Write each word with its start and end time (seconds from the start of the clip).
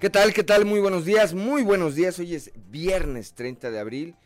¿Qué 0.00 0.08
tal? 0.08 0.32
¿Qué 0.32 0.44
tal? 0.44 0.64
Muy 0.64 0.80
buenos 0.80 1.04
días, 1.04 1.34
muy 1.34 1.62
buenos 1.62 1.94
días. 1.94 2.18
Hoy 2.18 2.34
es 2.34 2.52
viernes 2.70 3.34
30 3.34 3.70
de 3.70 3.78
abril 3.78 4.16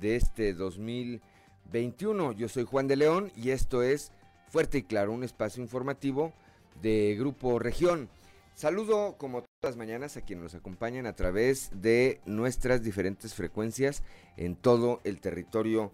de 0.00 0.14
este 0.14 0.54
2021. 0.54 2.30
Yo 2.34 2.48
soy 2.48 2.62
Juan 2.62 2.86
de 2.86 2.94
León 2.94 3.32
y 3.34 3.50
esto 3.50 3.82
es 3.82 4.12
Fuerte 4.46 4.78
y 4.78 4.82
Claro, 4.84 5.10
un 5.10 5.24
espacio 5.24 5.60
informativo 5.60 6.32
de 6.80 7.16
Grupo 7.18 7.58
Región. 7.58 8.08
Saludo 8.54 9.16
como 9.18 9.42
todas 9.42 9.74
las 9.74 9.76
mañanas 9.76 10.16
a 10.16 10.20
quienes 10.20 10.44
nos 10.44 10.54
acompañan 10.54 11.04
a 11.04 11.16
través 11.16 11.70
de 11.74 12.20
nuestras 12.26 12.84
diferentes 12.84 13.34
frecuencias 13.34 14.04
en 14.36 14.54
todo 14.54 15.00
el 15.02 15.20
territorio 15.20 15.92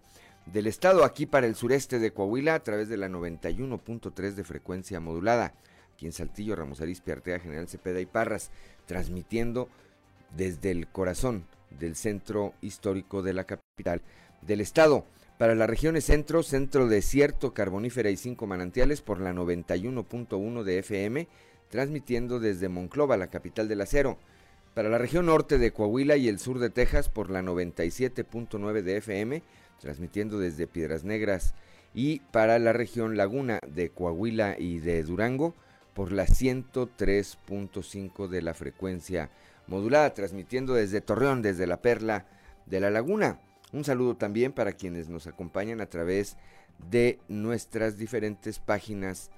del 0.53 0.67
estado, 0.67 1.03
aquí 1.03 1.25
para 1.25 1.47
el 1.47 1.55
sureste 1.55 1.99
de 1.99 2.13
Coahuila 2.13 2.57
a 2.57 2.63
través 2.63 2.91
de 2.91 2.99
la 2.99 3.09
91.3 3.09 4.33
de 4.33 4.45
frecuencia 4.45 5.01
modulada 5.01 5.55
aquí 6.01 6.07
en 6.07 6.13
Saltillo, 6.13 6.57
Ramos 6.57 6.81
Arizpe, 6.81 7.13
Artea, 7.13 7.39
General 7.39 7.69
Cepeda 7.69 8.01
y 8.01 8.07
Parras, 8.07 8.51
transmitiendo 8.91 9.69
desde 10.37 10.73
el 10.73 10.89
corazón 10.89 11.45
del 11.79 11.95
centro 11.95 12.55
histórico 12.61 13.23
de 13.23 13.33
la 13.33 13.45
capital 13.45 14.03
del 14.43 14.61
estado. 14.61 15.05
Para 15.39 15.55
las 15.55 15.71
regiones 15.71 16.07
centro, 16.07 16.43
centro 16.43 16.89
desierto, 16.89 17.55
carbonífera 17.55 18.11
y 18.11 18.17
cinco 18.17 18.49
manantiales 18.49 19.01
por 19.01 19.21
la 19.21 19.33
91.1 19.33 20.65
de 20.65 20.79
FM, 20.81 21.29
transmitiendo 21.69 22.41
desde 22.41 22.69
Monclova, 22.69 23.17
la 23.17 23.29
capital 23.29 23.69
del 23.69 23.81
acero. 23.81 24.19
Para 24.75 24.89
la 24.89 24.99
región 24.99 25.27
norte 25.27 25.59
de 25.59 25.71
Coahuila 25.71 26.17
y 26.17 26.27
el 26.27 26.41
sur 26.41 26.59
de 26.59 26.71
Texas 26.71 27.09
por 27.09 27.31
la 27.31 27.43
97.9 27.43 28.83
de 28.83 28.97
FM, 28.97 29.45
transmitiendo 29.81 30.41
desde 30.41 30.67
Piedras 30.67 31.05
Negras. 31.05 31.55
Y 31.95 32.23
para 32.33 32.59
la 32.59 32.73
región 32.73 33.17
Laguna 33.17 33.61
de 33.69 33.91
Coahuila 33.91 34.57
y 34.59 34.81
de 34.81 35.05
Durango 35.05 35.55
por 35.95 36.13
la 36.13 36.27
103.5 36.27 38.29
de 38.29 38.43
la 38.43 38.55
frecuencia 38.55 39.31
modulada, 39.67 40.15
transmitiendo 40.15 40.75
desde 40.75 41.01
Torreón, 41.01 41.43
desde 41.43 41.67
la 41.67 41.83
Perla 41.83 42.27
de 42.67 42.81
la 42.81 42.91
Laguna. 42.91 43.41
Un 43.73 43.85
saludo 43.85 44.17
también 44.17 44.53
para 44.53 44.73
quienes 44.73 45.09
nos 45.09 45.27
acompañan 45.27 45.81
a 45.81 45.87
través 45.87 46.37
de 46.91 47.19
nuestras 47.29 47.99
diferentes 47.99 48.59
páginas 48.59 49.31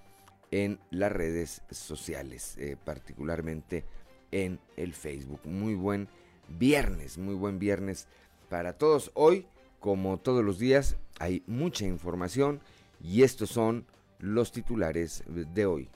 en 0.51 0.79
las 0.91 1.13
redes 1.13 1.63
sociales, 1.71 2.57
eh, 2.59 2.77
particularmente 2.83 3.85
en 4.31 4.61
el 4.77 4.95
Facebook. 4.95 5.41
Muy 5.45 5.75
buen 5.75 6.09
viernes, 6.49 7.19
muy 7.19 7.35
buen 7.35 7.59
viernes 7.59 8.07
para 8.49 8.75
todos. 8.75 9.11
Hoy, 9.15 9.47
como 9.81 10.19
todos 10.19 10.45
los 10.45 10.59
días, 10.59 10.97
hay 11.19 11.43
mucha 11.47 11.87
información 11.87 12.61
y 13.03 13.23
estos 13.23 13.51
son 13.51 13.87
los 14.19 14.53
titulares 14.53 15.25
de 15.27 15.67
hoy. 15.67 15.91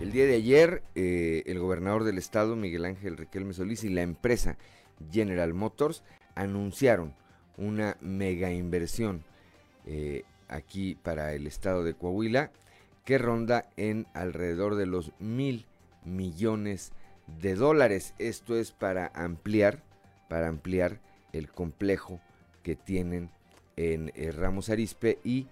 El 0.00 0.12
día 0.12 0.26
de 0.26 0.36
ayer, 0.36 0.84
eh, 0.94 1.42
el 1.46 1.58
gobernador 1.58 2.04
del 2.04 2.18
estado, 2.18 2.54
Miguel 2.54 2.84
Ángel 2.84 3.16
Riquelme 3.16 3.52
Solís, 3.52 3.82
y 3.82 3.88
la 3.88 4.02
empresa 4.02 4.56
General 5.10 5.52
Motors 5.54 6.04
anunciaron 6.36 7.14
una 7.56 7.96
mega 8.00 8.52
inversión 8.52 9.24
eh, 9.86 10.22
aquí 10.46 10.94
para 10.94 11.34
el 11.34 11.48
estado 11.48 11.82
de 11.82 11.94
Coahuila 11.94 12.52
que 13.04 13.18
ronda 13.18 13.70
en 13.76 14.06
alrededor 14.14 14.76
de 14.76 14.86
los 14.86 15.10
mil 15.18 15.66
millones 16.04 16.92
de 17.40 17.56
dólares. 17.56 18.14
Esto 18.18 18.56
es 18.56 18.70
para 18.70 19.10
ampliar, 19.14 19.82
para 20.28 20.46
ampliar 20.46 21.00
el 21.32 21.50
complejo 21.50 22.20
que 22.62 22.76
tienen 22.76 23.30
en 23.76 24.12
eh, 24.14 24.30
Ramos 24.30 24.70
Arispe 24.70 25.18
y 25.24 25.48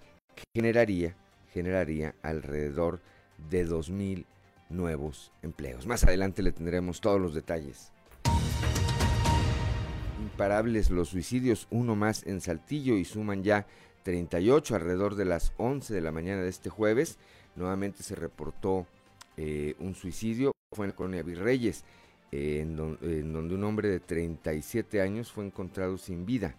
generaría, 0.54 1.16
generaría 1.52 2.14
alrededor 2.22 3.00
de 3.50 3.64
dos 3.64 3.90
mil 3.90 4.24
nuevos 4.68 5.32
empleos. 5.42 5.86
Más 5.86 6.04
adelante 6.04 6.42
le 6.42 6.52
tendremos 6.52 7.00
todos 7.00 7.20
los 7.20 7.34
detalles. 7.34 7.92
Imparables 10.20 10.90
los 10.90 11.08
suicidios, 11.08 11.66
uno 11.70 11.96
más 11.96 12.26
en 12.26 12.40
Saltillo 12.40 12.96
y 12.96 13.04
suman 13.04 13.42
ya 13.42 13.66
38 14.02 14.76
alrededor 14.76 15.14
de 15.14 15.24
las 15.24 15.52
11 15.56 15.94
de 15.94 16.00
la 16.00 16.12
mañana 16.12 16.42
de 16.42 16.48
este 16.48 16.70
jueves. 16.70 17.18
Nuevamente 17.54 18.02
se 18.02 18.14
reportó 18.14 18.86
eh, 19.36 19.74
un 19.78 19.94
suicidio, 19.94 20.52
fue 20.72 20.86
en 20.86 20.90
la 20.90 20.96
colonia 20.96 21.22
Virreyes, 21.22 21.84
en, 22.32 22.76
donde 22.76 23.54
un 23.54 23.64
hombre 23.64 23.88
de 23.88 24.00
37 24.00 25.00
años 25.00 25.32
fue 25.32 25.46
encontrado 25.46 25.96
sin 25.98 26.26
vida. 26.26 26.54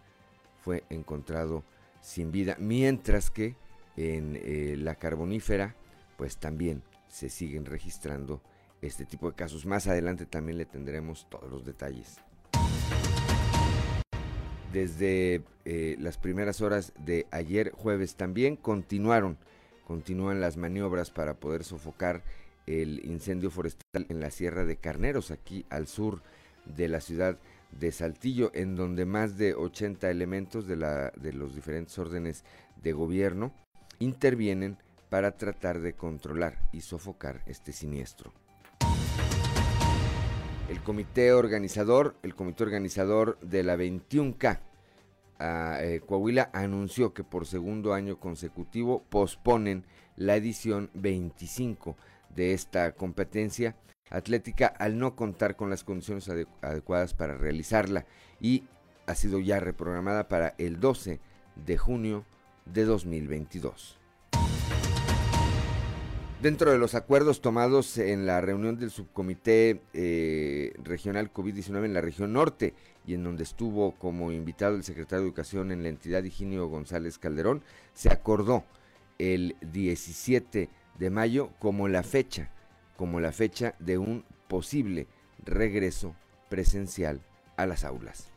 Fue 0.64 0.84
encontrado 0.90 1.64
sin 2.02 2.32
vida, 2.32 2.58
mientras 2.60 3.30
que 3.30 3.56
en 3.96 4.38
eh, 4.42 4.76
la 4.78 4.96
carbonífera, 4.96 5.76
pues 6.18 6.38
también 6.38 6.84
se 7.18 7.30
siguen 7.30 7.66
registrando 7.66 8.44
este 8.80 9.04
tipo 9.04 9.28
de 9.28 9.36
casos. 9.36 9.66
Más 9.66 9.88
adelante 9.88 10.28
también 10.28 10.60
le 10.60 10.66
tendremos 10.66 11.28
todos 11.30 11.50
los 11.50 11.66
detalles. 11.66 12.20
Desde 14.72 15.42
eh, 15.66 15.96
las 16.00 16.20
primeras 16.20 16.62
horas 16.62 16.94
de 17.00 17.26
ayer 17.32 17.72
jueves 17.72 18.16
también 18.16 18.56
continuaron, 18.56 19.40
continúan 19.86 20.42
las 20.42 20.58
maniobras 20.58 21.10
para 21.10 21.34
poder 21.40 21.64
sofocar 21.64 22.22
el 22.68 23.04
incendio 23.04 23.50
forestal 23.50 24.06
en 24.10 24.20
la 24.20 24.30
Sierra 24.30 24.64
de 24.64 24.76
Carneros, 24.76 25.32
aquí 25.32 25.66
al 25.70 25.88
sur 25.88 26.22
de 26.66 26.88
la 26.88 27.02
ciudad 27.02 27.40
de 27.72 27.92
Saltillo, 27.92 28.52
en 28.54 28.76
donde 28.76 29.06
más 29.06 29.40
de 29.40 29.56
80 29.56 30.12
elementos 30.12 30.68
de, 30.68 30.76
la, 30.76 31.12
de 31.16 31.34
los 31.34 31.56
diferentes 31.56 31.98
órdenes 31.98 32.44
de 32.84 32.94
gobierno 32.94 33.54
intervienen 33.98 34.78
para 35.10 35.38
tratar 35.38 35.80
de 35.80 35.94
controlar 35.94 36.58
y 36.72 36.82
sofocar 36.82 37.42
este 37.46 37.72
siniestro. 37.72 38.34
El 40.70 40.82
comité 40.82 41.32
organizador, 41.32 42.18
el 42.24 42.36
comité 42.36 42.64
organizador 42.64 43.40
de 43.40 43.64
la 43.64 43.78
21K 43.78 44.60
a, 45.40 45.84
eh, 45.84 46.02
Coahuila 46.02 46.50
anunció 46.52 47.14
que 47.14 47.24
por 47.24 47.46
segundo 47.46 47.94
año 47.94 48.20
consecutivo 48.20 49.04
posponen 49.10 49.86
la 50.16 50.36
edición 50.36 50.90
25 50.94 51.96
de 52.36 52.54
esta 52.54 52.92
competencia 52.94 53.76
atlética 54.10 54.68
al 54.68 54.98
no 54.98 55.16
contar 55.16 55.56
con 55.56 55.70
las 55.70 55.84
condiciones 55.84 56.30
adecuadas 56.62 57.14
para 57.14 57.38
realizarla 57.38 58.06
y 58.40 58.64
ha 59.06 59.16
sido 59.16 59.40
ya 59.40 59.60
reprogramada 59.60 60.28
para 60.28 60.54
el 60.58 60.80
12 60.80 61.20
de 61.56 61.78
junio 61.78 62.26
de 62.66 62.86
2022. 62.86 63.98
Dentro 66.42 66.72
de 66.72 66.78
los 66.78 66.94
acuerdos 66.94 67.42
tomados 67.42 67.98
en 67.98 68.28
la 68.28 68.42
reunión 68.42 68.78
del 68.78 68.92
subcomité 68.92 69.82
eh, 69.96 70.72
regional 70.84 71.34
COVID-19 71.34 71.86
en 71.86 71.96
la 71.96 72.02
región 72.02 72.34
norte 72.34 72.76
y 73.08 73.16
en 73.16 73.24
donde 73.24 73.42
estuvo 73.42 73.96
como 73.96 74.32
invitado 74.32 74.76
el 74.76 74.84
secretario 74.84 75.24
de 75.24 75.30
Educación 75.30 75.72
en 75.72 75.82
la 75.82 75.90
entidad 75.90 76.24
Higinio 76.24 76.68
González 76.68 77.18
Calderón, 77.18 77.64
se 77.96 78.12
acordó 78.12 78.64
el 79.18 79.56
17 79.62 80.70
de 81.00 81.10
mayo 81.10 81.50
como 81.58 81.88
la 81.88 82.04
fecha, 82.04 82.52
como 82.98 83.20
la 83.20 83.32
fecha 83.32 83.74
de 83.80 83.98
un 83.98 84.24
posible 84.48 85.08
regreso 85.44 86.16
presencial 86.50 87.20
a 87.56 87.66
las 87.66 87.84
aulas. 87.84 88.32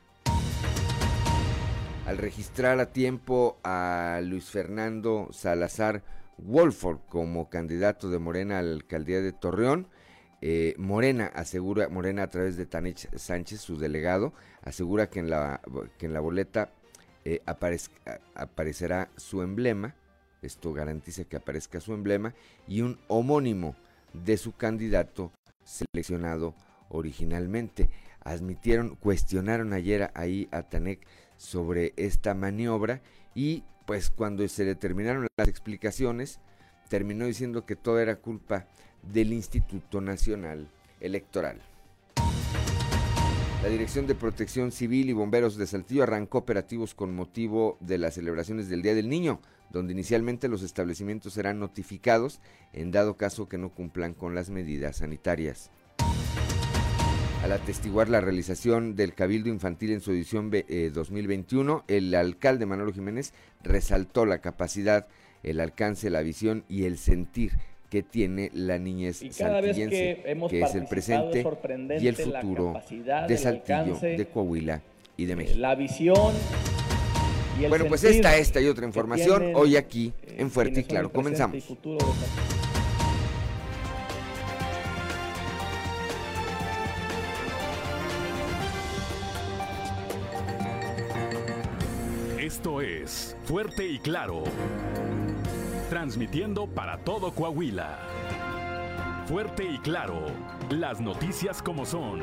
Al 2.07 2.17
registrar 2.17 2.81
a 2.81 2.93
tiempo 2.93 3.59
a 3.63 4.21
Luis 4.25 4.47
Fernando 4.47 5.29
Salazar 5.33 6.03
Wolford 6.45 6.99
como 7.09 7.49
candidato 7.49 8.11
de 8.11 8.19
Morena 8.19 8.59
a 8.59 8.63
la 8.63 8.73
alcaldía 8.73 9.21
de 9.21 9.33
Torreón. 9.33 9.89
Eh, 10.43 10.75
Morena 10.79 11.27
asegura, 11.27 11.89
Morena 11.89 12.23
a 12.23 12.31
través 12.31 12.57
de 12.57 12.67
Tanich 12.67 13.09
Sánchez, 13.15 13.61
su 13.61 13.79
delegado, 13.79 14.33
asegura 14.63 15.11
que 15.11 15.21
en 15.21 15.29
la, 15.29 15.61
que 15.99 16.07
en 16.07 16.15
la 16.15 16.21
boleta 16.21 16.71
eh, 17.25 17.43
aparecerá 18.35 19.11
su 19.17 19.43
emblema, 19.43 19.95
esto 20.41 20.73
garantiza 20.73 21.25
que 21.25 21.37
aparezca 21.37 21.81
su 21.81 21.93
emblema, 21.93 22.35
y 22.67 22.81
un 22.81 22.99
homónimo 23.09 23.77
de 24.15 24.39
su 24.39 24.57
candidato 24.57 25.31
seleccionado 25.63 26.55
originalmente. 26.89 27.91
Admitieron, 28.23 28.97
cuestionaron 28.97 29.73
ayer 29.73 30.11
ahí 30.15 30.49
a 30.53 30.63
Tanek 30.63 31.07
sobre 31.37 31.93
esta 31.97 32.35
maniobra 32.35 33.03
y 33.35 33.65
pues 33.91 34.09
cuando 34.09 34.47
se 34.47 34.65
determinaron 34.65 35.27
las 35.37 35.49
explicaciones, 35.49 36.39
terminó 36.89 37.25
diciendo 37.25 37.67
que 37.67 37.75
todo 37.75 37.99
era 37.99 38.15
culpa 38.15 38.69
del 39.03 39.33
Instituto 39.33 40.01
Nacional 40.01 40.69
Electoral. 41.01 41.61
La 43.65 43.69
Dirección 43.69 44.07
de 44.07 44.15
Protección 44.15 44.71
Civil 44.71 45.11
y 45.11 45.13
Bomberos 45.13 45.57
de 45.57 45.67
Saltillo 45.67 46.05
arrancó 46.05 46.39
operativos 46.39 46.95
con 46.95 47.17
motivo 47.17 47.79
de 47.81 47.99
las 47.99 48.15
celebraciones 48.15 48.69
del 48.69 48.83
Día 48.83 48.95
del 48.95 49.09
Niño, 49.09 49.41
donde 49.71 49.93
inicialmente 49.93 50.47
los 50.47 50.63
establecimientos 50.63 51.33
serán 51.33 51.59
notificados 51.59 52.39
en 52.73 52.93
dado 52.93 53.17
caso 53.17 53.49
que 53.49 53.59
no 53.59 53.71
cumplan 53.71 54.15
con 54.15 54.37
las 54.37 54.51
medidas 54.51 54.99
sanitarias. 54.99 55.73
Al 57.43 57.53
atestiguar 57.53 58.11
la 58.11 58.21
realización 58.21 58.97
del 58.97 59.15
Cabildo 59.15 59.49
Infantil 59.49 59.93
en 59.93 60.01
su 60.03 60.11
edición 60.13 60.51
2021, 60.51 61.85
eh, 61.89 61.97
el 61.97 62.15
alcalde 62.15 62.67
Manolo 62.67 62.93
Jiménez 62.93 63.33
resaltó 63.63 64.27
la 64.27 64.39
capacidad, 64.39 65.07
el 65.43 65.61
alcance, 65.61 66.11
la 66.11 66.21
visión 66.21 66.65
y 66.69 66.85
el 66.85 66.99
sentir 66.99 67.53
que 67.89 68.03
tiene 68.03 68.51
la 68.53 68.79
niñez 68.79 69.23
y 69.23 69.31
que, 69.31 70.23
es 70.51 70.75
el 70.75 70.87
presente 70.87 71.45
y 71.99 72.07
el 72.07 72.17
futuro 72.17 72.75
de 73.27 73.37
Saltillo, 73.39 73.99
de 74.01 74.29
Coahuila 74.33 74.83
y 75.17 75.25
de 75.25 75.37
México. 75.37 75.59
La 75.59 75.75
visión 75.75 76.33
y 77.59 77.65
el 77.65 77.71
Bueno, 77.71 77.87
pues 77.87 78.05
esta, 78.05 78.37
esta 78.37 78.61
y 78.61 78.67
otra 78.67 78.87
información 78.87 79.53
hoy 79.55 79.77
aquí 79.77 80.13
en 80.37 80.47
eh, 80.47 80.51
Fuerte 80.51 80.81
y 80.81 80.85
Claro. 80.85 81.11
Comenzamos. 81.11 81.57
Fuerte 93.45 93.87
y 93.87 93.99
Claro. 93.99 94.45
Transmitiendo 95.89 96.67
para 96.69 96.99
todo 96.99 97.33
Coahuila. 97.35 97.99
Fuerte 99.27 99.65
y 99.65 99.79
Claro. 99.79 100.27
Las 100.71 101.01
noticias 101.01 101.63
como 101.63 101.85
son. 101.85 102.21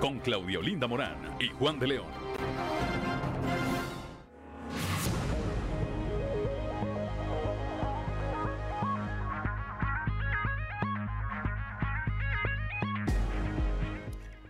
Con 0.00 0.20
Claudio 0.20 0.62
Linda 0.62 0.86
Morán 0.86 1.36
y 1.40 1.48
Juan 1.48 1.78
de 1.80 1.86
León. 1.88 2.06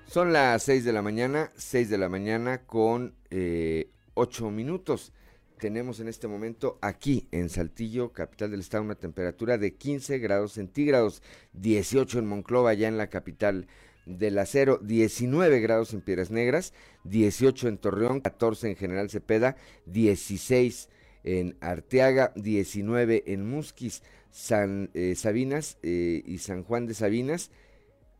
Son 0.07 0.33
las 0.33 0.63
6 0.63 0.85
de 0.85 0.93
la 0.93 1.03
mañana, 1.03 1.53
6 1.57 1.91
de 1.91 1.99
la 1.99 2.09
mañana 2.09 2.63
con 2.63 3.15
eh, 3.31 3.91
8 4.15 4.51
minutos. 4.51 5.13
Tenemos 5.59 5.99
en 5.99 6.07
este 6.07 6.29
momento 6.29 6.79
aquí 6.81 7.27
en 7.33 7.49
Saltillo, 7.49 8.13
capital 8.13 8.53
del 8.53 8.61
estado, 8.61 8.85
una 8.85 8.95
temperatura 8.95 9.59
de 9.59 9.75
15 9.75 10.19
grados 10.19 10.53
centígrados, 10.53 11.21
18 11.55 12.21
en 12.21 12.27
Monclova, 12.27 12.75
ya 12.75 12.87
en 12.87 12.97
la 12.97 13.11
capital 13.11 13.67
del 14.07 14.39
acero, 14.39 14.79
19 14.79 15.59
grados 15.61 15.93
en 15.95 16.01
Piedras 16.01 16.31
Negras, 16.31 16.75
18 17.05 17.69
en 17.69 17.79
Torreón, 17.79 18.21
14 18.21 18.71
en 18.71 18.77
General 18.77 19.11
Cepeda, 19.11 19.57
16 19.87 20.89
en 21.25 21.57
Arteaga, 21.61 22.33
19 22.37 23.25
en 23.27 23.51
Musquis, 23.51 24.05
San 24.31 24.91
eh, 24.95 25.17
Sabinas 25.17 25.79
eh, 25.83 26.23
y 26.25 26.39
San 26.39 26.63
Juan 26.63 26.87
de 26.87 26.95
Sabinas, 26.95 27.51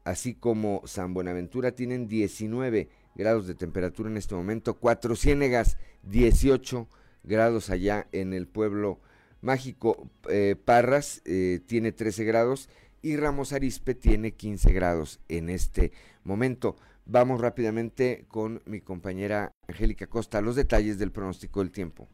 así 0.03 0.35
como 0.35 0.83
San 0.87 1.15
Buenaventura 1.15 1.71
tienen 1.71 2.09
19 2.09 2.89
grados 3.15 3.47
de 3.47 3.55
temperatura 3.55 4.11
en 4.11 4.17
este 4.17 4.35
momento, 4.35 4.75
Cuatro 4.75 5.15
Ciénegas 5.15 5.77
18 6.03 6.89
grados 7.29 7.71
allá 7.71 8.09
en 8.13 8.33
el 8.33 8.49
pueblo 8.49 9.01
mágico, 9.41 10.11
eh, 10.29 10.57
Parras 10.65 11.23
eh, 11.25 11.61
tiene 11.67 11.93
13 11.93 12.25
grados 12.25 12.69
y 13.03 13.17
Ramos 13.17 13.53
Arispe 13.53 13.95
tiene 13.95 14.33
15 14.33 14.73
grados 14.73 15.21
en 15.29 15.51
este 15.51 15.93
momento. 16.25 16.77
Vamos 17.07 17.41
rápidamente 17.41 18.27
con 18.29 18.61
mi 18.67 18.81
compañera 18.81 19.55
Angélica 19.69 20.09
Costa, 20.09 20.41
los 20.41 20.57
detalles 20.57 20.99
del 20.99 21.13
pronóstico 21.13 21.61
del 21.61 21.71
tiempo. 21.71 22.09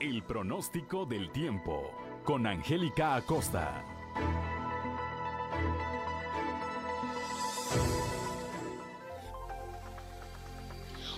El 0.00 0.22
pronóstico 0.24 1.06
del 1.06 1.30
tiempo 1.30 1.92
con 2.24 2.46
Angélica 2.46 3.14
Acosta. 3.14 3.84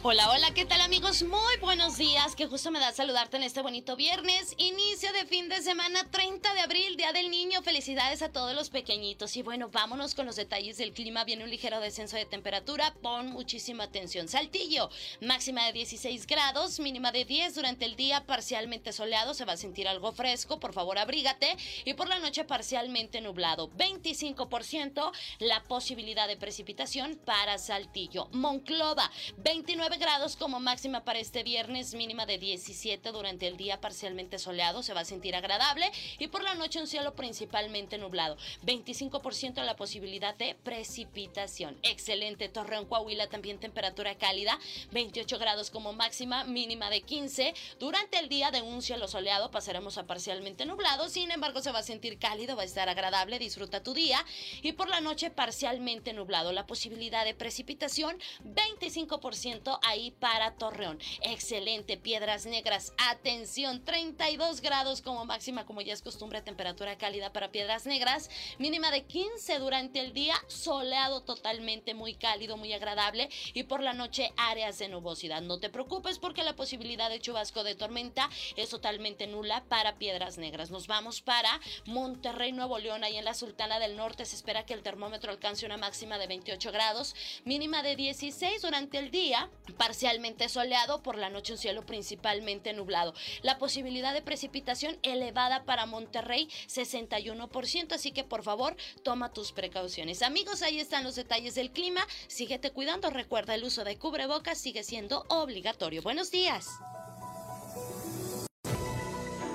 Hola, 0.06 0.29
hola, 0.29 0.53
¿qué 0.53 0.67
tal 0.67 0.83
amigos? 0.83 1.23
Muy 1.23 1.56
buenos 1.62 1.97
días, 1.97 2.37
que 2.37 2.47
justo 2.47 2.71
me 2.71 2.79
da 2.79 2.93
saludarte 2.93 3.39
en 3.39 3.43
este 3.43 3.62
bonito 3.62 3.97
viernes, 3.97 4.53
inicio 4.59 5.11
de 5.15 5.25
fin 5.25 5.49
de 5.49 5.62
semana 5.62 6.06
30 6.11 6.53
de 6.53 6.61
abril, 6.61 6.99
Día 6.99 7.15
del 7.15 7.31
Niño, 7.31 7.62
felicidades 7.62 8.21
a 8.21 8.31
todos 8.31 8.55
los 8.55 8.69
pequeñitos. 8.69 9.35
Y 9.39 9.43
bueno, 9.43 9.71
vámonos 9.71 10.15
con 10.15 10.27
los 10.27 10.37
detalles 10.37 10.77
del 10.77 10.93
clima, 10.93 11.25
viene 11.25 11.45
un 11.45 11.49
ligero 11.49 11.81
descenso 11.81 12.19
de 12.19 12.27
temperatura, 12.27 12.93
pon 13.01 13.29
muchísima 13.29 13.85
atención, 13.85 14.29
Saltillo, 14.29 14.91
máxima 15.23 15.65
de 15.65 15.73
16 15.73 16.27
grados, 16.27 16.81
mínima 16.81 17.11
de 17.11 17.25
10 17.25 17.55
durante 17.55 17.87
el 17.87 17.97
día, 17.97 18.27
parcialmente 18.27 18.93
soleado, 18.93 19.33
se 19.33 19.47
va 19.47 19.55
a 19.55 19.56
sentir 19.56 19.89
algo 19.89 20.12
fresco, 20.12 20.61
por 20.61 20.75
favor 20.75 20.99
abrígate. 20.99 21.56
Y 21.87 21.95
por 21.95 22.09
la 22.09 22.19
noche 22.19 22.45
parcialmente 22.45 23.23
nublado, 23.23 23.71
25% 23.71 25.12
la 25.39 25.62
posibilidad 25.62 26.29
de 26.29 26.37
precipitación 26.37 27.19
para 27.25 27.56
Saltillo, 27.56 28.29
Monclova, 28.33 29.11
29 29.39 29.94
grados 29.99 30.37
como 30.37 30.61
máxima 30.61 31.05
para 31.05 31.19
este 31.19 31.43
viernes, 31.43 31.94
mínima 31.94 32.26
de 32.26 32.38
17 32.38 33.12
durante 33.12 33.46
el 33.46 33.56
día 33.56 33.81
parcialmente 33.81 34.38
soleado, 34.38 34.82
se 34.82 34.94
va 34.94 35.00
a 35.00 35.05
sentir 35.05 35.37
agradable 35.37 35.91
y 36.19 36.29
por 36.29 36.43
la 36.43 36.55
noche 36.55 36.81
un 36.81 36.87
cielo 36.87 37.14
principalmente 37.14 37.99
nublado. 37.99 38.37
25% 38.64 39.62
la 39.62 39.76
posibilidad 39.76 40.35
de 40.35 40.55
precipitación. 40.55 41.79
Excelente. 41.82 42.49
Torreón, 42.49 42.87
Coahuila 42.87 43.29
también 43.29 43.58
temperatura 43.58 44.17
cálida, 44.17 44.58
28 44.93 45.38
grados 45.38 45.70
como 45.70 45.93
máxima, 45.93 46.44
mínima 46.44 46.91
de 46.91 47.02
15. 47.02 47.55
Durante 47.79 48.19
el 48.19 48.29
día 48.29 48.50
de 48.50 48.62
un 48.62 48.82
cielo 48.82 49.08
soleado 49.08 49.50
pasaremos 49.50 49.99
a 49.99 50.06
parcialmente 50.06 50.67
nublado, 50.67 51.08
sin 51.08 51.31
embargo 51.31 51.61
se 51.61 51.73
va 51.73 51.81
a 51.81 51.82
sentir 51.82 52.19
cálido, 52.19 52.56
va 52.56 52.62
a 52.62 52.67
estar 52.67 52.88
agradable, 52.88 53.38
disfruta 53.38 53.82
tu 53.82 53.94
día 53.94 54.25
y 54.62 54.73
por 54.73 54.88
la 54.88 55.00
noche 55.00 55.31
parcialmente 55.31 56.12
nublado. 56.12 56.52
La 56.52 56.67
posibilidad 56.67 57.25
de 57.25 57.35
precipitación 57.35 58.19
25% 58.44 59.79
ahí 59.84 60.10
para 60.12 60.54
Torreón. 60.56 60.98
Excelente, 61.22 61.96
Piedras 61.96 62.46
Negras. 62.46 62.92
Atención, 62.98 63.84
32 63.84 64.60
grados 64.60 65.02
como 65.02 65.25
máxima, 65.25 65.66
como 65.66 65.81
ya 65.81 65.92
es 65.92 66.02
costumbre, 66.02 66.42
temperatura 66.42 66.96
cálida 66.98 67.32
para 67.32 67.50
Piedras 67.50 67.86
Negras. 67.86 68.31
Mínima 68.58 68.90
de 68.90 69.04
15 69.04 69.58
durante 69.58 70.00
el 70.00 70.12
día, 70.12 70.34
soleado 70.48 71.22
totalmente, 71.22 71.94
muy 71.94 72.14
cálido, 72.14 72.56
muy 72.56 72.72
agradable. 72.72 73.28
Y 73.52 73.64
por 73.64 73.82
la 73.82 73.92
noche, 73.92 74.32
áreas 74.36 74.78
de 74.78 74.88
nubosidad. 74.88 75.42
No 75.42 75.58
te 75.58 75.70
preocupes 75.70 76.19
porque 76.19 76.42
la 76.42 76.56
posibilidad 76.56 77.10
de 77.10 77.20
chubasco 77.20 77.64
de 77.64 77.75
tormenta 77.75 78.28
es 78.56 78.70
totalmente 78.70 79.26
nula 79.26 79.64
para 79.69 79.96
Piedras 79.96 80.38
Negras. 80.38 80.70
Nos 80.70 80.86
vamos 80.86 81.20
para 81.20 81.60
Monterrey, 81.86 82.52
Nuevo 82.52 82.78
León, 82.78 83.04
ahí 83.04 83.16
en 83.16 83.25
la 83.25 83.34
Sultana 83.34 83.78
del 83.78 83.96
Norte. 83.96 84.25
Se 84.25 84.36
espera 84.36 84.66
que 84.66 84.75
el 84.75 84.82
termómetro 84.82 85.31
alcance 85.31 85.66
una 85.66 85.76
máxima 85.76 86.19
de 86.19 86.26
28 86.26 86.72
grados, 86.72 87.14
mínima 87.44 87.82
de 87.82 87.96
16 87.96 88.62
durante 88.62 88.98
el 88.98 89.10
día 89.10 89.50
parcialmente 89.75 90.49
soleado, 90.49 91.03
por 91.03 91.17
la 91.17 91.31
noche 91.31 91.53
un 91.53 91.59
cielo 91.59 91.85
principalmente 91.85 92.73
nublado. 92.73 93.15
La 93.43 93.58
posibilidad 93.58 94.15
de 94.15 94.22
precipitación 94.22 94.98
elevada 95.03 95.65
para 95.65 95.87
Monterrey, 95.87 96.48
61%, 96.69 97.93
así 97.93 98.13
que 98.13 98.25
por 98.25 98.43
favor 98.43 98.77
toma 99.03 99.32
tus 99.32 99.53
precauciones. 99.53 100.22
Amigos, 100.22 100.63
ahí 100.63 100.81
están 100.81 101.05
los 101.05 101.17
detalles 101.17 101.55
del 101.55 101.70
clima, 101.70 102.06
síguete 102.27 102.70
cuidando, 102.70 103.10
recuerda 103.10 103.55
el 103.55 103.65
uso 103.65 103.84
de 103.84 103.98
cubrebocas 103.98 104.58
sigue 104.58 104.82
siendo 104.82 105.25
obligatorio. 105.29 106.03
Buenos 106.03 106.31
días. 106.31 106.69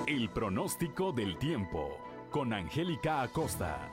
El 0.06 0.30
pronóstico 0.30 1.12
del 1.12 1.38
tiempo 1.38 1.96
con 2.30 2.52
Angélica 2.52 3.22
Acosta. 3.22 3.90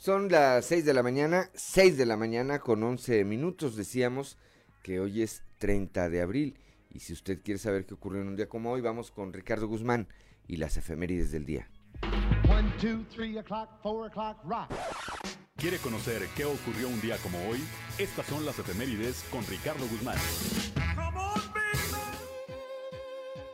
Son 0.00 0.30
las 0.30 0.64
6 0.64 0.86
de 0.86 0.94
la 0.94 1.02
mañana, 1.02 1.50
6 1.52 1.98
de 1.98 2.06
la 2.06 2.16
mañana 2.16 2.60
con 2.60 2.82
11 2.82 3.22
minutos. 3.26 3.76
Decíamos 3.76 4.38
que 4.82 4.98
hoy 4.98 5.20
es 5.20 5.42
30 5.58 6.08
de 6.08 6.22
abril. 6.22 6.56
Y 6.88 7.00
si 7.00 7.12
usted 7.12 7.42
quiere 7.42 7.58
saber 7.58 7.84
qué 7.84 7.92
ocurrió 7.92 8.22
en 8.22 8.28
un 8.28 8.36
día 8.36 8.48
como 8.48 8.72
hoy, 8.72 8.80
vamos 8.80 9.10
con 9.10 9.34
Ricardo 9.34 9.68
Guzmán 9.68 10.08
y 10.48 10.56
las 10.56 10.78
efemérides 10.78 11.32
del 11.32 11.44
día. 11.44 11.68
¿Quiere 15.56 15.76
conocer 15.76 16.22
qué 16.34 16.46
ocurrió 16.46 16.88
un 16.88 17.00
día 17.02 17.18
como 17.18 17.38
hoy? 17.50 17.62
Estas 17.98 18.24
son 18.24 18.46
las 18.46 18.58
efemérides 18.58 19.22
con 19.30 19.46
Ricardo 19.46 19.86
Guzmán. 19.86 20.16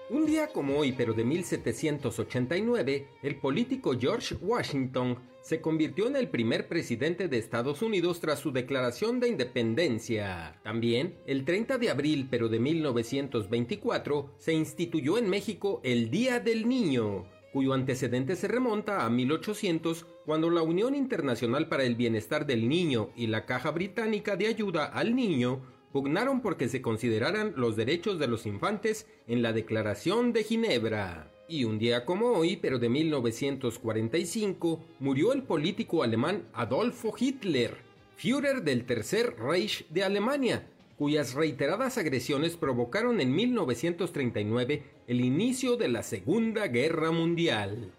Un 0.09 0.25
día 0.25 0.47
como 0.53 0.79
hoy, 0.79 0.93
pero 0.93 1.15
de 1.15 1.25
1789, 1.25 3.09
el 3.25 3.37
político 3.41 3.99
George 3.99 4.37
Washington 4.41 5.19
se 5.41 5.61
convirtió 5.61 6.07
en 6.07 6.15
el 6.15 6.29
primer 6.29 6.69
presidente 6.69 7.27
de 7.27 7.39
Estados 7.39 7.83
Unidos 7.83 8.21
tras 8.21 8.39
su 8.39 8.53
declaración 8.53 9.19
de 9.19 9.27
independencia. 9.29 10.61
También, 10.63 11.19
el 11.27 11.45
30 11.45 11.79
de 11.79 11.91
abril, 11.91 12.29
pero 12.31 12.49
de 12.49 12.61
1924, 12.61 14.31
se 14.39 14.53
instituyó 14.53 15.19
en 15.19 15.29
México 15.29 15.81
el 15.83 16.09
Día 16.09 16.39
del 16.39 16.69
Niño, 16.69 17.27
cuyo 17.53 17.73
antecedente 17.73 18.37
se 18.37 18.47
remonta 18.47 19.05
a 19.05 19.11
1800, 19.11 20.07
cuando 20.25 20.51
la 20.51 20.63
Unión 20.63 20.95
Internacional 20.95 21.69
para 21.69 21.83
el 21.83 21.97
Bienestar 21.97 22.47
del 22.47 22.69
Niño 22.69 23.11
y 23.17 23.27
la 23.27 23.45
Caja 23.45 23.73
Británica 23.73 24.37
de 24.37 24.47
Ayuda 24.47 24.85
al 24.85 25.17
Niño 25.17 25.63
pugnaron 25.97 26.43
porque 26.43 26.69
se 26.69 26.83
consideraran 26.83 27.55
los 27.57 27.75
derechos 27.75 28.19
de 28.19 28.27
los 28.27 28.45
infantes 28.45 29.07
en 29.27 29.41
la 29.41 29.55
Declaración 29.55 30.35
de 30.35 30.45
Ginebra. 30.45 31.33
Y 31.49 31.65
un 31.65 31.79
día 31.79 32.05
como 32.05 32.33
hoy, 32.33 32.59
pero 32.59 32.79
de 32.79 32.91
1945, 32.91 34.85
murió 35.01 35.33
el 35.33 35.45
político 35.45 36.03
alemán 36.03 36.43
Adolfo 36.53 37.15
Hitler, 37.19 37.79
Führer 38.15 38.63
del 38.63 38.85
Tercer 38.85 39.37
Reich 39.39 39.89
de 39.89 40.05
Alemania, 40.05 40.69
cuyas 40.99 41.33
reiteradas 41.33 41.97
agresiones 41.97 42.59
provocaron 42.59 43.23
en 43.23 43.35
1939 43.35 44.83
el 45.07 45.23
inicio 45.23 45.79
de 45.79 45.89
la 45.89 46.03
Segunda 46.03 46.67
Guerra 46.67 47.11
Mundial. 47.11 47.91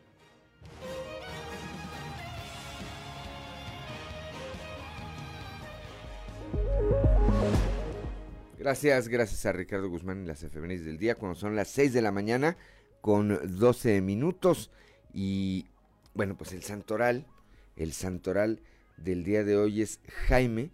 Gracias, 8.57 9.07
gracias 9.07 9.45
a 9.45 9.51
Ricardo 9.51 9.87
Guzmán 9.87 10.21
en 10.21 10.27
las 10.27 10.41
efemérides 10.41 10.83
del 10.83 10.97
día, 10.97 11.13
cuando 11.13 11.39
son 11.39 11.55
las 11.55 11.67
6 11.67 11.93
de 11.93 12.01
la 12.01 12.11
mañana 12.11 12.57
con 13.01 13.39
12 13.59 14.01
minutos. 14.01 14.71
Y 15.13 15.67
bueno, 16.15 16.35
pues 16.35 16.53
el 16.53 16.63
santoral, 16.63 17.27
el 17.75 17.93
santoral 17.93 18.59
del 18.97 19.23
día 19.23 19.43
de 19.43 19.57
hoy 19.57 19.83
es 19.83 19.99
Jaime, 20.27 20.71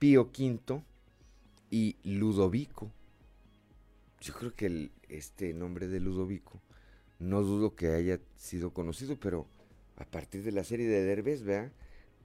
Pío 0.00 0.32
V 0.36 0.82
y 1.70 1.96
Ludovico. 2.02 2.90
Yo 4.20 4.34
creo 4.34 4.52
que 4.56 4.90
este 5.08 5.54
nombre 5.54 5.86
de 5.86 6.00
Ludovico, 6.00 6.60
no 7.20 7.42
dudo 7.42 7.76
que 7.76 7.90
haya 7.90 8.18
sido 8.36 8.74
conocido, 8.74 9.16
pero 9.20 9.46
a 9.96 10.06
partir 10.06 10.42
de 10.42 10.50
la 10.50 10.64
serie 10.64 10.88
de 10.88 11.04
Derbez, 11.04 11.44
vea, 11.44 11.70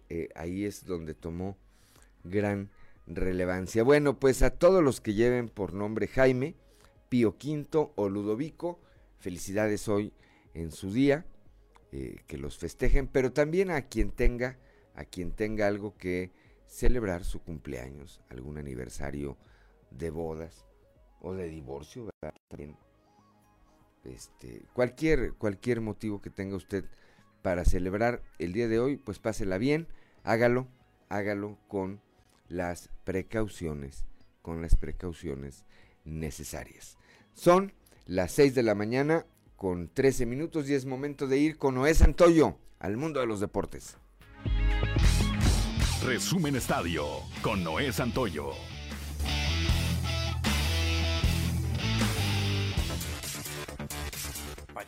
eh, 0.10 0.30
ahí 0.34 0.66
es 0.66 0.86
donde 0.86 1.14
tomó 1.14 1.56
gran 2.24 2.72
relevancia. 3.10 3.84
Bueno, 3.84 4.20
pues 4.20 4.42
a 4.44 4.52
todos 4.52 4.84
los 4.84 5.02
que 5.02 5.14
lleven 5.14 5.50
por 5.50 5.74
nombre 5.74 6.08
Jaime, 6.08 6.56
Pío 7.10 7.30
V 7.30 7.92
o 7.96 8.10
Ludovico, 8.10 8.80
felicidades 9.18 9.88
hoy 9.88 10.14
en 10.54 10.72
su 10.72 10.94
día, 10.94 11.26
eh, 11.92 12.18
que 12.28 12.38
los 12.38 12.58
festejen, 12.58 13.08
pero 13.08 13.34
también 13.34 13.72
a 13.72 13.82
quien 13.84 14.12
tenga, 14.12 14.58
a 14.94 15.06
quien 15.06 15.32
tenga 15.32 15.68
algo 15.68 15.98
que 15.98 16.32
celebrar 16.68 17.24
su 17.24 17.42
cumpleaños, 17.42 18.22
algún 18.30 18.58
aniversario 18.58 19.38
de 19.90 20.12
bodas 20.12 20.66
o 21.20 21.34
de 21.34 21.50
divorcio, 21.50 22.06
¿verdad? 22.22 22.36
Este, 24.04 24.66
cualquier, 24.74 25.34
cualquier 25.34 25.82
motivo 25.82 26.22
que 26.22 26.30
tenga 26.30 26.56
usted 26.56 26.86
para 27.42 27.66
celebrar 27.66 28.22
el 28.38 28.54
día 28.54 28.68
de 28.68 28.80
hoy, 28.80 28.98
pues 28.98 29.20
pásela 29.20 29.58
bien, 29.58 29.88
hágalo, 30.24 30.68
hágalo 31.10 31.58
con 31.68 32.02
las 32.50 32.90
precauciones, 33.06 34.06
con 34.42 34.62
las 34.62 34.76
precauciones 34.76 35.64
necesarias. 36.04 36.98
Son 37.34 37.74
las 38.06 38.32
6 38.34 38.56
de 38.56 38.64
la 38.64 38.76
mañana 38.76 39.26
con 39.56 39.88
13 39.88 40.26
minutos 40.26 40.70
y 40.70 40.74
es 40.74 40.86
momento 40.86 41.28
de 41.28 41.38
ir 41.38 41.58
con 41.58 41.76
Noé 41.76 41.94
Santoyo 41.94 42.58
al 42.80 42.98
mundo 42.98 43.20
de 43.20 43.28
los 43.28 43.40
deportes. 43.40 43.98
Resumen 46.04 46.56
Estadio 46.56 47.06
con 47.42 47.64
Noé 47.64 47.92
Santoyo. 47.92 48.52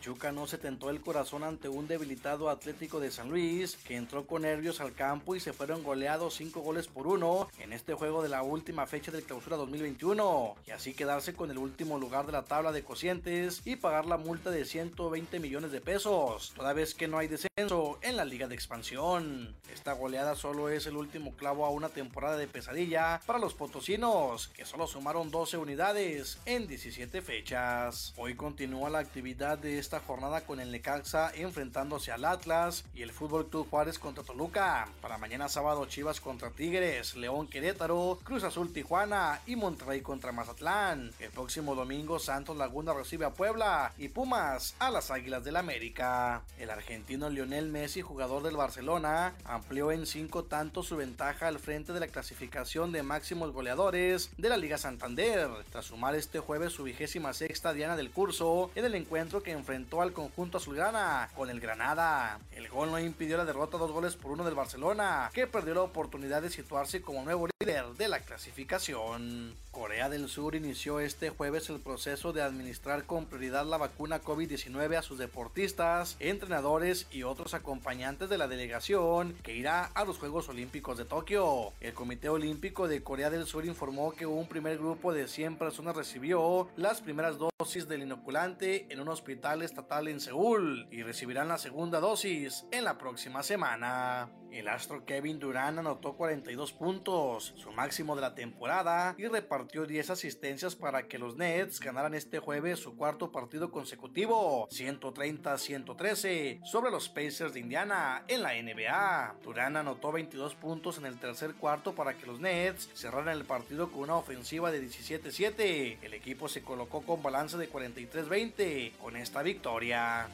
Pachuca 0.02 0.32
no 0.32 0.48
se 0.48 0.58
tentó 0.58 0.90
el 0.90 1.00
corazón 1.00 1.44
ante 1.44 1.68
un 1.68 1.86
debilitado 1.86 2.50
Atlético 2.50 2.98
de 2.98 3.12
San 3.12 3.30
Luis, 3.30 3.76
que 3.86 3.94
entró 3.94 4.26
con 4.26 4.42
nervios 4.42 4.80
al 4.80 4.94
campo 4.94 5.36
y 5.36 5.40
se 5.40 5.52
fueron 5.52 5.84
goleados 5.84 6.34
5 6.34 6.60
goles 6.60 6.88
por 6.88 7.06
1 7.06 7.48
en 7.60 7.72
este 7.72 7.94
juego 7.94 8.20
de 8.20 8.28
la 8.28 8.42
última 8.42 8.84
fecha 8.88 9.12
del 9.12 9.22
clausura 9.22 9.56
2021, 9.56 10.56
y 10.66 10.72
así 10.72 10.92
quedarse 10.92 11.34
con 11.34 11.52
el 11.52 11.58
último 11.58 12.00
lugar 12.00 12.26
de 12.26 12.32
la 12.32 12.42
tabla 12.42 12.72
de 12.72 12.82
cocientes 12.82 13.62
y 13.64 13.76
pagar 13.76 14.06
la 14.06 14.16
multa 14.16 14.50
de 14.50 14.64
120 14.64 15.38
millones 15.38 15.70
de 15.70 15.80
pesos, 15.80 16.52
toda 16.56 16.72
vez 16.72 16.96
que 16.96 17.06
no 17.06 17.18
hay 17.18 17.28
descenso 17.28 18.00
en 18.02 18.16
la 18.16 18.24
liga 18.24 18.48
de 18.48 18.56
expansión. 18.56 19.54
Esta 19.72 19.92
goleada 19.92 20.34
solo 20.34 20.68
es 20.68 20.86
el 20.86 20.96
último 20.96 21.36
clavo 21.36 21.64
a 21.64 21.70
una 21.70 21.90
temporada 21.90 22.36
de 22.36 22.48
pesadilla 22.48 23.20
para 23.24 23.38
los 23.38 23.54
potosinos, 23.54 24.48
que 24.48 24.64
solo 24.64 24.88
sumaron 24.88 25.30
12 25.30 25.58
unidades 25.58 26.38
en 26.44 26.66
17 26.66 27.22
fechas. 27.22 28.12
Hoy 28.16 28.34
continúa 28.34 28.90
la 28.90 28.98
actividad 28.98 29.58
de 29.58 29.78
esta 29.92 30.06
jornada 30.06 30.40
con 30.40 30.58
el 30.58 30.72
Necaxa 30.72 31.32
enfrentándose 31.34 32.12
al 32.12 32.24
Atlas 32.24 32.86
y 32.94 33.02
el 33.02 33.12
Fútbol 33.12 33.48
Club 33.50 33.68
Juárez 33.68 33.98
contra 33.98 34.24
Toluca. 34.24 34.88
Para 35.02 35.18
mañana 35.18 35.50
sábado 35.50 35.84
Chivas 35.84 36.18
contra 36.18 36.50
Tigres, 36.50 37.14
León 37.14 37.46
Querétaro, 37.46 38.18
Cruz 38.24 38.42
Azul 38.42 38.72
Tijuana 38.72 39.42
y 39.44 39.54
Monterrey 39.54 40.00
contra 40.00 40.32
Mazatlán. 40.32 41.12
El 41.20 41.30
próximo 41.30 41.74
domingo 41.74 42.18
Santos 42.18 42.56
Laguna 42.56 42.94
recibe 42.94 43.26
a 43.26 43.34
Puebla 43.34 43.92
y 43.98 44.08
Pumas 44.08 44.74
a 44.78 44.90
las 44.90 45.10
Águilas 45.10 45.44
del 45.44 45.56
América. 45.56 46.40
El 46.58 46.70
argentino 46.70 47.28
Lionel 47.28 47.68
Messi, 47.68 48.00
jugador 48.00 48.42
del 48.42 48.56
Barcelona, 48.56 49.34
amplió 49.44 49.92
en 49.92 50.06
cinco 50.06 50.44
tantos 50.44 50.86
su 50.86 50.96
ventaja 50.96 51.48
al 51.48 51.58
frente 51.58 51.92
de 51.92 52.00
la 52.00 52.08
clasificación 52.08 52.92
de 52.92 53.02
máximos 53.02 53.52
goleadores 53.52 54.30
de 54.38 54.48
la 54.48 54.56
Liga 54.56 54.78
Santander, 54.78 55.50
tras 55.70 55.84
sumar 55.84 56.14
este 56.14 56.38
jueves 56.38 56.72
su 56.72 56.82
vigésima 56.82 57.34
sexta 57.34 57.74
diana 57.74 57.94
del 57.94 58.10
curso 58.10 58.70
en 58.74 58.86
el 58.86 58.94
encuentro 58.94 59.42
que 59.42 59.50
enfrentó 59.50 59.81
al 60.00 60.12
conjunto 60.12 60.58
azulgrana 60.58 61.28
con 61.34 61.50
el 61.50 61.60
Granada. 61.60 62.40
El 62.52 62.68
gol 62.68 62.90
no 62.90 62.98
impidió 62.98 63.36
la 63.36 63.44
derrota 63.44 63.78
dos 63.78 63.92
goles 63.92 64.16
por 64.16 64.32
uno 64.32 64.44
del 64.44 64.54
Barcelona, 64.54 65.30
que 65.32 65.46
perdió 65.46 65.74
la 65.74 65.82
oportunidad 65.82 66.42
de 66.42 66.50
situarse 66.50 67.02
como 67.02 67.22
nuevo 67.22 67.48
líder 67.60 67.84
de 67.98 68.08
la 68.08 68.20
clasificación. 68.20 69.54
Corea 69.70 70.08
del 70.08 70.28
Sur 70.28 70.54
inició 70.54 71.00
este 71.00 71.30
jueves 71.30 71.70
el 71.70 71.80
proceso 71.80 72.32
de 72.32 72.42
administrar 72.42 73.04
con 73.04 73.26
prioridad 73.26 73.64
la 73.64 73.78
vacuna 73.78 74.20
COVID-19 74.20 74.98
a 74.98 75.02
sus 75.02 75.18
deportistas, 75.18 76.16
entrenadores 76.20 77.06
y 77.10 77.22
otros 77.22 77.54
acompañantes 77.54 78.28
de 78.28 78.38
la 78.38 78.48
delegación 78.48 79.34
que 79.42 79.56
irá 79.56 79.84
a 79.84 80.04
los 80.04 80.18
Juegos 80.18 80.48
Olímpicos 80.48 80.98
de 80.98 81.04
Tokio. 81.04 81.72
El 81.80 81.94
Comité 81.94 82.28
Olímpico 82.28 82.86
de 82.86 83.02
Corea 83.02 83.30
del 83.30 83.46
Sur 83.46 83.64
informó 83.64 84.12
que 84.12 84.26
un 84.26 84.46
primer 84.46 84.76
grupo 84.78 85.12
de 85.12 85.26
100 85.26 85.56
personas 85.56 85.96
recibió 85.96 86.68
las 86.76 87.00
primeras 87.00 87.38
dosis 87.38 87.88
del 87.88 88.02
inoculante 88.02 88.86
en 88.90 89.00
un 89.00 89.08
hospital 89.08 89.62
estatal 89.72 90.06
en 90.08 90.20
Seúl 90.20 90.86
y 90.90 91.02
recibirán 91.02 91.48
la 91.48 91.56
segunda 91.56 91.98
dosis 91.98 92.66
en 92.70 92.84
la 92.84 92.98
próxima 92.98 93.42
semana. 93.42 94.41
El 94.52 94.68
astro 94.68 95.06
Kevin 95.06 95.38
Durant 95.38 95.78
anotó 95.78 96.12
42 96.12 96.72
puntos, 96.74 97.54
su 97.56 97.72
máximo 97.72 98.14
de 98.14 98.20
la 98.20 98.34
temporada, 98.34 99.14
y 99.16 99.26
repartió 99.26 99.86
10 99.86 100.10
asistencias 100.10 100.76
para 100.76 101.08
que 101.08 101.18
los 101.18 101.36
Nets 101.36 101.80
ganaran 101.80 102.12
este 102.12 102.38
jueves 102.38 102.78
su 102.78 102.94
cuarto 102.94 103.32
partido 103.32 103.70
consecutivo, 103.70 104.68
130-113, 104.68 106.62
sobre 106.66 106.90
los 106.90 107.08
Pacers 107.08 107.54
de 107.54 107.60
Indiana 107.60 108.24
en 108.28 108.42
la 108.42 108.52
NBA. 108.52 109.36
Durant 109.42 109.76
anotó 109.78 110.12
22 110.12 110.54
puntos 110.56 110.98
en 110.98 111.06
el 111.06 111.18
tercer 111.18 111.54
cuarto 111.54 111.94
para 111.94 112.12
que 112.18 112.26
los 112.26 112.38
Nets 112.38 112.90
cerraran 112.92 113.34
el 113.34 113.46
partido 113.46 113.90
con 113.90 114.02
una 114.02 114.16
ofensiva 114.16 114.70
de 114.70 114.82
17-7. 114.82 115.96
El 116.02 116.12
equipo 116.12 116.46
se 116.48 116.62
colocó 116.62 117.00
con 117.00 117.22
balance 117.22 117.56
de 117.56 117.72
43-20 117.72 118.92
con 118.98 119.16
esta 119.16 119.42
victoria. 119.42 120.28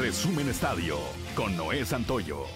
Resumen 0.00 0.48
Estadio 0.48 0.98
con 1.36 1.54
Noé 1.54 1.84
Santoyo. 1.84 2.46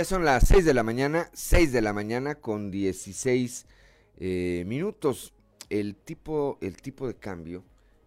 Ya 0.00 0.06
son 0.06 0.24
las 0.24 0.48
6 0.48 0.64
de 0.64 0.72
la 0.72 0.82
mañana, 0.82 1.28
6 1.34 1.72
de 1.72 1.82
la 1.82 1.92
mañana 1.92 2.36
con 2.36 2.70
16 2.70 3.66
eh, 4.16 4.64
minutos. 4.66 5.34
El 5.68 5.94
tipo, 5.94 6.56
el 6.62 6.80
tipo 6.80 7.06
de 7.06 7.16
cambio, 7.16 7.64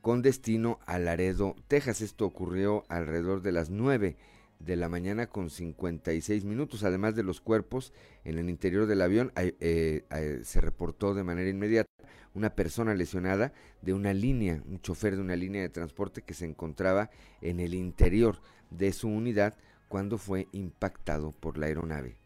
con 0.00 0.22
destino 0.22 0.78
a 0.86 0.98
Laredo, 0.98 1.56
Texas. 1.68 2.00
Esto 2.00 2.26
ocurrió 2.26 2.84
alrededor 2.88 3.42
de 3.42 3.52
las 3.52 3.70
9 3.70 4.16
de 4.58 4.76
la 4.76 4.88
mañana 4.88 5.26
con 5.26 5.50
56 5.50 6.44
minutos. 6.44 6.84
Además 6.84 7.14
de 7.14 7.22
los 7.22 7.40
cuerpos 7.40 7.92
en 8.24 8.38
el 8.38 8.48
interior 8.50 8.86
del 8.86 9.02
avión, 9.02 9.32
eh, 9.36 10.04
se 10.44 10.60
reportó 10.60 11.14
de 11.14 11.24
manera 11.24 11.50
inmediata 11.50 11.88
una 12.34 12.54
persona 12.54 12.94
lesionada 12.94 13.52
de 13.82 13.92
una 13.92 14.12
línea, 14.12 14.62
un 14.66 14.80
chofer 14.80 15.16
de 15.16 15.22
una 15.22 15.36
línea 15.36 15.62
de 15.62 15.68
transporte 15.68 16.22
que 16.22 16.34
se 16.34 16.44
encontraba 16.44 17.10
en 17.40 17.60
el 17.60 17.74
interior 17.74 18.40
de 18.70 18.92
su 18.92 19.08
unidad 19.08 19.56
cuando 19.88 20.18
fue 20.18 20.46
impactado 20.52 21.32
por 21.32 21.58
la 21.58 21.66
aeronave. 21.66 22.16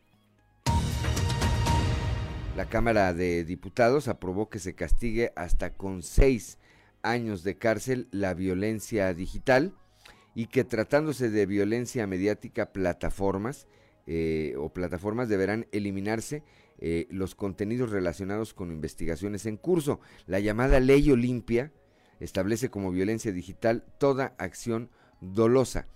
La 2.56 2.66
Cámara 2.66 3.12
de 3.14 3.44
Diputados 3.44 4.06
aprobó 4.06 4.48
que 4.48 4.60
se 4.60 4.74
castigue 4.74 5.32
hasta 5.34 5.70
con 5.70 6.02
seis 6.02 6.58
años 7.04 7.44
de 7.44 7.56
cárcel 7.56 8.08
la 8.10 8.34
violencia 8.34 9.14
digital 9.14 9.74
y 10.34 10.46
que 10.46 10.64
tratándose 10.64 11.30
de 11.30 11.46
violencia 11.46 12.06
mediática, 12.06 12.72
plataformas 12.72 13.68
eh, 14.06 14.54
o 14.58 14.70
plataformas 14.70 15.28
deberán 15.28 15.66
eliminarse 15.70 16.42
eh, 16.78 17.06
los 17.10 17.34
contenidos 17.34 17.90
relacionados 17.90 18.52
con 18.52 18.72
investigaciones 18.72 19.46
en 19.46 19.56
curso. 19.56 20.00
La 20.26 20.40
llamada 20.40 20.80
ley 20.80 21.10
Olimpia 21.10 21.72
establece 22.20 22.70
como 22.70 22.90
violencia 22.90 23.32
digital 23.32 23.84
toda 23.98 24.34
acción 24.38 24.90
dolosa 25.20 25.86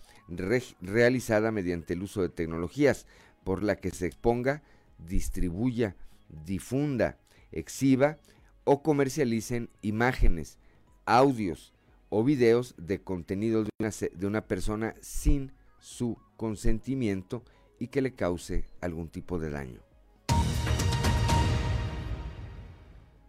realizada 0.81 1.51
mediante 1.51 1.95
el 1.95 2.03
uso 2.03 2.23
de 2.23 2.29
tecnologías 2.29 3.07
por 3.45 3.63
la 3.63 3.77
que 3.77 3.91
se 3.91 4.07
exponga, 4.07 4.63
distribuya, 4.99 5.97
difunda, 6.29 7.19
exhiba 7.51 8.19
o 8.65 8.83
comercialicen 8.83 9.71
imágenes, 9.81 10.59
audios 11.09 11.73
o 12.11 12.23
videos 12.23 12.75
de 12.77 13.01
contenido 13.01 13.65
de 13.65 14.27
una, 14.27 14.43
persona 14.43 14.95
sin 15.01 15.53
su 15.81 16.19
consentimiento 16.37 17.43
y 17.79 17.89
que 17.89 18.03
le 18.03 18.15
cause 18.15 18.65
algún 18.81 19.09
tipo 19.09 19.39
de 19.39 19.51
daño. 19.51 19.81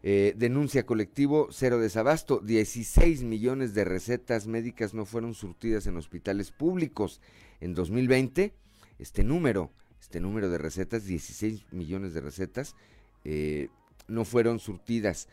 Eh, 0.01 0.33
denuncia 0.37 0.85
colectivo 0.85 1.49
cero 1.51 1.79
desabasto. 1.79 2.39
16 2.39 3.23
millones 3.23 3.73
de 3.73 3.85
recetas 3.85 4.47
médicas 4.47 4.93
no 4.93 5.05
fueron 5.05 5.33
surtidas 5.33 5.87
en 5.87 5.97
hospitales 5.97 6.51
públicos. 6.51 7.21
En 7.61 7.73
2020, 7.73 8.53
este 8.97 9.23
número, 9.23 9.71
este 10.01 10.19
número 10.19 10.49
de 10.49 10.57
recetas, 10.57 11.05
16 11.05 11.65
millones 11.71 12.13
de 12.13 12.21
recetas, 12.21 12.75
eh, 13.23 13.69
no 14.07 14.25
fueron 14.25 14.59
surtidas. 14.59 15.27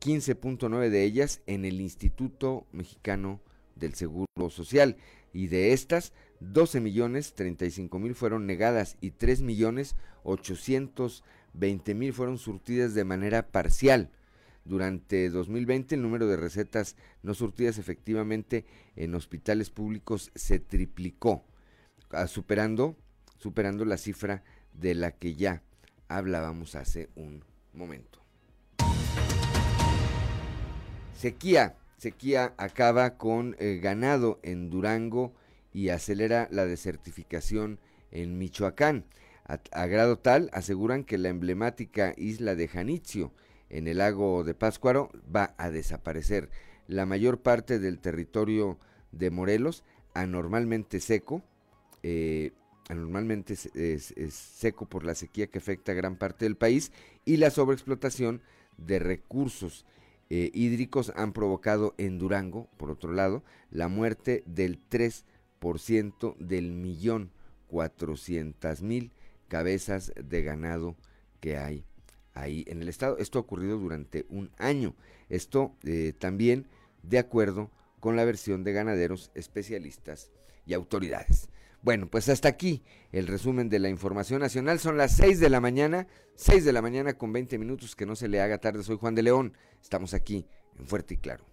15.9 0.00 0.90
de 0.90 1.04
ellas 1.04 1.40
en 1.46 1.64
el 1.64 1.80
Instituto 1.80 2.66
Mexicano 2.72 3.40
del 3.76 3.94
Seguro 3.94 4.26
Social. 4.50 4.96
Y 5.32 5.48
de 5.48 5.72
estas, 5.72 6.12
12 6.40 6.80
millones 6.80 7.34
35 7.34 7.98
mil 7.98 8.14
fueron 8.14 8.46
negadas 8.46 8.96
y 9.00 9.12
3 9.12 9.42
millones 9.42 9.96
800 10.22 11.24
20 11.54 11.94
mil 11.94 12.12
fueron 12.12 12.38
surtidas 12.38 12.94
de 12.94 13.04
manera 13.04 13.48
parcial. 13.48 14.10
Durante 14.64 15.30
2020 15.30 15.94
el 15.94 16.02
número 16.02 16.26
de 16.26 16.36
recetas 16.36 16.96
no 17.22 17.34
surtidas 17.34 17.78
efectivamente 17.78 18.64
en 18.96 19.14
hospitales 19.14 19.70
públicos 19.70 20.30
se 20.34 20.58
triplicó, 20.58 21.44
ah, 22.10 22.26
superando, 22.26 22.96
superando 23.38 23.84
la 23.84 23.98
cifra 23.98 24.42
de 24.72 24.94
la 24.94 25.12
que 25.12 25.34
ya 25.34 25.62
hablábamos 26.08 26.74
hace 26.74 27.10
un 27.14 27.44
momento. 27.72 28.23
Sequía. 31.16 31.76
Sequía 31.96 32.54
acaba 32.58 33.16
con 33.16 33.56
eh, 33.58 33.78
ganado 33.82 34.40
en 34.42 34.68
Durango 34.68 35.32
y 35.72 35.88
acelera 35.88 36.48
la 36.50 36.66
desertificación 36.66 37.78
en 38.10 38.38
Michoacán. 38.38 39.04
A, 39.46 39.86
grado 39.86 40.18
tal, 40.18 40.48
aseguran 40.54 41.04
que 41.04 41.18
la 41.18 41.28
emblemática 41.28 42.14
isla 42.16 42.54
de 42.54 42.66
Janitzio, 42.66 43.32
en 43.68 43.88
el 43.88 43.98
lago 43.98 44.42
de 44.42 44.54
Páscuaro, 44.54 45.10
va 45.34 45.54
a 45.58 45.70
desaparecer. 45.70 46.48
La 46.88 47.04
mayor 47.04 47.40
parte 47.42 47.78
del 47.78 47.98
territorio 47.98 48.78
de 49.12 49.30
Morelos, 49.30 49.84
anormalmente 50.14 50.98
seco, 51.00 51.42
eh, 52.02 52.52
anormalmente 52.88 53.54
es, 53.74 54.14
seco 54.34 54.86
por 54.86 55.04
la 55.04 55.14
sequía 55.14 55.48
que 55.48 55.58
afecta 55.58 55.92
a 55.92 55.96
gran 55.96 56.16
parte 56.16 56.46
del 56.46 56.56
país 56.56 56.90
y 57.24 57.36
la 57.36 57.50
sobreexplotación 57.50 58.40
de 58.78 58.98
recursos 58.98 59.84
eh, 60.30 60.50
hídricos 60.54 61.12
han 61.16 61.32
provocado 61.32 61.94
en 61.98 62.18
Durango, 62.18 62.68
por 62.76 62.90
otro 62.90 63.12
lado, 63.12 63.42
la 63.70 63.88
muerte 63.88 64.42
del 64.46 64.80
3% 64.88 66.36
del 66.38 66.72
millón 66.72 67.30
cuatrocientas 67.66 68.82
mil 68.82 69.12
cabezas 69.48 70.12
de 70.16 70.42
ganado 70.42 70.96
que 71.40 71.56
hay 71.58 71.84
ahí 72.34 72.64
en 72.68 72.82
el 72.82 72.88
estado. 72.88 73.18
Esto 73.18 73.38
ha 73.38 73.42
ocurrido 73.42 73.78
durante 73.78 74.26
un 74.28 74.50
año. 74.58 74.94
Esto 75.28 75.74
eh, 75.84 76.12
también 76.18 76.66
de 77.02 77.18
acuerdo 77.18 77.70
con 78.00 78.16
la 78.16 78.24
versión 78.24 78.64
de 78.64 78.72
ganaderos, 78.72 79.30
especialistas 79.34 80.30
y 80.66 80.74
autoridades. 80.74 81.48
Bueno, 81.84 82.08
pues 82.08 82.30
hasta 82.30 82.48
aquí 82.48 82.82
el 83.12 83.26
resumen 83.26 83.68
de 83.68 83.78
la 83.78 83.90
información 83.90 84.40
nacional. 84.40 84.80
Son 84.80 84.96
las 84.96 85.16
6 85.16 85.38
de 85.38 85.50
la 85.50 85.60
mañana, 85.60 86.06
6 86.34 86.64
de 86.64 86.72
la 86.72 86.80
mañana 86.80 87.12
con 87.12 87.30
20 87.30 87.58
minutos, 87.58 87.94
que 87.94 88.06
no 88.06 88.16
se 88.16 88.26
le 88.26 88.40
haga 88.40 88.56
tarde. 88.56 88.82
Soy 88.82 88.96
Juan 88.96 89.14
de 89.14 89.22
León. 89.22 89.52
Estamos 89.82 90.14
aquí 90.14 90.46
en 90.78 90.86
Fuerte 90.86 91.12
y 91.12 91.16
Claro. 91.18 91.44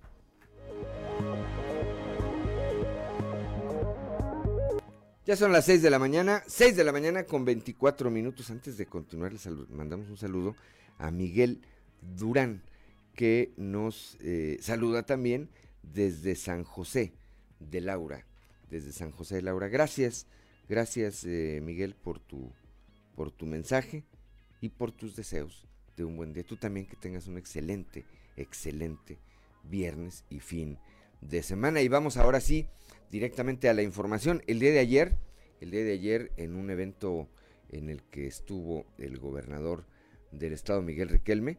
Ya 5.26 5.36
son 5.36 5.52
las 5.52 5.66
6 5.66 5.82
de 5.82 5.90
la 5.90 6.00
mañana, 6.00 6.44
6 6.48 6.78
de 6.78 6.84
la 6.86 6.94
mañana 6.94 7.26
con 7.26 7.44
24 7.44 8.10
minutos. 8.10 8.50
Antes 8.52 8.78
de 8.78 8.86
continuar, 8.86 9.34
les 9.34 9.46
mandamos 9.70 10.10
un 10.10 10.18
saludo 10.18 10.56
a 10.98 11.12
Miguel 11.12 11.62
Durán, 12.02 12.64
que 13.16 13.52
nos 13.58 14.18
eh, 14.22 14.58
saluda 14.62 15.04
también 15.04 15.50
desde 15.84 16.36
San 16.38 16.64
José 16.64 17.12
de 17.60 17.82
Laura. 17.82 18.26
Desde 18.72 18.94
San 18.94 19.12
José 19.12 19.36
de 19.36 19.42
Laura. 19.44 19.68
Gracias, 19.68 20.26
gracias 20.68 21.26
eh, 21.26 21.60
Miguel 21.62 21.94
por 21.94 22.20
tu, 22.20 22.52
por 23.16 23.30
tu 23.30 23.46
mensaje 23.46 24.06
y 24.62 24.70
por 24.70 24.94
tus 24.94 25.16
deseos 25.16 25.68
de 25.98 26.06
un 26.06 26.16
buen 26.16 26.32
día. 26.32 26.46
Tú 26.46 26.56
también 26.56 26.88
que 26.88 26.96
tengas 26.96 27.28
un 27.28 27.38
excelente, 27.38 28.06
excelente 28.38 29.20
viernes 29.64 30.24
y 30.30 30.40
fin 30.40 30.80
de 31.20 31.44
semana. 31.44 31.82
Y 31.82 31.90
vamos 31.90 32.16
ahora 32.16 32.40
sí 32.40 32.66
directamente 33.12 33.68
a 33.68 33.74
la 33.74 33.84
información. 33.84 34.42
El 34.48 34.60
día 34.60 34.72
de 34.72 34.80
ayer, 34.80 35.18
el 35.60 35.70
día 35.72 35.84
de 35.84 35.92
ayer 35.92 36.32
en 36.38 36.56
un 36.56 36.70
evento 36.70 37.28
en 37.70 37.90
el 37.90 38.02
que 38.04 38.26
estuvo 38.26 38.86
el 38.98 39.20
gobernador 39.20 39.86
del 40.32 40.54
estado 40.54 40.82
Miguel 40.82 41.10
Riquelme, 41.10 41.58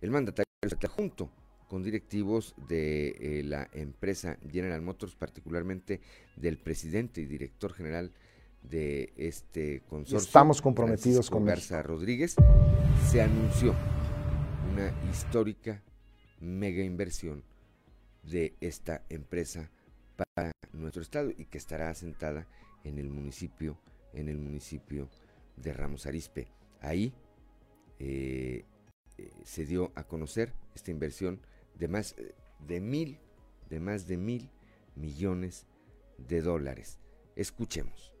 el 0.00 0.10
mandatario 0.10 0.46
está 0.62 0.88
junto 0.88 1.30
con 1.70 1.84
directivos 1.84 2.52
de 2.68 3.10
eh, 3.10 3.42
la 3.44 3.70
empresa 3.72 4.36
General 4.50 4.82
Motors, 4.82 5.14
particularmente 5.14 6.00
del 6.34 6.58
presidente 6.58 7.20
y 7.20 7.26
director 7.26 7.72
general 7.72 8.12
de 8.60 9.12
este 9.16 9.84
consorcio. 9.88 10.18
Estamos 10.18 10.60
comprometidos 10.60 11.30
con 11.30 11.44
Garza 11.44 11.80
Rodríguez. 11.80 12.34
Se 13.08 13.22
anunció 13.22 13.76
una 14.72 14.92
histórica 15.12 15.80
mega 16.40 16.82
inversión 16.82 17.44
de 18.24 18.56
esta 18.60 19.04
empresa 19.08 19.70
para 20.16 20.50
nuestro 20.72 21.02
estado 21.02 21.30
y 21.30 21.44
que 21.44 21.58
estará 21.58 21.88
asentada 21.88 22.48
en 22.82 22.98
el 22.98 23.10
municipio, 23.10 23.78
en 24.12 24.28
el 24.28 24.38
municipio 24.38 25.08
de 25.56 25.72
Ramos 25.72 26.06
Arispe. 26.06 26.48
Ahí 26.80 27.14
eh, 28.00 28.64
eh, 29.18 29.30
se 29.44 29.66
dio 29.66 29.92
a 29.94 30.02
conocer 30.02 30.52
esta 30.74 30.90
inversión 30.90 31.40
de 31.80 31.88
más 31.88 32.14
de 32.58 32.78
mil, 32.78 33.18
de 33.70 33.80
más 33.80 34.06
de 34.06 34.18
mil 34.18 34.50
millones 34.94 35.66
de 36.18 36.42
dólares. 36.42 36.98
Escuchemos. 37.34 38.12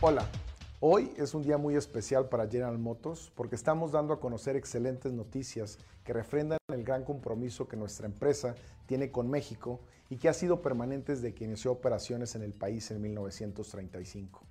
Hola, 0.00 0.26
hoy 0.80 1.12
es 1.18 1.34
un 1.34 1.42
día 1.42 1.58
muy 1.58 1.76
especial 1.76 2.30
para 2.30 2.48
General 2.48 2.78
Motors 2.78 3.30
porque 3.34 3.54
estamos 3.54 3.92
dando 3.92 4.14
a 4.14 4.20
conocer 4.20 4.56
excelentes 4.56 5.12
noticias 5.12 5.78
que 6.04 6.14
refrendan 6.14 6.58
el 6.72 6.84
gran 6.84 7.04
compromiso 7.04 7.68
que 7.68 7.76
nuestra 7.76 8.06
empresa 8.06 8.54
tiene 8.86 9.10
con 9.10 9.28
México 9.28 9.80
y 10.08 10.16
que 10.16 10.30
ha 10.30 10.34
sido 10.34 10.62
permanente 10.62 11.12
desde 11.12 11.34
que 11.34 11.44
inició 11.44 11.72
operaciones 11.72 12.34
en 12.34 12.42
el 12.42 12.54
país 12.54 12.90
en 12.90 13.02
1935. 13.02 14.42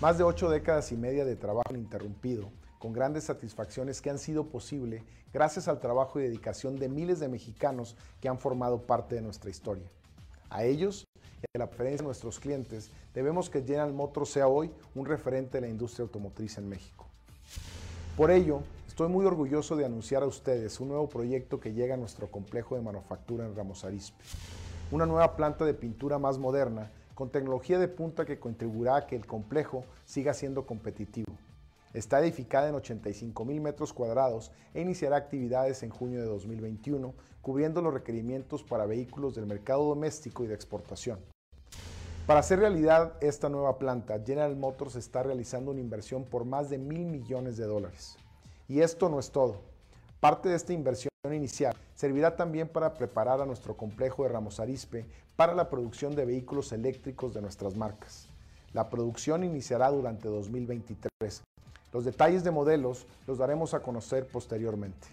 Más 0.00 0.16
de 0.16 0.24
ocho 0.24 0.48
décadas 0.48 0.92
y 0.92 0.96
media 0.96 1.26
de 1.26 1.36
trabajo 1.36 1.74
ininterrumpido, 1.74 2.48
con 2.78 2.94
grandes 2.94 3.24
satisfacciones 3.24 4.00
que 4.00 4.08
han 4.08 4.18
sido 4.18 4.46
posible 4.46 5.02
gracias 5.34 5.68
al 5.68 5.78
trabajo 5.78 6.18
y 6.18 6.22
dedicación 6.22 6.78
de 6.78 6.88
miles 6.88 7.20
de 7.20 7.28
mexicanos 7.28 7.96
que 8.18 8.30
han 8.30 8.38
formado 8.38 8.80
parte 8.80 9.16
de 9.16 9.20
nuestra 9.20 9.50
historia. 9.50 9.84
A 10.48 10.64
ellos 10.64 11.04
y 11.42 11.44
a 11.54 11.58
la 11.58 11.66
preferencia 11.66 11.98
de 11.98 12.06
nuestros 12.06 12.40
clientes, 12.40 12.90
debemos 13.12 13.50
que 13.50 13.60
General 13.60 13.92
Motors 13.92 14.30
sea 14.30 14.48
hoy 14.48 14.70
un 14.94 15.04
referente 15.04 15.58
de 15.58 15.66
la 15.66 15.68
industria 15.68 16.04
automotriz 16.04 16.56
en 16.56 16.70
México. 16.70 17.04
Por 18.16 18.30
ello, 18.30 18.62
estoy 18.88 19.08
muy 19.08 19.26
orgulloso 19.26 19.76
de 19.76 19.84
anunciar 19.84 20.22
a 20.22 20.26
ustedes 20.26 20.80
un 20.80 20.88
nuevo 20.88 21.10
proyecto 21.10 21.60
que 21.60 21.74
llega 21.74 21.92
a 21.92 21.98
nuestro 21.98 22.30
complejo 22.30 22.74
de 22.74 22.80
manufactura 22.80 23.44
en 23.44 23.54
Ramos 23.54 23.84
Arizpe. 23.84 24.24
Una 24.92 25.04
nueva 25.04 25.36
planta 25.36 25.66
de 25.66 25.74
pintura 25.74 26.18
más 26.18 26.38
moderna, 26.38 26.90
con 27.20 27.28
tecnología 27.28 27.78
de 27.78 27.86
punta 27.86 28.24
que 28.24 28.38
contribuirá 28.38 28.96
a 28.96 29.06
que 29.06 29.14
el 29.14 29.26
complejo 29.26 29.84
siga 30.06 30.32
siendo 30.32 30.64
competitivo. 30.64 31.30
Está 31.92 32.18
edificada 32.18 32.70
en 32.70 32.76
85 32.76 33.44
mil 33.44 33.60
metros 33.60 33.92
cuadrados 33.92 34.50
e 34.72 34.80
iniciará 34.80 35.18
actividades 35.18 35.82
en 35.82 35.90
junio 35.90 36.20
de 36.20 36.24
2021, 36.24 37.12
cubriendo 37.42 37.82
los 37.82 37.92
requerimientos 37.92 38.62
para 38.62 38.86
vehículos 38.86 39.34
del 39.34 39.44
mercado 39.44 39.84
doméstico 39.84 40.44
y 40.44 40.46
de 40.46 40.54
exportación. 40.54 41.18
Para 42.26 42.40
hacer 42.40 42.58
realidad 42.58 43.12
esta 43.20 43.50
nueva 43.50 43.78
planta, 43.78 44.18
General 44.24 44.56
Motors 44.56 44.96
está 44.96 45.22
realizando 45.22 45.72
una 45.72 45.80
inversión 45.80 46.24
por 46.24 46.46
más 46.46 46.70
de 46.70 46.78
mil 46.78 47.04
millones 47.04 47.58
de 47.58 47.66
dólares. 47.66 48.16
Y 48.66 48.80
esto 48.80 49.10
no 49.10 49.20
es 49.20 49.30
todo. 49.30 49.60
Parte 50.20 50.48
de 50.48 50.56
esta 50.56 50.72
inversión 50.72 51.10
inicial 51.30 51.76
servirá 51.94 52.34
también 52.34 52.66
para 52.66 52.94
preparar 52.94 53.42
a 53.42 53.46
nuestro 53.46 53.76
complejo 53.76 54.22
de 54.22 54.30
Ramos 54.30 54.58
Arispe 54.58 55.04
para 55.40 55.54
la 55.54 55.70
producción 55.70 56.14
de 56.14 56.26
vehículos 56.26 56.70
eléctricos 56.70 57.32
de 57.32 57.40
nuestras 57.40 57.74
marcas. 57.74 58.28
La 58.74 58.90
producción 58.90 59.42
iniciará 59.42 59.90
durante 59.90 60.28
2023. 60.28 61.42
Los 61.94 62.04
detalles 62.04 62.44
de 62.44 62.50
modelos 62.50 63.06
los 63.26 63.38
daremos 63.38 63.72
a 63.72 63.80
conocer 63.80 64.26
posteriormente. 64.26 65.08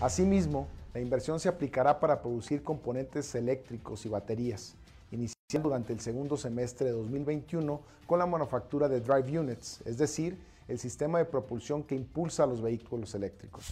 Asimismo, 0.00 0.68
la 0.94 1.00
inversión 1.00 1.40
se 1.40 1.48
aplicará 1.48 1.98
para 1.98 2.22
producir 2.22 2.62
componentes 2.62 3.34
eléctricos 3.34 4.06
y 4.06 4.08
baterías, 4.08 4.76
iniciando 5.10 5.70
durante 5.70 5.92
el 5.92 5.98
segundo 5.98 6.36
semestre 6.36 6.86
de 6.86 6.92
2021 6.92 7.80
con 8.06 8.20
la 8.20 8.26
manufactura 8.26 8.88
de 8.88 9.00
Drive 9.00 9.40
Units, 9.40 9.80
es 9.84 9.98
decir, 9.98 10.38
el 10.68 10.78
sistema 10.78 11.18
de 11.18 11.24
propulsión 11.24 11.82
que 11.82 11.96
impulsa 11.96 12.46
los 12.46 12.62
vehículos 12.62 13.12
eléctricos. 13.16 13.66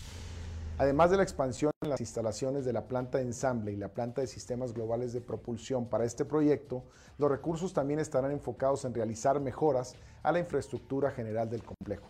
Además 0.80 1.10
de 1.10 1.18
la 1.18 1.24
expansión 1.24 1.72
en 1.82 1.90
las 1.90 2.00
instalaciones 2.00 2.64
de 2.64 2.72
la 2.72 2.88
planta 2.88 3.18
de 3.18 3.24
ensamble 3.24 3.70
y 3.70 3.76
la 3.76 3.88
planta 3.92 4.22
de 4.22 4.26
sistemas 4.26 4.72
globales 4.72 5.12
de 5.12 5.20
propulsión 5.20 5.84
para 5.84 6.06
este 6.06 6.24
proyecto, 6.24 6.84
los 7.18 7.30
recursos 7.30 7.74
también 7.74 8.00
estarán 8.00 8.30
enfocados 8.30 8.86
en 8.86 8.94
realizar 8.94 9.40
mejoras 9.40 9.94
a 10.22 10.32
la 10.32 10.38
infraestructura 10.38 11.10
general 11.10 11.50
del 11.50 11.62
complejo. 11.62 12.06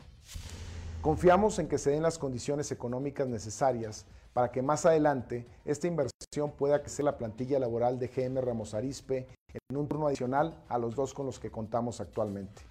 Confiamos 1.02 1.59
en 1.59 1.66
que 1.66 1.78
se 1.78 1.90
den 1.90 2.04
las 2.04 2.16
condiciones 2.16 2.70
económicas 2.70 3.26
necesarias 3.26 4.06
para 4.33 4.52
que 4.52 4.62
más 4.62 4.87
adelante 4.87 5.48
esta 5.64 5.88
inversión 5.88 6.52
pueda 6.56 6.80
crecer 6.80 7.06
la 7.06 7.18
plantilla 7.18 7.59
laboral 7.59 7.98
de 7.98 8.06
GM 8.06 8.40
Ramos 8.40 8.74
Arispe 8.74 9.26
en 9.68 9.76
un 9.76 9.88
turno 9.88 10.06
adicional 10.06 10.62
a 10.68 10.78
los 10.78 10.94
dos 10.94 11.12
con 11.12 11.26
los 11.26 11.40
que 11.40 11.50
contamos 11.50 12.00
actualmente. 12.00 12.69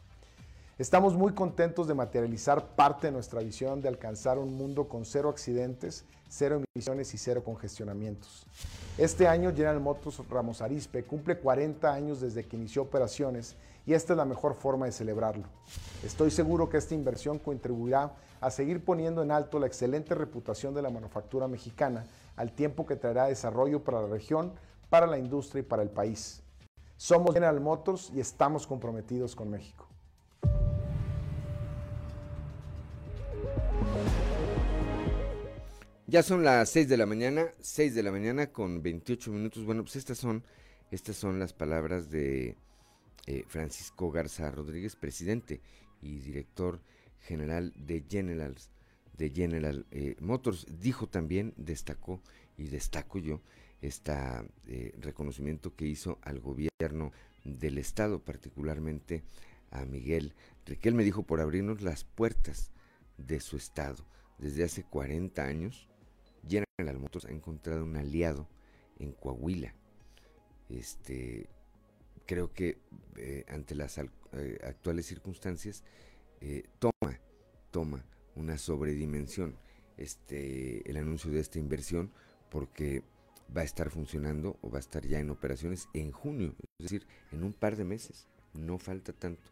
Estamos 0.79 1.13
muy 1.13 1.33
contentos 1.33 1.89
de 1.89 1.93
materializar 1.93 2.65
parte 2.65 3.07
de 3.07 3.11
nuestra 3.11 3.41
visión 3.41 3.81
de 3.81 3.89
alcanzar 3.89 4.39
un 4.39 4.55
mundo 4.55 4.87
con 4.87 5.03
cero 5.03 5.27
accidentes, 5.27 6.05
cero 6.29 6.61
emisiones 6.73 7.13
y 7.13 7.17
cero 7.17 7.43
congestionamientos. 7.43 8.45
Este 8.97 9.27
año 9.27 9.49
General 9.51 9.81
Motors 9.81 10.25
Ramos 10.29 10.61
Arispe 10.61 11.03
cumple 11.03 11.37
40 11.37 11.91
años 11.93 12.21
desde 12.21 12.45
que 12.45 12.55
inició 12.55 12.83
operaciones 12.83 13.57
y 13.85 13.91
esta 13.93 14.13
es 14.13 14.17
la 14.17 14.23
mejor 14.23 14.53
forma 14.53 14.85
de 14.85 14.93
celebrarlo. 14.93 15.43
Estoy 16.01 16.31
seguro 16.31 16.69
que 16.69 16.77
esta 16.77 16.95
inversión 16.95 17.39
contribuirá 17.39 18.13
a 18.39 18.49
seguir 18.49 18.81
poniendo 18.81 19.21
en 19.21 19.31
alto 19.31 19.59
la 19.59 19.67
excelente 19.67 20.15
reputación 20.15 20.73
de 20.73 20.81
la 20.81 20.89
manufactura 20.89 21.49
mexicana 21.49 22.05
al 22.37 22.53
tiempo 22.53 22.85
que 22.85 22.95
traerá 22.95 23.25
desarrollo 23.25 23.83
para 23.83 24.03
la 24.03 24.07
región, 24.07 24.53
para 24.89 25.07
la 25.07 25.17
industria 25.17 25.59
y 25.59 25.63
para 25.63 25.83
el 25.83 25.89
país. 25.89 26.41
Somos 26.95 27.33
General 27.33 27.59
Motors 27.59 28.11
y 28.15 28.21
estamos 28.21 28.65
comprometidos 28.65 29.35
con 29.35 29.49
México. 29.49 29.88
Ya 36.09 36.23
son 36.23 36.43
las 36.43 36.71
6 36.71 36.89
de 36.89 36.97
la 36.97 37.05
mañana, 37.05 37.51
6 37.59 37.93
de 37.93 38.01
la 38.01 38.11
mañana 38.11 38.51
con 38.51 38.81
28 38.81 39.31
minutos. 39.31 39.63
Bueno, 39.63 39.83
pues 39.83 39.95
estas 39.95 40.17
son, 40.17 40.43
estas 40.89 41.15
son 41.15 41.37
las 41.37 41.53
palabras 41.53 42.09
de 42.09 42.55
eh, 43.27 43.43
Francisco 43.47 44.09
Garza 44.09 44.49
Rodríguez, 44.49 44.95
presidente 44.95 45.61
y 46.01 46.17
director 46.17 46.81
general 47.19 47.73
de 47.75 48.03
General, 48.09 48.55
de 49.19 49.29
General 49.29 49.85
eh, 49.91 50.15
Motors. 50.19 50.65
Dijo 50.81 51.07
también, 51.07 51.53
destacó 51.57 52.23
y 52.57 52.69
destaco 52.69 53.19
yo, 53.19 53.41
este 53.83 54.15
reconocimiento 54.97 55.75
que 55.75 55.85
hizo 55.85 56.17
al 56.23 56.39
gobierno 56.39 57.11
del 57.43 57.77
estado, 57.77 58.25
particularmente 58.25 59.21
a 59.69 59.85
Miguel 59.85 60.33
Riquel, 60.65 60.95
me 60.95 61.03
dijo 61.03 61.21
por 61.21 61.39
abrirnos 61.39 61.83
las 61.83 62.03
puertas 62.03 62.71
de 63.19 63.39
su 63.39 63.57
estado. 63.57 64.07
Desde 64.39 64.63
hace 64.63 64.83
40 64.83 65.43
años, 65.43 65.88
General 66.47 66.99
Motors 66.99 67.25
ha 67.25 67.31
encontrado 67.31 67.83
un 67.83 67.95
aliado 67.95 68.47
en 68.99 69.11
Coahuila. 69.13 69.73
Este, 70.69 71.49
creo 72.25 72.53
que 72.53 72.77
eh, 73.17 73.45
ante 73.47 73.75
las 73.75 73.97
eh, 73.97 74.59
actuales 74.63 75.05
circunstancias 75.07 75.83
eh, 76.41 76.63
toma, 76.77 77.19
toma 77.71 78.05
una 78.35 78.57
sobredimensión 78.57 79.57
este, 79.97 80.89
el 80.89 80.97
anuncio 80.97 81.31
de 81.31 81.39
esta 81.39 81.59
inversión 81.59 82.11
porque 82.49 83.03
va 83.55 83.61
a 83.61 83.65
estar 83.65 83.89
funcionando 83.89 84.57
o 84.61 84.69
va 84.69 84.77
a 84.77 84.79
estar 84.79 85.05
ya 85.05 85.19
en 85.19 85.29
operaciones 85.29 85.89
en 85.93 86.11
junio, 86.11 86.55
es 86.77 86.83
decir, 86.83 87.07
en 87.31 87.43
un 87.43 87.53
par 87.53 87.75
de 87.75 87.83
meses, 87.83 88.27
no 88.53 88.77
falta 88.77 89.11
tanto, 89.11 89.49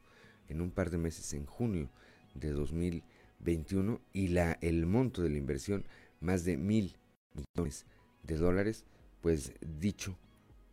en 0.48 0.62
un 0.62 0.72
par 0.72 0.90
de 0.90 0.98
meses, 0.98 1.34
en 1.34 1.46
junio 1.46 1.90
de 2.34 2.52
2021 2.52 4.00
y 4.14 4.30
la, 4.30 4.54
el 4.62 4.86
monto 4.86 5.22
de 5.22 5.30
la 5.30 5.38
inversión, 5.38 5.86
más 6.20 6.44
de 6.46 6.58
mil 6.58 6.98
millones 7.34 7.86
de 8.24 8.38
dólares, 8.38 8.86
pues 9.22 9.54
dicho 9.62 10.18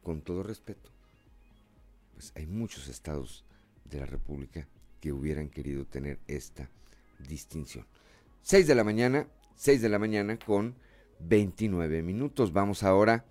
con 0.03 0.23
todo 0.23 0.43
respeto, 0.43 0.91
pues 2.13 2.33
hay 2.37 2.47
muchos 2.47 2.89
estados 2.89 3.45
de 3.85 4.01
la 4.01 4.07
República 4.07 4.69
que 5.01 5.13
hubieran 5.13 5.49
querido 5.49 5.85
tener 5.87 6.19
esta 6.27 6.71
distinción. 7.19 7.87
6 8.43 8.67
de 8.67 8.75
la 8.75 8.85
mañana, 8.85 9.27
6 9.57 9.81
de 9.83 9.89
la 9.89 9.99
mañana 9.99 10.39
con 10.39 10.77
29 11.21 12.03
minutos. 12.03 12.53
Vamos 12.53 12.83
ahora 12.83 13.25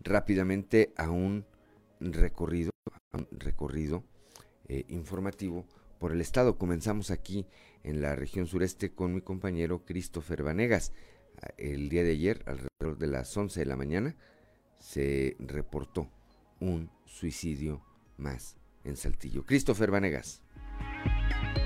rápidamente 0.00 0.92
a 0.96 1.10
un 1.10 1.44
recorrido, 2.00 2.70
recorrido 3.32 4.04
eh, 4.68 4.84
informativo 4.88 5.66
por 5.98 6.12
el 6.12 6.20
estado. 6.20 6.56
Comenzamos 6.56 7.10
aquí 7.10 7.46
en 7.82 8.00
la 8.00 8.16
región 8.16 8.46
sureste 8.46 8.92
con 8.92 9.14
mi 9.14 9.20
compañero 9.20 9.84
Christopher 9.84 10.42
Vanegas. 10.42 10.92
El 11.56 11.88
día 11.88 12.02
de 12.04 12.12
ayer, 12.12 12.42
alrededor 12.46 12.98
de 12.98 13.06
las 13.06 13.36
11 13.36 13.60
de 13.60 13.66
la 13.66 13.76
mañana, 13.76 14.16
se 14.78 15.36
reportó 15.38 16.08
un 16.60 16.90
suicidio 17.04 17.82
más 18.16 18.56
en 18.84 18.96
Saltillo. 18.96 19.44
Christopher 19.44 19.90
Vanegas. 19.90 20.42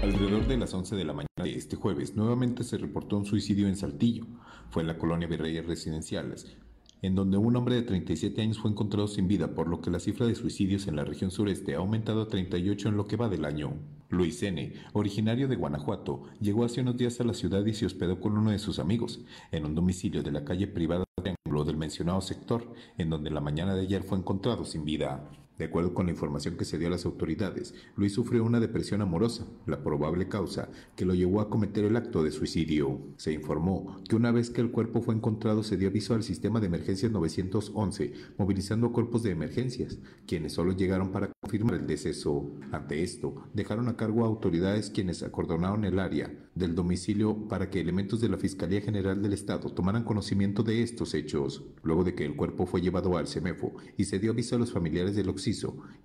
Alrededor 0.02 0.46
de 0.46 0.56
las 0.56 0.74
11 0.74 0.96
de 0.96 1.04
la 1.04 1.12
mañana 1.12 1.28
de 1.42 1.54
este 1.54 1.76
jueves, 1.76 2.14
nuevamente 2.14 2.62
se 2.64 2.78
reportó 2.78 3.16
un 3.16 3.24
suicidio 3.24 3.68
en 3.68 3.76
Saltillo. 3.76 4.26
Fue 4.70 4.82
en 4.82 4.88
la 4.88 4.98
colonia 4.98 5.28
Virreyes 5.28 5.66
Residenciales. 5.66 6.56
en 7.02 7.14
donde 7.14 7.36
un 7.36 7.54
hombre 7.54 7.74
de 7.74 7.82
37 7.82 8.40
años 8.40 8.58
fue 8.58 8.70
encontrado 8.70 9.06
sin 9.08 9.28
vida, 9.28 9.54
por 9.54 9.68
lo 9.68 9.82
que 9.82 9.90
la 9.90 10.00
cifra 10.00 10.26
de 10.26 10.34
suicidios 10.34 10.86
en 10.86 10.96
la 10.96 11.04
región 11.04 11.30
sureste 11.30 11.74
ha 11.74 11.78
aumentado 11.78 12.22
a 12.22 12.28
38 12.28 12.88
en 12.88 12.96
lo 12.96 13.06
que 13.06 13.16
va 13.16 13.28
del 13.28 13.44
año. 13.44 13.74
Luis 14.08 14.42
N., 14.42 14.72
originario 14.92 15.48
de 15.48 15.56
Guanajuato, 15.56 16.24
llegó 16.40 16.64
hace 16.64 16.80
unos 16.80 16.96
días 16.96 17.20
a 17.20 17.24
la 17.24 17.34
ciudad 17.34 17.64
y 17.64 17.74
se 17.74 17.86
hospedó 17.86 18.20
con 18.20 18.36
uno 18.36 18.50
de 18.50 18.58
sus 18.58 18.78
amigos 18.78 19.20
en 19.50 19.64
un 19.64 19.74
domicilio 19.74 20.22
de 20.22 20.32
la 20.32 20.44
calle 20.44 20.66
privada 20.66 21.04
Triángulo 21.22 21.64
del 21.64 21.76
mencionado 21.76 22.20
sector, 22.20 22.74
en 22.98 23.08
donde 23.08 23.30
la 23.30 23.40
mañana 23.40 23.74
de 23.74 23.82
ayer 23.82 24.02
fue 24.02 24.18
encontrado 24.18 24.64
sin 24.64 24.84
vida. 24.84 25.30
De 25.56 25.66
acuerdo 25.66 25.94
con 25.94 26.06
la 26.06 26.12
información 26.12 26.56
que 26.56 26.64
se 26.64 26.78
dio 26.78 26.88
a 26.88 26.90
las 26.90 27.04
autoridades, 27.04 27.74
Luis 27.96 28.12
sufrió 28.12 28.44
una 28.44 28.58
depresión 28.58 29.02
amorosa, 29.02 29.46
la 29.66 29.84
probable 29.84 30.28
causa 30.28 30.68
que 30.96 31.04
lo 31.04 31.14
llevó 31.14 31.40
a 31.40 31.48
cometer 31.48 31.84
el 31.84 31.96
acto 31.96 32.24
de 32.24 32.32
suicidio. 32.32 33.00
Se 33.16 33.32
informó 33.32 34.02
que 34.08 34.16
una 34.16 34.32
vez 34.32 34.50
que 34.50 34.60
el 34.60 34.72
cuerpo 34.72 35.00
fue 35.00 35.14
encontrado 35.14 35.62
se 35.62 35.76
dio 35.76 35.88
aviso 35.88 36.14
al 36.14 36.24
sistema 36.24 36.58
de 36.58 36.66
emergencias 36.66 37.12
911, 37.12 38.12
movilizando 38.36 38.92
cuerpos 38.92 39.22
de 39.22 39.30
emergencias, 39.30 39.98
quienes 40.26 40.54
solo 40.54 40.72
llegaron 40.72 41.12
para 41.12 41.30
confirmar 41.40 41.76
el 41.76 41.86
deceso. 41.86 42.50
Ante 42.72 43.04
esto, 43.04 43.36
dejaron 43.52 43.86
a 43.86 43.96
cargo 43.96 44.24
a 44.24 44.26
autoridades 44.26 44.90
quienes 44.90 45.22
acordonaron 45.22 45.84
el 45.84 46.00
área 46.00 46.32
del 46.56 46.74
domicilio 46.74 47.46
para 47.48 47.70
que 47.70 47.80
elementos 47.80 48.20
de 48.20 48.28
la 48.28 48.38
Fiscalía 48.38 48.80
General 48.80 49.22
del 49.22 49.32
Estado 49.32 49.70
tomaran 49.70 50.04
conocimiento 50.04 50.64
de 50.64 50.82
estos 50.82 51.14
hechos. 51.14 51.64
Luego 51.82 52.02
de 52.02 52.14
que 52.14 52.24
el 52.24 52.34
cuerpo 52.36 52.66
fue 52.66 52.80
llevado 52.80 53.16
al 53.16 53.28
CEMEFO 53.28 53.74
y 53.96 54.04
se 54.04 54.18
dio 54.18 54.32
aviso 54.32 54.56
a 54.56 54.58
los 54.58 54.72
familiares 54.72 55.14
del 55.14 55.28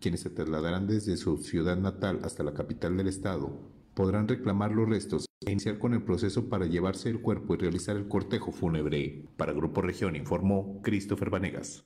quienes 0.02 0.22
se 0.22 0.30
trasladarán 0.30 0.88
desde 0.88 1.16
su 1.16 1.38
ciudad 1.38 1.78
natal 1.78 2.20
hasta 2.24 2.44
la 2.44 2.54
capital 2.54 2.98
del 2.98 3.08
estado, 3.08 3.58
podrán 3.94 4.28
reclamar 4.28 4.72
los 4.72 4.90
restos 4.90 5.26
e 5.46 5.52
iniciar 5.52 5.80
con 5.80 5.94
el 5.94 6.04
proceso 6.04 6.50
para 6.50 6.66
llevarse 6.66 7.10
el 7.10 7.22
cuerpo 7.22 7.54
y 7.54 7.58
realizar 7.58 7.96
el 7.96 8.08
cortejo 8.08 8.52
fúnebre. 8.52 9.26
Para 9.38 9.54
Grupo 9.54 9.82
Región 9.82 10.16
informó 10.16 10.82
Christopher 10.82 11.30
Vanegas. 11.30 11.86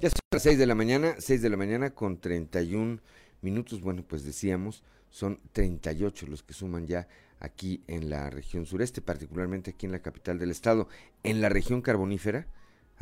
Ya 0.00 0.08
son 0.08 0.20
las 0.30 0.42
6 0.42 0.58
de 0.58 0.66
la 0.66 0.74
mañana, 0.74 1.14
6 1.18 1.42
de 1.42 1.50
la 1.50 1.56
mañana 1.56 1.90
con 1.90 2.18
31 2.18 3.00
minutos. 3.42 3.82
Bueno, 3.82 4.02
pues 4.06 4.24
decíamos, 4.24 4.82
son 5.10 5.40
38 5.52 6.26
los 6.26 6.42
que 6.42 6.54
suman 6.54 6.86
ya 6.86 7.06
aquí 7.38 7.82
en 7.86 8.08
la 8.08 8.30
región 8.30 8.64
sureste, 8.64 9.02
particularmente 9.02 9.72
aquí 9.72 9.84
en 9.84 9.92
la 9.92 10.00
capital 10.00 10.38
del 10.38 10.50
estado. 10.50 10.88
En 11.22 11.40
la 11.42 11.50
región 11.50 11.82
carbonífera, 11.82 12.46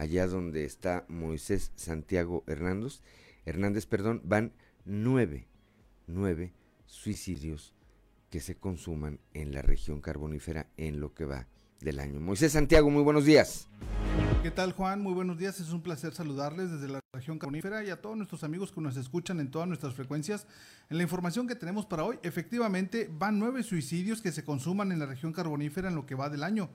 allá 0.01 0.27
donde 0.27 0.65
está 0.65 1.05
Moisés 1.09 1.73
Santiago 1.77 2.43
Hernández, 2.47 3.03
Hernández, 3.45 3.85
perdón, 3.85 4.23
van 4.25 4.55
nueve, 4.87 5.47
nueve 6.07 6.55
suicidios 6.87 7.75
que 8.31 8.41
se 8.41 8.57
consuman 8.57 9.21
en 9.35 9.53
la 9.53 9.61
región 9.61 10.01
carbonífera 10.01 10.69
en 10.79 11.01
lo 11.01 11.13
que 11.13 11.27
va 11.27 11.49
del 11.81 12.01
año. 12.01 12.19
Moisés 12.19 12.53
Santiago, 12.53 12.89
muy 12.89 13.03
buenos 13.03 13.27
días. 13.27 13.69
¿Qué 14.43 14.51
tal 14.51 14.73
Juan? 14.73 15.03
Muy 15.03 15.13
buenos 15.13 15.37
días, 15.37 15.61
es 15.61 15.71
un 15.71 15.83
placer 15.83 16.15
saludarles 16.15 16.71
desde 16.71 16.89
la 16.89 17.01
región 17.13 17.39
carbonífera 17.39 17.85
y 17.85 17.91
a 17.91 18.01
todos 18.01 18.17
nuestros 18.17 18.43
amigos 18.43 18.73
que 18.73 18.81
nos 18.81 18.97
escuchan 18.97 19.39
en 19.39 19.51
todas 19.51 19.69
nuestras 19.69 19.93
frecuencias. 19.93 20.47
En 20.89 20.97
la 20.97 21.03
información 21.03 21.47
que 21.47 21.57
tenemos 21.57 21.85
para 21.85 22.05
hoy, 22.05 22.19
efectivamente 22.23 23.11
van 23.13 23.39
nueve 23.39 23.63
suicidios 23.63 24.23
que 24.23 24.33
se 24.33 24.45
consuman 24.45 24.93
en 24.93 24.99
la 24.99 25.05
región 25.05 25.35
carbonífera 25.35 25.89
en 25.89 25.95
lo 25.95 26.07
que 26.07 26.15
va 26.15 26.31
del 26.31 26.43
año. 26.43 26.71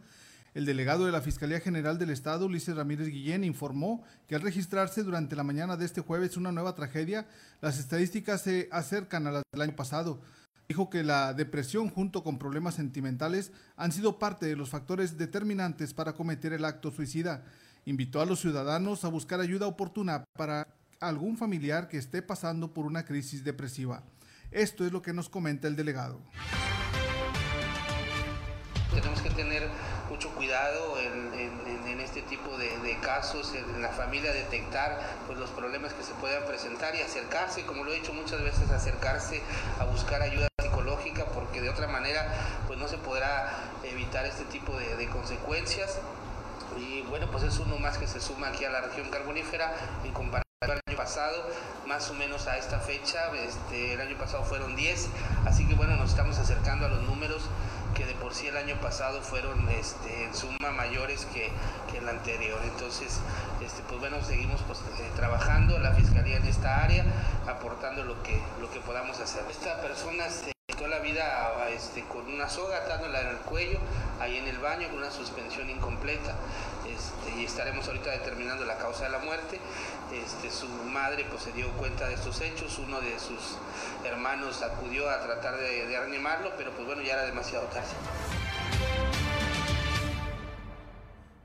El 0.55 0.65
delegado 0.65 1.05
de 1.05 1.11
la 1.11 1.19
Fiscalía 1.19 1.59
General 1.59 1.99
del 1.99 2.11
Estado, 2.11 2.45
Ulises 2.45 2.77
Ramírez 2.77 3.09
Guillén, 3.09 3.43
informó 3.43 4.05
que 4.25 4.35
al 4.35 4.41
registrarse 4.41 5.03
durante 5.03 5.35
la 5.35 5.43
mañana 5.43 5.75
de 5.75 5.83
este 5.83 5.99
jueves 5.99 6.37
una 6.37 6.53
nueva 6.53 6.73
tragedia, 6.75 7.27
las 7.59 7.77
estadísticas 7.77 8.41
se 8.41 8.69
acercan 8.71 9.27
a 9.27 9.31
las 9.31 9.43
del 9.51 9.61
año 9.61 9.75
pasado. 9.75 10.21
Dijo 10.69 10.89
que 10.89 11.03
la 11.03 11.33
depresión 11.33 11.89
junto 11.89 12.23
con 12.23 12.39
problemas 12.39 12.75
sentimentales 12.75 13.51
han 13.75 13.91
sido 13.91 14.17
parte 14.17 14.45
de 14.45 14.55
los 14.55 14.69
factores 14.69 15.17
determinantes 15.17 15.93
para 15.93 16.13
cometer 16.13 16.53
el 16.53 16.63
acto 16.63 16.89
suicida. 16.89 17.43
Invitó 17.83 18.21
a 18.21 18.25
los 18.25 18.39
ciudadanos 18.39 19.03
a 19.03 19.09
buscar 19.09 19.41
ayuda 19.41 19.67
oportuna 19.67 20.23
para 20.37 20.69
algún 21.01 21.35
familiar 21.35 21.89
que 21.89 21.97
esté 21.97 22.21
pasando 22.21 22.73
por 22.73 22.85
una 22.85 23.03
crisis 23.03 23.43
depresiva. 23.43 24.03
Esto 24.51 24.85
es 24.85 24.93
lo 24.93 25.01
que 25.01 25.11
nos 25.11 25.27
comenta 25.27 25.67
el 25.67 25.75
delegado. 25.75 26.21
Tenemos 28.93 29.21
que 29.21 29.29
tener 29.31 29.69
mucho 30.09 30.29
cuidado 30.31 30.97
en, 30.99 31.99
este 31.99 32.21
tipo 32.21 32.55
de, 32.57 32.97
casos, 33.01 33.53
en 33.55 33.81
la 33.81 33.89
familia 33.89 34.31
detectar 34.31 34.99
pues, 35.25 35.39
los 35.39 35.49
problemas 35.49 35.93
que 35.93 36.03
se 36.03 36.13
puedan 36.15 36.45
presentar 36.45 36.95
y 36.95 37.01
acercarse, 37.01 37.65
como 37.65 37.83
lo 37.83 37.91
he 37.91 37.95
dicho 37.95 38.13
muchas 38.13 38.41
veces, 38.41 38.69
acercarse 38.69 39.41
a 39.79 39.85
buscar 39.85 40.21
ayuda 40.21 40.47
psicológica 40.61 41.25
porque 41.25 41.61
de 41.61 41.69
otra 41.69 41.87
manera 41.87 42.31
pues 42.67 42.77
no 42.77 42.87
se 42.87 42.97
podrá 42.97 43.49
evitar 43.83 44.25
este 44.25 44.43
tipo 44.45 44.77
de, 44.77 45.07
consecuencias. 45.09 45.99
Y 46.77 47.01
bueno 47.03 47.29
pues 47.31 47.43
es 47.43 47.57
uno 47.59 47.77
más 47.77 47.97
que 47.97 48.07
se 48.07 48.19
suma 48.19 48.49
aquí 48.49 48.65
a 48.65 48.69
la 48.69 48.81
región 48.81 49.09
carbonífera 49.09 49.73
en 50.03 50.11
comparación 50.11 50.45
al 50.61 50.81
año 50.87 50.97
pasado, 50.97 51.49
más 51.85 52.09
o 52.09 52.13
menos 52.15 52.47
a 52.47 52.57
esta 52.57 52.79
fecha, 52.79 53.31
este, 53.35 53.93
el 53.93 54.01
año 54.01 54.17
pasado 54.17 54.43
fueron 54.43 54.75
10, 54.75 55.09
así 55.45 55.67
que 55.67 55.75
bueno, 55.75 55.95
nos 55.95 56.09
estamos 56.09 56.37
acercando 56.37 56.85
a 56.85 56.89
los 56.89 57.03
números 57.03 57.43
que 57.95 58.05
de 58.05 58.13
por 58.13 58.35
sí 58.35 58.47
el 58.47 58.57
año 58.57 58.79
pasado 58.81 59.21
fueron 59.21 59.67
este, 59.69 60.25
en 60.25 60.35
suma 60.35 60.71
mayores 60.75 61.25
que, 61.33 61.51
el 61.97 62.09
anterior. 62.09 62.59
Entonces, 62.65 63.21
este, 63.63 63.81
pues 63.83 64.01
bueno, 64.01 64.21
seguimos 64.21 64.61
pues, 64.67 64.79
eh, 64.79 65.09
trabajando 65.15 65.79
la 65.79 65.93
Fiscalía 65.93 66.35
en 66.35 66.45
esta 66.45 66.83
área, 66.83 67.05
aportando 67.47 68.03
lo 68.03 68.21
que, 68.21 68.37
lo 68.59 68.69
que 68.69 68.81
podamos 68.81 69.19
hacer. 69.21 69.43
Esta 69.49 69.79
persona 69.79 70.29
se 70.29 70.54
quitó 70.75 70.87
la 70.89 70.99
vida 70.99 71.53
este, 71.69 72.03
con 72.03 72.27
una 72.27 72.49
soga 72.49 72.77
atándola 72.77 73.21
en 73.21 73.27
el 73.27 73.37
cuello, 73.37 73.79
ahí 74.19 74.37
en 74.37 74.47
el 74.47 74.57
baño, 74.57 74.89
con 74.89 74.97
una 74.97 75.11
suspensión 75.11 75.69
incompleta. 75.69 76.35
Este, 76.85 77.39
y 77.39 77.45
estaremos 77.45 77.87
ahorita 77.87 78.11
determinando 78.11 78.65
la 78.65 78.77
causa 78.77 79.05
de 79.05 79.11
la 79.11 79.19
muerte. 79.19 79.59
Este, 80.11 80.51
su 80.51 80.67
madre 80.67 81.25
pues, 81.29 81.43
se 81.43 81.53
dio 81.53 81.69
cuenta 81.77 82.07
de 82.07 82.15
estos 82.15 82.41
hechos, 82.41 82.77
uno 82.79 82.99
de 82.99 83.17
sus 83.19 83.57
hermanos 84.03 84.61
acudió 84.63 85.09
a 85.09 85.21
tratar 85.21 85.57
de, 85.57 85.87
de 85.87 85.97
reanimarlo, 85.97 86.51
pero 86.57 86.71
pues 86.71 86.85
bueno, 86.85 87.01
ya 87.01 87.13
era 87.13 87.25
demasiado 87.25 87.65
tarde. 87.67 87.87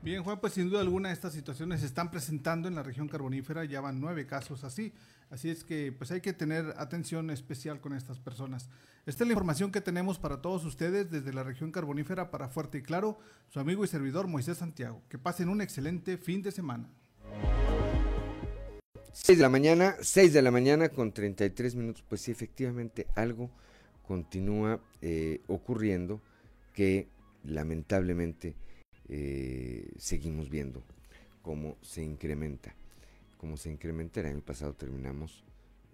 Bien, 0.02 0.24
Juan, 0.24 0.40
pues 0.40 0.54
sin 0.54 0.70
duda 0.70 0.80
alguna 0.80 1.12
estas 1.12 1.34
situaciones 1.34 1.80
se 1.80 1.86
están 1.86 2.10
presentando 2.10 2.66
en 2.66 2.74
la 2.74 2.82
región 2.82 3.06
carbonífera, 3.06 3.64
ya 3.64 3.80
van 3.80 4.00
nueve 4.00 4.26
casos 4.26 4.64
así, 4.64 4.92
así 5.30 5.50
es 5.50 5.64
que 5.64 5.92
pues 5.92 6.10
hay 6.10 6.20
que 6.20 6.32
tener 6.32 6.74
atención 6.76 7.30
especial 7.30 7.80
con 7.80 7.94
estas 7.94 8.18
personas. 8.18 8.68
Esta 9.06 9.24
es 9.24 9.28
la 9.28 9.32
información 9.32 9.72
que 9.72 9.80
tenemos 9.80 10.18
para 10.18 10.42
todos 10.42 10.64
ustedes 10.64 11.10
desde 11.10 11.32
la 11.32 11.42
región 11.42 11.72
carbonífera 11.72 12.30
para 12.30 12.48
Fuerte 12.48 12.78
y 12.78 12.82
Claro, 12.82 13.18
su 13.48 13.58
amigo 13.58 13.82
y 13.82 13.88
servidor 13.88 14.26
Moisés 14.26 14.58
Santiago. 14.58 15.02
Que 15.08 15.18
pasen 15.18 15.48
un 15.48 15.62
excelente 15.62 16.18
fin 16.18 16.42
de 16.42 16.52
semana. 16.52 16.88
6 19.12 19.38
de 19.38 19.42
la 19.42 19.48
mañana, 19.48 19.96
6 20.00 20.32
de 20.32 20.42
la 20.42 20.50
mañana 20.50 20.88
con 20.90 21.12
33 21.12 21.74
minutos, 21.74 22.04
pues 22.08 22.20
sí, 22.20 22.30
efectivamente 22.30 23.06
algo 23.16 23.50
continúa 24.06 24.80
eh, 25.02 25.40
ocurriendo 25.48 26.20
que 26.74 27.08
lamentablemente 27.44 28.54
eh, 29.08 29.88
seguimos 29.98 30.48
viendo 30.50 30.82
cómo 31.42 31.76
se 31.82 32.02
incrementa. 32.02 32.74
Cómo 33.40 33.56
se 33.56 33.70
incrementa. 33.70 34.20
El 34.20 34.26
año 34.26 34.42
pasado 34.42 34.74
terminamos 34.74 35.42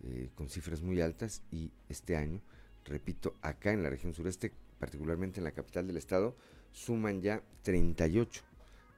eh, 0.02 0.30
con 0.34 0.48
cifras 0.48 0.82
muy 0.82 1.00
altas 1.00 1.42
y 1.52 1.70
este 1.88 2.16
año, 2.16 2.42
repito, 2.84 3.34
acá 3.40 3.70
en 3.70 3.84
la 3.84 3.88
región 3.88 4.14
sureste, 4.14 4.50
particularmente 4.80 5.38
en 5.38 5.44
la 5.44 5.52
capital 5.52 5.86
del 5.86 5.96
estado, 5.96 6.36
suman 6.72 7.22
ya 7.22 7.44
38. 7.62 8.42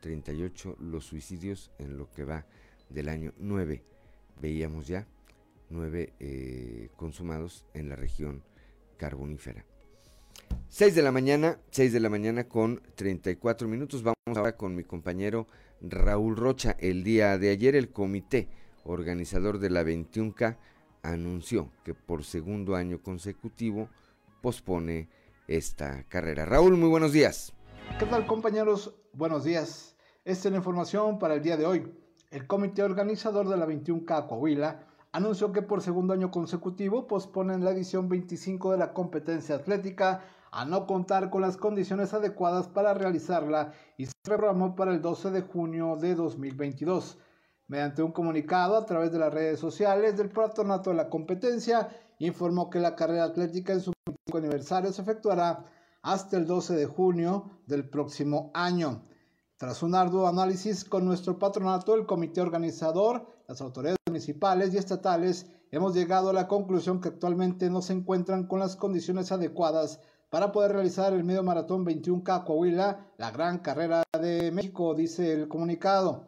38 0.01 0.77
los 0.81 1.05
suicidios 1.05 1.71
en 1.79 1.99
lo 1.99 2.11
que 2.11 2.25
va 2.25 2.47
del 2.89 3.11
año 3.11 3.35
9. 3.37 3.83
Veíamos 4.41 4.87
ya 4.87 5.07
9 5.69 6.15
eh, 6.19 6.89
consumados 6.97 7.67
en 7.75 7.91
la 7.91 7.97
región 7.97 8.43
carbonífera. 8.97 9.67
6 10.71 10.95
de 10.95 11.03
la 11.03 11.13
mañana, 11.13 11.59
6 11.71 11.93
de 11.93 12.01
la 12.01 12.09
mañana 12.09 12.49
con 12.49 12.81
34 12.95 13.69
minutos. 13.69 14.03
Vamos 14.03 14.39
ahora 14.39 14.57
con 14.57 14.75
mi 14.75 14.85
compañero 14.85 15.47
Raúl 15.81 16.37
Rocha. 16.37 16.77
El 16.79 17.05
día 17.05 17.39
de 17.39 17.51
ayer 17.51 17.77
el 17.77 17.91
comité 17.91 18.49
organizador 18.85 19.59
de 19.59 19.71
la 19.71 19.83
21K 19.83 20.57
anunció 21.03 21.71
que 21.85 21.95
por 21.95 22.25
segundo 22.25 22.75
año 22.75 23.03
consecutivo 23.03 23.89
pospone 24.41 25.09
esta 25.47 26.05
carrera. 26.05 26.45
Raúl, 26.45 26.77
muy 26.77 26.89
buenos 26.89 27.13
días. 27.13 27.53
¿Qué 27.99 28.07
tal 28.07 28.27
compañeros? 28.27 28.95
Buenos 29.13 29.45
días. 29.45 29.97
Esta 30.25 30.49
es 30.49 30.53
la 30.53 30.59
información 30.59 31.19
para 31.19 31.35
el 31.35 31.43
día 31.43 31.57
de 31.57 31.67
hoy. 31.67 31.93
El 32.31 32.47
comité 32.47 32.83
organizador 32.83 33.49
de 33.49 33.57
la 33.57 33.67
21K 33.67 34.29
Coahuila 34.29 34.85
anunció 35.13 35.53
que 35.53 35.63
por 35.63 35.81
segundo 35.81 36.13
año 36.13 36.31
consecutivo 36.31 37.07
posponen 37.07 37.65
la 37.65 37.71
edición 37.71 38.09
25 38.09 38.73
de 38.73 38.79
la 38.79 38.93
competencia 38.93 39.55
atlética 39.55 40.23
a 40.51 40.65
no 40.65 40.87
contar 40.87 41.31
con 41.31 41.43
las 41.43 41.57
condiciones 41.57 42.15
adecuadas 42.15 42.69
para 42.69 42.95
realizarla 42.95 43.73
y 43.97 44.07
se 44.07 44.13
programó 44.23 44.75
para 44.75 44.93
el 44.93 45.03
12 45.03 45.31
de 45.31 45.43
junio 45.43 45.97
de 45.97 46.15
2022. 46.15 47.19
Mediante 47.67 48.03
un 48.03 48.13
comunicado 48.13 48.77
a 48.77 48.87
través 48.87 49.13
de 49.13 49.19
las 49.19 49.33
redes 49.33 49.61
sociales 49.61 50.17
del 50.17 50.31
patronato 50.31 50.91
de 50.91 50.97
la 50.97 51.11
competencia, 51.11 51.89
informó 52.19 52.71
que 52.71 52.81
la 52.81 52.97
carrera 52.97 53.25
atlética 53.25 53.73
en 53.73 53.81
su 53.81 53.93
25 54.07 54.39
aniversario 54.39 54.93
se 54.93 55.03
efectuará 55.03 55.65
hasta 56.03 56.37
el 56.37 56.47
12 56.47 56.75
de 56.75 56.87
junio 56.87 57.51
del 57.67 57.89
próximo 57.89 58.51
año. 58.55 59.03
Tras 59.59 59.83
un 59.83 59.95
arduo 59.95 60.29
análisis 60.29 60.85
con 60.85 61.05
nuestro 61.05 61.39
patronato, 61.39 61.95
el 61.95 62.07
comité 62.07 62.41
organizador, 62.41 63.27
las 63.49 63.61
autoridades 63.61 63.99
municipales 64.07 64.73
y 64.73 64.79
estatales, 64.79 65.47
hemos 65.71 65.95
llegado 65.95 66.31
a 66.31 66.33
la 66.33 66.47
conclusión 66.47 67.01
que 67.01 67.09
actualmente 67.09 67.69
no 67.69 67.83
se 67.83 67.93
encuentran 67.93 68.47
con 68.47 68.61
las 68.61 68.77
condiciones 68.77 69.33
adecuadas 69.33 70.01
para 70.31 70.53
poder 70.53 70.73
realizar 70.73 71.13
el 71.13 71.25
medio 71.25 71.43
maratón 71.43 71.85
21K 71.87 72.45
Coahuila, 72.45 73.13
la 73.17 73.31
gran 73.31 73.59
carrera 73.59 74.03
de 74.21 74.51
México, 74.51 74.95
dice 74.95 75.33
el 75.33 75.49
comunicado. 75.49 76.27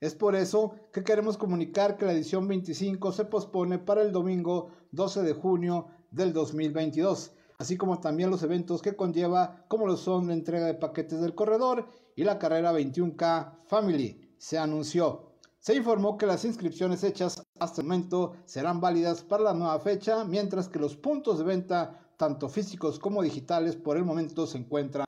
Es 0.00 0.14
por 0.14 0.34
eso 0.34 0.74
que 0.92 1.04
queremos 1.04 1.36
comunicar 1.36 1.96
que 1.96 2.06
la 2.06 2.12
edición 2.12 2.48
25 2.48 3.12
se 3.12 3.24
pospone 3.26 3.78
para 3.78 4.02
el 4.02 4.10
domingo 4.10 4.70
12 4.90 5.22
de 5.22 5.32
junio 5.34 5.86
del 6.10 6.32
2022, 6.32 7.32
así 7.58 7.76
como 7.76 8.00
también 8.00 8.30
los 8.30 8.42
eventos 8.42 8.82
que 8.82 8.96
conlleva, 8.96 9.64
como 9.68 9.86
lo 9.86 9.96
son 9.96 10.26
la 10.26 10.34
entrega 10.34 10.66
de 10.66 10.74
paquetes 10.74 11.20
del 11.20 11.34
corredor 11.34 11.86
y 12.16 12.24
la 12.24 12.38
carrera 12.38 12.72
21K 12.72 13.58
Family. 13.66 14.34
Se 14.38 14.58
anunció. 14.58 15.32
Se 15.60 15.76
informó 15.76 16.16
que 16.16 16.26
las 16.26 16.44
inscripciones 16.44 17.04
hechas 17.04 17.40
hasta 17.60 17.82
el 17.82 17.86
momento 17.86 18.32
serán 18.44 18.80
válidas 18.80 19.22
para 19.22 19.44
la 19.44 19.54
nueva 19.54 19.78
fecha, 19.78 20.24
mientras 20.24 20.68
que 20.68 20.80
los 20.80 20.96
puntos 20.96 21.38
de 21.38 21.44
venta 21.44 22.01
tanto 22.22 22.48
físicos 22.48 23.00
como 23.00 23.20
digitales, 23.20 23.74
por 23.74 23.96
el 23.96 24.04
momento 24.04 24.46
se 24.46 24.56
encuentran 24.56 25.04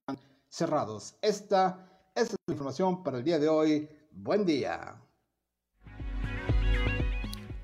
cerrados. 0.49 1.15
Esta 1.23 2.11
es 2.13 2.33
la 2.33 2.53
información 2.53 3.05
para 3.05 3.19
el 3.19 3.23
día 3.23 3.39
de 3.39 3.49
hoy. 3.49 3.89
Buen 4.11 4.45
día. 4.45 5.01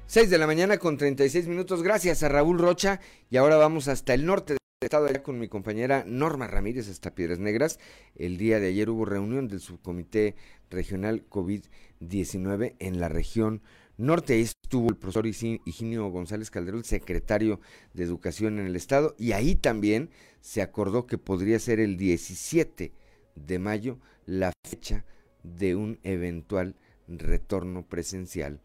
6 0.07 0.31
de 0.31 0.39
la 0.39 0.47
mañana 0.47 0.79
con 0.79 0.97
36 0.97 1.49
minutos. 1.49 1.83
Gracias 1.83 2.23
a 2.23 2.29
Raúl 2.29 2.61
Rocha. 2.61 3.01
Y 3.29 3.39
ahora 3.39 3.57
vamos 3.57 3.89
hasta 3.89 4.15
el 4.15 4.25
norte 4.25 4.53
del 4.53 4.59
estado, 4.83 5.07
allá 5.07 5.25
con 5.25 5.41
mi 5.41 5.49
compañera 5.49 6.05
Norma 6.07 6.47
Ramírez, 6.47 6.89
hasta 6.89 7.17
Piedras 7.17 7.41
Negras. 7.41 7.81
El 8.15 8.37
día 8.37 8.61
de 8.61 8.69
ayer 8.69 8.89
hubo 8.89 9.05
reunión 9.05 9.49
del 9.49 9.59
subcomité 9.59 10.37
regional 10.71 11.29
COVID-19 11.29 12.77
en 12.79 13.01
la 13.01 13.09
región 13.09 13.63
norte. 14.01 14.41
Estuvo 14.41 14.89
el 14.89 14.97
profesor 14.97 15.27
Higinio 15.27 16.09
González 16.11 16.51
Calderón, 16.51 16.85
secretario 16.85 17.61
de 17.95 18.05
Educación 18.05 18.59
en 18.59 18.67
el 18.67 18.77
Estado, 18.77 19.15
y 19.19 19.33
ahí 19.33 19.55
también 19.55 20.11
se 20.41 20.63
acordó 20.63 21.07
que 21.07 21.19
podría 21.19 21.59
ser 21.59 21.81
el 21.81 21.97
17 21.97 22.93
de 23.35 23.59
mayo 23.59 23.99
la 24.27 24.53
fecha 24.67 25.05
de 25.43 25.75
un 25.75 25.99
eventual 26.03 26.77
retorno 27.09 27.87
presencial 27.87 28.61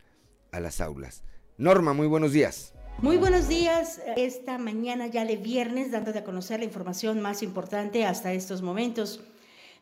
a 0.52 0.60
las 0.60 0.82
aulas. 0.82 1.24
Norma, 1.58 1.93
muy 1.93 2.08
buenos 2.08 2.32
días. 2.32 2.74
Muy 3.00 3.17
buenos 3.17 3.50
días, 3.50 4.02
esta 4.15 4.58
mañana 4.58 5.08
ya 5.08 5.26
de 5.26 5.36
viernes, 5.36 5.91
dando 5.91 6.17
a 6.17 6.24
conocer 6.24 6.60
la 6.60 6.65
información 6.65 7.21
más 7.21 7.43
importante 7.43 8.06
hasta 8.06 8.32
estos 8.32 8.62
momentos. 8.62 9.21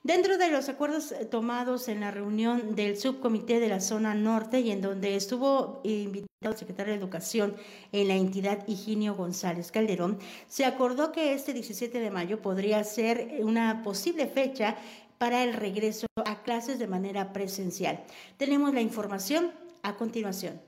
Dentro 0.03 0.37
de 0.37 0.51
los 0.51 0.67
acuerdos 0.67 1.13
eh, 1.13 1.23
tomados 1.23 1.87
en 1.87 2.01
la 2.01 2.11
reunión 2.11 2.75
del 2.75 2.97
subcomité 2.97 3.61
de 3.61 3.69
la 3.69 3.79
zona 3.79 4.13
norte 4.13 4.59
y 4.59 4.69
en 4.69 4.81
donde 4.81 5.15
estuvo 5.15 5.79
invitado 5.85 6.27
el 6.41 6.57
secretario 6.57 6.91
de 6.91 6.99
Educación 6.99 7.55
en 7.93 8.09
la 8.09 8.15
entidad 8.15 8.67
Higinio 8.67 9.15
González 9.15 9.71
Calderón, 9.71 10.19
se 10.49 10.65
acordó 10.65 11.13
que 11.13 11.33
este 11.33 11.53
17 11.53 12.01
de 12.01 12.11
mayo 12.11 12.41
podría 12.41 12.83
ser 12.83 13.37
una 13.39 13.81
posible 13.81 14.27
fecha 14.27 14.75
para 15.17 15.41
el 15.41 15.53
regreso 15.53 16.05
a 16.25 16.43
clases 16.43 16.79
de 16.79 16.87
manera 16.87 17.31
presencial. 17.31 18.03
Tenemos 18.35 18.73
la 18.73 18.81
información 18.81 19.51
a 19.83 19.95
continuación. 19.95 20.59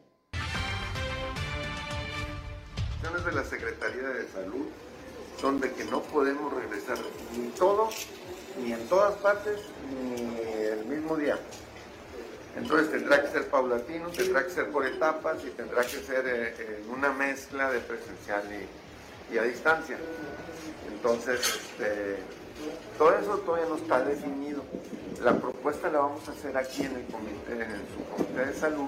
de 3.26 3.32
la 3.32 3.44
Secretaría 3.44 4.10
de 4.10 4.28
Salud 4.28 4.68
son 5.42 5.60
de 5.60 5.72
que 5.74 5.84
no 5.86 6.02
podemos 6.02 6.54
regresar 6.54 6.98
ni 7.38 7.50
todo 7.50 7.90
ni 8.62 8.74
en 8.74 8.88
todas 8.88 9.16
partes, 9.16 9.60
ni 9.90 10.30
el 10.66 10.86
mismo 10.86 11.16
día. 11.18 11.38
Entonces 12.56 12.90
tendrá 12.90 13.22
que 13.22 13.28
ser 13.30 13.50
paulatino, 13.50 14.10
tendrá 14.10 14.44
que 14.46 14.50
ser 14.50 14.70
por 14.72 14.86
etapas 14.86 15.44
y 15.46 15.50
tendrá 15.50 15.82
que 15.84 15.98
ser 15.98 16.26
eh, 16.26 16.82
en 16.84 16.90
una 16.90 17.12
mezcla 17.12 17.70
de 17.72 17.80
presencial 17.80 18.44
y, 19.32 19.38
a 19.38 19.44
distancia. 19.44 19.98
Entonces, 20.88 21.40
este, 21.40 22.18
todo 22.98 23.18
eso 23.18 23.38
todavía 23.40 23.68
no 23.68 23.76
está 23.76 24.02
definido. 24.04 24.64
La 25.22 25.34
propuesta 25.34 25.90
la 25.90 26.00
vamos 26.00 26.28
a 26.30 26.32
hacer 26.32 26.56
aquí 26.56 26.84
en 26.84 26.96
el 26.96 27.06
comité, 27.06 27.56
de 27.56 28.54
salud 28.54 28.88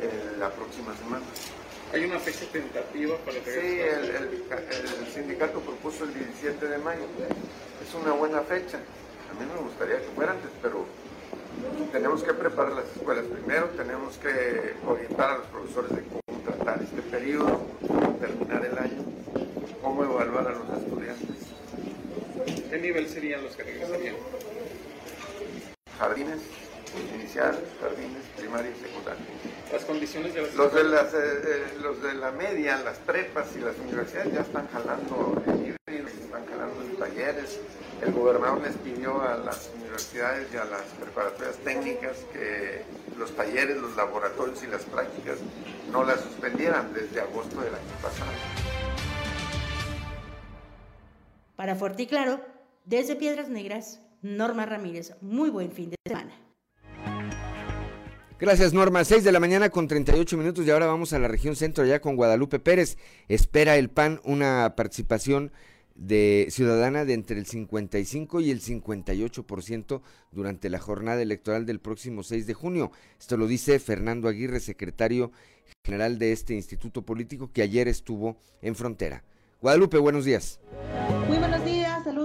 eh, 0.00 0.36
la 0.38 0.50
próxima 0.50 0.94
semana. 0.96 1.24
¿Hay 1.96 2.04
una 2.04 2.18
fecha 2.18 2.44
tentativa 2.52 3.16
para 3.24 3.38
que 3.40 3.52
Sí, 3.52 3.80
el, 3.80 5.06
sindicato 5.14 5.60
propuso 5.60 6.04
el 6.04 6.12
17 6.12 6.66
de 6.66 6.76
mayo. 6.76 7.00
Es 7.82 7.94
una 7.94 8.12
buena 8.12 8.42
fecha. 8.42 8.76
A 8.76 9.40
mí 9.40 9.50
me 9.50 9.58
gustaría 9.62 9.96
que 10.02 10.08
fuera 10.14 10.32
antes, 10.32 10.50
pero 10.60 10.84
tenemos 11.92 12.22
que 12.22 12.34
preparar 12.34 12.72
las 12.72 12.84
escuelas 12.94 13.24
primero, 13.24 13.70
tenemos 13.70 14.18
que 14.18 14.74
orientar 14.86 15.30
a 15.30 15.38
los 15.38 15.46
profesores 15.46 15.90
de 15.96 16.02
cómo 16.02 16.42
tratar 16.44 16.82
este 16.82 17.00
periodo, 17.00 17.66
cómo 17.88 18.14
terminar 18.16 18.66
el 18.66 18.76
año, 18.76 19.02
cómo 19.80 20.04
evaluar 20.04 20.48
a 20.48 20.50
los 20.50 20.82
estudiantes. 20.82 22.68
¿Qué 22.68 22.78
nivel 22.78 23.08
serían 23.08 23.42
los 23.42 23.56
que 23.56 23.62
regresarían? 23.62 24.16
Jardines, 25.98 26.42
inicial, 27.14 27.58
jardines, 27.80 28.22
primaria 28.36 28.70
y 28.70 28.80
secundaria. 28.80 29.24
Las 29.72 29.84
condiciones 29.84 30.34
de 30.34 30.42
los 30.52 30.74
de, 30.74 30.84
las, 30.84 31.14
eh, 31.14 31.18
eh, 31.18 31.64
los 31.82 32.02
de 32.02 32.14
la 32.14 32.30
media, 32.30 32.78
las 32.78 32.98
prepas 32.98 33.48
y 33.56 33.60
las 33.60 33.76
universidades 33.78 34.32
ya 34.32 34.40
están 34.40 34.68
jalando 34.68 35.42
en 35.46 35.76
híbridos, 35.88 36.12
están 36.12 36.46
jalando 36.46 36.82
en 36.82 36.96
talleres. 36.96 37.60
El 38.02 38.12
gobernador 38.12 38.60
les 38.60 38.76
pidió 38.76 39.22
a 39.22 39.38
las 39.38 39.70
universidades 39.74 40.48
y 40.52 40.56
a 40.56 40.64
las 40.64 40.82
preparatorias 41.00 41.56
técnicas 41.58 42.18
que 42.32 42.82
los 43.18 43.34
talleres, 43.34 43.78
los 43.78 43.96
laboratorios 43.96 44.62
y 44.62 44.66
las 44.66 44.84
prácticas 44.84 45.38
no 45.90 46.04
las 46.04 46.20
suspendieran 46.20 46.92
desde 46.92 47.20
agosto 47.20 47.60
del 47.60 47.74
año 47.74 47.96
pasado. 48.02 48.30
Para 51.56 51.74
Fuerte 51.74 52.02
y 52.02 52.06
Claro, 52.06 52.40
desde 52.84 53.16
Piedras 53.16 53.48
Negras, 53.48 54.00
Norma 54.20 54.66
Ramírez. 54.66 55.14
Muy 55.22 55.50
buen 55.50 55.72
fin 55.72 55.90
de 55.90 55.96
semana. 56.06 56.32
Gracias 58.38 58.74
Norma, 58.74 59.02
6 59.02 59.24
de 59.24 59.32
la 59.32 59.40
mañana 59.40 59.70
con 59.70 59.88
38 59.88 60.36
minutos 60.36 60.66
y 60.66 60.70
ahora 60.70 60.84
vamos 60.84 61.14
a 61.14 61.18
la 61.18 61.26
región 61.26 61.56
centro 61.56 61.86
ya 61.86 62.02
con 62.02 62.16
Guadalupe 62.16 62.58
Pérez. 62.58 62.98
Espera 63.28 63.78
el 63.78 63.88
PAN 63.88 64.20
una 64.24 64.74
participación 64.76 65.52
de 65.94 66.48
ciudadana 66.50 67.06
de 67.06 67.14
entre 67.14 67.38
el 67.38 67.46
55 67.46 68.42
y 68.42 68.50
el 68.50 68.60
58% 68.60 70.02
durante 70.32 70.68
la 70.68 70.78
jornada 70.78 71.22
electoral 71.22 71.64
del 71.64 71.80
próximo 71.80 72.22
6 72.22 72.46
de 72.46 72.52
junio. 72.52 72.92
Esto 73.18 73.38
lo 73.38 73.46
dice 73.46 73.78
Fernando 73.78 74.28
Aguirre, 74.28 74.60
secretario 74.60 75.32
general 75.82 76.18
de 76.18 76.32
este 76.32 76.52
instituto 76.52 77.06
político 77.06 77.50
que 77.50 77.62
ayer 77.62 77.88
estuvo 77.88 78.36
en 78.60 78.74
frontera. 78.74 79.24
Guadalupe, 79.62 79.96
buenos 79.96 80.26
días, 80.26 80.60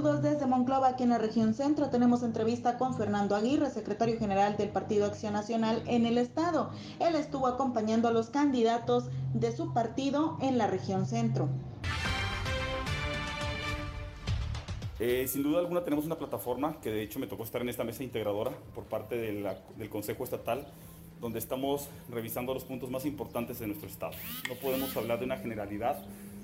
saludos 0.02 0.24
desde 0.24 0.48
Monclova, 0.48 0.88
aquí 0.88 1.04
en 1.04 1.10
la 1.10 1.20
región 1.20 1.54
centro. 1.54 1.92
Tenemos 1.92 2.24
entrevista 2.24 2.80
con 2.80 2.96
Fernando 2.96 3.36
Aguirre, 3.36 3.70
secretario 3.70 4.18
general 4.18 4.58
del 4.58 4.70
Partido 4.70 5.06
Acción 5.06 5.34
Nacional 5.34 5.84
en 5.86 6.08
el 6.08 6.18
Estado. 6.18 6.72
Él 7.00 7.14
estuvo 7.14 7.46
acompañando 7.46 8.08
a 8.08 8.12
los 8.12 8.32
candidatos 8.32 9.12
de 9.36 9.56
su 9.56 9.76
partido 9.76 10.40
en 10.42 10.58
la 10.58 10.66
región 10.66 11.06
centro. 11.06 11.50
Eh, 15.00 15.28
sin 15.28 15.44
duda 15.44 15.60
alguna 15.60 15.84
tenemos 15.84 16.06
una 16.06 16.18
plataforma 16.18 16.82
que 16.82 16.90
de 16.90 17.04
hecho 17.04 17.20
me 17.20 17.28
tocó 17.28 17.44
estar 17.44 17.62
en 17.62 17.70
esta 17.70 17.84
mesa 17.84 18.04
integradora 18.04 18.54
por 18.74 18.86
parte 18.86 19.18
del 19.18 19.90
Consejo 19.92 20.24
Estatal 20.24 20.66
donde 21.22 21.38
estamos 21.38 21.88
revisando 22.10 22.54
los 22.56 22.66
puntos 22.66 22.90
más 22.90 23.06
importantes 23.06 23.60
de 23.60 23.68
nuestro 23.68 23.88
estado. 23.88 24.14
No 24.50 24.56
podemos 24.56 24.98
hablar 24.98 25.20
de 25.20 25.26
una 25.26 25.38
generalidad, 25.38 26.04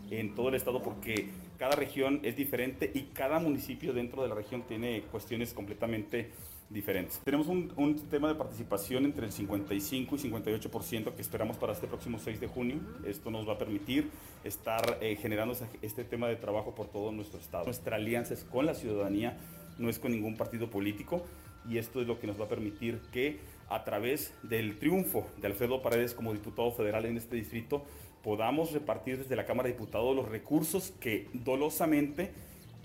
en 0.09 0.35
todo 0.35 0.49
el 0.49 0.55
estado 0.55 0.81
porque 0.81 1.29
cada 1.57 1.75
región 1.75 2.19
es 2.23 2.35
diferente 2.35 2.91
y 2.93 3.03
cada 3.13 3.39
municipio 3.39 3.93
dentro 3.93 4.21
de 4.21 4.29
la 4.29 4.35
región 4.35 4.63
tiene 4.63 5.01
cuestiones 5.11 5.53
completamente 5.53 6.29
diferentes. 6.69 7.19
Tenemos 7.23 7.47
un, 7.47 7.95
tema 8.09 8.27
de 8.27 8.35
participación 8.35 9.05
entre 9.05 9.25
el 9.25 9.31
55 9.31 10.15
y 10.15 10.19
58% 10.19 11.13
que 11.13 11.21
esperamos 11.21 11.57
para 11.57 11.73
este 11.73 11.87
próximo 11.87 12.19
6 12.19 12.39
de 12.39 12.47
junio. 12.47 12.79
Esto 13.05 13.31
nos 13.31 13.47
va 13.47 13.53
a 13.53 13.57
permitir 13.57 14.09
estar 14.43 14.97
eh, 15.01 15.15
generando 15.15 15.55
este 15.81 16.03
tema 16.03 16.27
de 16.27 16.35
trabajo 16.35 16.75
por 16.75 16.87
todo 16.87 17.11
nuestro 17.11 17.39
estado. 17.39 17.65
Nuestra 17.65 17.95
alianza 17.95 18.33
es 18.33 18.43
con 18.43 18.65
la 18.65 18.73
ciudadanía, 18.73 19.37
no 19.77 19.89
es 19.89 19.99
con 19.99 20.11
ningún 20.11 20.35
partido 20.35 20.69
político 20.69 21.23
y 21.69 21.77
esto 21.77 22.01
es 22.01 22.07
lo 22.07 22.19
que 22.19 22.27
nos 22.27 22.39
va 22.39 22.45
a 22.45 22.49
permitir 22.49 22.99
que 23.11 23.39
a 23.69 23.83
través 23.83 24.33
del 24.43 24.77
triunfo 24.77 25.27
de 25.37 25.47
Alfredo 25.47 25.81
Paredes 25.81 26.13
como 26.13 26.33
diputado 26.33 26.71
federal 26.71 27.05
en 27.05 27.17
este 27.17 27.35
distrito 27.35 27.83
podamos 28.27 28.73
repartir 28.73 29.19
desde 29.19 29.37
la 29.37 29.45
Cámara 29.45 29.69
de 29.69 29.73
Diputados 29.73 30.13
los 30.13 30.27
recursos 30.27 30.91
que 30.99 31.29
dolosamente 31.31 32.33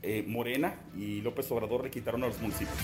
eh, 0.01 0.23
Morena 0.25 0.77
y 0.97 1.21
López 1.21 1.51
Obrador 1.51 1.83
le 1.83 1.91
quitaron 1.91 2.23
a 2.23 2.29
los 2.29 2.41
municipios. 2.41 2.79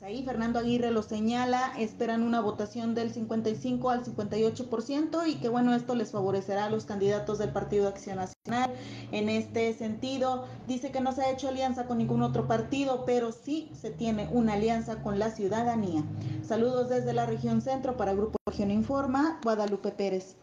Pues 0.00 0.12
ahí 0.12 0.24
Fernando 0.24 0.58
Aguirre 0.58 0.90
lo 0.92 1.02
señala, 1.02 1.74
esperan 1.76 2.22
una 2.22 2.40
votación 2.40 2.94
del 2.94 3.12
55 3.12 3.90
al 3.90 4.02
58% 4.02 5.28
y 5.28 5.34
que 5.34 5.50
bueno, 5.50 5.74
esto 5.74 5.94
les 5.94 6.10
favorecerá 6.10 6.64
a 6.64 6.70
los 6.70 6.86
candidatos 6.86 7.36
del 7.36 7.50
Partido 7.50 7.86
Acción 7.86 8.16
Nacional. 8.16 8.72
En 9.12 9.28
este 9.28 9.74
sentido, 9.74 10.46
dice 10.66 10.90
que 10.90 11.02
no 11.02 11.12
se 11.12 11.20
ha 11.20 11.30
hecho 11.30 11.48
alianza 11.48 11.84
con 11.84 11.98
ningún 11.98 12.22
otro 12.22 12.48
partido, 12.48 13.04
pero 13.04 13.30
sí 13.30 13.70
se 13.78 13.90
tiene 13.90 14.30
una 14.32 14.54
alianza 14.54 15.02
con 15.02 15.18
la 15.18 15.32
ciudadanía. 15.32 16.02
Saludos 16.48 16.88
desde 16.88 17.12
la 17.12 17.26
región 17.26 17.60
centro 17.60 17.98
para 17.98 18.14
Grupo 18.14 18.38
Región 18.46 18.70
Informa, 18.70 19.38
Guadalupe 19.44 19.90
Pérez. 19.90 20.34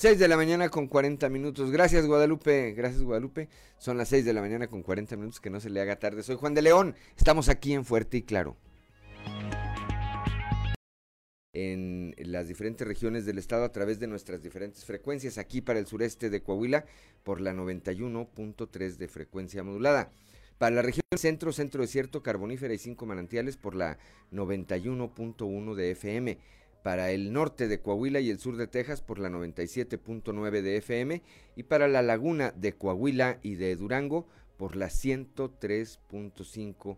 6 0.00 0.18
de 0.18 0.28
la 0.28 0.38
mañana 0.38 0.70
con 0.70 0.86
40 0.86 1.28
minutos. 1.28 1.70
Gracias 1.70 2.06
Guadalupe, 2.06 2.72
gracias 2.72 3.02
Guadalupe. 3.02 3.50
Son 3.76 3.98
las 3.98 4.08
6 4.08 4.24
de 4.24 4.32
la 4.32 4.40
mañana 4.40 4.66
con 4.66 4.82
40 4.82 5.14
minutos, 5.16 5.40
que 5.40 5.50
no 5.50 5.60
se 5.60 5.68
le 5.68 5.78
haga 5.78 5.96
tarde. 5.96 6.22
Soy 6.22 6.36
Juan 6.36 6.54
de 6.54 6.62
León, 6.62 6.94
estamos 7.18 7.50
aquí 7.50 7.74
en 7.74 7.84
Fuerte 7.84 8.16
y 8.16 8.22
Claro. 8.22 8.56
En 11.52 12.14
las 12.16 12.48
diferentes 12.48 12.88
regiones 12.88 13.26
del 13.26 13.36
estado 13.36 13.62
a 13.62 13.72
través 13.72 14.00
de 14.00 14.06
nuestras 14.06 14.42
diferentes 14.42 14.86
frecuencias, 14.86 15.36
aquí 15.36 15.60
para 15.60 15.78
el 15.78 15.86
sureste 15.86 16.30
de 16.30 16.42
Coahuila 16.42 16.86
por 17.22 17.42
la 17.42 17.52
91.3 17.52 18.96
de 18.96 19.06
frecuencia 19.06 19.62
modulada. 19.62 20.10
Para 20.56 20.76
la 20.76 20.80
región 20.80 21.04
centro, 21.14 21.52
centro 21.52 21.82
desierto, 21.82 22.22
carbonífera 22.22 22.72
y 22.72 22.78
cinco 22.78 23.04
manantiales 23.04 23.58
por 23.58 23.74
la 23.74 23.98
91.1 24.32 25.74
de 25.74 25.90
FM 25.90 26.38
para 26.82 27.10
el 27.10 27.32
norte 27.32 27.68
de 27.68 27.80
Coahuila 27.80 28.20
y 28.20 28.30
el 28.30 28.38
sur 28.38 28.56
de 28.56 28.66
Texas 28.66 29.02
por 29.02 29.18
la 29.18 29.28
97.9 29.28 30.62
de 30.62 30.78
FM 30.78 31.22
y 31.56 31.64
para 31.64 31.88
la 31.88 32.00
laguna 32.02 32.52
de 32.52 32.74
Coahuila 32.74 33.38
y 33.42 33.56
de 33.56 33.76
Durango 33.76 34.26
por 34.56 34.76
la 34.76 34.88
103.5 34.88 36.96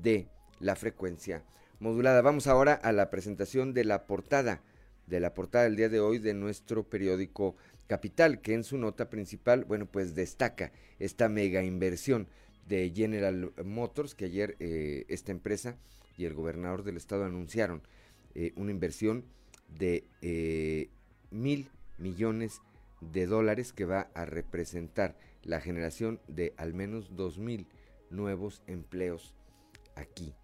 de 0.00 0.28
la 0.60 0.76
frecuencia 0.76 1.44
modulada. 1.80 2.22
Vamos 2.22 2.46
ahora 2.46 2.74
a 2.74 2.92
la 2.92 3.10
presentación 3.10 3.74
de 3.74 3.84
la 3.84 4.06
portada, 4.06 4.62
de 5.06 5.20
la 5.20 5.34
portada 5.34 5.64
del 5.64 5.76
día 5.76 5.88
de 5.88 6.00
hoy 6.00 6.18
de 6.18 6.34
nuestro 6.34 6.88
periódico 6.88 7.56
Capital, 7.86 8.42
que 8.42 8.52
en 8.52 8.64
su 8.64 8.76
nota 8.76 9.08
principal, 9.08 9.64
bueno, 9.64 9.86
pues 9.86 10.14
destaca 10.14 10.72
esta 10.98 11.28
mega 11.28 11.62
inversión 11.62 12.28
de 12.66 12.92
General 12.94 13.52
Motors 13.64 14.14
que 14.14 14.26
ayer 14.26 14.56
eh, 14.60 15.06
esta 15.08 15.32
empresa 15.32 15.78
y 16.18 16.26
el 16.26 16.34
gobernador 16.34 16.82
del 16.82 16.98
estado 16.98 17.24
anunciaron 17.24 17.80
eh, 18.34 18.52
una 18.56 18.70
inversión 18.70 19.24
de 19.78 20.04
eh, 20.22 20.88
mil 21.30 21.68
millones 21.98 22.60
de 23.00 23.26
dólares 23.26 23.72
que 23.72 23.84
va 23.84 24.10
a 24.14 24.24
representar 24.24 25.16
la 25.42 25.60
generación 25.60 26.20
de 26.26 26.54
al 26.56 26.74
menos 26.74 27.14
dos 27.16 27.38
mil 27.38 27.66
nuevos 28.10 28.62
empleos 28.66 29.34
aquí 29.94 30.34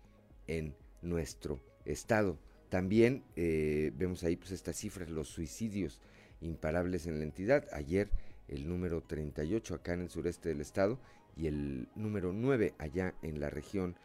en 0.47 0.75
nuestro 1.03 1.61
estado. 1.85 2.39
También 2.69 3.23
eh, 3.37 3.93
vemos 3.97 4.25
ahí 4.25 4.37
pues 4.37 4.51
estas 4.51 4.77
cifras, 4.77 5.11
los 5.11 5.29
suicidios 5.29 6.01
imparables 6.41 7.07
en 7.07 7.19
la 7.19 7.25
entidad. 7.25 7.67
Ayer 7.73 8.11
el 8.49 8.69
número 8.69 9.03
38 9.03 9.75
acá 9.75 9.95
en 9.95 10.03
el 10.03 10.11
sureste 10.11 10.49
del 10.49 10.61
estado 10.61 10.99
y 11.37 11.47
el 11.47 11.89
número 11.95 12.33
9 12.33 12.75
allá 12.79 13.15
en 13.23 13.41
la 13.41 13.51
región 13.51 13.97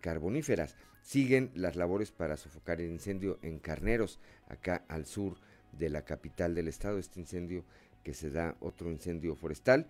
carboníferas. 0.00 0.76
Siguen 1.02 1.50
las 1.54 1.76
labores 1.76 2.10
para 2.10 2.36
sofocar 2.36 2.80
el 2.80 2.90
incendio 2.90 3.38
en 3.42 3.58
Carneros, 3.58 4.18
acá 4.48 4.84
al 4.88 5.06
sur 5.06 5.36
de 5.72 5.90
la 5.90 6.04
capital 6.04 6.54
del 6.54 6.68
estado. 6.68 6.98
Este 6.98 7.20
incendio 7.20 7.64
que 8.02 8.14
se 8.14 8.30
da 8.30 8.56
otro 8.60 8.90
incendio 8.90 9.34
forestal. 9.34 9.86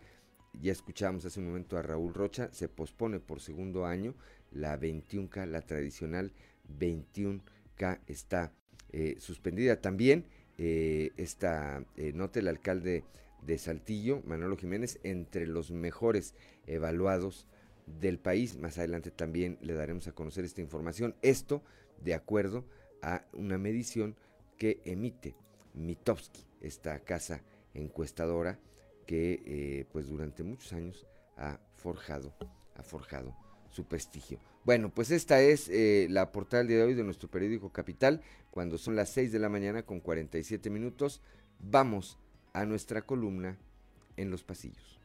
Ya 0.61 0.73
escuchamos 0.73 1.25
hace 1.25 1.41
un 1.41 1.47
momento 1.47 1.77
a 1.77 1.83
Raúl 1.83 2.13
Rocha, 2.13 2.49
se 2.53 2.69
pospone 2.69 3.21
por 3.21 3.41
segundo 3.41 3.87
año 3.87 4.15
la 4.51 4.79
21K, 4.79 5.47
la 5.47 5.63
tradicional 5.63 6.33
21K 6.79 8.01
está 8.07 8.53
eh, 8.91 9.17
suspendida. 9.19 9.81
También 9.81 10.27
eh, 10.59 11.13
esta 11.17 11.85
eh, 11.97 12.13
nota 12.13 12.41
el 12.41 12.49
alcalde 12.49 13.05
de 13.43 13.59
Saltillo, 13.59 14.23
Manolo 14.27 14.57
Jiménez, 14.57 14.99
entre 15.03 15.47
los 15.47 15.71
mejores 15.71 16.35
evaluados 16.67 17.47
del 17.99 18.19
país. 18.19 18.57
Más 18.57 18.79
adelante 18.79 19.11
también 19.11 19.59
le 19.61 19.75
daremos 19.75 20.07
a 20.09 20.13
conocer 20.13 20.45
esta 20.45 20.61
información. 20.61 21.15
Esto 21.23 21.63
de 22.03 22.15
acuerdo 22.15 22.65
a 23.03 23.25
una 23.33 23.59
medición 23.59 24.17
que 24.57 24.81
emite 24.85 25.35
Mitowski, 25.75 26.47
esta 26.61 26.99
casa 27.01 27.43
encuestadora 27.75 28.59
que 29.07 29.43
eh, 29.45 29.87
pues 29.93 30.09
durante 30.09 30.43
muchos 30.43 30.73
años 30.73 31.07
ha 31.37 31.59
forjado, 31.75 32.35
ha 32.77 32.83
forjado 32.83 33.35
su 33.71 33.85
prestigio. 33.85 34.39
Bueno, 34.65 34.93
pues 34.93 35.11
esta 35.11 35.41
es 35.41 35.69
eh, 35.69 36.07
la 36.11 36.33
portada 36.33 36.65
de 36.65 36.83
hoy 36.83 36.95
de 36.95 37.03
nuestro 37.03 37.31
periódico 37.31 37.73
Capital. 37.73 38.21
Cuando 38.51 38.79
son 38.79 38.97
las 38.97 39.11
6 39.11 39.33
de 39.33 39.39
la 39.39 39.49
mañana 39.49 39.85
con 39.85 40.01
47 40.01 40.69
minutos, 40.71 41.23
vamos 41.59 42.19
a 42.53 42.65
nuestra 42.67 43.03
columna 43.03 43.59
en 44.17 44.31
los 44.31 44.45
pasillos. 44.45 45.01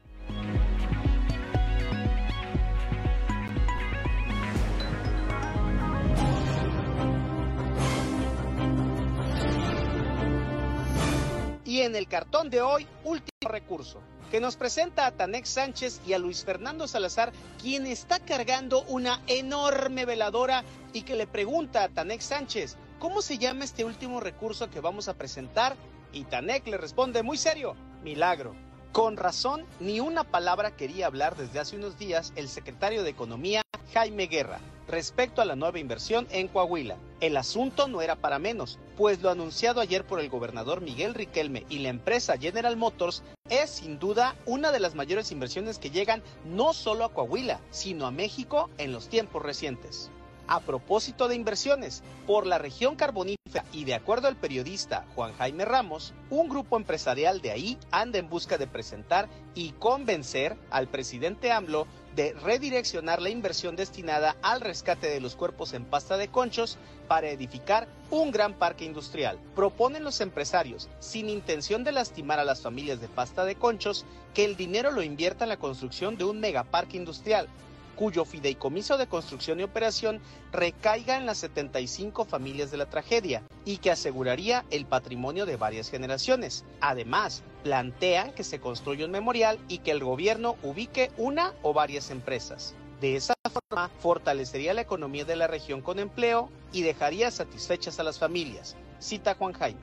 En 11.85 11.95
el 11.95 12.07
cartón 12.07 12.49
de 12.49 12.61
hoy, 12.61 12.87
último 13.03 13.49
recurso, 13.49 14.01
que 14.31 14.41
nos 14.41 14.55
presenta 14.55 15.05
a 15.05 15.11
Tanex 15.11 15.49
Sánchez 15.49 16.01
y 16.05 16.13
a 16.13 16.19
Luis 16.19 16.43
Fernando 16.43 16.87
Salazar, 16.87 17.31
quien 17.61 17.85
está 17.85 18.19
cargando 18.19 18.83
una 18.83 19.21
enorme 19.27 20.05
veladora 20.05 20.63
y 20.93 21.03
que 21.03 21.15
le 21.15 21.27
pregunta 21.27 21.83
a 21.83 21.89
Tanex 21.89 22.25
Sánchez, 22.25 22.77
¿cómo 22.99 23.21
se 23.21 23.37
llama 23.37 23.63
este 23.63 23.85
último 23.85 24.19
recurso 24.19 24.69
que 24.69 24.79
vamos 24.79 25.07
a 25.07 25.13
presentar? 25.13 25.75
Y 26.11 26.23
Tanex 26.23 26.67
le 26.67 26.77
responde 26.77 27.23
muy 27.23 27.37
serio, 27.37 27.75
milagro. 28.03 28.64
Con 28.95 29.17
razón, 29.17 29.65
ni 29.81 29.99
una 29.99 30.23
palabra 30.23 30.77
quería 30.77 31.07
hablar 31.07 31.35
desde 31.35 31.59
hace 31.59 31.75
unos 31.75 31.99
días 31.99 32.31
el 32.37 32.47
secretario 32.47 33.03
de 33.03 33.09
Economía, 33.09 33.61
Jaime 33.93 34.27
Guerra, 34.27 34.61
respecto 34.87 35.41
a 35.41 35.45
la 35.45 35.57
nueva 35.57 35.79
inversión 35.79 36.27
en 36.31 36.47
Coahuila. 36.47 36.95
El 37.19 37.35
asunto 37.35 37.89
no 37.89 38.01
era 38.01 38.15
para 38.15 38.39
menos, 38.39 38.79
pues 38.95 39.21
lo 39.21 39.29
anunciado 39.29 39.81
ayer 39.81 40.07
por 40.07 40.21
el 40.21 40.29
gobernador 40.29 40.79
Miguel 40.79 41.13
Riquelme 41.13 41.65
y 41.67 41.79
la 41.79 41.89
empresa 41.89 42.37
General 42.37 42.77
Motors 42.77 43.21
es 43.49 43.69
sin 43.69 43.99
duda 43.99 44.33
una 44.45 44.71
de 44.71 44.79
las 44.79 44.95
mayores 44.95 45.29
inversiones 45.29 45.77
que 45.77 45.91
llegan 45.91 46.23
no 46.45 46.71
solo 46.71 47.03
a 47.03 47.11
Coahuila, 47.11 47.59
sino 47.71 48.05
a 48.05 48.11
México 48.11 48.69
en 48.77 48.93
los 48.93 49.09
tiempos 49.09 49.43
recientes. 49.43 50.09
A 50.47 50.59
propósito 50.59 51.27
de 51.27 51.35
inversiones, 51.35 52.03
por 52.27 52.45
la 52.45 52.59
región 52.59 52.95
carbonífera 52.95 53.65
y 53.71 53.83
de 53.85 53.95
acuerdo 53.95 54.27
al 54.27 54.35
periodista 54.35 55.05
Juan 55.15 55.33
Jaime 55.33 55.65
Ramos, 55.65 56.13
un 56.29 56.49
grupo 56.49 56.77
empresarial 56.77 57.41
de 57.41 57.51
ahí 57.51 57.79
anda 57.89 58.19
en 58.19 58.29
busca 58.29 58.59
de 58.59 58.67
presentar 58.67 59.27
y 59.55 59.71
convencer 59.71 60.55
al 60.69 60.87
presidente 60.87 61.51
AMLO 61.51 61.87
de 62.15 62.33
redireccionar 62.33 63.21
la 63.23 63.29
inversión 63.29 63.75
destinada 63.75 64.35
al 64.43 64.61
rescate 64.61 65.07
de 65.07 65.19
los 65.19 65.35
cuerpos 65.35 65.73
en 65.73 65.83
pasta 65.83 66.15
de 66.15 66.27
conchos 66.27 66.77
para 67.07 67.29
edificar 67.29 67.87
un 68.11 68.31
gran 68.31 68.53
parque 68.53 68.85
industrial. 68.85 69.39
Proponen 69.55 70.03
los 70.03 70.21
empresarios, 70.21 70.89
sin 70.99 71.27
intención 71.27 71.83
de 71.83 71.91
lastimar 71.91 72.39
a 72.39 72.45
las 72.45 72.61
familias 72.61 73.01
de 73.01 73.07
pasta 73.07 73.45
de 73.45 73.55
conchos, 73.55 74.05
que 74.35 74.45
el 74.45 74.55
dinero 74.55 74.91
lo 74.91 75.01
invierta 75.01 75.45
en 75.45 75.49
la 75.49 75.57
construcción 75.57 76.17
de 76.17 76.23
un 76.23 76.39
megaparque 76.39 76.97
industrial, 76.97 77.47
cuyo 77.95 78.25
fideicomiso 78.25 78.97
de 78.97 79.07
construcción 79.07 79.59
y 79.59 79.63
operación 79.63 80.19
recaiga 80.51 81.17
en 81.17 81.25
las 81.25 81.39
75 81.39 82.25
familias 82.25 82.71
de 82.71 82.77
la 82.77 82.89
tragedia 82.89 83.41
y 83.65 83.77
que 83.77 83.91
aseguraría 83.91 84.65
el 84.69 84.85
patrimonio 84.85 85.45
de 85.45 85.55
varias 85.55 85.89
generaciones. 85.89 86.65
Además, 86.81 87.43
plantean 87.63 88.33
que 88.33 88.43
se 88.43 88.59
construya 88.59 89.05
un 89.05 89.11
memorial 89.11 89.57
y 89.67 89.79
que 89.79 89.91
el 89.91 90.03
gobierno 90.03 90.55
ubique 90.61 91.11
una 91.17 91.53
o 91.63 91.73
varias 91.73 92.11
empresas. 92.11 92.75
De 93.01 93.15
esa 93.15 93.33
forma, 93.51 93.89
fortalecería 93.99 94.73
la 94.73 94.81
economía 94.81 95.25
de 95.25 95.35
la 95.35 95.47
región 95.47 95.81
con 95.81 95.99
empleo 95.99 96.49
y 96.71 96.83
dejaría 96.83 97.31
satisfechas 97.31 97.99
a 97.99 98.03
las 98.03 98.19
familias. 98.19 98.75
Cita 98.99 99.35
Juan 99.35 99.53
Jaime. 99.53 99.79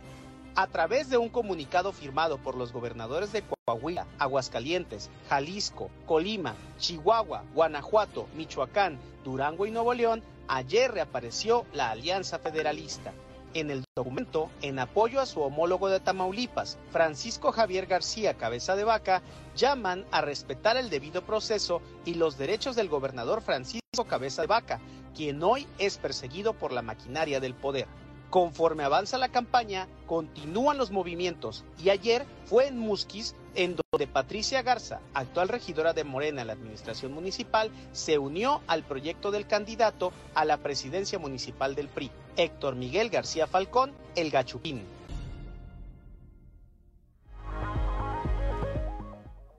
A 0.55 0.67
través 0.67 1.09
de 1.09 1.17
un 1.17 1.31
comunicado 1.31 1.93
firmado 1.93 2.37
por 2.37 2.57
los 2.59 2.75
gobernadores 2.75 3.33
de 3.33 3.43
Coahuila, 3.43 4.07
Aguascalientes, 4.19 5.09
Jalisco, 5.31 5.89
Colima, 6.05 6.55
Chihuahua, 6.79 7.45
Guanajuato, 7.55 8.29
Michoacán, 8.37 8.99
Durango 9.25 9.65
y 9.65 9.71
Nuevo 9.71 9.95
León, 9.95 10.23
ayer 10.49 10.93
reapareció 10.93 11.65
la 11.73 11.91
Alianza 11.91 12.39
Federalista. 12.39 13.15
En 13.55 13.71
el 13.71 13.83
documento, 13.97 14.51
en 14.61 14.79
apoyo 14.79 15.23
a 15.23 15.27
su 15.27 15.41
homólogo 15.41 15.89
de 15.89 16.01
Tamaulipas, 16.01 16.77
Francisco 16.91 17.51
Javier 17.51 17.87
García 17.87 18.35
Cabeza 18.35 18.77
de 18.77 18.85
Vaca, 18.85 19.23
llaman 19.57 20.05
a 20.11 20.21
respetar 20.21 20.77
el 20.77 20.91
debido 20.91 21.23
proceso 21.23 21.81
y 22.05 22.15
los 22.15 22.37
derechos 22.37 22.77
del 22.77 22.91
gobernador 22.91 23.41
Francisco 23.41 24.05
Cabeza 24.07 24.43
de 24.43 24.49
Vaca, 24.49 24.81
quien 25.17 25.43
hoy 25.43 25.67
es 25.79 25.97
perseguido 25.97 26.53
por 26.53 26.73
la 26.73 26.83
maquinaria 26.83 27.41
del 27.41 27.55
poder. 27.55 27.87
Conforme 28.33 28.83
avanza 28.83 29.19
la 29.19 29.29
campaña, 29.29 29.87
continúan 30.07 30.79
los 30.79 30.91
movimientos 30.91 31.67
y 31.85 31.91
ayer 31.91 32.25
fue 32.47 32.67
en 32.67 32.79
Musquis 32.79 33.35
en 33.55 33.77
donde 33.77 34.07
Patricia 34.07 34.63
Garza, 34.63 35.03
actual 35.13 35.51
regidora 35.51 35.93
de 35.93 36.05
Morena 36.05 36.41
en 36.41 36.47
la 36.47 36.55
administración 36.55 37.13
municipal, 37.13 37.71
se 37.93 38.17
unió 38.17 38.63
al 38.69 38.85
proyecto 38.85 39.33
del 39.33 39.47
candidato 39.47 40.15
a 40.35 40.47
la 40.47 40.57
presidencia 40.57 41.19
municipal 41.19 41.75
del 41.75 41.89
PRI, 41.89 42.11
Héctor 42.39 42.75
Miguel 42.75 43.11
García 43.11 43.47
Falcón, 43.47 43.93
el 44.17 44.31
Gachupín. 44.31 44.81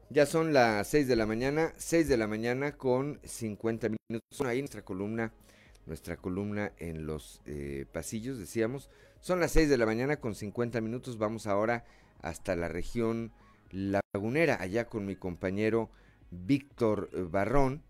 Ya 0.10 0.26
son 0.26 0.52
las 0.52 0.88
6 0.88 1.08
de 1.08 1.16
la 1.16 1.28
mañana, 1.28 1.74
6 1.78 2.08
de 2.08 2.18
la 2.18 2.26
mañana 2.26 2.72
con 2.72 3.20
50 3.24 3.90
minutos. 3.90 4.42
Ahí 4.44 4.62
nuestra 4.62 4.84
columna, 4.84 5.32
nuestra 5.86 6.18
columna 6.18 6.74
en 6.78 7.06
los 7.06 7.42
eh, 7.46 7.86
pasillos, 7.92 8.38
decíamos. 8.38 8.90
Son 9.22 9.40
las 9.40 9.52
6 9.52 9.70
de 9.70 9.78
la 9.78 9.86
mañana 9.86 10.18
con 10.18 10.36
50 10.36 10.82
minutos. 10.82 11.18
Vamos 11.18 11.48
ahora 11.48 11.86
hasta 12.22 12.56
la 12.56 12.68
región 12.68 13.32
lagunera, 13.72 14.62
allá 14.62 14.88
con 14.88 15.06
mi 15.06 15.16
compañero 15.16 15.90
Víctor 16.32 17.10
Barrón, 17.30 17.84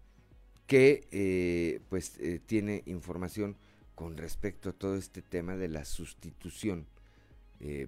que 0.67 1.07
eh, 1.11 1.81
pues 1.89 2.17
eh, 2.19 2.39
tiene 2.45 2.83
información 2.85 3.57
con 3.95 4.17
respecto 4.17 4.69
a 4.69 4.73
todo 4.73 4.95
este 4.95 5.21
tema 5.21 5.55
de 5.55 5.67
la 5.67 5.85
sustitución, 5.85 6.87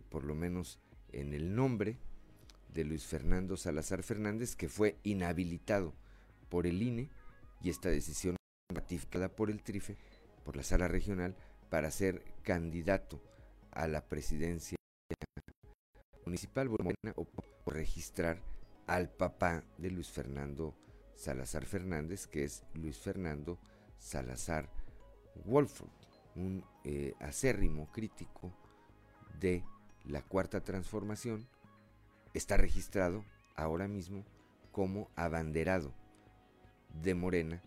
por 0.09 0.23
lo 0.23 0.35
menos 0.35 0.79
en 1.11 1.33
el 1.33 1.53
nombre 1.53 1.97
de 2.73 2.85
Luis 2.85 3.05
Fernando 3.05 3.57
Salazar 3.57 4.03
Fernández, 4.03 4.55
que 4.55 4.69
fue 4.69 4.97
inhabilitado 5.03 5.93
por 6.47 6.67
el 6.67 6.81
INE 6.81 7.09
y 7.61 7.69
esta 7.69 7.89
decisión 7.89 8.37
ratificada 8.69 9.29
por 9.29 9.49
el 9.49 9.61
TRIFE, 9.61 9.97
por 10.43 10.55
la 10.55 10.63
sala 10.63 10.87
regional, 10.87 11.35
para 11.69 11.91
ser 11.91 12.23
candidato 12.43 13.21
a 13.71 13.87
la 13.87 14.07
presidencia 14.07 14.77
municipal 16.25 16.69
o 17.15 17.71
registrar 17.71 18.41
al 18.87 19.09
papá 19.09 19.63
de 19.77 19.91
Luis 19.91 20.09
Fernando 20.09 20.75
Salazar 21.15 21.65
Fernández, 21.65 22.27
que 22.27 22.43
es 22.43 22.63
Luis 22.73 22.97
Fernando 22.97 23.59
Salazar 23.97 24.69
Wolford, 25.45 25.89
un 26.35 26.63
eh, 26.83 27.13
acérrimo 27.19 27.91
crítico 27.91 28.53
de 29.39 29.63
la 30.05 30.21
cuarta 30.21 30.61
transformación 30.61 31.47
está 32.33 32.57
registrado 32.57 33.23
ahora 33.55 33.87
mismo 33.87 34.25
como 34.71 35.09
abanderado 35.15 35.93
de 37.01 37.15
Morena 37.15 37.61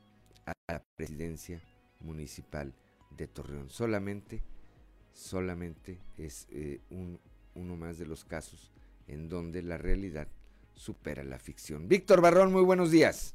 a 0.50 0.72
la 0.72 0.82
presidencia 0.96 1.60
municipal 2.00 2.72
de 3.10 3.26
Torreón. 3.26 3.70
Solamente, 3.70 4.42
solamente 5.12 5.98
es 6.16 6.48
eh, 6.50 6.80
un, 6.90 7.18
uno 7.54 7.76
más 7.76 7.98
de 7.98 8.06
los 8.06 8.24
casos 8.24 8.72
en 9.06 9.28
donde 9.28 9.62
la 9.62 9.78
realidad 9.78 10.28
supera 10.74 11.24
la 11.24 11.38
ficción. 11.38 11.88
Víctor 11.88 12.20
Barrón, 12.20 12.52
muy 12.52 12.62
buenos 12.62 12.90
días. 12.90 13.34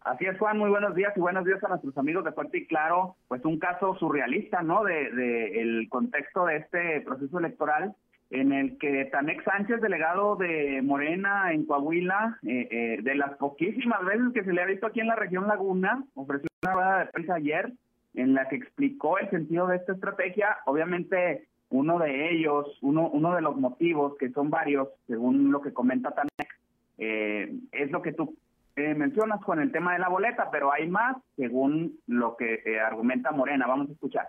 Así 0.00 0.24
es, 0.24 0.38
Juan, 0.38 0.56
muy 0.56 0.70
buenos 0.70 0.94
días 0.94 1.12
y 1.16 1.20
buenos 1.20 1.44
días 1.44 1.62
a 1.62 1.68
nuestros 1.68 1.96
amigos 1.98 2.24
de 2.24 2.32
Fuerte 2.32 2.58
y 2.58 2.66
Claro. 2.66 3.16
Pues 3.26 3.44
un 3.44 3.58
caso 3.58 3.96
surrealista, 3.98 4.62
¿no? 4.62 4.84
De, 4.84 5.10
de 5.10 5.60
el 5.60 5.88
contexto 5.90 6.46
de 6.46 6.58
este 6.58 7.00
proceso 7.02 7.38
electoral 7.38 7.94
en 8.30 8.52
el 8.52 8.78
que 8.78 9.06
Tanex 9.06 9.44
Sánchez, 9.44 9.80
delegado 9.80 10.36
de 10.36 10.82
Morena 10.82 11.52
en 11.52 11.64
Coahuila, 11.64 12.38
eh, 12.46 12.68
eh, 12.70 13.02
de 13.02 13.14
las 13.14 13.36
poquísimas 13.38 14.04
veces 14.04 14.32
que 14.34 14.44
se 14.44 14.52
le 14.52 14.62
ha 14.62 14.66
visto 14.66 14.86
aquí 14.86 15.00
en 15.00 15.06
la 15.06 15.16
región 15.16 15.46
Laguna, 15.46 16.04
ofreció 16.14 16.48
una 16.62 16.72
rueda 16.74 16.98
de 16.98 17.06
prensa 17.06 17.34
ayer 17.34 17.72
en 18.14 18.34
la 18.34 18.48
que 18.48 18.56
explicó 18.56 19.18
el 19.18 19.30
sentido 19.30 19.66
de 19.66 19.76
esta 19.76 19.92
estrategia. 19.92 20.58
Obviamente, 20.66 21.48
uno 21.70 21.98
de 21.98 22.30
ellos, 22.32 22.66
uno, 22.82 23.08
uno 23.08 23.34
de 23.34 23.40
los 23.40 23.56
motivos, 23.56 24.16
que 24.18 24.30
son 24.30 24.50
varios, 24.50 24.88
según 25.06 25.50
lo 25.50 25.62
que 25.62 25.72
comenta 25.72 26.10
Tanex, 26.10 26.54
eh, 26.98 27.54
es 27.72 27.90
lo 27.90 28.02
que 28.02 28.12
tú 28.12 28.36
mencionas 28.76 29.40
con 29.40 29.60
el 29.60 29.72
tema 29.72 29.94
de 29.94 29.98
la 29.98 30.08
boleta, 30.08 30.50
pero 30.52 30.72
hay 30.72 30.86
más, 30.86 31.16
según 31.34 31.98
lo 32.06 32.36
que 32.36 32.78
argumenta 32.78 33.32
Morena. 33.32 33.66
Vamos 33.66 33.88
a 33.88 33.92
escuchar. 33.92 34.28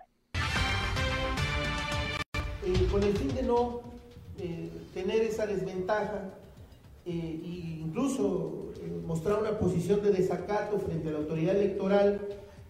Eh, 2.70 2.88
con 2.91 3.01
el 3.01 3.17
fin 3.17 3.34
de 3.34 3.41
no 3.41 3.82
eh, 4.38 4.70
tener 4.93 5.22
esa 5.24 5.47
desventaja 5.47 6.30
e 7.03 7.80
incluso 7.82 8.74
mostrar 9.07 9.39
una 9.39 9.57
posición 9.57 10.03
de 10.03 10.11
desacato 10.11 10.78
frente 10.78 11.09
a 11.09 11.13
la 11.13 11.17
autoridad 11.20 11.55
electoral, 11.55 12.22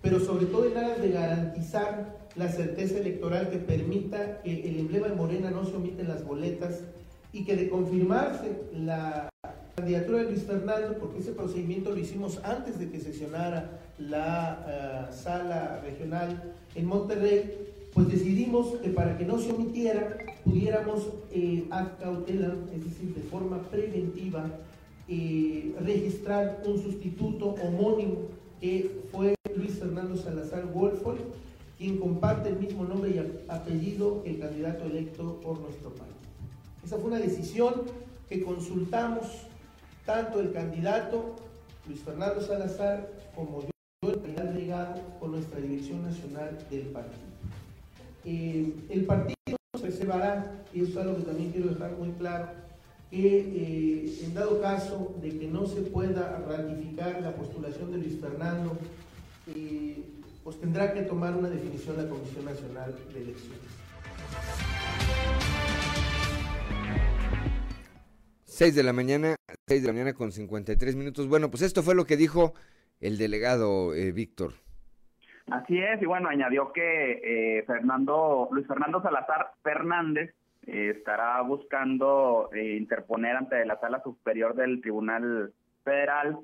pero 0.01 0.21
sobre 0.21 0.45
todo 0.45 0.65
en 0.65 0.77
aras 0.77 1.01
de 1.01 1.11
garantizar 1.11 2.17
la 2.37 2.47
certeza 2.47 2.99
electoral 2.99 3.49
que 3.49 3.57
permita 3.57 4.41
que 4.41 4.69
el 4.69 4.79
emblema 4.79 5.09
de 5.09 5.15
Morena 5.15 5.51
no 5.51 5.65
se 5.65 5.75
omite 5.75 6.03
en 6.03 6.07
las 6.07 6.25
boletas 6.25 6.79
y 7.33 7.43
que 7.43 7.57
de 7.57 7.69
confirmarse 7.69 8.61
la 8.73 9.27
candidatura 9.75 10.19
de 10.19 10.31
Luis 10.31 10.43
Fernando, 10.43 10.97
porque 10.97 11.19
ese 11.19 11.33
procedimiento 11.33 11.89
lo 11.89 11.97
hicimos 11.97 12.39
antes 12.45 12.79
de 12.79 12.89
que 12.89 13.01
sesionara 13.01 13.81
la 13.97 15.09
sala 15.11 15.81
regional 15.83 16.53
en 16.75 16.85
Monterrey, 16.85 17.68
pues 17.93 18.07
decidimos 18.07 18.67
que 18.81 18.89
para 18.89 19.17
que 19.17 19.25
no 19.25 19.39
se 19.39 19.51
omitiera, 19.51 20.17
pudiéramos 20.43 21.07
eh, 21.31 21.67
es 22.73 22.83
decir, 22.83 23.13
de 23.15 23.21
forma 23.21 23.61
preventiva, 23.69 24.49
eh, 25.07 25.73
registrar 25.81 26.61
un 26.65 26.81
sustituto 26.81 27.55
homónimo 27.63 28.27
que 28.61 29.03
fue 29.11 29.35
Luis 29.55 29.79
Fernando 29.79 30.15
Salazar 30.17 30.71
Wolford, 30.71 31.19
quien 31.77 31.97
comparte 31.97 32.49
el 32.49 32.59
mismo 32.59 32.83
nombre 32.83 33.11
y 33.11 33.49
apellido 33.49 34.21
que 34.21 34.31
el 34.31 34.39
candidato 34.39 34.85
electo 34.85 35.39
por 35.41 35.59
nuestro 35.59 35.89
país. 35.91 36.13
Esa 36.83 36.97
fue 36.97 37.05
una 37.05 37.19
decisión 37.19 37.73
que 38.27 38.43
consultamos 38.43 39.25
tanto 40.05 40.39
el 40.39 40.51
candidato 40.51 41.35
Luis 41.87 42.01
Fernando 42.01 42.41
Salazar 42.41 43.09
como 43.35 43.61
yo, 43.61 44.09
el 44.11 44.19
candidato 44.19 44.53
delegado, 44.53 45.01
con 45.19 45.31
nuestra 45.31 45.59
dirección 45.59 46.03
nacional 46.03 46.57
del 46.69 46.87
partido. 46.87 47.28
Eh, 48.25 48.73
el 48.89 49.05
partido 49.05 49.35
preservará, 49.79 50.65
y 50.73 50.81
eso 50.81 50.91
es 50.91 50.97
algo 50.97 51.17
que 51.17 51.23
también 51.23 51.51
quiero 51.51 51.69
dejar 51.69 51.91
muy 51.93 52.11
claro, 52.11 52.49
que 53.09 53.39
eh, 53.39 54.19
en 54.23 54.33
dado 54.33 54.61
caso 54.61 55.15
de 55.21 55.39
que 55.39 55.47
no 55.47 55.65
se 55.65 55.81
pueda 55.81 56.43
ratificar 56.47 57.21
la 57.21 57.33
postulación 57.35 57.91
de 57.91 57.97
Luis 57.97 58.19
Fernando, 58.19 58.77
eh, 59.55 60.03
pues 60.43 60.59
tendrá 60.59 60.93
que 60.93 61.03
tomar 61.03 61.35
una 61.35 61.49
definición 61.49 61.97
la 61.97 62.09
Comisión 62.09 62.45
Nacional 62.45 62.95
de 63.13 63.21
Elecciones. 63.21 63.59
6 68.45 68.75
de 68.75 68.83
la 68.83 68.91
mañana, 68.93 69.35
6 69.67 69.81
de 69.81 69.87
la 69.87 69.93
mañana 69.93 70.13
con 70.13 70.31
53 70.31 70.95
minutos. 70.95 71.27
Bueno, 71.27 71.49
pues 71.49 71.63
esto 71.63 71.81
fue 71.81 71.95
lo 71.95 72.05
que 72.05 72.17
dijo 72.17 72.53
el 72.99 73.17
delegado 73.17 73.91
Víctor. 74.13 74.53
Así 75.51 75.79
es, 75.79 76.01
y 76.01 76.05
bueno, 76.05 76.29
añadió 76.29 76.71
que 76.71 77.21
eh, 77.23 77.63
Fernando, 77.63 78.49
Luis 78.51 78.67
Fernando 78.67 79.01
Salazar 79.01 79.51
Fernández 79.63 80.35
eh, 80.67 80.93
estará 80.95 81.41
buscando 81.41 82.49
eh, 82.53 82.75
interponer 82.77 83.35
ante 83.35 83.65
la 83.65 83.79
Sala 83.79 84.01
Superior 84.03 84.53
del 84.55 84.81
Tribunal 84.81 85.51
Federal 85.83 86.37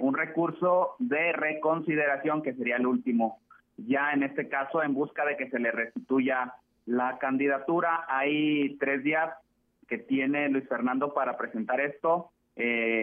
un 0.00 0.14
recurso 0.14 0.94
de 0.98 1.30
reconsideración, 1.32 2.42
que 2.42 2.54
sería 2.54 2.76
el 2.76 2.86
último, 2.86 3.38
ya 3.76 4.12
en 4.14 4.22
este 4.22 4.48
caso 4.48 4.82
en 4.82 4.94
busca 4.94 5.26
de 5.26 5.36
que 5.36 5.50
se 5.50 5.58
le 5.58 5.70
restituya 5.70 6.54
la 6.86 7.18
candidatura. 7.18 8.06
Hay 8.08 8.78
tres 8.78 9.04
días 9.04 9.34
que 9.88 9.98
tiene 9.98 10.48
Luis 10.48 10.66
Fernando 10.66 11.12
para 11.12 11.36
presentar 11.36 11.82
esto. 11.82 12.30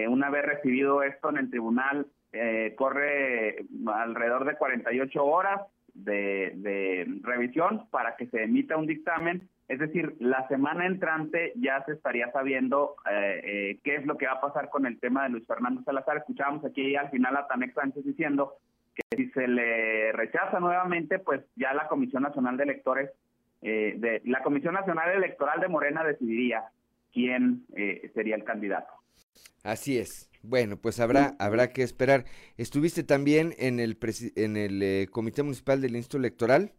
una 0.09 0.31
vez 0.31 0.43
recibido 0.43 1.03
esto 1.03 1.29
en 1.29 1.37
el 1.37 1.51
tribunal, 1.51 2.07
eh, 2.35 2.73
corre 2.75 3.63
alrededor 3.85 4.45
de 4.45 4.55
48 4.55 5.23
horas 5.23 5.61
de, 5.93 7.05
revisión 7.21 7.87
para 7.91 8.15
que 8.15 8.25
se 8.25 8.43
emita 8.43 8.75
un 8.75 8.87
dictamen. 8.87 9.47
Es 9.67 9.77
decir, 9.77 10.15
la 10.19 10.47
semana 10.47 10.87
entrante 10.87 11.53
ya 11.55 11.83
se 11.85 11.93
estaría 11.93 12.31
sabiendo 12.31 12.95
eh, 13.07 13.41
eh, 13.43 13.79
qué 13.83 13.97
es 13.97 14.05
lo 14.07 14.17
que 14.17 14.25
va 14.25 14.33
a 14.33 14.41
pasar 14.41 14.69
con 14.71 14.87
el 14.87 14.99
tema 14.99 15.23
de 15.23 15.29
Luis 15.29 15.45
Fernando 15.45 15.83
Salazar. 15.83 16.17
Escuchábamos 16.17 16.65
aquí 16.65 16.95
al 16.95 17.11
final 17.11 17.37
a 17.37 17.47
Tanex 17.47 17.75
Sánchez 17.75 18.03
diciendo 18.03 18.55
que 18.95 19.15
si 19.15 19.29
se 19.29 19.47
le 19.47 20.11
rechaza 20.11 20.59
nuevamente, 20.59 21.19
pues 21.19 21.41
ya 21.55 21.71
la 21.75 21.87
Comisión 21.87 22.23
Nacional 22.23 22.57
de 22.57 22.63
Electores, 22.63 23.11
de 23.61 24.21
la 24.25 24.41
Comisión 24.41 24.73
Nacional 24.73 25.09
Electoral 25.11 25.61
de 25.61 25.69
Morena 25.69 26.03
decidiría 26.03 26.65
quién 27.13 27.65
sería 28.13 28.35
el 28.35 28.43
candidato. 28.43 28.91
Así 29.63 29.97
es. 29.97 30.32
Bueno, 30.43 30.75
pues 30.75 30.99
habrá, 30.99 31.35
habrá 31.39 31.69
que 31.69 31.83
esperar. 31.83 32.25
¿Estuviste 32.57 33.03
también 33.03 33.53
en 33.57 33.79
el, 33.79 33.97
en 34.35 34.57
el 34.57 34.83
eh, 34.83 35.07
Comité 35.09 35.41
Municipal 35.41 35.81
del 35.81 35.95
Instituto 35.95 36.17
Electoral? 36.17 36.73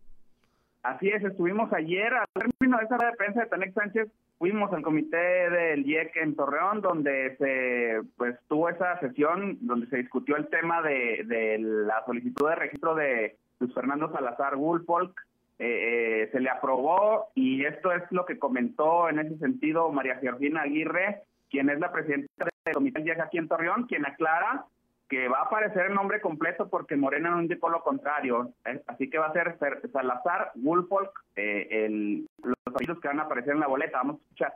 Así 0.82 1.08
es, 1.08 1.24
estuvimos 1.24 1.72
ayer, 1.72 2.12
al 2.12 2.26
término 2.34 2.76
de 2.76 2.84
esa 2.84 2.96
de 2.96 3.16
prensa 3.16 3.40
de 3.40 3.46
Tanex 3.46 3.72
Sánchez, 3.72 4.08
fuimos 4.38 4.70
al 4.74 4.82
comité 4.82 5.16
del 5.16 5.86
IEC 5.86 6.14
en 6.16 6.36
Torreón, 6.36 6.82
donde 6.82 7.36
se 7.38 8.02
pues 8.18 8.36
tuvo 8.48 8.68
esa 8.68 9.00
sesión, 9.00 9.56
donde 9.62 9.86
se 9.86 9.96
discutió 9.96 10.36
el 10.36 10.48
tema 10.48 10.82
de, 10.82 11.24
de 11.24 11.58
la 11.58 12.04
solicitud 12.04 12.50
de 12.50 12.56
registro 12.56 12.94
de 12.94 13.38
Luis 13.60 13.72
Fernando 13.72 14.12
Salazar 14.12 14.56
Woolfolk. 14.56 15.18
Eh, 15.58 16.24
eh, 16.24 16.28
se 16.32 16.40
le 16.40 16.50
aprobó 16.50 17.28
y 17.34 17.64
esto 17.64 17.92
es 17.92 18.02
lo 18.10 18.26
que 18.26 18.38
comentó 18.38 19.08
en 19.08 19.20
ese 19.20 19.38
sentido 19.38 19.90
María 19.90 20.16
Georgina 20.16 20.62
Aguirre, 20.62 21.22
quien 21.48 21.70
es 21.70 21.78
la 21.78 21.92
presidenta 21.92 22.48
del 22.64 22.74
comité 22.74 23.02
de 23.02 23.20
aquí 23.20 23.38
en 23.38 23.48
Torreón, 23.48 23.86
quien 23.86 24.06
aclara 24.06 24.64
que 25.08 25.28
va 25.28 25.40
a 25.40 25.42
aparecer 25.42 25.86
el 25.86 25.94
nombre 25.94 26.20
completo 26.20 26.68
porque 26.70 26.96
Morena 26.96 27.30
no 27.30 27.42
indicó 27.42 27.68
lo 27.68 27.82
contrario. 27.82 28.54
¿eh? 28.64 28.82
Así 28.86 29.10
que 29.10 29.18
va 29.18 29.26
a 29.26 29.32
ser 29.32 29.58
Salazar, 29.92 30.52
Woolfolk, 30.54 31.12
eh, 31.36 31.68
el, 31.70 32.26
los 32.42 32.56
apellidos 32.64 33.00
que 33.00 33.08
van 33.08 33.20
a 33.20 33.24
aparecer 33.24 33.52
en 33.52 33.60
la 33.60 33.66
boleta. 33.66 33.98
Vamos 33.98 34.16
a 34.16 34.22
escuchar. 34.22 34.54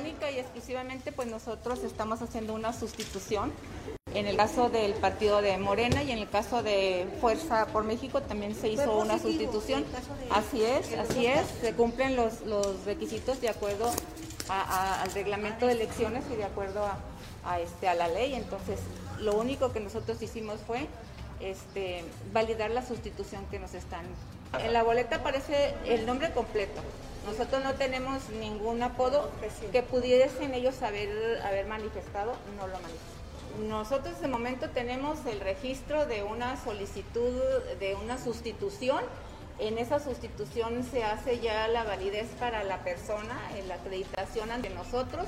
única 0.00 0.30
y 0.30 0.38
exclusivamente 0.38 1.12
pues 1.12 1.30
nosotros 1.30 1.84
estamos 1.84 2.22
haciendo 2.22 2.54
una 2.54 2.72
sustitución 2.72 3.52
en 4.14 4.26
el 4.26 4.36
caso 4.36 4.68
del 4.68 4.94
partido 4.94 5.42
de 5.42 5.56
Morena 5.58 6.02
y 6.02 6.12
en 6.12 6.18
el 6.18 6.28
caso 6.28 6.62
de 6.62 7.06
Fuerza 7.20 7.66
por 7.66 7.84
México 7.84 8.20
también 8.22 8.54
se 8.54 8.68
hizo 8.68 8.98
una 8.98 9.18
sustitución. 9.18 9.84
Así 10.30 10.62
es, 10.62 10.92
así 10.98 11.26
es, 11.26 11.46
se 11.60 11.72
cumplen 11.74 12.16
los, 12.16 12.42
los 12.42 12.84
requisitos 12.84 13.40
de 13.40 13.48
acuerdo 13.48 13.90
al 14.48 15.10
reglamento 15.12 15.66
de 15.66 15.72
elecciones 15.72 16.24
y 16.32 16.36
de 16.36 16.44
acuerdo 16.44 16.86
a, 17.44 17.60
este, 17.60 17.88
a 17.88 17.94
la 17.94 18.08
ley. 18.08 18.34
Entonces, 18.34 18.78
lo 19.18 19.34
único 19.34 19.72
que 19.72 19.80
nosotros 19.80 20.20
hicimos 20.22 20.60
fue 20.66 20.86
este, 21.40 22.04
validar 22.32 22.70
la 22.70 22.86
sustitución 22.86 23.46
que 23.50 23.58
nos 23.58 23.74
están. 23.74 24.04
En 24.62 24.72
la 24.72 24.82
boleta 24.82 25.16
aparece 25.16 25.74
el 25.86 26.04
nombre 26.04 26.30
completo. 26.32 26.80
Nosotros 27.24 27.62
no 27.62 27.74
tenemos 27.74 28.28
ningún 28.40 28.82
apodo 28.82 29.30
que 29.70 29.82
pudiesen 29.82 30.54
ellos 30.54 30.82
haber, 30.82 31.40
haber 31.42 31.66
manifestado, 31.66 32.32
no 32.58 32.66
lo 32.66 32.74
manifestamos. 32.74 33.21
Nosotros 33.60 34.20
de 34.20 34.28
momento 34.28 34.70
tenemos 34.70 35.24
el 35.26 35.40
registro 35.40 36.06
de 36.06 36.22
una 36.22 36.56
solicitud 36.62 37.40
de 37.78 37.94
una 37.94 38.16
sustitución. 38.18 39.04
En 39.58 39.78
esa 39.78 40.00
sustitución 40.00 40.82
se 40.84 41.04
hace 41.04 41.38
ya 41.40 41.68
la 41.68 41.84
validez 41.84 42.28
para 42.40 42.64
la 42.64 42.82
persona, 42.82 43.38
en 43.56 43.68
la 43.68 43.74
acreditación 43.74 44.50
ante 44.50 44.70
nosotros. 44.70 45.26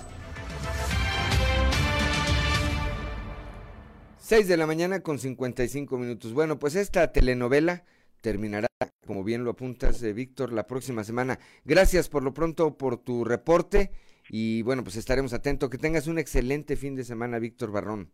6 4.19 4.49
de 4.49 4.57
la 4.57 4.67
mañana 4.67 5.01
con 5.01 5.19
55 5.19 5.99
minutos. 5.99 6.33
Bueno, 6.33 6.59
pues 6.59 6.77
esta 6.77 7.13
telenovela 7.13 7.85
terminará, 8.23 8.69
como 9.07 9.23
bien 9.23 9.45
lo 9.45 9.51
apuntas, 9.51 10.03
eh, 10.03 10.15
Víctor, 10.15 10.51
la 10.51 10.67
próxima 10.67 11.05
semana. 11.05 11.39
Gracias 11.67 12.09
por 12.09 12.23
lo 12.23 12.33
pronto 12.33 12.79
por 12.79 12.97
tu 12.97 13.23
reporte 13.25 13.91
y 14.29 14.63
bueno, 14.63 14.83
pues 14.83 14.97
estaremos 14.97 15.33
atentos. 15.33 15.71
Que 15.71 15.79
tengas 15.79 16.07
un 16.07 16.19
excelente 16.19 16.77
fin 16.77 16.95
de 16.95 17.05
semana, 17.05 17.39
Víctor 17.39 17.71
Barrón. 17.71 18.11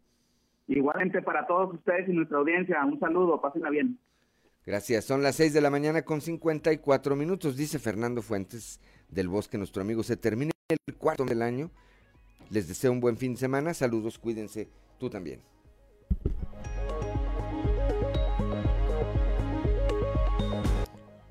Igualmente 0.66 1.20
para 1.22 1.46
todos 1.46 1.74
ustedes 1.74 2.08
y 2.08 2.12
nuestra 2.12 2.38
audiencia, 2.38 2.84
un 2.84 3.00
saludo, 3.00 3.40
pásenla 3.40 3.70
bien. 3.70 3.98
Gracias, 4.64 5.04
son 5.04 5.22
las 5.22 5.36
6 5.36 5.52
de 5.52 5.60
la 5.60 5.70
mañana 5.70 6.02
con 6.02 6.20
54 6.20 7.16
minutos, 7.16 7.56
dice 7.56 7.78
Fernando 7.78 8.22
Fuentes 8.22 8.78
del 9.08 9.28
Bosque, 9.28 9.58
nuestro 9.58 9.82
amigo. 9.82 10.02
Se 10.02 10.16
termina 10.16 10.52
el 10.68 10.96
cuarto 10.96 11.24
del 11.24 11.42
año. 11.42 11.70
Les 12.50 12.68
deseo 12.68 12.92
un 12.92 13.00
buen 13.00 13.16
fin 13.16 13.32
de 13.32 13.40
semana. 13.40 13.74
Saludos, 13.74 14.18
cuídense. 14.18 14.68
Tú 14.98 15.08
también. 15.08 15.40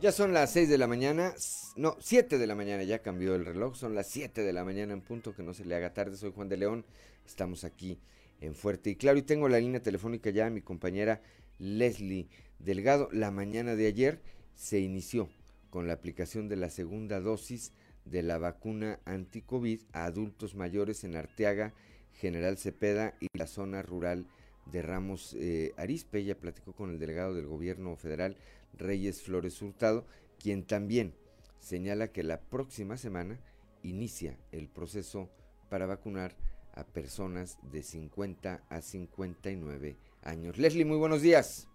Ya 0.02 0.14
son 0.14 0.32
las 0.32 0.54
6 0.54 0.70
de 0.70 0.78
la 0.78 0.88
mañana, 0.88 1.34
no, 1.76 1.98
7 2.00 2.38
de 2.38 2.48
la 2.48 2.56
mañana, 2.56 2.84
ya 2.84 3.00
cambió 3.00 3.36
el 3.36 3.46
reloj, 3.46 3.76
son 3.76 3.96
las 3.96 4.08
7 4.08 4.44
de 4.44 4.54
la 4.54 4.64
mañana 4.64 4.94
en 4.94 5.02
punto, 5.02 5.36
que 5.36 5.44
no 5.44 5.54
se 5.54 5.66
le 5.66 5.76
haga 5.76 5.94
tarde, 5.94 6.16
soy 6.16 6.32
Juan 6.32 6.48
de 6.48 6.56
León, 6.56 6.86
estamos 7.28 7.66
aquí 7.66 8.00
en 8.40 8.56
Fuerte 8.56 8.92
y 8.92 8.96
Claro 8.96 9.18
y 9.18 9.24
tengo 9.24 9.50
la 9.50 9.60
línea 9.60 9.82
telefónica 9.82 10.30
ya 10.30 10.50
mi 10.50 10.62
compañera 10.62 11.22
Leslie 11.58 12.30
Delgado. 12.60 13.10
La 13.12 13.30
mañana 13.30 13.76
de 13.76 13.88
ayer 13.88 14.22
se 14.56 14.80
inició 14.80 15.28
con 15.70 15.86
la 15.86 15.94
aplicación 15.94 16.48
de 16.48 16.56
la 16.56 16.70
segunda 16.70 17.20
dosis 17.20 17.74
de 18.06 18.24
la 18.24 18.38
vacuna 18.38 19.02
anti-COVID 19.04 19.82
a 19.92 20.06
adultos 20.06 20.56
mayores 20.56 21.04
en 21.04 21.18
Arteaga, 21.18 21.74
General 22.14 22.58
Cepeda 22.58 23.16
y 23.20 23.28
la 23.38 23.48
zona 23.48 23.82
rural 23.82 24.26
de 24.66 24.82
Ramos 24.82 25.36
eh, 25.38 25.74
Arispe. 25.76 26.20
Ella 26.20 26.40
platicó 26.40 26.72
con 26.72 26.90
el 26.90 27.00
delegado 27.00 27.36
del 27.36 27.48
gobierno 27.48 27.98
federal, 27.98 28.38
Reyes 28.74 29.22
Flores 29.22 29.62
Hurtado, 29.62 30.06
quien 30.40 30.66
también 30.66 31.14
señala 31.60 32.10
que 32.10 32.24
la 32.24 32.40
próxima 32.40 32.98
semana 32.98 33.40
inicia 33.84 34.38
el 34.52 34.68
proceso 34.70 35.30
para 35.70 35.86
vacunar 35.86 36.36
a 36.74 36.84
personas 36.84 37.60
de 37.72 37.84
50 37.84 38.64
a 38.70 38.82
59 38.82 39.98
años. 40.24 40.58
Leslie, 40.58 40.86
muy 40.86 40.98
buenos 40.98 41.22
días. 41.22 41.68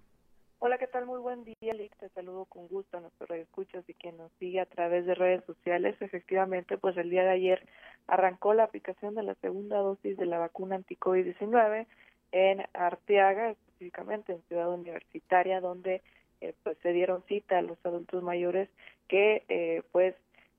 Hola, 0.58 0.78
¿qué 0.78 0.86
tal? 0.86 1.04
Muy 1.04 1.20
buen 1.20 1.44
día, 1.44 1.74
Lick. 1.74 1.94
Te 1.98 2.08
saludo 2.10 2.46
con 2.46 2.68
gusto 2.68 2.96
a 2.96 3.00
nuestros 3.00 3.30
escuchas 3.32 3.84
y 3.86 3.92
quien 3.92 4.16
nos 4.16 4.32
sigue 4.38 4.60
a 4.60 4.66
través 4.66 5.04
de 5.04 5.14
redes 5.14 5.44
sociales. 5.44 5.94
Efectivamente, 6.00 6.78
pues 6.78 6.96
el 6.96 7.10
día 7.10 7.22
de 7.22 7.32
ayer 7.32 7.68
arrancó 8.06 8.54
la 8.54 8.64
aplicación 8.64 9.14
de 9.14 9.24
la 9.24 9.34
segunda 9.36 9.76
dosis 9.78 10.16
de 10.16 10.24
la 10.24 10.38
vacuna 10.38 10.76
anti-COVID-19 10.76 11.86
en 12.32 12.62
Arteaga, 12.72 13.50
específicamente 13.50 14.32
en 14.32 14.42
Ciudad 14.48 14.72
Universitaria, 14.72 15.60
donde 15.60 16.02
eh, 16.40 16.54
pues 16.62 16.76
se 16.82 16.92
dieron 16.92 17.22
cita 17.28 17.58
a 17.58 17.62
los 17.62 17.78
adultos 17.84 18.22
mayores 18.22 18.68
que 19.08 19.44
eh, 19.48 19.82
pues 19.92 20.14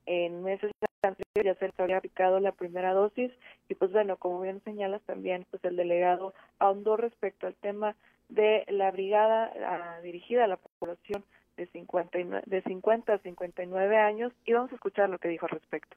en 0.05 0.43
meses 0.43 0.71
anteriores 1.01 1.43
ya 1.43 1.55
se 1.55 1.65
les 1.65 1.79
había 1.79 1.97
aplicado 1.97 2.39
la 2.39 2.51
primera 2.51 2.93
dosis 2.93 3.31
y 3.69 3.75
pues 3.75 3.91
bueno, 3.91 4.17
como 4.17 4.41
bien 4.41 4.61
señalas 4.63 5.01
también, 5.03 5.45
pues 5.49 5.63
el 5.65 5.75
delegado 5.75 6.33
ahondó 6.59 6.97
respecto 6.97 7.47
al 7.47 7.55
tema 7.55 7.95
de 8.29 8.65
la 8.69 8.91
brigada 8.91 9.51
ah, 9.65 9.99
dirigida 10.01 10.45
a 10.45 10.47
la 10.47 10.57
población 10.57 11.23
de, 11.57 11.67
59, 11.67 12.43
de 12.45 12.61
50 12.63 13.13
a 13.13 13.17
59 13.19 13.97
años 13.97 14.33
y 14.45 14.53
vamos 14.53 14.71
a 14.71 14.75
escuchar 14.75 15.09
lo 15.09 15.19
que 15.19 15.29
dijo 15.29 15.45
al 15.45 15.51
respecto. 15.51 15.95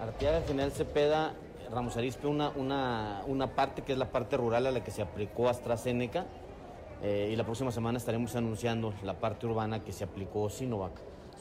Arteaga 0.00 0.42
General 0.42 0.72
Cepeda, 0.72 1.34
Ramos 1.70 1.96
Arispe, 1.96 2.26
una, 2.26 2.50
una, 2.50 3.22
una 3.26 3.54
parte 3.54 3.82
que 3.82 3.92
es 3.92 3.98
la 3.98 4.12
parte 4.12 4.36
rural 4.36 4.66
a 4.66 4.70
la 4.70 4.84
que 4.84 4.90
se 4.90 5.02
aplicó 5.02 5.48
AstraZeneca, 5.48 6.26
eh, 7.02 7.30
y 7.32 7.36
la 7.36 7.44
próxima 7.44 7.70
semana 7.70 7.98
estaremos 7.98 8.34
anunciando 8.36 8.94
la 9.02 9.14
parte 9.14 9.46
urbana 9.46 9.84
que 9.84 9.92
se 9.92 10.04
aplicó 10.04 10.48
Sinovac. 10.48 10.92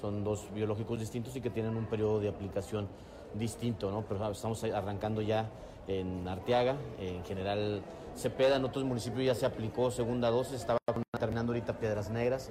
Son 0.02 0.24
dos 0.24 0.48
biológicos 0.54 1.00
distintos 1.00 1.36
y 1.36 1.42
que 1.42 1.50
tienen 1.50 1.76
un 1.78 1.86
periodo 1.86 2.20
de 2.20 2.30
aplicación 2.30 2.88
distinto, 3.34 3.92
¿no? 3.92 4.04
Pero 4.04 4.32
estamos 4.32 4.64
arrancando 4.64 5.22
ya 5.22 5.50
en 5.88 6.28
Arteaga, 6.28 6.76
en 7.00 7.24
general 7.24 7.82
Cepeda, 8.16 8.56
en 8.56 8.66
otros 8.66 8.86
municipios 8.86 9.26
ya 9.26 9.36
se 9.36 9.46
aplicó 9.46 9.92
segunda 9.92 10.30
dosis, 10.30 10.56
estaba 10.56 10.80
terminando 11.20 11.52
ahorita 11.52 11.78
Piedras 11.80 12.10
Negras, 12.10 12.50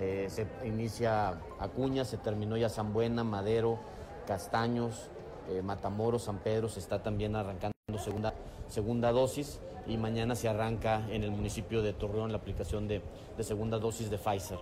eh, 0.00 0.26
se 0.30 0.46
inicia 0.66 1.34
Acuña, 1.58 2.04
se 2.04 2.16
terminó 2.16 2.56
ya 2.56 2.68
San 2.68 2.92
Buena, 2.92 3.24
Madero, 3.24 3.78
Castaños, 4.26 5.08
eh, 5.48 5.62
Matamoros, 5.62 6.22
San 6.22 6.38
Pedro, 6.38 6.68
se 6.68 6.78
está 6.80 7.02
también 7.02 7.34
arrancando 7.34 7.74
segunda, 7.98 8.32
segunda 8.70 9.10
dosis 9.10 9.60
y 9.86 9.96
mañana 9.96 10.34
se 10.34 10.48
arranca 10.48 11.06
en 11.10 11.24
el 11.24 11.30
municipio 11.30 11.82
de 11.82 11.92
Torreón 11.92 12.30
la 12.30 12.38
aplicación 12.38 12.86
de, 12.88 13.02
segunda 13.40 13.78
dosis 13.78 14.10
de 14.10 14.18
Pfizer. 14.18 14.58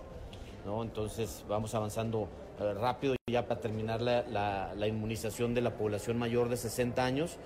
¿no? 0.65 0.81
Entonces 0.81 1.45
vamos 1.47 1.75
avanzando 1.75 2.27
eh, 2.59 2.73
rápido 2.73 3.15
ya 3.29 3.47
para 3.47 3.61
terminar 3.61 4.01
la, 4.01 4.87
inmunización 4.87 5.53
de 5.53 5.61
la 5.61 5.75
población 5.75 6.17
mayor 6.17 6.49
de 6.49 6.57
60 6.57 7.05
años. 7.05 7.37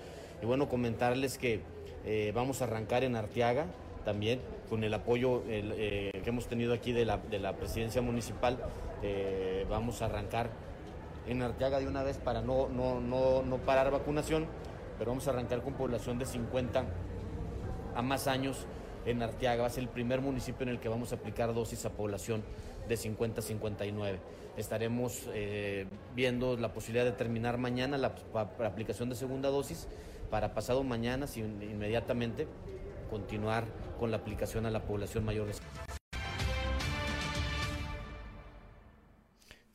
Y 0.42 0.46
bueno, 0.46 0.68
comentarles 0.68 1.38
que 1.38 1.60
eh, 2.04 2.32
vamos 2.34 2.62
a 2.62 2.64
arrancar 2.64 3.04
en 3.04 3.16
Arteaga 3.16 3.66
también 4.04 4.40
con 4.68 4.84
el 4.84 4.92
apoyo 4.92 5.42
eh, 5.46 6.10
que 6.22 6.28
hemos 6.28 6.46
tenido 6.46 6.74
aquí 6.74 6.92
de 6.92 7.04
la, 7.04 7.18
de 7.18 7.38
la 7.38 7.54
presidencia 7.54 8.02
municipal. 8.02 8.58
vamos 9.68 10.00
a 10.00 10.06
arrancar 10.06 10.50
en 11.26 11.42
Arteaga 11.42 11.78
de 11.78 11.86
una 11.86 12.02
vez 12.02 12.18
para 12.18 12.42
no, 12.42 12.68
no, 12.68 13.00
no, 13.00 13.42
no 13.42 13.56
parar 13.58 13.90
vacunación, 13.90 14.46
pero 14.98 15.10
vamos 15.10 15.26
a 15.26 15.30
arrancar 15.30 15.62
con 15.62 15.74
población 15.74 16.18
de 16.18 16.26
50 16.26 16.84
a 17.94 18.02
más 18.02 18.26
años 18.26 18.66
en 19.06 19.22
Arteaga. 19.22 19.62
Va 19.62 19.66
a 19.68 19.70
ser 19.70 19.84
el 19.84 19.88
primer 19.88 20.20
municipio 20.20 20.62
en 20.64 20.70
el 20.70 20.80
que 20.80 20.88
vamos 20.88 21.12
a 21.12 21.16
aplicar 21.16 21.54
dosis 21.54 21.84
a 21.84 21.90
población 21.90 22.42
de 22.88 22.96
50 22.96 23.40
a 23.40 23.42
59. 23.42 24.18
Estaremos 24.56 25.28
eh, 25.32 25.86
viendo 26.14 26.56
la 26.56 26.72
posibilidad 26.72 27.04
de 27.04 27.12
terminar 27.12 27.58
mañana 27.58 27.98
la, 27.98 28.14
aplicación 28.64 29.08
de 29.08 29.16
segunda 29.16 29.48
dosis 29.48 29.88
para 30.30 30.54
pasado 30.54 30.82
mañana, 30.84 31.26
si, 31.26 31.40
inmediatamente, 31.40 32.46
continuar 33.10 33.64
con 33.98 34.10
la 34.10 34.18
aplicación 34.18 34.66
a 34.66 34.70
la 34.70 34.82
población 34.82 35.24
mayor 35.24 35.46
de 35.46 35.54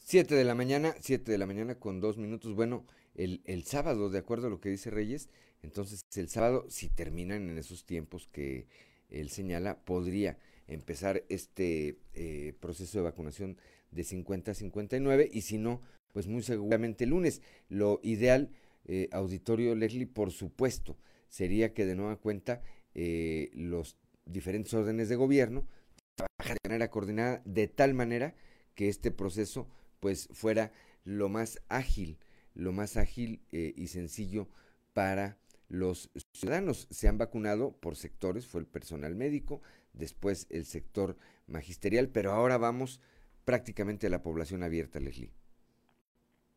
7 0.09 0.33
de 0.33 0.43
la 0.43 0.55
mañana, 0.55 0.95
7 0.99 1.31
de 1.31 1.37
la 1.37 1.45
mañana 1.45 1.75
con 1.75 2.01
dos 2.01 2.17
minutos. 2.17 2.55
Bueno, 2.55 2.83
el, 3.23 3.41
el 3.45 3.63
sábado, 3.63 4.09
de 4.09 4.19
acuerdo 4.19 4.47
a 4.47 4.49
lo 4.49 4.59
que 4.59 4.69
dice 4.69 4.89
Reyes, 4.89 5.29
entonces, 5.61 6.05
el 6.15 6.29
sábado, 6.29 6.65
si 6.69 6.89
terminan 6.89 7.49
en 7.49 7.57
esos 7.57 7.85
tiempos 7.85 8.27
que 8.31 8.67
él 9.09 9.29
señala, 9.29 9.83
podría 9.83 10.37
empezar 10.67 11.23
este 11.29 11.97
eh, 12.13 12.53
proceso 12.59 12.99
de 12.99 13.03
vacunación 13.03 13.57
de 13.91 14.03
50 14.03 14.51
a 14.51 14.53
59 14.53 15.29
y 15.31 15.41
si 15.41 15.57
no, 15.57 15.81
pues 16.13 16.27
muy 16.27 16.43
seguramente 16.43 17.03
el 17.03 17.09
lunes. 17.09 17.41
Lo 17.67 17.99
ideal, 18.03 18.51
eh, 18.85 19.09
auditorio 19.11 19.75
Leslie, 19.75 20.07
por 20.07 20.31
supuesto, 20.31 20.97
sería 21.27 21.73
que 21.73 21.85
de 21.85 21.95
nueva 21.95 22.17
cuenta 22.17 22.61
eh, 22.95 23.49
los 23.53 23.97
diferentes 24.25 24.73
órdenes 24.73 25.09
de 25.09 25.15
gobierno 25.15 25.67
trabajen 26.15 26.57
de 26.63 26.69
manera 26.69 26.91
coordinada 26.91 27.41
de 27.45 27.67
tal 27.67 27.93
manera 27.93 28.35
que 28.75 28.89
este 28.89 29.11
proceso 29.11 29.67
pues 29.99 30.29
fuera 30.31 30.71
lo 31.03 31.29
más 31.29 31.59
ágil, 31.67 32.17
lo 32.53 32.71
más 32.71 32.97
ágil 32.97 33.41
eh, 33.51 33.73
y 33.75 33.87
sencillo 33.87 34.47
para 34.93 35.37
los 35.69 36.09
ciudadanos. 36.33 36.87
Se 36.89 37.07
han 37.07 37.17
vacunado 37.17 37.71
por 37.73 37.95
sectores, 37.95 38.47
fue 38.47 38.61
el 38.61 38.67
personal 38.67 39.15
médico, 39.15 39.61
después 39.93 40.47
el 40.49 40.65
sector 40.65 41.15
magisterial, 41.47 42.09
pero 42.09 42.31
ahora 42.31 42.57
vamos 42.57 43.01
prácticamente 43.45 44.07
a 44.07 44.09
la 44.09 44.21
población 44.21 44.63
abierta, 44.63 44.99
Leslie. 44.99 45.31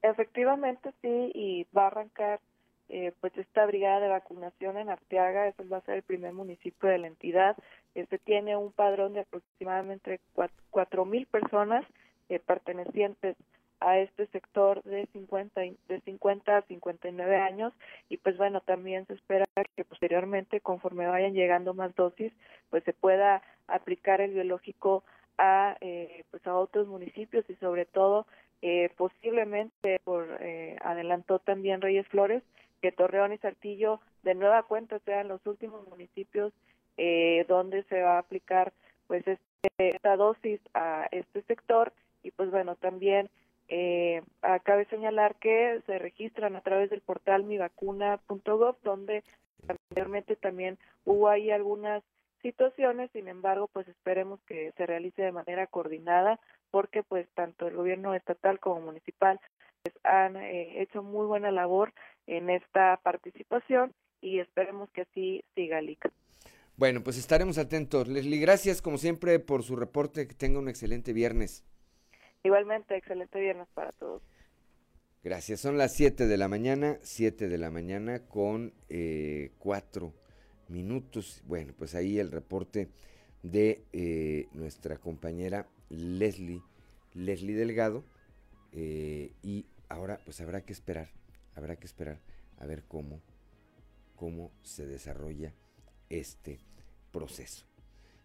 Efectivamente, 0.02 0.92
sí, 1.00 1.30
y 1.34 1.66
va 1.76 1.84
a 1.84 1.86
arrancar 1.86 2.40
eh, 2.88 3.12
pues 3.20 3.36
esta 3.38 3.64
brigada 3.64 4.00
de 4.00 4.08
vacunación 4.08 4.76
en 4.76 4.90
Arteaga, 4.90 5.48
eso 5.48 5.66
va 5.68 5.78
a 5.78 5.82
ser 5.82 5.96
el 5.96 6.02
primer 6.02 6.32
municipio 6.32 6.88
de 6.88 6.98
la 6.98 7.06
entidad. 7.06 7.56
Este 7.94 8.18
tiene 8.18 8.56
un 8.56 8.72
padrón 8.72 9.14
de 9.14 9.20
aproximadamente 9.20 10.20
cuatro 10.70 11.04
mil 11.04 11.26
personas 11.26 11.86
eh, 12.28 12.38
pertenecientes 12.38 13.36
a 13.88 13.98
este 13.98 14.26
sector 14.28 14.82
de 14.84 15.06
50 15.12 15.60
de 15.60 16.00
50 16.04 16.56
a 16.56 16.62
59 16.62 17.36
años. 17.36 17.72
Y 18.08 18.16
pues 18.18 18.36
bueno 18.36 18.60
también 18.60 19.06
se 19.06 19.14
espera 19.14 19.46
que 19.76 19.84
posteriormente 19.84 20.60
conforme 20.60 21.06
vayan 21.06 21.34
llegando 21.34 21.74
más 21.74 21.94
dosis 21.94 22.32
pues 22.70 22.84
se 22.84 22.92
pueda 22.92 23.42
aplicar 23.66 24.20
el 24.20 24.32
biológico 24.32 25.04
a 25.38 25.76
eh, 25.80 26.24
pues 26.30 26.46
a 26.46 26.56
otros 26.56 26.88
municipios 26.88 27.44
y 27.48 27.54
sobre 27.56 27.84
todo 27.86 28.26
eh, 28.60 28.90
posiblemente 28.96 30.00
por 30.04 30.26
eh, 30.40 30.76
adelantó 30.82 31.38
también 31.38 31.80
Reyes 31.80 32.06
Flores 32.08 32.42
que 32.80 32.92
Torreón 32.92 33.32
y 33.32 33.38
Saltillo 33.38 34.00
de 34.22 34.34
nueva 34.34 34.62
cuenta 34.64 34.98
sean 35.00 35.28
los 35.28 35.44
últimos 35.46 35.86
municipios 35.88 36.52
eh, 36.96 37.44
donde 37.48 37.84
se 37.84 38.02
va 38.02 38.16
a 38.16 38.18
aplicar 38.18 38.72
pues 39.06 39.26
este, 39.26 39.68
esta 39.78 40.16
dosis 40.16 40.60
a 40.74 41.08
este 41.10 41.42
sector. 41.42 41.92
Y 42.22 42.30
pues 42.30 42.50
bueno 42.50 42.76
también 42.76 43.30
eh, 43.68 44.22
cabe 44.64 44.84
señalar 44.86 45.36
que 45.36 45.80
se 45.86 45.98
registran 45.98 46.56
a 46.56 46.60
través 46.60 46.90
del 46.90 47.00
portal 47.00 47.44
mivacuna.gov 47.44 48.76
donde 48.82 49.24
anteriormente 49.68 50.36
también 50.36 50.78
hubo 51.04 51.28
ahí 51.28 51.50
algunas 51.50 52.02
situaciones, 52.42 53.10
sin 53.12 53.28
embargo, 53.28 53.68
pues 53.72 53.86
esperemos 53.88 54.40
que 54.46 54.72
se 54.76 54.86
realice 54.86 55.22
de 55.22 55.32
manera 55.32 55.66
coordinada 55.66 56.40
porque 56.70 57.02
pues 57.02 57.28
tanto 57.34 57.68
el 57.68 57.76
gobierno 57.76 58.14
estatal 58.14 58.58
como 58.58 58.80
municipal 58.80 59.40
pues, 59.82 59.94
han 60.04 60.36
eh, 60.36 60.82
hecho 60.82 61.02
muy 61.02 61.26
buena 61.26 61.50
labor 61.50 61.92
en 62.26 62.50
esta 62.50 62.98
participación 63.02 63.92
y 64.20 64.40
esperemos 64.40 64.90
que 64.90 65.02
así 65.02 65.44
siga 65.54 65.80
LIC. 65.80 66.10
Bueno, 66.76 67.02
pues 67.02 67.18
estaremos 67.18 67.58
atentos. 67.58 68.08
Leslie, 68.08 68.40
gracias 68.40 68.80
como 68.82 68.98
siempre 68.98 69.38
por 69.38 69.62
su 69.62 69.76
reporte. 69.76 70.26
Que 70.26 70.34
tenga 70.34 70.58
un 70.58 70.68
excelente 70.68 71.12
viernes. 71.12 71.64
Igualmente, 72.44 72.96
excelente 72.96 73.40
viernes 73.40 73.68
para 73.74 73.92
todos. 73.92 74.22
Gracias. 75.22 75.60
Son 75.60 75.78
las 75.78 75.94
7 75.94 76.26
de 76.26 76.36
la 76.36 76.48
mañana, 76.48 76.98
7 77.02 77.48
de 77.48 77.58
la 77.58 77.70
mañana 77.70 78.26
con 78.26 78.72
eh, 78.88 79.52
4 79.60 80.12
minutos. 80.68 81.42
Bueno, 81.46 81.72
pues 81.78 81.94
ahí 81.94 82.18
el 82.18 82.32
reporte 82.32 82.88
de 83.44 83.84
eh, 83.92 84.48
nuestra 84.52 84.98
compañera 84.98 85.68
Leslie, 85.90 86.62
Leslie 87.14 87.54
Delgado. 87.54 88.04
Eh, 88.72 89.32
y 89.44 89.66
ahora 89.88 90.18
pues 90.24 90.40
habrá 90.40 90.62
que 90.62 90.72
esperar, 90.72 91.08
habrá 91.54 91.76
que 91.76 91.86
esperar 91.86 92.18
a 92.58 92.66
ver 92.66 92.82
cómo, 92.88 93.20
cómo 94.16 94.50
se 94.62 94.86
desarrolla 94.86 95.52
este 96.08 96.58
proceso. 97.12 97.66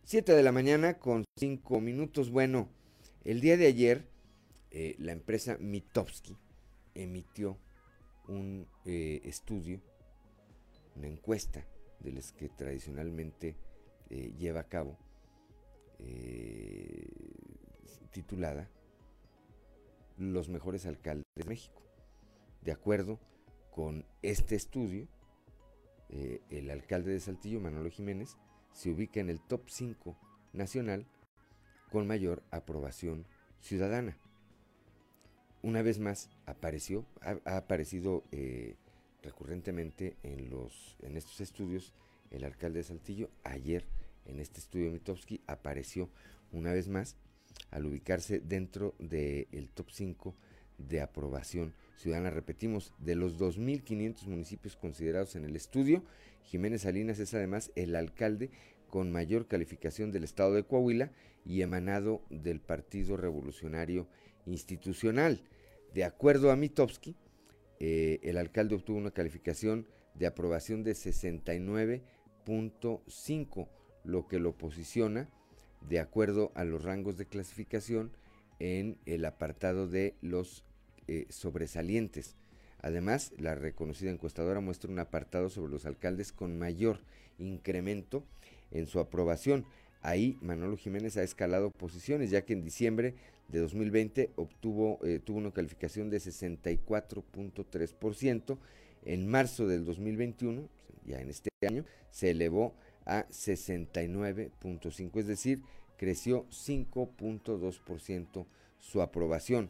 7 0.03 0.33
de 0.33 0.41
la 0.41 0.51
mañana 0.51 0.97
con 0.97 1.25
5 1.37 1.79
minutos. 1.79 2.31
Bueno, 2.31 2.69
el 3.27 3.41
día 3.41 3.57
de 3.57 3.67
ayer 3.67 4.07
eh, 4.71 4.95
la 4.99 5.11
empresa 5.11 5.57
Mitowski 5.59 6.37
emitió 6.95 7.57
un 8.29 8.65
eh, 8.85 9.19
estudio, 9.25 9.81
una 10.95 11.07
encuesta 11.07 11.65
de 11.99 12.13
las 12.13 12.31
que 12.31 12.47
tradicionalmente 12.47 13.57
eh, 14.09 14.33
lleva 14.37 14.61
a 14.61 14.69
cabo, 14.69 14.97
titulada 18.11 18.69
Los 20.17 20.47
mejores 20.47 20.85
alcaldes 20.85 21.25
de 21.35 21.43
México. 21.43 21.81
De 22.61 22.71
acuerdo 22.71 23.19
con 23.71 24.05
este 24.21 24.55
estudio, 24.55 25.07
el 26.09 26.69
alcalde 26.69 27.11
de 27.11 27.19
Saltillo, 27.19 27.59
Manolo 27.59 27.89
Jiménez, 27.89 28.37
se 28.71 28.89
ubica 28.89 29.19
en 29.19 29.29
el 29.29 29.41
top 29.41 29.63
5 29.67 30.15
nacional 30.53 31.07
con 31.91 32.07
mayor 32.07 32.43
aprobación 32.51 33.25
ciudadana. 33.61 34.17
Una 35.61 35.81
vez 35.81 35.99
más 35.99 36.29
apareció, 36.45 37.05
ha, 37.21 37.57
aparecido 37.57 38.23
eh, 38.31 38.75
recurrentemente 39.23 40.15
en, 40.23 40.49
los, 40.49 40.97
en 41.01 41.17
estos 41.17 41.41
estudios 41.41 41.93
el 42.31 42.43
alcalde 42.43 42.79
de 42.79 42.83
Saltillo. 42.83 43.29
Ayer 43.43 43.85
en 44.25 44.39
este 44.39 44.59
estudio 44.59 44.91
Mitowski 44.91 45.41
apareció 45.47 46.09
una 46.51 46.73
vez 46.73 46.87
más 46.87 47.15
al 47.71 47.85
ubicarse 47.85 48.39
dentro 48.39 48.93
del 48.99 49.69
top 49.73 49.89
5 49.91 50.35
de 50.77 51.01
aprobación 51.01 51.73
ciudadana. 51.97 52.29
Repetimos, 52.29 52.93
de 52.99 53.15
los 53.15 53.39
2.500 53.39 54.27
municipios 54.27 54.75
considerados 54.75 55.35
en 55.35 55.45
el 55.45 55.55
estudio, 55.55 56.03
Jiménez 56.43 56.83
Salinas 56.83 57.19
es 57.19 57.33
además 57.33 57.71
el 57.75 57.95
alcalde 57.95 58.51
con 58.97 59.11
mayor 59.11 59.45
calificación 59.45 60.11
del 60.11 60.23
estado 60.23 60.55
de 60.55 60.63
Coahuila 60.63 61.11
y 61.45 61.61
emanado 61.61 62.23
del 62.31 62.59
Partido 62.59 63.15
Revolucionario 63.15 64.07
Institucional. 64.47 65.43
De 65.93 66.03
acuerdo 66.03 66.49
a 66.49 66.55
Mitowski, 66.55 67.15
eh, 67.79 68.19
el 68.23 68.39
alcalde 68.39 68.73
obtuvo 68.73 68.97
una 68.97 69.11
calificación 69.11 69.85
de 70.15 70.25
aprobación 70.25 70.83
de 70.83 70.93
69.5, 70.93 73.67
lo 74.03 74.27
que 74.27 74.39
lo 74.39 74.57
posiciona, 74.57 75.29
de 75.87 75.99
acuerdo 75.99 76.51
a 76.55 76.63
los 76.63 76.83
rangos 76.83 77.19
de 77.19 77.27
clasificación, 77.27 78.17
en 78.57 78.97
el 79.05 79.25
apartado 79.25 79.87
de 79.87 80.15
los 80.21 80.63
eh, 81.07 81.27
sobresalientes. 81.29 82.35
Además, 82.79 83.31
la 83.37 83.53
reconocida 83.53 84.09
encuestadora 84.09 84.59
muestra 84.59 84.89
un 84.89 84.97
apartado 84.97 85.51
sobre 85.51 85.71
los 85.71 85.85
alcaldes 85.85 86.31
con 86.31 86.57
mayor 86.57 87.01
incremento 87.37 88.23
en 88.71 88.87
su 88.87 88.99
aprobación. 88.99 89.65
Ahí 90.01 90.37
Manolo 90.41 90.75
Jiménez 90.77 91.17
ha 91.17 91.23
escalado 91.23 91.71
posiciones, 91.71 92.29
ya 92.29 92.45
que 92.45 92.53
en 92.53 92.63
diciembre 92.63 93.15
de 93.47 93.57
2020 93.59 94.31
obtuvo 94.35 94.99
eh, 95.03 95.17
tuvo 95.19 95.39
una 95.39 95.51
calificación 95.51 96.09
de 96.09 96.17
64.3%. 96.17 98.57
En 99.05 99.27
marzo 99.27 99.67
del 99.67 99.85
2021, 99.85 100.67
ya 101.05 101.21
en 101.21 101.29
este 101.29 101.49
año, 101.65 101.85
se 102.11 102.31
elevó 102.31 102.75
a 103.05 103.25
69.5, 103.29 105.19
es 105.19 105.27
decir, 105.27 105.61
creció 105.97 106.45
5.2% 106.49 108.45
su 108.79 109.01
aprobación. 109.01 109.69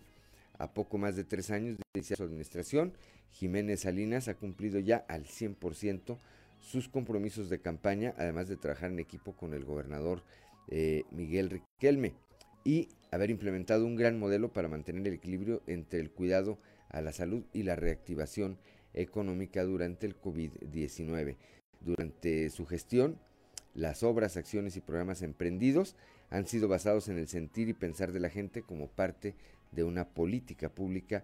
A 0.57 0.73
poco 0.73 0.97
más 0.97 1.15
de 1.15 1.23
tres 1.23 1.51
años 1.51 1.77
de 1.77 1.83
iniciar 1.93 2.17
su 2.17 2.23
administración, 2.23 2.93
Jiménez 3.31 3.81
Salinas 3.81 4.27
ha 4.27 4.33
cumplido 4.33 4.79
ya 4.79 5.05
al 5.07 5.25
100% 5.25 6.17
sus 6.59 6.89
compromisos 6.89 7.49
de 7.49 7.59
campaña, 7.59 8.13
además 8.17 8.47
de 8.47 8.57
trabajar 8.57 8.91
en 8.91 8.99
equipo 8.99 9.33
con 9.33 9.53
el 9.53 9.63
gobernador 9.63 10.23
eh, 10.69 11.03
Miguel 11.11 11.49
Riquelme 11.49 12.13
y 12.63 12.89
haber 13.11 13.29
implementado 13.29 13.85
un 13.85 13.95
gran 13.95 14.19
modelo 14.19 14.51
para 14.51 14.67
mantener 14.67 15.07
el 15.07 15.13
equilibrio 15.13 15.61
entre 15.67 15.99
el 15.99 16.11
cuidado 16.11 16.59
a 16.89 17.01
la 17.01 17.13
salud 17.13 17.43
y 17.53 17.63
la 17.63 17.75
reactivación 17.75 18.57
económica 18.93 19.63
durante 19.63 20.05
el 20.05 20.19
COVID-19. 20.19 21.37
Durante 21.79 22.49
su 22.49 22.65
gestión, 22.65 23.17
las 23.73 24.03
obras, 24.03 24.35
acciones 24.35 24.75
y 24.75 24.81
programas 24.81 25.21
emprendidos 25.21 25.95
han 26.29 26.47
sido 26.47 26.67
basados 26.67 27.07
en 27.07 27.17
el 27.17 27.27
sentir 27.27 27.69
y 27.69 27.73
pensar 27.73 28.11
de 28.11 28.19
la 28.19 28.29
gente 28.29 28.63
como 28.63 28.87
parte 28.87 29.35
de 29.71 29.83
una 29.83 30.09
política 30.09 30.69
pública 30.69 31.23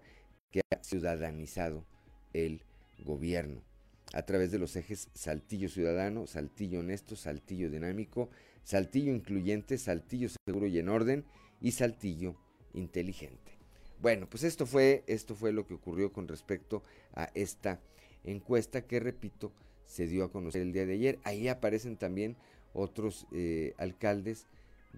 que 0.50 0.60
ha 0.72 0.82
ciudadanizado 0.82 1.84
el 2.32 2.62
gobierno 3.04 3.73
a 4.14 4.22
través 4.24 4.52
de 4.52 4.58
los 4.58 4.76
ejes 4.76 5.08
Saltillo 5.12 5.68
Ciudadano, 5.68 6.26
Saltillo 6.26 6.80
Honesto, 6.80 7.16
Saltillo 7.16 7.68
Dinámico, 7.68 8.30
Saltillo 8.62 9.12
Incluyente, 9.12 9.76
Saltillo 9.76 10.28
Seguro 10.46 10.68
y 10.68 10.78
en 10.78 10.88
Orden 10.88 11.24
y 11.60 11.72
Saltillo 11.72 12.36
Inteligente. 12.74 13.58
Bueno, 14.00 14.28
pues 14.30 14.44
esto 14.44 14.66
fue, 14.66 15.02
esto 15.08 15.34
fue 15.34 15.52
lo 15.52 15.66
que 15.66 15.74
ocurrió 15.74 16.12
con 16.12 16.28
respecto 16.28 16.84
a 17.12 17.30
esta 17.34 17.80
encuesta 18.22 18.86
que, 18.86 19.00
repito, 19.00 19.52
se 19.84 20.06
dio 20.06 20.24
a 20.24 20.30
conocer 20.30 20.62
el 20.62 20.72
día 20.72 20.86
de 20.86 20.94
ayer. 20.94 21.18
Ahí 21.24 21.48
aparecen 21.48 21.96
también 21.96 22.36
otros 22.72 23.26
eh, 23.32 23.74
alcaldes 23.78 24.46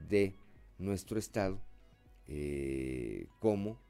de 0.08 0.34
nuestro 0.78 1.18
estado, 1.18 1.58
eh, 2.28 3.28
como, 3.40 3.80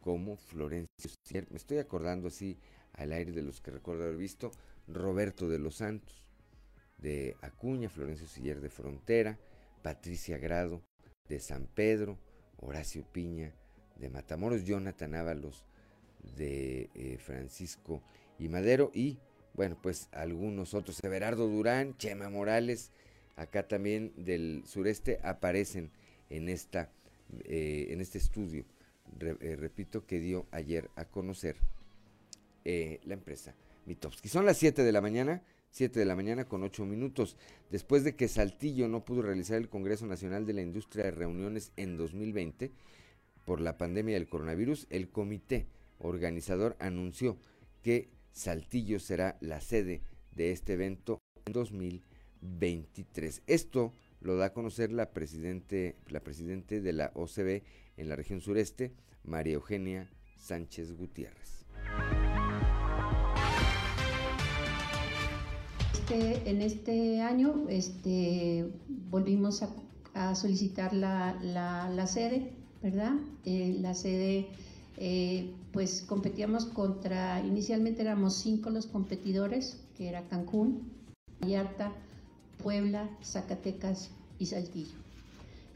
como 0.00 0.36
Florencio. 0.36 1.10
Me 1.50 1.56
estoy 1.56 1.78
acordando 1.78 2.28
así 2.28 2.58
al 2.94 3.12
aire 3.12 3.32
de 3.32 3.42
los 3.42 3.60
que 3.60 3.70
recuerdo 3.70 4.04
haber 4.04 4.16
visto, 4.16 4.50
Roberto 4.88 5.48
de 5.48 5.58
los 5.58 5.76
Santos, 5.76 6.24
de 6.98 7.36
Acuña, 7.40 7.88
Florencio 7.88 8.26
Siller 8.26 8.60
de 8.60 8.70
Frontera, 8.70 9.38
Patricia 9.82 10.38
Grado 10.38 10.82
de 11.28 11.40
San 11.40 11.66
Pedro, 11.66 12.18
Horacio 12.58 13.04
Piña 13.12 13.52
de 13.96 14.10
Matamoros, 14.10 14.64
Jonathan 14.64 15.14
Ábalos 15.14 15.64
de 16.36 16.90
eh, 16.94 17.18
Francisco 17.18 18.02
y 18.38 18.48
Madero 18.48 18.90
y 18.94 19.18
bueno, 19.54 19.76
pues 19.82 20.08
algunos 20.12 20.72
otros, 20.72 21.02
Everardo 21.04 21.46
Durán, 21.46 21.96
Chema 21.98 22.30
Morales, 22.30 22.90
acá 23.36 23.68
también 23.68 24.12
del 24.16 24.62
sureste 24.66 25.18
aparecen 25.22 25.90
en 26.30 26.48
esta 26.48 26.90
eh, 27.44 27.88
en 27.90 28.00
este 28.00 28.18
estudio, 28.18 28.64
eh, 29.20 29.56
repito, 29.56 30.06
que 30.06 30.20
dio 30.20 30.46
ayer 30.50 30.90
a 30.96 31.06
conocer 31.06 31.56
la 32.64 33.14
empresa 33.14 33.54
Mitowski. 33.86 34.28
Son 34.28 34.46
las 34.46 34.58
7 34.58 34.82
de 34.82 34.92
la 34.92 35.00
mañana, 35.00 35.42
7 35.70 35.98
de 35.98 36.06
la 36.06 36.16
mañana 36.16 36.44
con 36.44 36.62
8 36.62 36.84
minutos. 36.84 37.36
Después 37.70 38.04
de 38.04 38.14
que 38.14 38.28
Saltillo 38.28 38.88
no 38.88 39.04
pudo 39.04 39.22
realizar 39.22 39.56
el 39.56 39.68
Congreso 39.68 40.06
Nacional 40.06 40.46
de 40.46 40.52
la 40.52 40.62
Industria 40.62 41.04
de 41.04 41.10
Reuniones 41.10 41.72
en 41.76 41.96
2020 41.96 42.72
por 43.44 43.60
la 43.60 43.76
pandemia 43.76 44.14
del 44.14 44.28
coronavirus, 44.28 44.86
el 44.90 45.08
comité 45.08 45.66
organizador 45.98 46.76
anunció 46.78 47.38
que 47.82 48.08
Saltillo 48.32 49.00
será 49.00 49.36
la 49.40 49.60
sede 49.60 50.02
de 50.34 50.52
este 50.52 50.74
evento 50.74 51.20
en 51.46 51.52
2023. 51.52 53.42
Esto 53.46 53.92
lo 54.20 54.36
da 54.36 54.46
a 54.46 54.52
conocer 54.52 54.92
la 54.92 55.10
presidente, 55.10 55.96
la 56.08 56.20
presidente 56.20 56.80
de 56.80 56.92
la 56.92 57.10
OCB 57.14 57.62
en 57.96 58.08
la 58.08 58.16
región 58.16 58.40
sureste, 58.40 58.92
María 59.24 59.54
Eugenia 59.54 60.10
Sánchez 60.36 60.92
Gutiérrez. 60.92 61.66
Este, 66.12 66.50
en 66.50 66.60
este 66.60 67.20
año 67.22 67.66
este, 67.70 68.70
volvimos 69.10 69.62
a, 70.14 70.34
solicitar 70.34 70.92
la, 70.92 72.06
sede, 72.06 72.52
¿verdad? 72.82 73.14
Eh, 73.46 73.78
la 73.80 73.94
sede, 73.94 74.48
eh, 74.98 75.50
pues 75.72 76.02
competíamos 76.02 76.66
contra, 76.66 77.40
inicialmente 77.40 78.02
éramos 78.02 78.34
cinco 78.36 78.68
los 78.68 78.86
competidores, 78.86 79.78
que 79.96 80.08
era 80.08 80.28
Cancún, 80.28 80.82
Vallarta, 81.40 81.92
Puebla, 82.62 83.08
Zacatecas 83.24 84.10
y 84.38 84.46
Saltillo. 84.46 84.98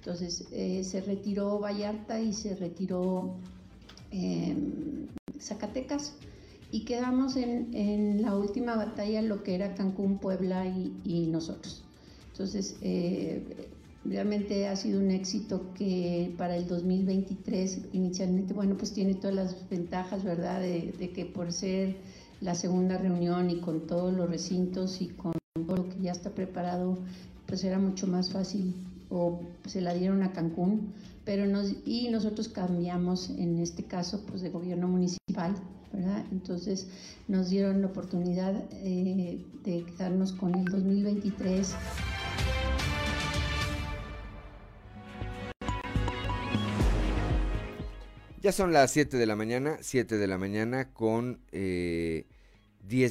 Entonces 0.00 0.48
eh, 0.52 0.84
se 0.84 1.00
retiró 1.00 1.58
Vallarta 1.60 2.20
y 2.20 2.34
se 2.34 2.54
retiró 2.56 3.36
Zacatecas 5.40 6.14
y 6.76 6.80
quedamos 6.84 7.36
en, 7.36 8.20
la 8.20 8.36
última 8.36 8.76
batalla 8.76 9.22
lo 9.22 9.42
que 9.42 9.54
era 9.54 9.74
Cancún, 9.74 10.18
Puebla 10.18 10.66
y, 10.66 11.26
nosotros. 11.28 11.82
Entonces, 12.32 12.76
eh, 12.82 13.70
realmente 14.04 14.68
ha 14.68 14.76
sido 14.76 15.00
un 15.00 15.10
éxito 15.10 15.72
que 15.72 16.34
para 16.36 16.54
el 16.54 16.68
2023 16.68 17.80
inicialmente, 17.94 18.52
bueno, 18.52 18.76
pues 18.76 18.92
tiene 18.92 19.14
todas 19.14 19.34
las 19.34 19.70
ventajas, 19.70 20.22
¿verdad? 20.22 20.60
De, 20.60 20.92
de, 20.98 21.12
que 21.12 21.24
por 21.24 21.50
ser 21.50 21.96
la 22.42 22.54
segunda 22.54 22.98
reunión 22.98 23.48
y 23.48 23.60
con 23.60 23.86
todos 23.86 24.12
los 24.12 24.28
recintos 24.28 25.00
y 25.00 25.08
con 25.08 25.32
todo 25.54 25.76
lo 25.76 25.88
que 25.88 25.98
ya 26.02 26.12
está 26.12 26.34
preparado, 26.34 26.98
pues 27.46 27.64
era 27.64 27.78
mucho 27.78 28.06
más 28.06 28.30
fácil 28.32 28.74
o 29.08 29.40
se 29.64 29.80
la 29.80 29.94
dieron 29.94 30.22
a 30.22 30.32
Cancún, 30.32 30.92
pero 31.26 31.46
nos, 31.46 31.74
y 31.84 32.08
nosotros 32.08 32.48
cambiamos 32.48 33.28
en 33.28 33.58
este 33.58 33.84
caso 33.84 34.24
pues 34.24 34.40
de 34.40 34.48
gobierno 34.48 34.88
municipal 34.88 35.54
entonces 36.30 36.88
nos 37.28 37.50
dieron 37.50 37.80
la 37.80 37.88
oportunidad 37.88 38.54
eh, 38.72 39.44
de 39.64 39.84
quedarnos 39.84 40.32
con 40.32 40.54
el 40.54 40.64
2023. 40.64 41.74
Ya 48.42 48.52
son 48.52 48.72
las 48.72 48.92
7 48.92 49.16
de 49.16 49.26
la 49.26 49.34
mañana, 49.34 49.78
7 49.80 50.18
de 50.18 50.26
la 50.26 50.38
mañana 50.38 50.92
con 50.92 51.40
10 51.50 51.52
eh, 51.52 52.24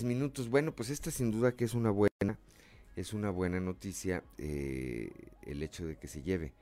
minutos. 0.04 0.50
Bueno, 0.50 0.74
pues 0.74 0.90
esta 0.90 1.12
sin 1.12 1.32
duda 1.32 1.54
que 1.54 1.66
es 1.66 1.74
una 1.74 1.90
buena, 1.90 2.40
es 2.96 3.14
una 3.14 3.32
buena 3.32 3.60
noticia 3.60 4.24
eh, 4.38 5.10
el 5.42 5.62
hecho 5.62 5.86
de 5.86 5.98
que 5.98 6.08
se 6.08 6.22
lleve 6.22 6.54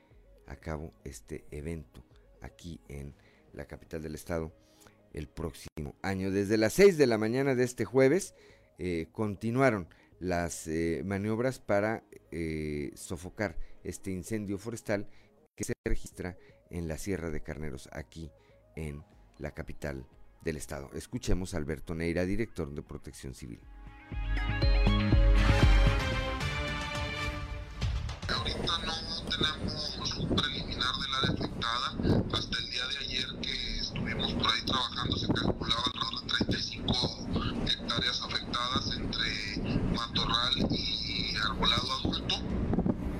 a 0.47 0.55
cabo 0.55 0.93
este 1.03 1.45
evento 1.51 2.03
aquí 2.41 2.79
en 2.87 3.15
la 3.53 3.65
capital 3.65 4.01
del 4.01 4.15
estado 4.15 4.51
el 5.13 5.27
próximo 5.27 5.95
año. 6.01 6.31
Desde 6.31 6.57
las 6.57 6.73
6 6.73 6.97
de 6.97 7.07
la 7.07 7.17
mañana 7.17 7.55
de 7.55 7.63
este 7.63 7.85
jueves 7.85 8.33
eh, 8.77 9.07
continuaron 9.11 9.87
las 10.19 10.67
eh, 10.67 11.01
maniobras 11.05 11.59
para 11.59 12.03
eh, 12.31 12.91
sofocar 12.95 13.57
este 13.83 14.11
incendio 14.11 14.57
forestal 14.57 15.07
que 15.55 15.63
se 15.63 15.73
registra 15.85 16.37
en 16.69 16.87
la 16.87 16.97
Sierra 16.97 17.29
de 17.29 17.43
Carneros, 17.43 17.89
aquí 17.91 18.31
en 18.75 19.03
la 19.37 19.51
capital 19.51 20.07
del 20.43 20.57
estado. 20.57 20.89
Escuchemos 20.93 21.53
a 21.53 21.57
Alberto 21.57 21.93
Neira, 21.93 22.25
director 22.25 22.73
de 22.73 22.81
Protección 22.81 23.35
Civil. 23.35 23.59
Afectada. 31.29 31.95
Hasta 32.33 32.57
el 32.57 32.69
día 32.69 32.87
de 32.87 32.97
ayer 32.97 33.25
que 33.41 33.79
estuvimos 33.79 34.33
por 34.33 34.47
ahí 34.51 34.61
trabajando 34.65 35.17
se 35.17 35.27
calculaba 35.27 35.83
alrededor 35.93 36.21
de 36.21 36.27
35 36.27 37.27
hectáreas 37.67 38.21
afectadas 38.21 38.91
entre 38.91 39.81
matorral 39.95 40.53
y 40.71 41.35
arbolado 41.37 41.93
adulto. 41.93 42.35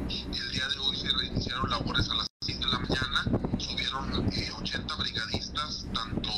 El 0.10 0.51
día 0.51 0.68
de 0.68 0.80
hoy 0.80 0.95
se 0.97 1.10
reiniciaron 1.10 1.70
labores 1.70 2.10
a 2.10 2.16
las 2.16 2.28
6 2.45 2.60
de 2.60 2.68
la 2.68 2.80
mañana, 2.80 3.26
subieron 3.58 4.14
80 4.14 4.93
eh, 4.93 4.97
brigadistas, 4.99 5.86
tanto 5.93 6.30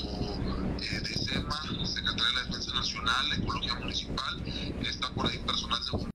eh, 0.81 0.99
de 1.01 1.13
SEMA, 1.13 1.61
Secretaría 1.85 2.25
de 2.25 2.33
la 2.33 2.43
Defensa 2.43 2.73
Nacional, 2.73 3.33
Ecología 3.33 3.75
Municipal, 3.75 4.43
está 4.81 5.09
por 5.11 5.27
ahí 5.27 5.39
personal 5.39 5.83
de 5.83 6.14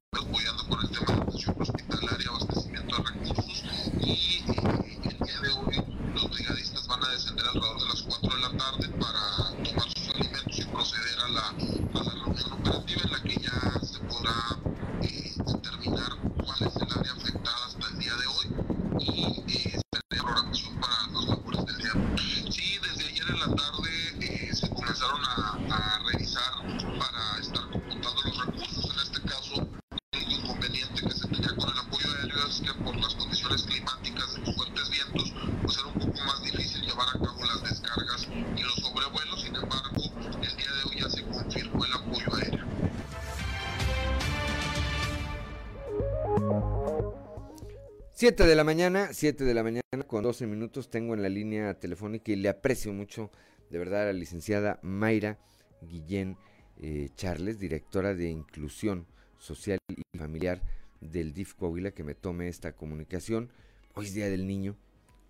7 48.20 48.44
de 48.44 48.54
la 48.54 48.64
mañana, 48.64 49.14
7 49.14 49.44
de 49.44 49.54
la 49.54 49.62
mañana 49.62 49.80
con 50.06 50.22
12 50.22 50.46
minutos 50.46 50.90
tengo 50.90 51.14
en 51.14 51.22
la 51.22 51.30
línea 51.30 51.72
telefónica 51.80 52.30
y 52.30 52.36
le 52.36 52.50
aprecio 52.50 52.92
mucho 52.92 53.30
de 53.70 53.78
verdad 53.78 54.02
a 54.02 54.12
la 54.12 54.12
licenciada 54.12 54.78
Mayra 54.82 55.38
Guillén 55.80 56.36
eh, 56.76 57.08
Charles, 57.14 57.58
directora 57.58 58.14
de 58.14 58.28
Inclusión 58.28 59.06
Social 59.38 59.78
y 59.88 60.18
Familiar 60.18 60.60
del 61.00 61.32
DIF 61.32 61.54
Coahuila, 61.54 61.92
que 61.92 62.04
me 62.04 62.14
tome 62.14 62.48
esta 62.48 62.76
comunicación. 62.76 63.48
Hoy 63.94 64.04
es 64.04 64.12
Día 64.12 64.28
del 64.28 64.46
Niño, 64.46 64.76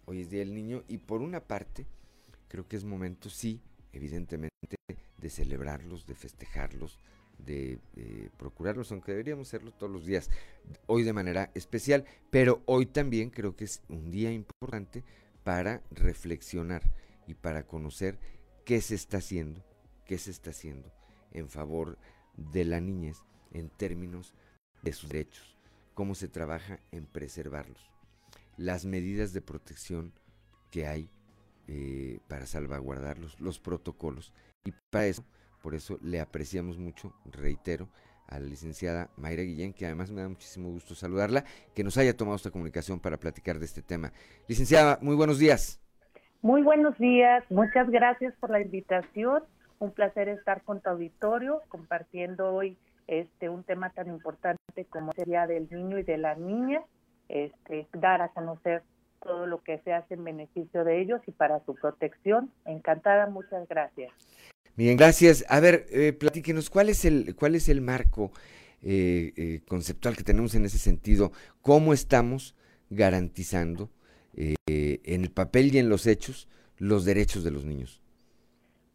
hoy 0.07 0.23
es 0.23 0.29
Día 0.29 0.41
del 0.41 0.53
Niño 0.53 0.83
y 0.89 0.99
por 0.99 1.23
una 1.23 1.47
parte 1.47 1.87
creo 2.49 2.67
que 2.67 2.75
es 2.75 2.83
momento, 2.83 3.31
sí, 3.31 3.63
evidentemente, 3.93 4.51
de 5.17 5.31
celebrarlos, 5.31 6.07
de 6.07 6.17
festejarlos, 6.17 6.99
de 7.45 7.79
eh, 7.97 8.31
procurarlos, 8.37 8.91
aunque 8.93 9.13
deberíamos 9.13 9.49
hacerlo 9.49 9.73
todos 9.73 9.93
los 9.93 10.07
días, 10.07 10.31
hoy 10.87 11.03
de 11.03 11.13
manera 11.13 11.51
especial, 11.55 12.05
pero 12.31 12.63
hoy 12.67 12.87
también 12.87 13.31
creo 13.31 13.57
que 13.57 13.65
es 13.65 13.83
un 13.89 14.11
día 14.11 14.33
importante 14.33 15.05
para 15.45 15.83
reflexionar 15.91 16.83
y 17.27 17.35
para 17.35 17.67
conocer 17.67 18.19
qué 18.65 18.81
se 18.81 18.95
está 18.95 19.19
haciendo, 19.19 19.65
qué 20.07 20.19
se 20.19 20.31
está 20.31 20.51
haciendo 20.51 20.93
en 21.33 21.49
favor 21.49 21.99
de 22.37 22.65
la 22.65 22.81
niñez 22.81 23.19
en 23.53 23.69
términos 23.69 24.35
de 24.83 24.93
sus 24.93 25.11
derechos, 25.11 25.59
cómo 25.95 26.15
se 26.15 26.29
trabaja 26.29 26.81
en 26.93 27.07
preservarlos, 27.07 27.91
las 28.57 28.85
medidas 28.85 29.33
de 29.33 29.43
protección 29.43 30.13
que 30.71 30.87
hay 30.87 31.11
eh, 31.67 32.21
para 32.29 32.47
salvaguardarlos, 32.47 33.39
los 33.41 33.61
protocolos. 33.61 34.33
Y 34.65 34.73
para 34.91 35.07
eso, 35.07 35.25
por 35.63 35.75
eso 35.75 35.99
le 36.03 36.21
apreciamos 36.21 36.79
mucho, 36.79 37.13
reitero, 37.25 37.89
a 38.27 38.39
la 38.39 38.47
licenciada 38.47 39.11
Mayra 39.17 39.43
Guillén, 39.43 39.73
que 39.73 39.87
además 39.87 40.11
me 40.11 40.23
da 40.23 40.29
muchísimo 40.29 40.71
gusto 40.71 40.95
saludarla, 40.95 41.45
que 41.75 41.85
nos 41.85 41.99
haya 41.99 42.17
tomado 42.17 42.37
esta 42.37 42.51
comunicación 42.51 43.01
para 43.01 43.19
platicar 43.19 43.59
de 43.59 43.67
este 43.67 43.83
tema. 43.83 44.13
Licenciada, 44.49 44.99
muy 45.03 45.17
buenos 45.17 45.39
días. 45.39 45.81
Muy 46.43 46.63
buenos 46.63 46.97
días, 46.99 47.45
muchas 47.51 47.91
gracias 47.91 48.35
por 48.41 48.51
la 48.51 48.61
invitación. 48.61 49.43
Un 49.79 49.93
placer 49.93 50.29
estar 50.29 50.63
con 50.63 50.81
tu 50.81 50.91
auditorio 50.91 51.63
compartiendo 51.69 52.55
hoy 52.55 52.79
este 53.07 53.49
un 53.49 53.65
tema 53.65 53.91
tan 53.91 54.09
importante 54.09 54.85
como 54.89 55.13
sería 55.13 55.47
del 55.47 55.69
niño 55.71 55.99
y 55.99 56.05
de 56.05 56.17
la 56.17 56.37
niña, 56.37 56.83
este, 57.29 57.89
dar 57.93 58.23
a 58.23 58.29
conocer 58.29 58.83
todo 59.21 59.47
lo 59.47 59.63
que 59.63 59.79
se 59.81 59.93
hace 59.93 60.15
en 60.15 60.25
beneficio 60.25 60.85
de 60.85 61.01
ellos 61.01 61.21
y 61.27 61.33
para 61.33 61.61
su 61.65 61.75
protección. 61.75 62.51
Encantada, 62.65 63.27
muchas 63.27 63.69
gracias. 63.69 64.13
Bien, 64.81 64.97
gracias. 64.97 65.45
A 65.51 65.61
ver, 65.61 65.85
eh, 65.91 66.15
platíquenos, 66.15 66.71
¿cuál 66.71 66.89
es 66.89 67.05
el, 67.05 67.37
cuál 67.37 67.55
es 67.55 67.69
el 67.69 67.83
marco 67.83 68.33
eh, 68.81 69.31
eh, 69.37 69.61
conceptual 69.69 70.17
que 70.17 70.25
tenemos 70.25 70.55
en 70.55 70.65
ese 70.65 70.79
sentido? 70.79 71.33
¿Cómo 71.61 71.93
estamos 71.93 72.57
garantizando 72.89 73.91
eh, 74.35 74.55
en 74.67 75.21
el 75.21 75.31
papel 75.33 75.75
y 75.75 75.79
en 75.81 75.91
los 75.91 76.07
hechos 76.07 76.49
los 76.79 77.05
derechos 77.05 77.45
de 77.45 77.51
los 77.51 77.67
niños? 77.67 78.01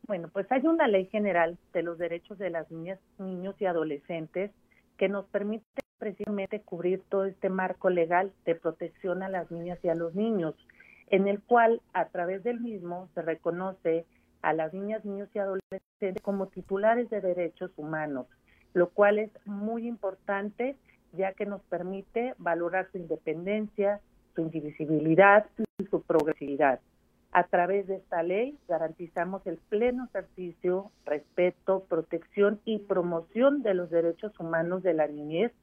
Bueno, 0.08 0.28
pues 0.34 0.52
hay 0.52 0.66
una 0.66 0.88
ley 0.88 1.06
general 1.12 1.56
de 1.72 1.84
los 1.84 2.00
derechos 2.00 2.40
de 2.40 2.50
las 2.50 2.72
niñas, 2.72 2.98
niños 3.20 3.54
y 3.60 3.66
adolescentes 3.66 4.50
que 4.98 5.08
nos 5.08 5.28
permite 5.28 5.66
precisamente 6.00 6.62
cubrir 6.62 7.04
todo 7.10 7.26
este 7.26 7.50
marco 7.50 7.92
legal 7.92 8.34
de 8.48 8.56
protección 8.56 9.22
a 9.22 9.30
las 9.30 9.52
niñas 9.52 9.78
y 9.84 9.90
a 9.90 9.94
los 9.94 10.16
niños, 10.16 10.56
en 11.12 11.28
el 11.28 11.44
cual 11.44 11.84
a 11.94 12.06
través 12.06 12.44
del 12.44 12.60
mismo 12.60 13.08
se 13.14 13.22
reconoce 13.22 14.08
a 14.46 14.54
las 14.54 14.74
niñas, 14.76 15.04
niños 15.04 15.28
y 15.34 15.39
adolescentes 15.39 16.22
como 16.22 16.46
titulares 16.48 17.10
de 17.10 17.20
derechos 17.20 17.72
humanos, 17.78 18.28
lo 18.74 18.89
cual 18.89 19.18
es 19.18 19.32
muy 19.46 19.88
importante 19.88 20.76
ya 21.14 21.34
que 21.34 21.48
nos 21.48 21.62
permite 21.64 22.36
valorar 22.38 22.88
su 22.91 23.00
independencia, 23.00 24.02
su 24.36 24.41
indivisibilidad 24.41 25.48
y 25.80 25.86
su 25.86 26.04
progresividad. 26.04 26.80
A 27.32 27.46
través 27.46 27.88
de 27.88 27.96
esta 27.96 28.22
ley 28.22 28.56
garantizamos 28.68 29.46
el 29.48 29.58
pleno 29.58 30.06
ejercicio, 30.06 30.91
respeto, 31.06 31.84
protección 31.89 32.62
y 32.66 32.78
promoción 32.78 33.64
de 33.64 33.74
los 33.74 33.89
derechos 33.89 34.39
humanos 34.39 34.84
de 34.84 34.93
la 34.93 35.08
niñez 35.08 35.54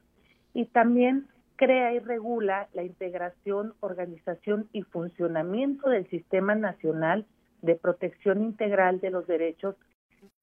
y 0.54 0.64
también 0.64 1.28
crea 1.54 1.94
y 1.94 2.00
regula 2.00 2.68
la 2.72 2.82
integración, 2.82 3.74
organización 3.78 4.68
y 4.72 4.82
funcionamiento 4.82 5.88
del 5.88 6.08
Sistema 6.10 6.56
Nacional 6.56 7.26
de 7.62 7.76
Protección 7.76 8.42
Integral 8.42 9.00
de 9.00 9.10
los 9.10 9.26
Derechos 9.26 9.76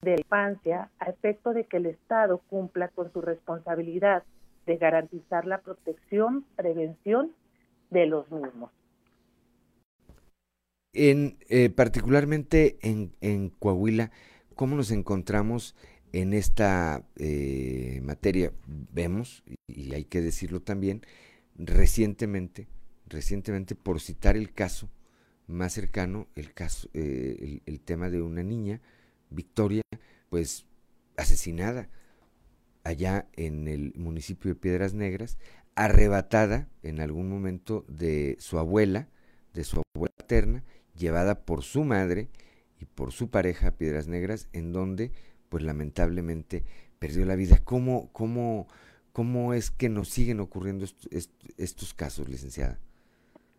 de 0.01 0.11
la 0.11 0.21
Infancia 0.21 0.89
a 0.99 1.09
efecto 1.09 1.53
de 1.53 1.65
que 1.65 1.77
el 1.77 1.85
Estado 1.85 2.39
cumpla 2.49 2.87
con 2.89 3.11
su 3.13 3.21
responsabilidad 3.21 4.23
de 4.65 4.77
garantizar 4.77 5.45
la 5.45 5.59
protección, 5.59 6.45
prevención 6.55 7.31
de 7.89 8.05
los 8.05 8.29
mismos. 8.31 8.71
En, 10.93 11.37
eh, 11.49 11.69
particularmente 11.69 12.77
en, 12.81 13.13
en, 13.21 13.49
Coahuila, 13.49 14.11
¿cómo 14.55 14.75
nos 14.75 14.91
encontramos 14.91 15.75
en 16.13 16.33
esta 16.33 17.03
eh, 17.15 18.01
materia? 18.03 18.51
Vemos, 18.91 19.43
y 19.67 19.93
hay 19.93 20.05
que 20.05 20.21
decirlo 20.21 20.61
también, 20.61 21.01
recientemente, 21.55 22.67
recientemente, 23.07 23.75
por 23.75 23.99
citar 23.99 24.35
el 24.35 24.51
caso 24.51 24.89
más 25.49 25.73
cercano, 25.73 26.27
el 26.35 26.53
caso, 26.53 26.89
eh, 26.93 27.61
el, 27.65 27.81
tema 27.81 28.09
de 28.09 28.21
una 28.21 28.43
niña, 28.43 28.81
Victoria, 29.29 29.81
pues 30.29 30.65
asesinada 31.17 31.89
allá 32.83 33.27
en 33.35 33.67
el 33.67 33.93
municipio 33.95 34.49
de 34.49 34.59
Piedras 34.59 34.93
Negras, 34.93 35.37
arrebatada 35.75 36.69
en 36.83 37.01
algún 37.01 37.29
momento 37.29 37.85
de 37.87 38.37
su 38.39 38.59
abuela, 38.59 39.09
de 39.53 39.63
su 39.63 39.81
abuela 39.95 40.13
paterna, 40.17 40.63
llevada 40.95 41.45
por 41.45 41.63
su 41.63 41.83
madre 41.83 42.29
y 42.79 42.85
por 42.85 43.11
su 43.11 43.29
pareja 43.29 43.69
a 43.69 43.77
Piedras 43.77 44.07
Negras, 44.07 44.49
en 44.53 44.71
donde, 44.71 45.11
pues 45.49 45.63
lamentablemente, 45.63 46.63
perdió 46.99 47.25
la 47.25 47.35
vida. 47.35 47.59
¿Cómo, 47.63 48.11
cómo, 48.13 48.67
cómo 49.11 49.53
es 49.53 49.71
que 49.71 49.89
nos 49.89 50.09
siguen 50.09 50.39
ocurriendo 50.39 50.85
est 50.85 51.05
est 51.11 51.31
estos 51.57 51.93
casos, 51.93 52.29
licenciada? 52.29 52.79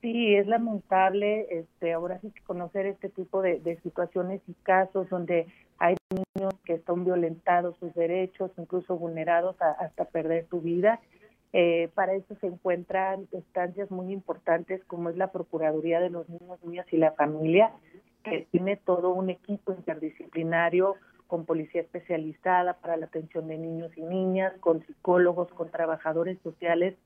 Sí, 0.01 0.34
es 0.34 0.46
lamentable 0.46 1.46
este, 1.51 1.92
ahora 1.92 2.18
sí 2.20 2.30
que 2.30 2.40
conocer 2.42 2.86
este 2.86 3.11
tipo 3.11 3.42
de, 3.42 3.61
de 3.61 3.78
situaciones 3.80 4.40
y 4.48 4.55
casos 4.62 5.11
donde 5.11 5.46
hay 5.78 5.94
niños 6.11 6.55
que 6.64 6.74
están 6.74 7.05
violentados 7.05 7.76
sus 7.78 7.92
derechos, 7.94 8.51
incluso 8.57 8.96
vulnerados 8.96 9.61
a, 9.61 9.72
hasta 9.72 10.07
perder 10.07 10.46
su 10.48 10.61
vida. 10.62 11.01
Eh, 11.53 11.90
para 11.94 12.14
eso 12.14 12.34
se 12.40 12.46
encuentran 12.46 13.26
instancias 13.32 13.90
muy 13.90 14.12
importantes 14.12 14.82
como 14.84 15.11
es 15.11 15.16
la 15.16 15.32
Procuraduría 15.32 16.01
de 16.01 16.11
los 16.11 16.28
Niños, 16.28 16.62
Niñas 16.64 16.86
y 16.92 16.96
la 16.96 17.12
Familia, 17.12 17.72
que 18.22 18.46
tiene 18.51 18.76
todo 18.76 19.12
un 19.12 19.30
equipo 19.30 19.72
interdisciplinario 19.72 20.94
con 21.26 21.44
policía 21.44 21.80
especializada 21.80 22.74
para 22.74 22.96
la 22.96 23.07
atención 23.07 23.48
de 23.48 23.57
niños 23.59 23.90
y 23.96 24.03
niñas, 24.03 24.53
con 24.61 24.84
psicólogos, 24.86 25.48
con 25.53 25.70
trabajadores 25.70 26.38
sociales, 26.42 26.96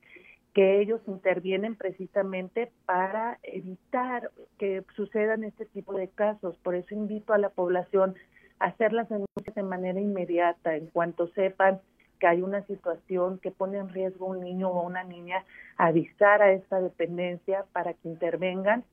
que 0.55 0.81
ellos 0.81 1.01
intervienen 1.09 1.75
precisamente 1.75 2.71
para 2.87 3.39
evitar 3.43 4.31
que 4.57 4.85
sucedan 4.95 5.43
este 5.43 5.67
tipo 5.67 5.95
de 5.95 6.09
casos. 6.09 6.57
Por 6.59 6.77
eso 6.77 6.95
invito 6.95 7.33
a 7.35 7.39
la 7.39 7.51
población 7.51 8.15
a 8.61 8.67
hacer 8.67 8.93
las 8.93 9.09
denuncias 9.09 9.55
de 9.55 9.63
manera 9.65 10.01
inmediata, 10.01 10.77
en 10.77 10.87
cuanto 10.87 11.27
sepan 11.29 11.81
que 12.21 12.29
hay 12.29 12.41
una 12.41 12.65
situación 12.67 13.41
que 13.41 13.51
pone 13.51 13.79
en 13.79 13.89
riesgo 13.89 14.27
a 14.27 14.31
un 14.37 14.41
niño 14.41 14.71
o 14.71 14.87
una 14.87 15.03
niña, 15.03 15.45
avisar 15.77 16.41
a 16.41 16.53
esta 16.53 16.81
dependencia 16.81 17.65
para 17.73 17.93
que 17.95 18.09
intervengan 18.09 18.85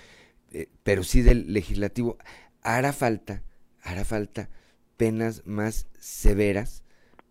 eh, 0.51 0.67
pero 0.83 1.03
sí 1.03 1.21
del 1.21 1.53
Legislativo. 1.53 2.17
Hará 2.61 2.91
falta, 2.91 3.41
hará 3.81 4.03
falta 4.03 4.49
penas 4.97 5.45
más 5.45 5.87
severas 5.97 6.83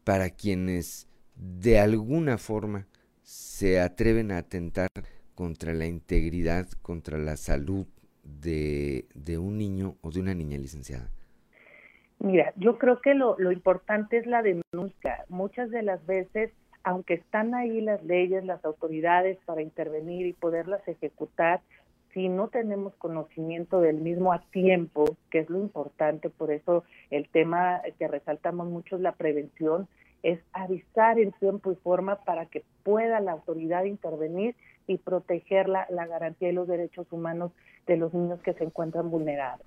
para 0.05 0.31
quienes 0.31 1.07
de 1.43 1.79
alguna 1.79 2.39
forma 2.39 2.87
se 3.23 3.81
atreven 3.81 4.31
a 4.31 4.39
atentar 4.39 4.89
contra 5.35 5.73
la 5.75 5.87
integridad, 5.87 6.69
contra 6.83 7.19
la 7.19 7.37
salud 7.37 7.87
de, 8.23 9.07
de 9.15 9.39
un 9.39 9.59
niño 9.59 9.97
o 10.03 10.11
de 10.11 10.21
una 10.21 10.35
niña 10.35 10.59
licenciada? 10.59 11.11
Mira, 12.21 12.53
yo 12.57 12.79
creo 12.79 13.01
que 13.01 13.15
lo, 13.15 13.37
lo 13.39 13.51
importante 13.51 14.19
es 14.19 14.27
la 14.27 14.43
denuncia. 14.43 15.25
Muchas 15.29 15.71
de 15.71 15.83
las 15.83 16.05
veces, 16.07 16.53
aunque 16.85 17.15
están 17.15 17.55
ahí 17.55 17.81
las 17.81 18.05
leyes, 18.05 18.45
las 18.45 18.65
autoridades 18.65 19.39
para 19.45 19.63
intervenir 19.63 20.27
y 20.27 20.33
poderlas 20.33 20.87
ejecutar, 20.87 21.61
si 22.15 22.29
no 22.29 22.49
tenemos 22.49 22.95
conocimiento 22.97 23.81
del 23.81 23.97
mismo 23.97 24.33
a 24.33 24.43
tiempo, 24.53 25.17
que 25.31 25.41
es 25.41 25.51
lo 25.51 25.59
importante, 25.59 26.29
por 26.31 26.53
eso 26.53 26.85
el 27.11 27.29
tema 27.29 27.81
que 27.99 28.07
resaltamos 28.07 28.69
mucho 28.69 28.97
es 28.97 29.03
la 29.03 29.13
prevención, 29.13 29.89
es 30.23 30.41
avisar 30.53 31.19
en 31.19 31.33
tiempo 31.33 31.73
y 31.73 31.77
forma 31.77 32.25
para 32.25 32.47
que 32.47 32.65
pueda 32.83 33.21
la 33.21 33.33
autoridad 33.33 33.85
intervenir 33.85 34.55
y 34.87 34.99
proteger 34.99 35.69
la, 35.69 35.87
la 35.91 36.07
garantía 36.07 36.51
y 36.51 36.53
los 36.53 36.69
derechos 36.69 37.07
humanos 37.11 37.53
de 37.87 37.97
los 37.97 38.13
niños 38.15 38.41
que 38.43 38.55
se 38.55 38.65
encuentran 38.65 39.11
vulnerados. 39.11 39.67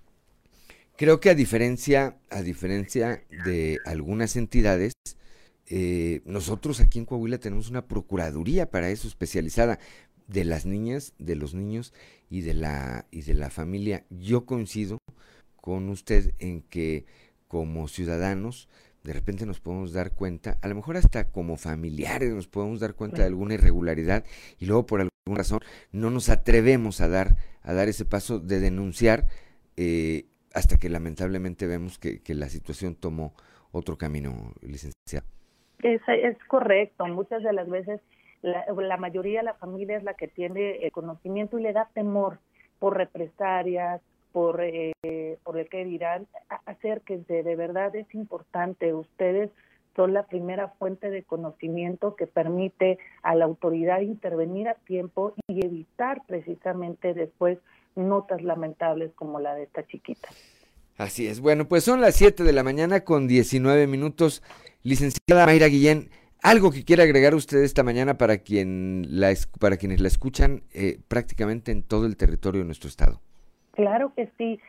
Creo 0.98 1.20
que 1.20 1.30
a 1.30 1.36
diferencia, 1.36 2.16
a 2.30 2.42
diferencia 2.42 3.22
de 3.44 3.80
algunas 3.86 4.38
entidades, 4.38 4.94
eh, 5.68 6.22
nosotros 6.26 6.80
aquí 6.80 7.00
en 7.00 7.06
Coahuila 7.06 7.38
tenemos 7.38 7.70
una 7.70 7.86
procuraduría 7.86 8.70
para 8.70 8.90
eso 8.90 9.08
especializada 9.08 9.80
de 10.28 10.46
las 10.46 10.66
niñas, 10.66 11.14
de 11.18 11.36
los 11.36 11.54
niños 11.54 11.94
y 12.30 12.42
de 12.42 12.54
la 12.54 13.08
y 13.12 13.24
de 13.24 13.34
la 13.34 13.50
familia. 13.50 14.06
Yo 14.10 14.46
coincido 14.46 15.00
con 15.60 15.90
usted 15.90 16.34
en 16.40 16.62
que 16.62 17.06
como 17.48 17.88
ciudadanos 17.88 18.70
de 19.06 19.14
repente 19.14 19.46
nos 19.46 19.60
podemos 19.60 19.94
dar 19.94 20.12
cuenta, 20.12 20.58
a 20.64 20.68
lo 20.68 20.74
mejor 20.74 20.98
hasta 20.98 21.30
como 21.32 21.58
familiares 21.58 22.34
nos 22.34 22.48
podemos 22.48 22.80
dar 22.80 22.96
cuenta 22.96 23.22
de 23.22 23.28
alguna 23.28 23.54
irregularidad 23.54 24.26
y 24.58 24.66
luego 24.66 24.88
por 24.88 25.00
alguna 25.00 25.38
razón 25.38 25.60
no 25.92 26.10
nos 26.10 26.30
atrevemos 26.30 27.02
a 27.02 27.08
dar 27.08 27.36
a 27.62 27.74
dar 27.74 27.88
ese 27.88 28.06
paso 28.06 28.40
de 28.40 28.60
denunciar 28.60 29.26
eh, 29.78 30.26
hasta 30.56 30.78
que 30.78 30.90
lamentablemente 30.90 31.68
vemos 31.68 32.00
que, 32.00 32.22
que 32.24 32.34
la 32.34 32.50
situación 32.50 32.96
tomó 32.96 33.36
otro 33.72 33.98
camino, 33.98 34.54
licenciado. 34.62 35.28
Es, 35.84 36.02
es 36.08 36.38
correcto, 36.48 37.06
muchas 37.06 37.44
de 37.44 37.54
las 37.54 37.70
veces 37.70 38.02
la, 38.42 38.66
la 38.76 38.98
mayoría 38.98 39.40
de 39.40 39.46
la 39.46 39.54
familia 39.54 39.98
es 39.98 40.04
la 40.04 40.16
que 40.16 40.28
tiene 40.28 40.78
el 40.78 40.92
conocimiento 40.92 41.60
y 41.60 41.64
le 41.64 41.74
da 41.74 41.90
temor 41.94 42.40
por 42.80 42.98
represalias, 42.98 44.02
por, 44.36 44.60
eh, 44.62 45.38
por 45.46 45.58
el 45.58 45.70
que 45.70 45.86
dirán, 45.86 46.28
acérquense, 46.66 47.42
de 47.42 47.56
verdad 47.56 47.96
es 47.96 48.14
importante, 48.14 48.94
ustedes 48.94 49.50
son 49.96 50.14
la 50.14 50.24
primera 50.24 50.74
fuente 50.78 51.10
de 51.10 51.24
conocimiento 51.24 52.18
que 52.18 52.28
permite 52.28 53.00
a 53.24 53.34
la 53.34 53.46
autoridad 53.46 54.02
intervenir 54.02 54.68
a 54.68 54.74
tiempo 54.74 55.34
y 55.48 55.66
evitar 55.66 56.24
precisamente 56.28 57.14
después 57.14 57.60
notas 57.96 58.42
lamentables 58.42 59.14
como 59.16 59.40
la 59.40 59.56
de 59.56 59.64
esta 59.64 59.88
chiquita. 59.88 60.28
Así 60.98 61.28
es. 61.28 61.40
Bueno, 61.40 61.70
pues 61.70 61.86
son 61.86 62.02
las 62.02 62.16
7 62.16 62.44
de 62.44 62.52
la 62.52 62.64
mañana 62.64 63.06
con 63.06 63.30
19 63.30 63.88
minutos. 63.88 64.44
Licenciada 64.84 65.46
Mayra 65.46 65.68
Guillén, 65.68 66.10
algo 66.42 66.72
que 66.72 66.84
quiera 66.84 67.04
agregar 67.04 67.36
usted 67.36 67.60
esta 67.60 67.84
mañana 67.84 68.18
para, 68.18 68.40
quien 68.40 69.08
la, 69.12 69.34
para 69.62 69.78
quienes 69.78 70.02
la 70.02 70.10
escuchan 70.10 70.64
eh, 70.74 71.00
prácticamente 71.08 71.72
en 71.72 71.84
todo 71.84 72.06
el 72.06 72.18
territorio 72.18 72.60
de 72.60 72.66
nuestro 72.66 72.90
estado. 72.90 73.22
Claro 73.76 74.14
que 74.16 74.30
sí. 74.38 74.60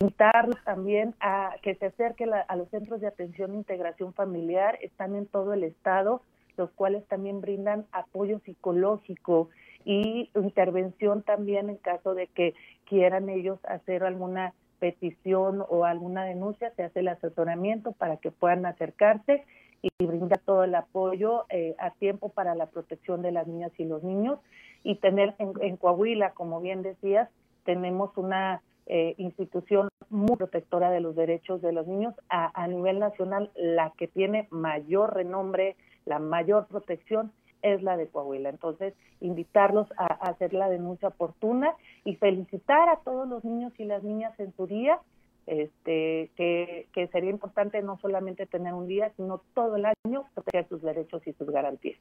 Invitarlos 0.00 0.62
también 0.64 1.14
a 1.20 1.56
que 1.62 1.74
se 1.74 1.86
acerquen 1.86 2.30
a 2.32 2.56
los 2.56 2.68
centros 2.70 3.00
de 3.00 3.06
atención 3.06 3.52
e 3.52 3.56
integración 3.56 4.12
familiar. 4.14 4.78
Están 4.82 5.14
en 5.14 5.26
todo 5.26 5.52
el 5.52 5.64
estado, 5.64 6.22
los 6.56 6.70
cuales 6.70 7.06
también 7.06 7.40
brindan 7.40 7.86
apoyo 7.92 8.38
psicológico 8.40 9.50
y 9.84 10.30
intervención 10.34 11.22
también 11.22 11.68
en 11.68 11.76
caso 11.76 12.14
de 12.14 12.28
que 12.28 12.54
quieran 12.86 13.28
ellos 13.28 13.58
hacer 13.64 14.04
alguna 14.04 14.54
petición 14.78 15.64
o 15.68 15.84
alguna 15.84 16.24
denuncia, 16.24 16.72
se 16.76 16.82
hace 16.84 17.00
el 17.00 17.08
asesoramiento 17.08 17.92
para 17.92 18.16
que 18.16 18.30
puedan 18.30 18.66
acercarse 18.66 19.44
y 19.82 20.06
brindar 20.06 20.40
todo 20.40 20.64
el 20.64 20.74
apoyo 20.74 21.44
eh, 21.50 21.74
a 21.78 21.90
tiempo 21.90 22.30
para 22.30 22.54
la 22.54 22.66
protección 22.66 23.22
de 23.22 23.32
las 23.32 23.46
niñas 23.46 23.72
y 23.78 23.84
los 23.84 24.02
niños. 24.02 24.38
Y 24.82 24.96
tener 24.96 25.34
en, 25.38 25.52
en 25.60 25.76
Coahuila, 25.76 26.32
como 26.32 26.60
bien 26.60 26.82
decías, 26.82 27.28
tenemos 27.64 28.16
una 28.16 28.62
eh, 28.86 29.14
institución 29.18 29.88
muy 30.10 30.36
protectora 30.36 30.90
de 30.90 31.00
los 31.00 31.16
derechos 31.16 31.62
de 31.62 31.72
los 31.72 31.86
niños 31.86 32.14
a, 32.28 32.50
a 32.60 32.66
nivel 32.68 32.98
nacional, 32.98 33.50
la 33.54 33.92
que 33.96 34.08
tiene 34.08 34.46
mayor 34.50 35.14
renombre, 35.14 35.76
la 36.04 36.18
mayor 36.18 36.66
protección 36.66 37.32
es 37.62 37.82
la 37.82 37.96
de 37.96 38.08
Coahuila. 38.08 38.50
Entonces, 38.50 38.94
invitarlos 39.20 39.88
a, 39.96 40.04
a, 40.04 40.30
hacer 40.30 40.52
la 40.52 40.68
denuncia 40.68 41.08
oportuna 41.08 41.74
y 42.04 42.16
felicitar 42.16 42.90
a 42.90 42.96
todos 42.96 43.26
los 43.26 43.42
niños 43.44 43.72
y 43.78 43.84
las 43.84 44.02
niñas 44.02 44.38
en 44.38 44.54
su 44.54 44.66
día, 44.66 45.00
este, 45.46 46.30
que, 46.36 46.88
que 46.92 47.08
sería 47.08 47.30
importante 47.30 47.82
no 47.82 47.98
solamente 47.98 48.46
tener 48.46 48.74
un 48.74 48.86
día, 48.86 49.12
sino 49.16 49.42
todo 49.54 49.76
el 49.76 49.86
año 49.86 50.24
proteger 50.34 50.68
sus 50.68 50.82
derechos 50.82 51.26
y 51.26 51.32
sus 51.32 51.50
garantías. 51.50 51.98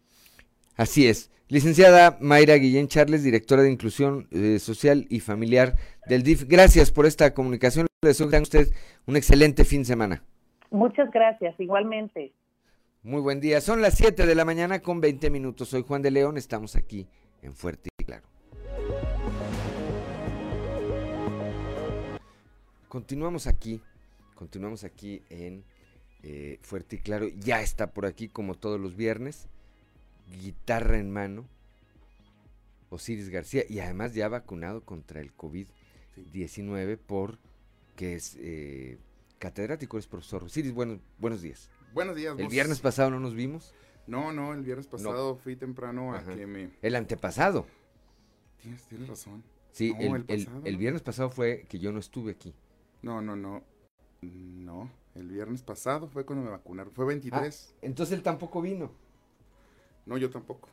Así 0.76 1.08
es. 1.08 1.30
Licenciada 1.50 2.18
Mayra 2.20 2.56
Guillén 2.56 2.88
Charles, 2.88 3.24
directora 3.24 3.62
de 3.62 3.72
Inclusión 3.72 4.28
eh, 4.32 4.58
Social 4.60 5.06
y 5.10 5.20
Familiar 5.20 5.76
del 6.08 6.24
DIF. 6.24 6.46
Gracias 6.48 6.92
por 6.92 7.06
esta 7.06 7.34
comunicación. 7.34 7.88
Le 8.02 8.10
deseo 8.10 8.28
tenga 8.28 8.42
usted 8.42 8.70
un 9.06 9.16
excelente 9.18 9.64
fin 9.66 9.82
de 9.82 9.86
semana. 9.86 10.24
Muchas 10.72 11.12
gracias, 11.12 11.54
igualmente. 11.60 12.34
Muy 13.04 13.22
buen 13.22 13.40
día. 13.40 13.62
Son 13.62 13.82
las 13.82 13.96
7 13.96 14.26
de 14.26 14.34
la 14.34 14.46
mañana 14.46 14.80
con 14.80 15.00
20 15.00 15.30
minutos. 15.30 15.70
Soy 15.70 15.84
Juan 15.84 16.02
de 16.02 16.10
León. 16.10 16.38
Estamos 16.38 16.76
aquí 16.76 17.08
en 17.42 17.54
Fuerte 17.54 17.90
y 18.00 18.06
Claro. 18.06 18.26
Continuamos 22.88 23.46
aquí. 23.46 23.82
Continuamos 24.34 24.84
aquí 24.84 25.22
en 25.30 25.64
eh, 26.24 26.58
Fuerte 26.62 26.96
y 26.96 27.00
Claro. 27.00 27.28
Ya 27.38 27.62
está 27.62 27.92
por 27.94 28.06
aquí 28.06 28.30
como 28.30 28.56
todos 28.56 28.80
los 28.80 28.96
viernes. 28.96 29.50
Guitarra 30.28 30.98
en 30.98 31.12
mano. 31.12 31.48
Osiris 32.90 33.30
García. 33.30 33.64
Y 33.68 33.80
además 33.80 34.14
ya 34.14 34.28
vacunado 34.28 34.84
contra 34.84 35.22
el 35.22 35.36
COVID-19 35.36 36.98
por 36.98 37.40
que 37.96 38.16
es 38.16 38.36
eh, 38.40 38.98
catedrático, 39.40 39.98
es 39.98 40.08
profesor. 40.08 40.44
Osiris, 40.44 40.74
bueno, 40.74 41.00
buenos 41.20 41.42
días. 41.42 41.70
Buenos 41.94 42.16
días. 42.16 42.38
¿El 42.38 42.48
viernes 42.48 42.80
pasado 42.80 43.12
no 43.12 43.20
nos 43.20 43.36
vimos? 43.36 43.74
No, 44.08 44.32
no, 44.34 44.54
el 44.54 44.64
viernes 44.64 44.88
pasado 44.88 45.34
no. 45.34 45.36
fui 45.36 45.56
temprano 45.56 46.14
a 46.14 46.18
Ajá. 46.18 46.36
que 46.36 46.48
me... 46.48 46.72
El 46.82 46.96
antepasado. 46.96 47.66
Tienes, 48.62 48.84
tienes 48.88 49.08
razón. 49.08 49.44
Sí, 49.72 49.94
no, 49.94 50.16
el, 50.16 50.26
el, 50.28 50.48
el, 50.66 50.78
viernes 50.78 51.02
pasado 51.02 51.30
fue 51.30 51.66
que 51.68 51.80
yo 51.80 51.92
no 51.92 52.00
estuve 52.00 52.32
aquí. 52.32 52.54
No, 53.02 53.22
no, 53.22 53.36
no. 53.36 53.64
No, 54.22 54.90
el 55.16 55.28
viernes 55.30 55.62
pasado 55.62 56.08
fue 56.08 56.26
cuando 56.26 56.46
me 56.46 56.52
vacunaron. 56.52 56.94
Fue 56.94 57.06
23. 57.06 57.74
Ah, 57.74 57.78
entonces 57.82 58.16
él 58.16 58.24
tampoco 58.24 58.62
vino. 58.62 58.92
No, 60.06 60.18
yo 60.18 60.30
tampoco. 60.30 60.70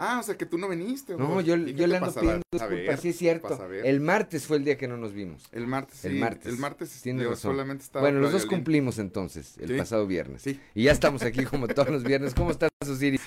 Ah, 0.00 0.18
o 0.20 0.22
sea 0.22 0.36
que 0.38 0.46
tú 0.46 0.58
no 0.58 0.68
viniste. 0.68 1.16
No, 1.16 1.40
yo, 1.40 1.56
yo 1.56 1.86
le 1.88 1.96
ando 1.96 2.14
pidiendo 2.14 2.42
disculpas, 2.52 3.00
sí 3.00 3.08
es 3.08 3.16
cierto. 3.18 3.68
El 3.82 4.00
martes 4.00 4.46
fue 4.46 4.58
el 4.58 4.64
día 4.64 4.78
que 4.78 4.86
no 4.86 4.96
nos 4.96 5.12
vimos. 5.12 5.42
El 5.50 5.66
martes, 5.66 6.04
el 6.04 6.12
sí, 6.12 6.18
martes. 6.20 6.46
El 6.46 6.58
martes 6.58 7.02
Tiene 7.02 7.24
yo 7.24 7.30
razón. 7.30 7.50
solamente 7.50 7.82
estaba. 7.82 8.04
Bueno, 8.04 8.20
los 8.20 8.30
dos 8.30 8.46
cumplimos 8.46 9.00
entonces, 9.00 9.58
el 9.58 9.70
¿Sí? 9.70 9.76
pasado 9.76 10.06
viernes. 10.06 10.42
Sí. 10.42 10.60
Y 10.76 10.84
ya 10.84 10.92
estamos 10.92 11.22
aquí 11.22 11.44
como 11.44 11.66
todos 11.66 11.88
los 11.88 12.04
viernes. 12.04 12.32
¿Cómo 12.34 12.52
estás, 12.52 12.70
Osiris? 12.88 13.20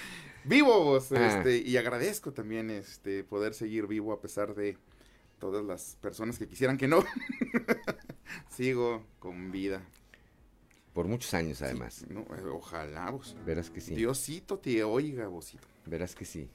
Vivos, 0.45 1.11
Ah. 1.11 1.27
este, 1.39 1.57
y 1.57 1.75
agradezco 1.75 2.31
también 2.31 2.69
este 2.69 3.25
poder 3.25 3.53
seguir 3.53 3.85
vivo 3.87 4.13
a 4.13 4.21
pesar 4.21 4.55
de 4.55 4.77
todas 5.39 5.65
las 5.65 5.97
personas 5.99 6.39
que 6.39 6.47
quisieran 6.47 6.77
que 6.77 6.87
no. 6.87 7.03
Sigo 8.49 9.03
con 9.19 9.51
vida. 9.51 9.81
Por 10.93 11.07
muchos 11.07 11.33
años, 11.33 11.61
además. 11.61 11.93
Sí, 11.93 12.05
no, 12.09 12.21
eh, 12.35 12.43
ojalá, 12.51 13.09
vos. 13.11 13.35
Verás 13.45 13.69
que 13.69 13.79
sí. 13.79 13.95
Diosito 13.95 14.59
te 14.59 14.83
oiga, 14.83 15.27
vosito. 15.27 15.67
Verás 15.85 16.15
que 16.15 16.25
sí. 16.25 16.49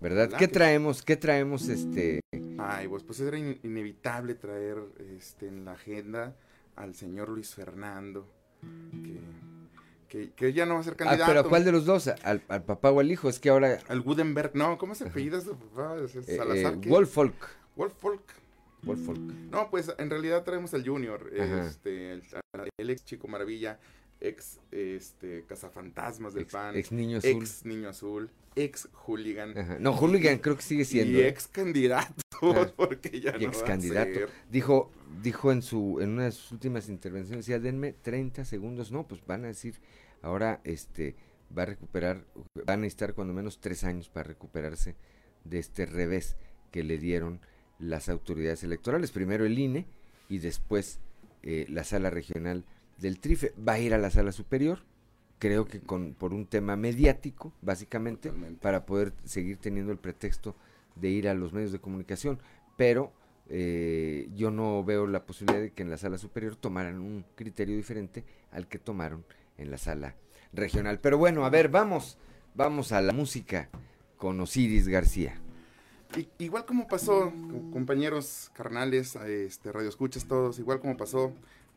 ¿Verdad? 0.00 0.26
Ojalá 0.26 0.38
¿Qué 0.38 0.46
que- 0.46 0.52
¿Traemos? 0.54 1.02
¿Qué 1.02 1.16
traemos 1.16 1.68
este? 1.68 2.20
Ay, 2.58 2.88
pues, 2.88 3.02
pues 3.02 3.18
era 3.20 3.36
in- 3.38 3.58
inevitable 3.64 4.34
traer 4.34 4.78
este, 5.16 5.48
en 5.48 5.64
la 5.64 5.72
agenda 5.72 6.36
al 6.76 6.94
señor 6.94 7.28
Luis 7.30 7.54
Fernando, 7.54 8.26
que, 9.02 9.18
que, 10.08 10.30
que 10.32 10.52
ya 10.52 10.66
no 10.66 10.74
va 10.74 10.80
a 10.80 10.84
ser 10.84 10.92
Ah, 10.94 10.96
candidato. 10.96 11.24
pero 11.26 11.40
¿a 11.40 11.48
¿cuál 11.48 11.64
de 11.64 11.72
los 11.72 11.84
dos? 11.84 12.08
¿Al, 12.08 12.42
al 12.48 12.62
papá 12.64 12.90
o 12.92 13.00
al 13.00 13.10
hijo? 13.10 13.28
Es 13.28 13.38
que 13.40 13.50
ahora... 13.50 13.78
Al 13.88 14.00
Gudenberg, 14.02 14.52
no, 14.54 14.78
¿cómo 14.78 14.94
se 14.94 15.04
apellida 15.08 15.40
su 15.40 15.56
papá? 15.56 15.96
¿Es 16.04 16.14
Eh, 16.16 16.36
Salazar, 16.36 16.74
eh, 16.74 16.78
¿qué? 16.80 16.88
Wolfolk. 16.88 17.34
No, 19.50 19.70
pues 19.70 19.90
en 19.98 20.10
realidad 20.10 20.44
traemos 20.44 20.72
al 20.74 20.86
Junior, 20.86 21.30
Ajá. 21.38 21.66
este, 21.66 22.12
el, 22.12 22.22
el 22.78 22.90
ex 22.90 23.04
Chico 23.04 23.28
Maravilla, 23.28 23.78
ex 24.20 24.60
este, 24.70 25.44
cazafantasmas 25.46 26.34
del 26.34 26.44
Ex- 26.44 26.52
PAN, 26.52 26.76
ex 26.76 26.92
Niño 26.92 27.18
Azul. 27.18 27.30
ex 27.30 27.64
niño 27.64 27.88
azul, 27.88 28.30
ex 28.56 28.88
hooligan. 28.92 29.56
Ajá. 29.56 29.76
No, 29.80 29.92
hooligan 29.94 30.38
creo 30.38 30.56
que 30.56 30.62
sigue 30.62 30.84
siendo. 30.84 31.18
Y 31.18 31.22
ex 31.22 31.46
candidato, 31.48 32.12
Ajá. 32.42 32.72
porque 32.76 33.20
ya 33.20 33.36
y 33.38 33.44
no 33.44 33.48
ex 33.48 33.58
va 33.58 33.62
a 33.62 33.66
candidato. 33.66 34.12
ser. 34.14 34.28
Dijo, 34.50 34.90
dijo 35.22 35.52
en 35.52 35.62
su, 35.62 35.98
en 36.00 36.10
una 36.10 36.24
de 36.24 36.32
sus 36.32 36.52
últimas 36.52 36.88
intervenciones, 36.88 37.46
decía, 37.46 37.60
denme 37.60 37.92
30 37.92 38.44
segundos. 38.44 38.90
No, 38.92 39.06
pues 39.06 39.24
van 39.26 39.44
a 39.44 39.48
decir, 39.48 39.76
ahora 40.22 40.60
este 40.64 41.16
va 41.56 41.62
a 41.62 41.66
recuperar, 41.66 42.24
van 42.66 42.78
a 42.80 42.82
necesitar 42.82 43.14
cuando 43.14 43.32
menos 43.34 43.60
tres 43.60 43.84
años 43.84 44.08
para 44.08 44.28
recuperarse 44.28 44.94
de 45.44 45.58
este 45.58 45.86
revés 45.86 46.36
que 46.70 46.84
le 46.84 46.98
dieron 46.98 47.40
las 47.80 48.08
autoridades 48.08 48.62
electorales. 48.62 49.10
Primero 49.10 49.44
el 49.44 49.58
INE 49.58 49.86
y 50.28 50.38
después 50.38 51.00
eh, 51.42 51.66
la 51.68 51.84
sala 51.84 52.10
regional 52.10 52.64
del 52.98 53.18
TRIFE. 53.18 53.54
Va 53.66 53.74
a 53.74 53.78
ir 53.78 53.94
a 53.94 53.98
la 53.98 54.10
sala 54.10 54.32
superior, 54.32 54.80
creo 55.38 55.66
que 55.66 55.80
con 55.80 56.14
por 56.14 56.32
un 56.32 56.46
tema 56.46 56.76
mediático, 56.76 57.52
básicamente, 57.62 58.28
Totalmente. 58.28 58.60
para 58.60 58.86
poder 58.86 59.12
seguir 59.24 59.56
teniendo 59.56 59.92
el 59.92 59.98
pretexto 59.98 60.54
de 60.96 61.08
ir 61.08 61.28
a 61.28 61.34
los 61.34 61.52
medios 61.52 61.72
de 61.72 61.80
comunicación, 61.80 62.38
pero 62.76 63.12
eh, 63.48 64.28
yo 64.34 64.50
no 64.50 64.84
veo 64.84 65.06
la 65.06 65.24
posibilidad 65.24 65.60
de 65.60 65.72
que 65.72 65.82
en 65.82 65.90
la 65.90 65.98
sala 65.98 66.18
superior 66.18 66.56
tomaran 66.56 67.00
un 67.00 67.24
criterio 67.34 67.76
diferente 67.76 68.24
al 68.52 68.68
que 68.68 68.78
tomaron 68.78 69.24
en 69.56 69.70
la 69.70 69.78
sala 69.78 70.14
regional. 70.52 71.00
Pero 71.00 71.18
bueno, 71.18 71.44
a 71.44 71.50
ver, 71.50 71.68
vamos, 71.68 72.18
vamos 72.54 72.92
a 72.92 73.00
la 73.00 73.12
música 73.12 73.68
con 74.16 74.38
Osiris 74.40 74.88
García. 74.88 75.40
Igual 76.38 76.64
como 76.66 76.88
pasó, 76.88 77.32
co- 77.50 77.70
compañeros 77.72 78.50
carnales, 78.54 79.14
este, 79.16 79.70
radioescuchas 79.72 80.26
todos, 80.26 80.58
igual 80.58 80.80
como 80.80 80.96
pasó 80.96 81.32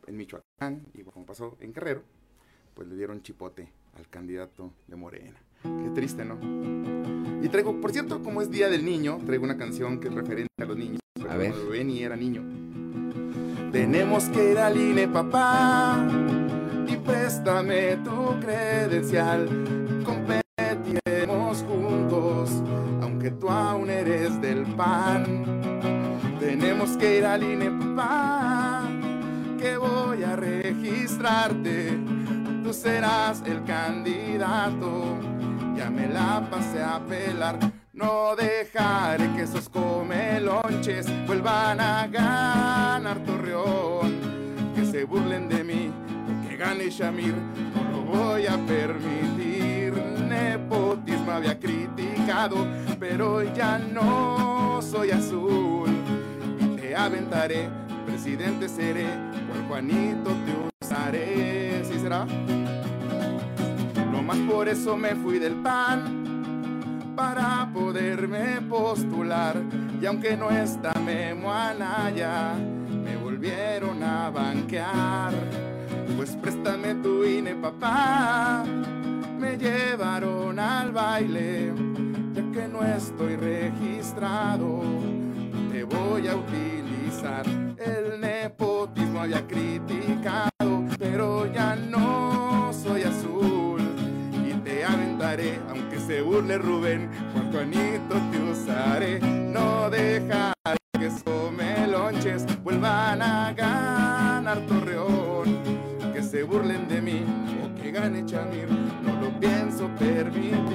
en 0.06 0.16
Michoacán, 0.16 0.84
igual 0.94 1.12
como 1.14 1.26
pasó 1.26 1.56
en 1.60 1.72
Guerrero, 1.72 2.02
pues 2.74 2.88
le 2.88 2.96
dieron 2.96 3.22
chipote 3.22 3.68
al 3.96 4.08
candidato 4.08 4.72
de 4.88 4.96
Morena. 4.96 5.38
Qué 5.62 5.90
triste, 5.94 6.24
¿no? 6.24 6.36
Y 7.42 7.48
traigo, 7.48 7.80
por 7.80 7.92
cierto, 7.92 8.22
como 8.22 8.42
es 8.42 8.50
Día 8.50 8.68
del 8.68 8.84
Niño, 8.84 9.18
traigo 9.24 9.44
una 9.44 9.56
canción 9.56 10.00
que 10.00 10.08
es 10.08 10.14
referente 10.14 10.50
a 10.60 10.64
los 10.64 10.76
niños. 10.76 11.00
A 11.28 11.36
ver. 11.36 11.52
Cuando 11.52 11.70
Benny 11.70 12.02
era 12.02 12.16
niño. 12.16 12.42
Tenemos 13.72 14.24
que 14.28 14.52
ir 14.52 14.58
al 14.58 14.76
INE, 14.76 15.08
papá, 15.08 16.06
y 16.86 16.96
préstame 16.96 17.96
tu 17.98 18.38
credencial. 18.40 19.48
Juntos, 20.04 20.40
aunque 23.24 23.40
tú 23.40 23.48
aún 23.48 23.88
eres 23.88 24.38
del 24.42 24.64
PAN. 24.76 25.44
Tenemos 26.38 26.90
que 26.98 27.18
ir 27.18 27.24
al 27.24 27.42
INE, 27.42 27.70
papá, 27.70 28.82
que 29.58 29.78
voy 29.78 30.22
a 30.22 30.36
registrarte. 30.36 31.98
Tú 32.62 32.72
serás 32.74 33.42
el 33.46 33.64
candidato, 33.64 35.18
ya 35.74 35.88
me 35.88 36.06
la 36.06 36.46
pasé 36.50 36.82
a 36.82 37.00
pelar. 37.00 37.58
No 37.94 38.36
dejaré 38.36 39.32
que 39.32 39.42
esos 39.42 39.70
comelonches 39.70 41.06
vuelvan 41.26 41.80
a 41.80 42.06
ganar 42.06 43.20
Torreón. 43.24 44.74
Que 44.74 44.84
se 44.84 45.04
burlen 45.04 45.48
de 45.48 45.64
mí, 45.64 45.90
que 46.46 46.56
gane 46.58 46.90
Shamir, 46.90 47.34
no 47.74 47.90
lo 47.90 48.02
voy 48.02 48.46
a 48.46 48.58
permitir. 48.66 50.13
Nepotismo 50.34 51.30
había 51.30 51.58
criticado, 51.58 52.66
pero 52.98 53.42
ya 53.54 53.78
no 53.78 54.80
soy 54.82 55.12
azul. 55.12 55.88
Te 56.76 56.96
aventaré, 56.96 57.68
presidente 58.04 58.68
seré, 58.68 59.06
por 59.46 59.68
Juanito 59.68 60.30
te 60.44 60.84
usaré. 60.84 61.84
¿Sí 61.84 61.98
será? 62.00 62.26
No 64.10 64.22
más 64.22 64.38
por 64.50 64.68
eso 64.68 64.96
me 64.96 65.14
fui 65.14 65.38
del 65.38 65.54
PAN 65.54 67.14
para 67.14 67.70
poderme 67.72 68.60
postular. 68.68 69.56
Y 70.00 70.06
aunque 70.06 70.36
no 70.36 70.50
está 70.50 70.92
Memo 70.98 71.52
Anaya, 71.52 72.54
me 73.04 73.16
volvieron 73.16 74.02
a 74.02 74.30
banquear. 74.30 75.32
Pues 76.16 76.30
préstame 76.36 76.96
tu 76.96 77.24
INE, 77.24 77.54
papá. 77.54 78.64
Me 79.44 79.58
llevaron 79.58 80.58
al 80.58 80.90
baile, 80.90 81.70
ya 82.32 82.42
que 82.50 82.66
no 82.66 82.82
estoy 82.82 83.36
registrado. 83.36 84.80
Te 85.70 85.84
voy 85.84 86.26
a 86.28 86.34
utilizar. 86.34 87.44
El 87.76 88.22
nepotismo 88.22 89.20
había 89.20 89.46
criticado, 89.46 90.86
pero 90.98 91.52
ya 91.52 91.76
no 91.76 92.72
soy 92.72 93.02
azul 93.02 93.82
y 94.48 94.54
te 94.64 94.82
aventaré, 94.82 95.60
aunque 95.68 95.98
se 96.00 96.22
burle 96.22 96.56
Rubén, 96.56 97.10
Juan 97.34 97.52
Juanito 97.52 98.16
te 98.32 98.38
usaré, 98.50 99.20
no 99.20 99.90
dejaré 99.90 100.54
que 100.98 101.06
esos 101.06 101.52
melonches 101.52 102.46
vuelvan 102.62 103.20
a 103.20 103.52
ganar 103.52 104.58
Torreón, 104.66 105.58
que 106.14 106.22
se 106.22 106.44
burlen 106.44 106.88
de 106.88 107.02
mí 107.02 107.22
o 107.62 107.74
que 107.80 107.90
gane 107.90 108.24
Chamir, 108.24 108.68
pienso 109.40 109.88
permitir. 109.96 110.74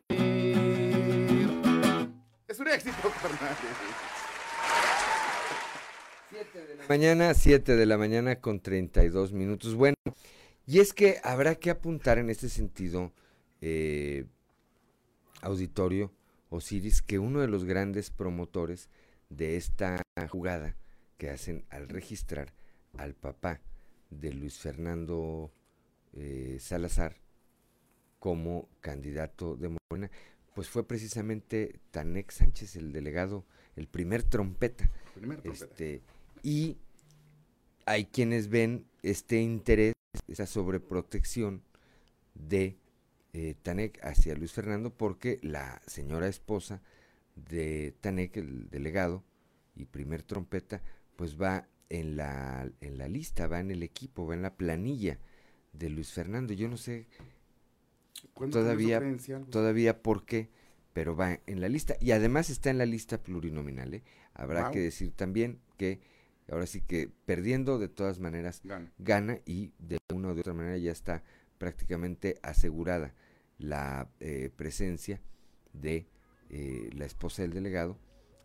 Es 2.48 2.60
un 2.60 2.68
éxito, 2.68 3.10
Fernández. 3.22 3.58
Mañana, 6.88 7.34
7 7.34 7.76
de 7.76 7.86
la 7.86 7.98
mañana 7.98 8.40
con 8.40 8.60
32 8.60 9.34
minutos. 9.34 9.76
Bueno, 9.76 9.96
y 10.66 10.80
es 10.80 10.94
que 10.94 11.20
habrá 11.24 11.56
que 11.56 11.70
apuntar 11.70 12.18
en 12.18 12.30
este 12.30 12.50
sentido, 12.50 13.12
eh, 13.62 14.26
auditorio 15.42 16.12
Osiris, 16.50 17.02
que 17.02 17.20
uno 17.20 17.42
de 17.42 17.48
los 17.48 17.66
grandes 17.66 18.10
promotores 18.10 18.90
de 19.30 19.58
esta 19.58 20.02
jugada 20.30 20.76
que 21.18 21.30
hacen 21.30 21.66
al 21.70 21.90
registrar 21.90 22.54
al 22.98 23.14
papá 23.14 23.62
de 24.10 24.34
Luis 24.34 24.58
Fernando 24.58 25.52
eh, 26.14 26.58
Salazar 26.60 27.16
como 28.20 28.68
candidato 28.82 29.56
de 29.56 29.76
Morena, 29.90 30.12
pues 30.54 30.70
fue 30.70 30.86
precisamente 30.86 31.80
Tanex 31.92 32.36
Sánchez, 32.36 32.76
el 32.76 32.92
delegado, 32.92 33.46
el 33.76 33.88
primer 33.88 34.24
trompeta. 34.24 34.90
Primer 35.16 35.42
trompeta. 35.42 35.66
Este, 35.66 36.02
y 36.44 36.78
hay 37.86 38.06
quienes 38.06 38.50
ven 38.50 38.86
este 39.04 39.42
interés, 39.42 39.94
esa 40.28 40.46
sobreprotección 40.46 41.64
de 42.36 42.78
eh, 43.34 43.56
Tanek 43.62 44.04
hacia 44.04 44.36
Luis 44.36 44.52
Fernando, 44.52 44.92
porque 44.92 45.40
la 45.42 45.82
señora 45.88 46.28
esposa 46.28 46.82
de 47.36 47.94
Tanek, 48.02 48.38
el 48.38 48.70
delegado 48.70 49.24
y 49.76 49.86
primer 49.86 50.24
trompeta, 50.24 50.82
pues 51.16 51.40
va 51.40 51.68
en 51.90 52.18
la, 52.18 52.70
en 52.82 52.98
la 52.98 53.08
lista, 53.08 53.48
va 53.48 53.60
en 53.60 53.72
el 53.72 53.82
equipo, 53.82 54.28
va 54.28 54.34
en 54.34 54.42
la 54.42 54.56
planilla 54.56 55.20
de 55.74 55.90
Luis 55.90 56.12
Fernando. 56.12 56.54
Yo 56.54 56.68
no 56.68 56.78
sé 56.78 57.08
¿Cuándo 57.08 57.20
cambió 57.20 57.36
su 57.36 57.39
todavía, 58.52 59.02
todavía 59.50 60.02
por 60.02 60.26
qué, 60.26 60.50
pero 60.94 61.16
va 61.16 61.40
en 61.46 61.62
la 61.62 61.70
lista. 61.70 61.96
Y 62.00 62.12
además 62.12 62.50
está 62.50 62.70
en 62.70 62.78
la 62.78 62.86
lista 62.86 63.22
plurinominal. 63.22 63.94
¿eh? 63.94 64.04
Habrá 64.34 64.72
que 64.72 64.80
decir 64.80 65.12
también 65.12 65.60
que 65.78 66.00
ahora 66.52 66.66
sí 66.66 66.82
que 66.82 67.10
perdiendo 67.26 67.78
de 67.80 67.90
todas 67.90 68.20
maneras 68.20 68.62
Gana. 68.64 68.92
gana 68.98 69.40
y 69.46 69.72
de 69.80 69.98
una 70.14 70.30
u 70.30 70.34
de 70.34 70.42
otra 70.42 70.54
manera 70.54 70.78
ya 70.78 70.92
está 70.92 71.24
prácticamente 71.58 72.40
asegurada 72.42 73.14
la 73.60 74.10
eh, 74.20 74.50
presencia 74.56 75.22
de 75.74 76.08
eh, 76.50 76.90
la 76.94 77.06
esposa 77.06 77.44
del 77.44 77.54
delegado 77.54 77.98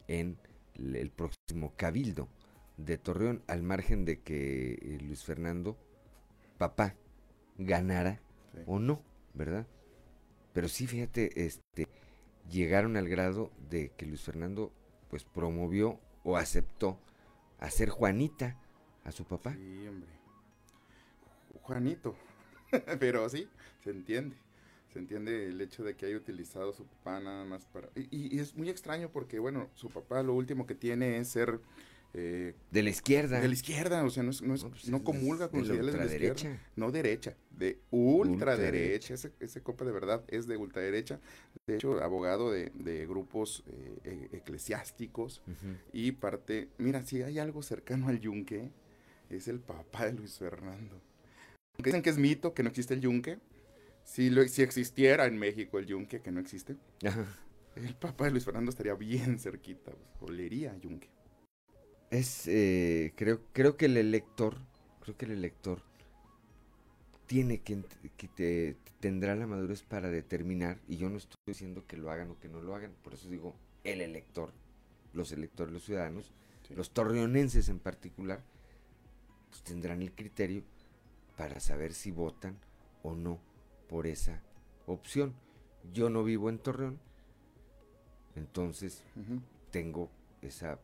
en 0.08 0.36
el, 0.74 0.96
el 0.96 1.10
próximo 1.10 1.72
cabildo 1.76 2.28
de 2.76 2.98
Torreón, 2.98 3.42
al 3.46 3.62
margen 3.62 4.04
de 4.04 4.20
que 4.20 4.72
eh, 4.82 4.98
Luis 5.00 5.22
Fernando, 5.24 5.78
papá, 6.58 6.96
ganara 7.56 8.20
Sí. 8.52 8.60
o 8.66 8.78
no, 8.78 9.02
¿verdad? 9.34 9.66
Pero 10.52 10.68
sí, 10.68 10.86
fíjate, 10.86 11.44
este, 11.44 11.88
llegaron 12.50 12.96
al 12.96 13.08
grado 13.08 13.50
de 13.68 13.90
que 13.96 14.06
Luis 14.06 14.22
Fernando, 14.22 14.72
pues, 15.10 15.24
promovió 15.24 16.00
o 16.22 16.36
aceptó 16.36 16.98
hacer 17.58 17.88
Juanita 17.90 18.56
a 19.04 19.12
su 19.12 19.24
papá. 19.24 19.52
Sí, 19.54 19.86
hombre. 19.86 20.10
Juanito. 21.62 22.14
Pero 23.00 23.28
sí, 23.28 23.48
se 23.82 23.90
entiende. 23.90 24.36
Se 24.92 25.00
entiende 25.00 25.46
el 25.48 25.60
hecho 25.60 25.82
de 25.82 25.96
que 25.96 26.06
haya 26.06 26.16
utilizado 26.16 26.72
su 26.72 26.86
papá 26.86 27.18
nada 27.18 27.44
más 27.44 27.64
para... 27.66 27.88
Y, 27.96 28.36
y 28.36 28.38
es 28.38 28.54
muy 28.54 28.68
extraño 28.68 29.10
porque, 29.10 29.40
bueno, 29.40 29.68
su 29.74 29.90
papá 29.90 30.22
lo 30.22 30.34
último 30.34 30.66
que 30.66 30.74
tiene 30.74 31.18
es 31.18 31.28
ser... 31.28 31.60
eh, 32.14 32.54
De 32.70 32.82
la 32.82 32.90
izquierda. 32.90 33.40
de 33.40 33.48
la 33.48 33.54
izquierda, 33.54 34.04
o 34.04 34.10
sea, 34.10 34.22
no, 34.22 34.30
es- 34.30 34.40
no, 34.42 34.54
es- 34.54 34.62
No, 34.64 34.70
pues 34.70 34.88
no 34.88 35.02
comulga 35.04 35.48
con 35.48 35.60
los 35.60 35.68
la 35.68 35.74
ideales 35.74 35.94
de 35.94 35.98
la 35.98 36.26
izquierda. 36.32 36.60
No 36.76 36.90
derecha, 36.92 37.36
de 37.50 37.80
ultraderecha. 37.90 39.14
Ese, 39.14 39.32
ese 39.40 39.62
copa 39.62 39.84
de 39.84 39.92
verdad 39.92 40.24
es 40.28 40.46
de 40.46 40.56
ultraderecha. 40.56 41.20
De 41.66 41.76
hecho, 41.76 42.02
abogado 42.02 42.50
de, 42.50 42.70
de 42.74 43.06
grupos 43.06 43.64
eh, 43.66 44.28
e- 44.32 44.36
eclesiásticos 44.36 45.42
y 45.92 46.12
parte... 46.12 46.68
Mira, 46.78 47.04
si 47.04 47.22
hay 47.22 47.38
algo 47.38 47.62
cercano 47.62 48.08
al 48.08 48.20
yunque, 48.20 48.70
es 49.30 49.48
el 49.48 49.60
papá 49.60 50.06
de 50.06 50.12
Luis 50.14 50.38
Fernando. 50.38 51.00
Aunque 51.76 51.90
dicen 51.90 52.02
que 52.02 52.10
es 52.10 52.18
mito, 52.18 52.54
que 52.54 52.62
no 52.62 52.68
existe 52.68 52.94
el 52.94 53.00
yunque. 53.00 53.38
Si, 54.04 54.30
lo, 54.30 54.46
si 54.46 54.62
existiera 54.62 55.26
en 55.26 55.38
México 55.38 55.78
el 55.78 55.86
yunque, 55.86 56.20
que 56.20 56.30
no 56.30 56.38
existe, 56.38 56.76
Ajá. 57.04 57.24
el 57.74 57.94
papá 57.96 58.26
de 58.26 58.32
Luis 58.32 58.44
Fernando 58.44 58.70
estaría 58.70 58.94
bien 58.94 59.38
cerquita. 59.40 59.90
pues, 60.20 60.30
olería 60.30 60.72
a 60.72 60.76
yunque. 60.76 61.08
Es, 62.14 62.46
eh, 62.46 63.12
creo, 63.16 63.40
creo 63.52 63.76
que 63.76 63.86
el 63.86 63.96
elector, 63.96 64.56
creo 65.00 65.16
que 65.16 65.24
el 65.24 65.32
elector 65.32 65.82
tiene 67.26 67.60
que, 67.62 67.82
que 68.16 68.28
te- 68.28 68.76
tendrá 69.00 69.34
la 69.34 69.48
madurez 69.48 69.82
para 69.82 70.10
determinar, 70.10 70.78
y 70.86 70.96
yo 70.96 71.10
no 71.10 71.16
estoy 71.16 71.34
diciendo 71.44 71.84
que 71.88 71.96
lo 71.96 72.12
hagan 72.12 72.30
o 72.30 72.38
que 72.38 72.48
no 72.48 72.60
lo 72.60 72.76
hagan, 72.76 72.92
por 73.02 73.14
eso 73.14 73.28
digo 73.28 73.56
el 73.82 74.00
elector, 74.00 74.52
los 75.12 75.32
electores, 75.32 75.72
los 75.72 75.84
ciudadanos, 75.84 76.32
Sí. 76.68 76.74
los 76.76 76.92
torreonenses 76.92 77.68
en 77.68 77.80
particular, 77.80 78.42
pues 79.50 79.62
tendrán 79.64 80.00
el 80.00 80.12
criterio 80.12 80.62
para 81.36 81.58
saber 81.58 81.92
si 81.94 82.10
votan 82.12 82.56
o 83.02 83.14
no 83.16 83.38
por 83.88 84.06
esa 84.06 84.40
opción. 84.86 85.34
Yo 85.92 86.08
no 86.10 86.22
vivo 86.24 86.48
en 86.48 86.58
Torreón, 86.58 86.98
entonces 88.36 89.02
tengo 89.72 90.08
esa 90.40 90.78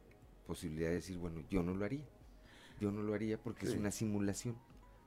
posibilidad 0.50 0.88
de 0.88 0.96
decir, 0.96 1.16
bueno, 1.16 1.44
yo 1.48 1.62
no 1.62 1.74
lo 1.74 1.84
haría. 1.84 2.04
Yo 2.80 2.90
no 2.90 3.02
lo 3.02 3.14
haría 3.14 3.38
porque 3.38 3.66
es 3.66 3.74
una 3.74 3.92
simulación. 3.92 4.56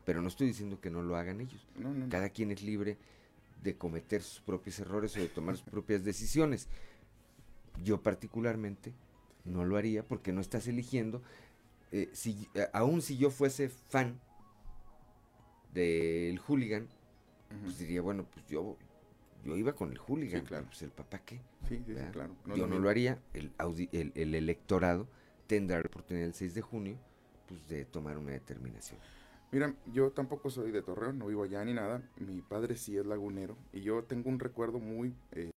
Pero 0.05 0.21
no 0.21 0.29
estoy 0.29 0.47
diciendo 0.47 0.79
que 0.79 0.89
no 0.89 1.03
lo 1.03 1.17
hagan 1.17 1.41
ellos. 1.41 1.67
No, 1.75 1.93
no, 1.93 2.05
no. 2.05 2.09
Cada 2.09 2.29
quien 2.29 2.51
es 2.51 2.63
libre 2.63 2.97
de 3.61 3.75
cometer 3.75 4.21
sus 4.21 4.39
propios 4.39 4.79
errores 4.79 5.17
o 5.17 5.19
de 5.19 5.27
tomar 5.27 5.57
sus 5.57 5.67
propias 5.67 6.05
decisiones. 6.05 6.69
Yo 7.83 8.01
particularmente 8.01 8.93
no 9.43 9.65
lo 9.65 9.75
haría 9.75 10.07
porque 10.07 10.31
no 10.31 10.39
estás 10.39 10.65
eligiendo. 10.67 11.21
Eh, 11.91 12.09
si, 12.13 12.47
eh, 12.53 12.69
aún 12.71 13.01
si 13.01 13.17
yo 13.17 13.29
fuese 13.29 13.67
fan 13.67 14.17
del 15.73 16.39
hooligan, 16.39 16.87
pues 17.63 17.79
diría, 17.79 18.01
bueno, 18.01 18.25
pues 18.31 18.47
yo, 18.47 18.77
yo 19.43 19.57
iba 19.57 19.73
con 19.73 19.91
el 19.91 19.97
hooligan, 19.97 20.45
claro. 20.45 20.67
pues 20.67 20.81
el 20.83 20.91
papá 20.91 21.19
qué. 21.19 21.41
Sí, 21.67 21.81
sí, 21.85 21.93
claro. 22.13 22.33
yo 22.55 22.65
no 22.65 22.79
lo 22.79 22.89
haría, 22.89 23.19
el, 23.33 23.51
el, 23.91 24.11
el, 24.15 24.35
electorado 24.35 25.07
tendrá 25.47 25.77
la 25.77 25.87
oportunidad 25.87 26.27
el 26.27 26.33
6 26.33 26.53
de 26.53 26.61
junio 26.61 26.97
pues, 27.47 27.67
de 27.67 27.85
tomar 27.85 28.17
una 28.17 28.31
determinación. 28.31 28.99
Mira, 29.51 29.75
yo 29.93 30.11
tampoco 30.11 30.49
soy 30.49 30.71
de 30.71 30.81
Torreón, 30.81 31.19
no 31.19 31.27
vivo 31.27 31.43
allá 31.43 31.63
ni 31.63 31.73
nada. 31.73 32.01
Mi 32.17 32.41
padre 32.41 32.75
sí 32.75 32.97
es 32.97 33.05
lagunero 33.05 33.55
y 33.71 33.81
yo 33.81 34.03
tengo 34.03 34.29
un 34.29 34.39
recuerdo 34.39 34.79
muy 34.79 35.13
eh, 35.31 35.51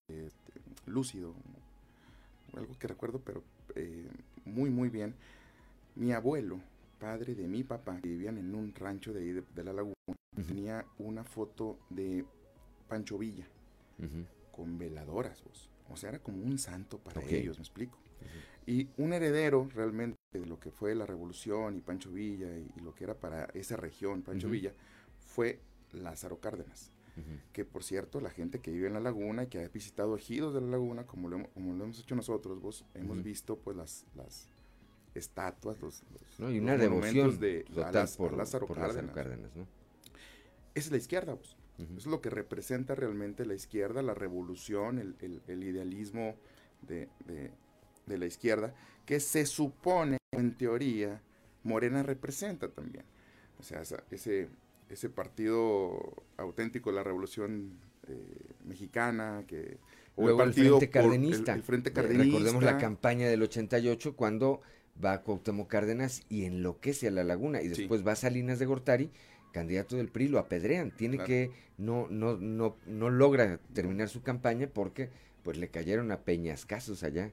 lúcido, 0.85 1.35
algo 2.55 2.79
que 2.79 2.89
recuerdo, 2.89 3.21
pero 3.25 3.43
eh, 3.75 4.07
muy, 4.45 4.69
muy 4.69 4.91
bien. 4.91 5.15
Mi 5.95 6.13
abuelo, 6.13 6.61
padre 6.99 7.35
de 7.35 7.49
mi 7.49 7.65
papá, 7.65 7.99
que 8.03 8.09
vivían 8.11 8.37
en 8.37 8.55
un 8.55 8.75
rancho 8.75 9.15
de 9.15 9.21
ahí 9.21 9.33
de, 9.33 9.65
la 9.65 9.73
laguna, 9.73 9.95
tenía 10.47 10.85
una 10.99 11.25
foto 11.25 11.79
de 11.89 12.27
Pancho 12.89 13.17
Villa 13.17 13.47
con 14.53 14.77
veladoras, 14.77 15.43
vos. 15.43 15.71
O 15.89 15.97
sea, 15.97 16.11
era 16.11 16.19
como 16.19 16.43
un 16.43 16.59
santo 16.59 16.99
para 16.99 17.23
ellos, 17.23 17.59
me 17.59 17.63
explico. 17.63 17.99
Y 18.67 18.89
un 18.97 19.13
heredero 19.13 19.69
realmente 19.73 20.19
de 20.33 20.45
lo 20.45 20.59
que 20.59 20.71
fue 20.71 20.95
la 20.95 21.07
revolución 21.07 21.77
y 21.77 21.81
Pancho 21.81 22.11
Villa 22.11 22.49
y, 22.57 22.81
lo 22.81 22.95
que 22.95 23.05
era 23.05 23.15
para 23.15 23.45
esa 23.55 23.77
región, 23.77 24.23
Pancho 24.23 24.49
Villa, 24.49 24.73
fue 25.21 25.61
Lázaro 25.93 26.41
Cárdenas. 26.41 26.91
Que 27.55 27.65
por 27.65 27.83
cierto, 27.83 28.21
la 28.21 28.29
gente 28.29 28.61
que 28.61 28.71
vive 28.71 28.89
en 28.89 28.93
la 28.93 29.01
laguna 29.01 29.45
y 29.45 29.47
que 29.47 29.65
ha 29.65 29.69
visitado 29.69 30.17
ejidos 30.17 30.53
de 30.53 30.61
la 30.61 30.67
laguna, 30.67 31.07
como 31.07 31.31
lo, 31.31 31.49
como 31.51 31.73
lo 31.73 31.85
hemos 31.85 31.99
hecho 31.99 32.15
nosotros, 32.15 32.61
vos, 32.61 32.85
hemos 32.93 33.23
visto 33.23 33.57
pues 33.57 33.75
las, 33.75 34.05
las 34.15 34.49
estatuas, 35.15 35.81
los, 35.81 36.03
no, 36.39 36.51
y 36.51 36.59
una 36.59 36.77
devoción 36.77 37.39
de 37.41 37.65
total 37.65 38.07
por, 38.19 38.37
Lázaro 38.37 38.67
Cárdenas. 38.67 39.17
Esa 39.55 39.67
es 40.75 40.91
la 40.91 40.99
izquierda, 40.99 41.33
vos. 41.33 41.57
Es 41.97 42.07
lo 42.07 42.21
que 42.21 42.29
representa 42.29 42.95
realmente 42.95 43.47
la 43.47 43.55
izquierda, 43.55 44.03
la 44.03 44.15
revolución, 44.15 44.99
el, 44.99 45.43
el, 45.47 45.65
idealismo 45.65 46.37
de, 46.83 47.09
de 47.27 47.51
la 48.07 48.27
izquierda, 48.27 48.74
que 49.05 49.20
se 49.20 49.47
supone, 49.47 50.19
en 50.33 50.55
teoría, 50.57 51.20
Morena 51.62 52.03
representa 52.03 52.69
también. 52.69 53.05
O 53.59 53.62
sea, 53.62 53.83
ese, 54.11 54.49
ese 54.89 55.09
partido 55.11 56.24
auténtico 56.37 56.91
de 56.91 56.97
la 56.97 57.03
revolución 57.03 57.78
eh, 58.09 58.16
mexicana, 58.65 59.45
que... 59.47 59.78
O 60.15 60.31
el, 60.31 60.37
partido 60.37 60.78
Frente 60.78 60.91
Cardenista. 60.91 61.55
el, 61.55 61.62
Frente 61.62 61.93
Cardenista. 61.93 62.24
Recordemos 62.24 62.62
la 62.62 62.78
campaña 62.78 63.28
del 63.28 63.43
88 63.43 64.16
cuando 64.16 64.62
va 65.05 65.12
a 65.12 65.23
Cuauhtémoc 65.23 65.69
Cárdenas 65.69 66.23
y 66.31 66.45
enloquece 66.45 67.09
a 67.09 67.11
la 67.11 67.23
laguna 67.23 67.61
y 67.61 67.69
después 67.69 68.07
va 68.07 68.12
a 68.12 68.16
Salinas 68.16 68.59
de 68.59 68.66
Gortari, 68.66 69.11
candidato 69.53 69.97
del 69.97 70.09
PRI, 70.09 70.28
lo 70.28 70.39
apedrean, 70.39 70.91
tiene 70.91 71.19
que, 71.19 71.51
no, 71.77 72.09
no, 72.09 72.37
no, 72.37 72.77
no 72.87 73.11
logra 73.11 73.59
terminar 73.74 74.09
su 74.09 74.23
campaña 74.23 74.69
porque 74.73 75.11
pues 75.43 75.59
le 75.59 75.69
cayeron 75.69 76.11
a 76.12 76.20
peñascasos 76.20 77.03
allá 77.03 77.33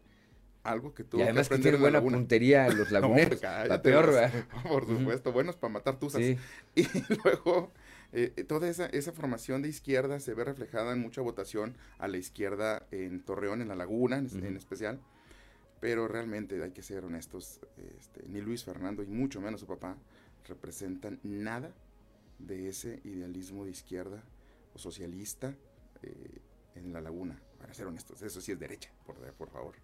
algo 0.63 0.93
que 0.93 1.03
tuvo 1.03 1.21
y 1.21 1.23
además 1.23 1.49
que, 1.49 1.57
tiene 1.59 1.77
buena 1.77 2.01
puntería 2.01 2.69
los 2.69 2.91
laguneros. 2.91 3.41
la 3.41 3.81
peor, 3.81 4.13
Por 4.63 4.87
supuesto, 4.87 5.31
buenos 5.31 5.57
para 5.57 5.73
matar 5.73 5.99
tuzas. 5.99 6.21
Y 6.75 6.87
luego, 7.23 7.71
eh, 8.13 8.45
toda 8.47 8.69
esa, 8.69 8.85
esa 8.87 9.11
formación 9.11 9.61
de 9.61 9.69
izquierda 9.69 10.19
se 10.19 10.33
ve 10.33 10.43
reflejada 10.43 10.93
en 10.93 10.99
mucha 10.99 11.21
votación 11.21 11.75
a 11.99 12.07
la 12.07 12.17
izquierda 12.17 12.87
en 12.91 13.21
Torreón, 13.21 13.61
en 13.61 13.67
la 13.67 13.75
Laguna 13.75 14.17
en, 14.17 14.57
especial. 14.57 14.99
Pero 15.79 16.07
realmente 16.07 16.61
hay 16.63 16.71
que 16.71 16.81
ser 16.81 17.03
honestos, 17.03 17.59
este, 17.99 18.23
ni 18.29 18.39
Luis 18.39 18.63
Fernando 18.63 19.03
y 19.03 19.07
mucho 19.07 19.41
menos 19.41 19.59
su 19.59 19.67
papá 19.67 19.97
representan 20.47 21.19
nada 21.23 21.73
de 22.39 22.69
ese 22.69 23.01
idealismo 23.03 23.65
de 23.65 23.71
izquierda 23.71 24.23
o 24.73 24.79
socialista 24.79 25.55
eh, 26.01 26.41
en 26.75 26.93
la 26.93 27.01
laguna, 27.01 27.39
para 27.59 27.73
ser 27.73 27.87
honestos. 27.87 28.21
Eso 28.21 28.39
sí 28.39 28.53
es 28.53 28.59
derecha, 28.59 28.91
por, 29.05 29.17
por 29.33 29.49
favor. 29.49 29.75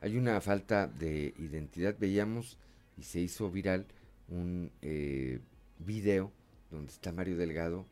Hay 0.00 0.16
una 0.16 0.40
falta 0.40 0.86
de 0.86 1.34
identidad. 1.38 1.96
Veíamos 1.98 2.58
y 2.96 3.02
se 3.02 3.20
hizo 3.20 3.50
viral 3.50 3.86
un 4.28 4.70
eh, 4.82 5.40
video 5.78 6.32
donde 6.70 6.92
está 6.92 7.12
Mario 7.12 7.36
Delgado, 7.36 7.86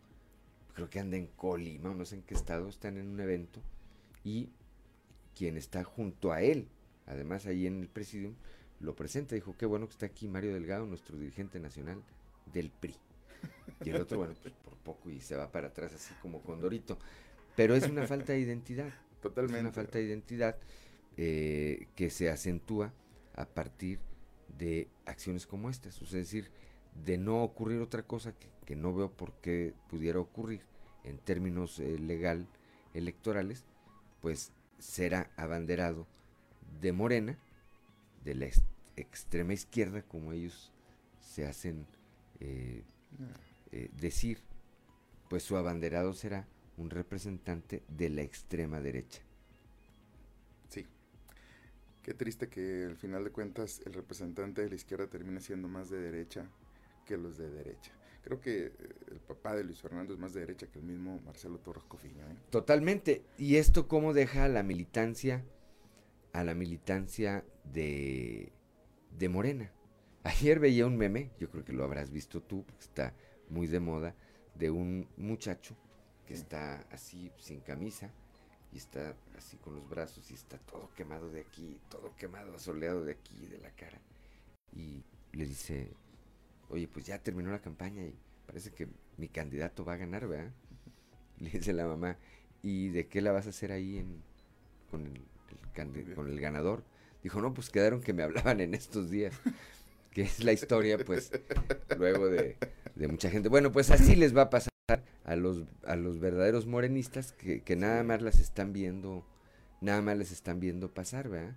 creo 0.74 0.90
que 0.90 1.00
anda 1.00 1.16
en 1.16 1.26
Colima, 1.28 1.94
no 1.94 2.04
sé 2.04 2.16
en 2.16 2.22
qué 2.22 2.34
estado, 2.34 2.68
están 2.68 2.98
en 2.98 3.08
un 3.08 3.20
evento 3.20 3.60
y 4.22 4.50
quien 5.34 5.56
está 5.56 5.84
junto 5.84 6.32
a 6.32 6.42
él, 6.42 6.68
además 7.06 7.46
ahí 7.46 7.66
en 7.66 7.80
el 7.80 7.88
presidium, 7.88 8.34
lo 8.80 8.94
presenta, 8.94 9.34
dijo, 9.34 9.56
qué 9.56 9.64
bueno 9.64 9.86
que 9.86 9.92
está 9.92 10.06
aquí 10.06 10.28
Mario 10.28 10.52
Delgado, 10.52 10.86
nuestro 10.86 11.16
dirigente 11.16 11.58
nacional 11.60 12.02
del 12.52 12.70
PRI. 12.70 12.94
Y 13.84 13.90
el 13.90 14.00
otro, 14.00 14.18
bueno, 14.18 14.34
pues 14.42 14.54
por 14.64 14.74
poco 14.74 15.10
y 15.10 15.20
se 15.20 15.36
va 15.36 15.50
para 15.50 15.68
atrás 15.68 15.92
así 15.94 16.14
como 16.20 16.42
Condorito. 16.42 16.98
Pero 17.54 17.74
es 17.74 17.88
una 17.88 18.06
falta 18.06 18.32
de 18.32 18.40
identidad. 18.40 18.92
Totalmente. 19.22 19.58
Es 19.58 19.64
una 19.64 19.72
falta 19.72 19.98
de 19.98 20.04
identidad. 20.04 20.56
Eh, 21.18 21.88
que 21.94 22.10
se 22.10 22.28
acentúa 22.28 22.92
a 23.36 23.46
partir 23.46 24.00
de 24.58 24.90
acciones 25.06 25.46
como 25.46 25.70
estas, 25.70 26.02
es 26.02 26.10
decir, 26.10 26.50
de 27.06 27.16
no 27.16 27.42
ocurrir 27.42 27.80
otra 27.80 28.02
cosa 28.02 28.34
que, 28.66 28.76
no 28.76 28.94
veo 28.94 29.10
por 29.10 29.32
qué 29.40 29.72
pudiera 29.88 30.18
ocurrir 30.18 30.60
en 31.04 31.16
términos 31.16 31.78
eh, 31.78 31.98
legal 31.98 32.46
electorales, 32.92 33.64
pues 34.20 34.52
será 34.78 35.30
abanderado 35.36 36.06
de 36.82 36.92
Morena, 36.92 37.38
de 38.22 38.34
la 38.34 38.50
extrema 38.96 39.54
izquierda, 39.54 40.02
como 40.02 40.32
ellos 40.32 40.70
se 41.20 41.46
hacen 41.46 41.86
eh, 42.40 42.84
decir, 43.98 44.40
pues 45.30 45.44
su 45.44 45.56
abanderado 45.56 46.12
será 46.12 46.46
un 46.76 46.90
representante 46.90 47.82
de 47.88 48.10
la 48.10 48.20
extrema 48.20 48.80
derecha. 48.80 49.25
Qué 52.06 52.14
triste 52.14 52.48
que 52.48 52.84
al 52.84 52.96
final 52.96 53.24
de 53.24 53.32
cuentas 53.32 53.82
el 53.84 53.92
representante 53.92 54.62
de 54.62 54.68
la 54.68 54.76
izquierda 54.76 55.08
termine 55.08 55.40
siendo 55.40 55.66
más 55.66 55.90
de 55.90 55.98
derecha 55.98 56.48
que 57.04 57.16
los 57.16 57.36
de 57.36 57.50
derecha. 57.50 57.90
Creo 58.22 58.40
que 58.40 58.66
eh, 58.66 58.72
el 59.10 59.18
papá 59.18 59.56
de 59.56 59.64
Luis 59.64 59.80
Fernando 59.80 60.14
es 60.14 60.20
más 60.20 60.32
de 60.32 60.38
derecha 60.38 60.68
que 60.68 60.78
el 60.78 60.84
mismo 60.84 61.20
Marcelo 61.26 61.58
Torres 61.58 61.82
Cofiño. 61.88 62.24
¿eh? 62.28 62.36
Totalmente. 62.50 63.24
¿Y 63.38 63.56
esto 63.56 63.88
cómo 63.88 64.12
deja 64.12 64.44
a 64.44 64.48
la 64.48 64.62
militancia, 64.62 65.44
a 66.32 66.44
la 66.44 66.54
militancia 66.54 67.44
de, 67.64 68.52
de 69.18 69.28
Morena? 69.28 69.72
Ayer 70.22 70.60
veía 70.60 70.86
un 70.86 70.96
meme, 70.96 71.32
yo 71.40 71.50
creo 71.50 71.64
que 71.64 71.72
lo 71.72 71.82
habrás 71.82 72.12
visto 72.12 72.40
tú, 72.40 72.64
porque 72.64 72.84
está 72.84 73.14
muy 73.48 73.66
de 73.66 73.80
moda, 73.80 74.14
de 74.54 74.70
un 74.70 75.08
muchacho 75.16 75.76
que 76.24 76.34
está 76.34 76.86
así 76.92 77.32
sin 77.36 77.58
camisa, 77.58 78.12
y 78.76 78.78
está 78.78 79.14
así 79.38 79.56
con 79.56 79.74
los 79.74 79.88
brazos 79.88 80.30
y 80.30 80.34
está 80.34 80.58
todo 80.58 80.90
quemado 80.94 81.30
de 81.30 81.40
aquí, 81.40 81.80
todo 81.88 82.14
quemado, 82.14 82.54
asoleado 82.54 83.06
de 83.06 83.12
aquí, 83.12 83.46
de 83.46 83.56
la 83.56 83.70
cara. 83.70 83.98
Y 84.70 85.02
le 85.32 85.46
dice, 85.46 85.88
oye, 86.68 86.86
pues 86.86 87.06
ya 87.06 87.18
terminó 87.18 87.50
la 87.50 87.62
campaña 87.62 88.04
y 88.04 88.14
parece 88.46 88.72
que 88.72 88.86
mi 89.16 89.28
candidato 89.28 89.82
va 89.82 89.94
a 89.94 89.96
ganar, 89.96 90.28
¿verdad? 90.28 90.52
Le 91.38 91.48
dice 91.48 91.72
la 91.72 91.86
mamá, 91.86 92.18
¿y 92.62 92.90
de 92.90 93.06
qué 93.06 93.22
la 93.22 93.32
vas 93.32 93.46
a 93.46 93.50
hacer 93.50 93.72
ahí 93.72 93.96
en, 93.96 94.22
con, 94.90 95.06
el, 95.06 96.14
con 96.14 96.28
el 96.28 96.38
ganador? 96.38 96.84
Dijo, 97.22 97.40
no, 97.40 97.54
pues 97.54 97.70
quedaron 97.70 98.02
que 98.02 98.12
me 98.12 98.24
hablaban 98.24 98.60
en 98.60 98.74
estos 98.74 99.10
días. 99.10 99.34
que 100.12 100.22
es 100.22 100.44
la 100.44 100.52
historia, 100.52 100.98
pues, 100.98 101.30
luego 101.96 102.28
de, 102.28 102.56
de 102.94 103.08
mucha 103.08 103.30
gente. 103.30 103.48
Bueno, 103.48 103.72
pues 103.72 103.90
así 103.90 104.16
les 104.16 104.36
va 104.36 104.42
a 104.42 104.50
pasar 104.50 104.70
a 105.26 105.34
los, 105.34 105.64
a 105.84 105.96
los 105.96 106.20
verdaderos 106.20 106.66
morenistas 106.66 107.32
que, 107.32 107.60
que 107.60 107.74
nada 107.74 108.04
más 108.04 108.22
las 108.22 108.38
están 108.38 108.72
viendo, 108.72 109.26
nada 109.80 110.00
más 110.00 110.16
les 110.16 110.30
están 110.30 110.60
viendo 110.60 110.94
pasar, 110.94 111.28
¿verdad? 111.28 111.56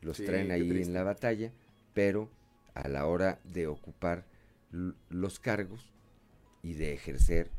Los 0.00 0.16
traen 0.16 0.50
ahí 0.50 0.68
en 0.70 0.94
la 0.94 1.02
batalla, 1.02 1.52
pero 1.92 2.30
a 2.74 2.88
la 2.88 3.06
hora 3.06 3.38
de 3.44 3.66
ocupar 3.66 4.24
los 5.10 5.38
cargos 5.38 5.92
y 6.62 6.72
de 6.72 6.94
ejercer, 6.94 7.50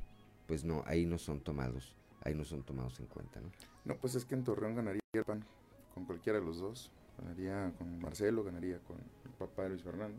pues 0.48 0.66
no, 0.66 0.84
ahí 0.88 1.06
no 1.06 1.20
son 1.20 1.40
tomados, 1.40 1.96
ahí 2.24 2.34
no 2.34 2.46
son 2.46 2.64
tomados 2.64 3.00
en 3.00 3.06
cuenta, 3.06 3.40
¿no? 3.40 3.52
No, 3.86 3.96
pues 3.98 4.16
es 4.16 4.26
que 4.26 4.34
en 4.34 4.44
Torreón 4.44 4.76
ganaría 4.76 5.02
el 5.14 5.24
PAN 5.24 5.46
con 5.94 6.06
cualquiera 6.06 6.40
de 6.40 6.46
los 6.46 6.58
dos, 6.58 6.92
ganaría 7.20 7.72
con 7.78 8.00
Marcelo, 8.00 8.44
ganaría 8.44 8.80
con 8.80 8.98
el 8.98 9.32
papá 9.38 9.64
de 9.64 9.70
Luis 9.70 9.84
Fernando 9.84 10.18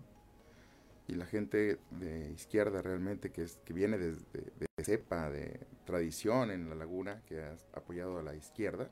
y 1.06 1.14
la 1.14 1.26
gente 1.26 1.78
de 1.90 2.30
izquierda 2.32 2.80
realmente 2.80 3.30
que, 3.30 3.42
es, 3.42 3.58
que 3.64 3.72
viene 3.72 3.98
de, 3.98 4.12
de, 4.12 4.84
cepa, 4.84 5.30
de 5.30 5.60
tradición 5.84 6.50
en 6.50 6.68
la 6.68 6.74
laguna, 6.74 7.22
que 7.26 7.42
ha 7.42 7.56
apoyado 7.74 8.18
a 8.18 8.22
la 8.22 8.34
izquierda, 8.34 8.90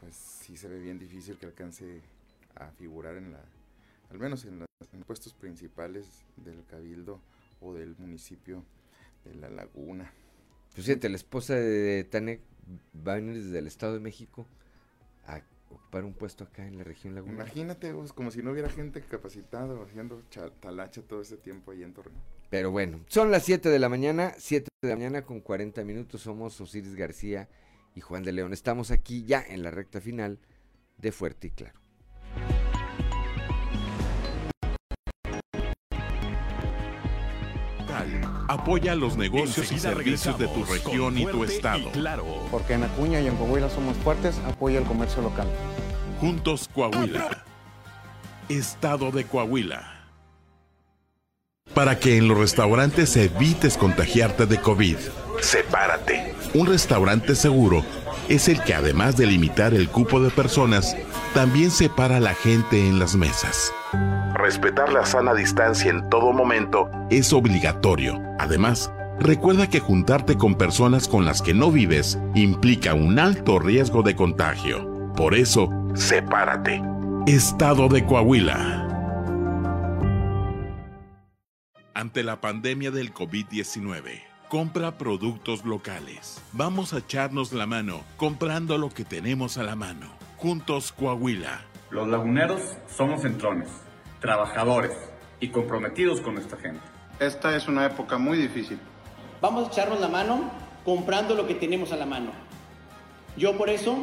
pues 0.00 0.16
sí 0.16 0.56
se 0.56 0.68
ve 0.68 0.78
bien 0.78 0.98
difícil 0.98 1.38
que 1.38 1.46
alcance 1.46 2.02
a 2.54 2.70
figurar 2.70 3.16
en 3.16 3.32
la, 3.32 3.44
al 4.10 4.18
menos 4.18 4.44
en 4.44 4.60
los 4.60 4.68
puestos 5.06 5.34
principales 5.34 6.06
del 6.36 6.64
cabildo 6.64 7.20
o 7.60 7.74
del 7.74 7.96
municipio 7.98 8.64
de 9.24 9.34
la 9.34 9.50
laguna. 9.50 10.12
Pues 10.74 10.86
fíjate, 10.86 11.08
la 11.08 11.16
esposa 11.16 11.54
de 11.54 12.04
Tanek 12.04 12.40
va 13.06 13.12
a 13.12 13.16
venir 13.16 13.42
desde 13.42 13.58
el 13.58 13.66
Estado 13.66 13.94
de 13.94 14.00
México 14.00 14.46
a 15.26 15.42
ocupar 15.70 16.04
un 16.04 16.14
puesto 16.14 16.44
acá 16.44 16.66
en 16.66 16.78
la 16.78 16.84
región 16.84 17.14
Laguna. 17.14 17.34
Imagínate, 17.34 17.92
vos, 17.92 18.12
como 18.12 18.30
si 18.30 18.42
no 18.42 18.50
hubiera 18.52 18.68
gente 18.68 19.00
capacitada 19.02 19.80
haciendo 19.82 20.22
cha- 20.30 20.50
talacha 20.60 21.02
todo 21.02 21.20
ese 21.20 21.36
tiempo 21.36 21.72
ahí 21.72 21.82
en 21.82 21.92
Torreón. 21.94 22.16
Pero 22.50 22.70
bueno, 22.70 23.00
son 23.08 23.30
las 23.30 23.44
7 23.44 23.68
de 23.68 23.78
la 23.78 23.88
mañana, 23.88 24.32
7 24.38 24.68
de 24.82 24.88
la 24.88 24.96
mañana 24.96 25.22
con 25.22 25.40
40 25.40 25.84
minutos. 25.84 26.22
Somos 26.22 26.58
Osiris 26.60 26.94
García 26.94 27.48
y 27.94 28.00
Juan 28.00 28.22
de 28.24 28.32
León. 28.32 28.52
Estamos 28.52 28.90
aquí 28.90 29.24
ya 29.24 29.42
en 29.46 29.62
la 29.62 29.70
recta 29.70 30.00
final 30.00 30.38
de 30.96 31.12
Fuerte 31.12 31.48
y 31.48 31.50
Claro. 31.50 31.78
Apoya 38.68 38.94
los 38.94 39.16
negocios 39.16 39.72
y 39.72 39.78
servicios 39.78 40.38
de 40.38 40.46
tu 40.46 40.62
región 40.62 41.16
y 41.16 41.24
tu 41.24 41.42
y 41.42 41.46
estado. 41.46 41.90
Claro. 41.90 42.26
Porque 42.50 42.74
en 42.74 42.82
Acuña 42.84 43.18
y 43.18 43.26
en 43.26 43.34
Coahuila 43.36 43.70
somos 43.70 43.96
fuertes, 43.96 44.38
apoya 44.46 44.78
el 44.78 44.84
comercio 44.84 45.22
local. 45.22 45.46
Juntos 46.20 46.68
Coahuila. 46.74 47.44
Estado 48.50 49.10
de 49.10 49.24
Coahuila. 49.24 50.04
Para 51.72 51.98
que 51.98 52.18
en 52.18 52.28
los 52.28 52.36
restaurantes 52.36 53.16
evites 53.16 53.78
contagiarte 53.78 54.44
de 54.44 54.60
COVID, 54.60 54.98
sepárate. 55.40 56.34
Un 56.52 56.66
restaurante 56.66 57.36
seguro 57.36 57.82
es 58.28 58.50
el 58.50 58.62
que 58.64 58.74
además 58.74 59.16
de 59.16 59.28
limitar 59.28 59.72
el 59.72 59.88
cupo 59.88 60.20
de 60.20 60.28
personas, 60.28 60.94
también 61.32 61.70
separa 61.70 62.18
a 62.18 62.20
la 62.20 62.34
gente 62.34 62.86
en 62.86 62.98
las 62.98 63.16
mesas. 63.16 63.72
Respetar 64.34 64.92
la 64.92 65.04
sana 65.06 65.34
distancia 65.34 65.90
en 65.90 66.08
todo 66.10 66.32
momento 66.32 66.90
es 67.10 67.32
obligatorio. 67.32 68.20
Además, 68.38 68.92
recuerda 69.18 69.68
que 69.68 69.80
juntarte 69.80 70.36
con 70.36 70.54
personas 70.56 71.08
con 71.08 71.24
las 71.24 71.42
que 71.42 71.54
no 71.54 71.70
vives 71.70 72.18
implica 72.34 72.94
un 72.94 73.18
alto 73.18 73.58
riesgo 73.58 74.02
de 74.02 74.14
contagio. 74.14 75.12
Por 75.16 75.34
eso, 75.34 75.70
sepárate. 75.94 76.82
Estado 77.26 77.88
de 77.88 78.04
Coahuila. 78.04 78.84
Ante 81.94 82.22
la 82.22 82.40
pandemia 82.40 82.92
del 82.92 83.12
COVID-19, 83.12 84.22
compra 84.48 84.96
productos 84.98 85.64
locales. 85.64 86.40
Vamos 86.52 86.92
a 86.92 86.98
echarnos 86.98 87.52
la 87.52 87.66
mano 87.66 88.02
comprando 88.16 88.78
lo 88.78 88.90
que 88.90 89.04
tenemos 89.04 89.58
a 89.58 89.64
la 89.64 89.74
mano. 89.74 90.06
Juntos 90.36 90.92
Coahuila. 90.92 91.67
Los 91.90 92.06
laguneros 92.06 92.60
somos 92.86 93.24
entrones, 93.24 93.70
trabajadores 94.20 94.92
y 95.40 95.48
comprometidos 95.48 96.20
con 96.20 96.34
nuestra 96.34 96.58
gente. 96.58 96.80
Esta 97.18 97.56
es 97.56 97.66
una 97.66 97.86
época 97.86 98.18
muy 98.18 98.36
difícil. 98.36 98.78
Vamos 99.40 99.68
a 99.68 99.72
echarnos 99.72 99.98
la 99.98 100.08
mano 100.08 100.50
comprando 100.84 101.34
lo 101.34 101.46
que 101.46 101.54
tenemos 101.54 101.90
a 101.92 101.96
la 101.96 102.04
mano. 102.04 102.32
Yo 103.38 103.56
por 103.56 103.70
eso 103.70 103.96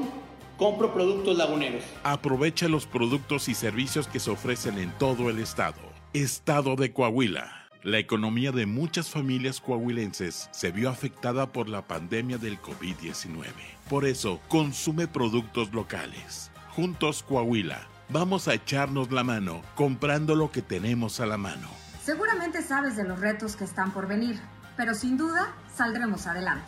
compro 0.57 0.93
productos 0.93 1.37
laguneros. 1.37 1.83
Aprovecha 2.03 2.67
los 2.67 2.87
productos 2.87 3.49
y 3.49 3.53
servicios 3.53 4.07
que 4.07 4.19
se 4.19 4.31
ofrecen 4.31 4.79
en 4.79 4.89
todo 4.97 5.29
el 5.29 5.37
estado. 5.37 5.81
Estado 6.13 6.75
de 6.75 6.91
Coahuila. 6.91 7.67
La 7.83 7.99
economía 7.99 8.51
de 8.51 8.65
muchas 8.65 9.11
familias 9.11 9.61
coahuilenses 9.61 10.49
se 10.51 10.71
vio 10.71 10.89
afectada 10.89 11.51
por 11.51 11.69
la 11.69 11.85
pandemia 11.85 12.39
del 12.39 12.59
COVID-19. 12.59 13.45
Por 13.87 14.05
eso, 14.05 14.41
consume 14.47 15.07
productos 15.07 15.71
locales. 15.71 16.49
Juntos 16.75 17.23
Coahuila. 17.23 17.87
Vamos 18.09 18.49
a 18.49 18.53
echarnos 18.53 19.09
la 19.09 19.23
mano 19.23 19.61
comprando 19.75 20.35
lo 20.35 20.51
que 20.51 20.61
tenemos 20.61 21.21
a 21.21 21.25
la 21.25 21.37
mano. 21.37 21.69
Seguramente 22.03 22.61
sabes 22.61 22.97
de 22.97 23.05
los 23.05 23.21
retos 23.21 23.55
que 23.55 23.63
están 23.63 23.93
por 23.93 24.09
venir, 24.09 24.41
pero 24.75 24.93
sin 24.93 25.15
duda 25.15 25.55
saldremos 25.73 26.27
adelante. 26.27 26.67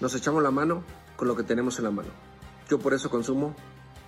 Nos 0.00 0.12
echamos 0.16 0.42
la 0.42 0.50
mano 0.50 0.82
con 1.14 1.28
lo 1.28 1.36
que 1.36 1.44
tenemos 1.44 1.78
en 1.78 1.84
la 1.84 1.92
mano. 1.92 2.08
Yo 2.68 2.80
por 2.80 2.94
eso 2.94 3.10
consumo 3.10 3.54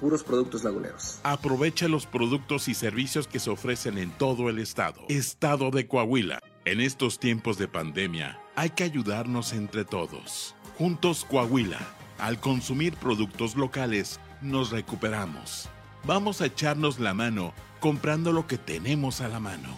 puros 0.01 0.25
productos 0.25 0.65
laguneros. 0.65 1.21
Aprovecha 1.23 1.87
los 1.87 2.07
productos 2.07 2.67
y 2.67 2.75
servicios 2.75 3.29
que 3.29 3.39
se 3.39 3.51
ofrecen 3.51 3.99
en 3.99 4.11
todo 4.11 4.51
el 4.51 4.59
estado. 4.59 5.03
Estado 5.09 5.71
de 5.71 5.87
Coahuila. 5.87 6.41
En 6.65 6.81
estos 6.81 7.21
tiempos 7.21 7.57
de 7.57 7.69
pandemia, 7.69 8.41
hay 8.57 8.71
que 8.71 8.83
ayudarnos 8.83 9.53
entre 9.53 9.85
todos. 9.85 10.57
Juntos 10.77 11.25
Coahuila. 11.25 11.79
Al 12.19 12.41
consumir 12.41 12.97
productos 12.97 13.57
locales, 13.57 14.19
nos 14.41 14.71
recuperamos. 14.71 15.69
Vamos 16.05 16.41
a 16.41 16.47
echarnos 16.47 17.01
la 17.01 17.15
mano 17.15 17.53
comprando 17.81 18.33
lo 18.33 18.47
que 18.47 18.59
tenemos 18.59 19.21
a 19.21 19.29
la 19.29 19.41
mano. 19.41 19.69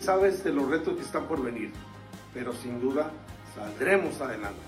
Sabes 0.00 0.42
de 0.44 0.52
los 0.52 0.68
retos 0.68 0.96
que 0.96 1.02
están 1.02 1.26
por 1.26 1.42
venir, 1.42 1.72
pero 2.34 2.52
sin 2.52 2.80
duda 2.80 3.10
saldremos 3.54 4.20
adelante. 4.20 4.60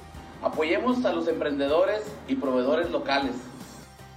Apoyemos 0.43 1.05
a 1.05 1.13
los 1.13 1.27
emprendedores 1.27 2.03
y 2.29 2.37
proveedores 2.37 2.91
locales. 2.91 3.33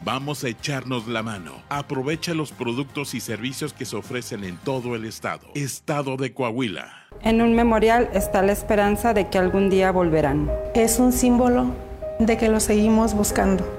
Vamos 0.03 0.43
a 0.43 0.49
echarnos 0.49 1.07
la 1.07 1.23
mano. 1.23 1.53
Aprovecha 1.69 2.33
los 2.33 2.51
productos 2.51 3.13
y 3.13 3.19
servicios 3.19 3.73
que 3.73 3.85
se 3.85 3.95
ofrecen 3.95 4.43
en 4.43 4.57
todo 4.57 4.95
el 4.95 5.05
estado. 5.05 5.47
Estado 5.55 6.17
de 6.17 6.33
Coahuila. 6.33 7.07
En 7.21 7.41
un 7.41 7.55
memorial 7.55 8.09
está 8.13 8.43
la 8.43 8.51
esperanza 8.51 9.13
de 9.13 9.29
que 9.29 9.39
algún 9.39 9.69
día 9.69 9.91
volverán. 9.91 10.51
Es 10.75 10.99
un 10.99 11.11
símbolo 11.11 11.73
de 12.19 12.37
que 12.37 12.49
lo 12.49 12.59
seguimos 12.59 13.15
buscando. 13.15 13.76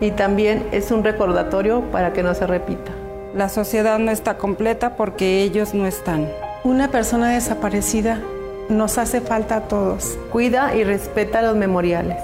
Y 0.00 0.10
también 0.10 0.66
es 0.72 0.90
un 0.90 1.04
recordatorio 1.04 1.82
para 1.90 2.12
que 2.12 2.22
no 2.22 2.34
se 2.34 2.46
repita. 2.46 2.92
La 3.34 3.48
sociedad 3.48 3.98
no 3.98 4.10
está 4.10 4.38
completa 4.38 4.96
porque 4.96 5.42
ellos 5.42 5.74
no 5.74 5.86
están. 5.86 6.28
Una 6.64 6.90
persona 6.90 7.30
desaparecida 7.30 8.20
nos 8.68 8.98
hace 8.98 9.20
falta 9.20 9.56
a 9.56 9.68
todos. 9.68 10.18
Cuida 10.32 10.74
y 10.74 10.84
respeta 10.84 11.42
los 11.42 11.56
memoriales. 11.56 12.18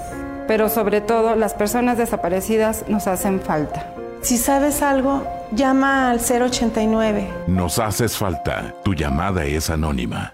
Pero 0.47 0.69
sobre 0.69 1.01
todo, 1.01 1.35
las 1.35 1.53
personas 1.53 1.97
desaparecidas 1.97 2.85
nos 2.89 3.07
hacen 3.07 3.39
falta. 3.39 3.93
Si 4.21 4.37
sabes 4.37 4.81
algo, 4.81 5.25
llama 5.51 6.09
al 6.09 6.19
089. 6.19 7.29
Nos 7.47 7.79
haces 7.79 8.17
falta. 8.17 8.73
Tu 8.83 8.93
llamada 8.93 9.45
es 9.45 9.69
anónima. 9.69 10.33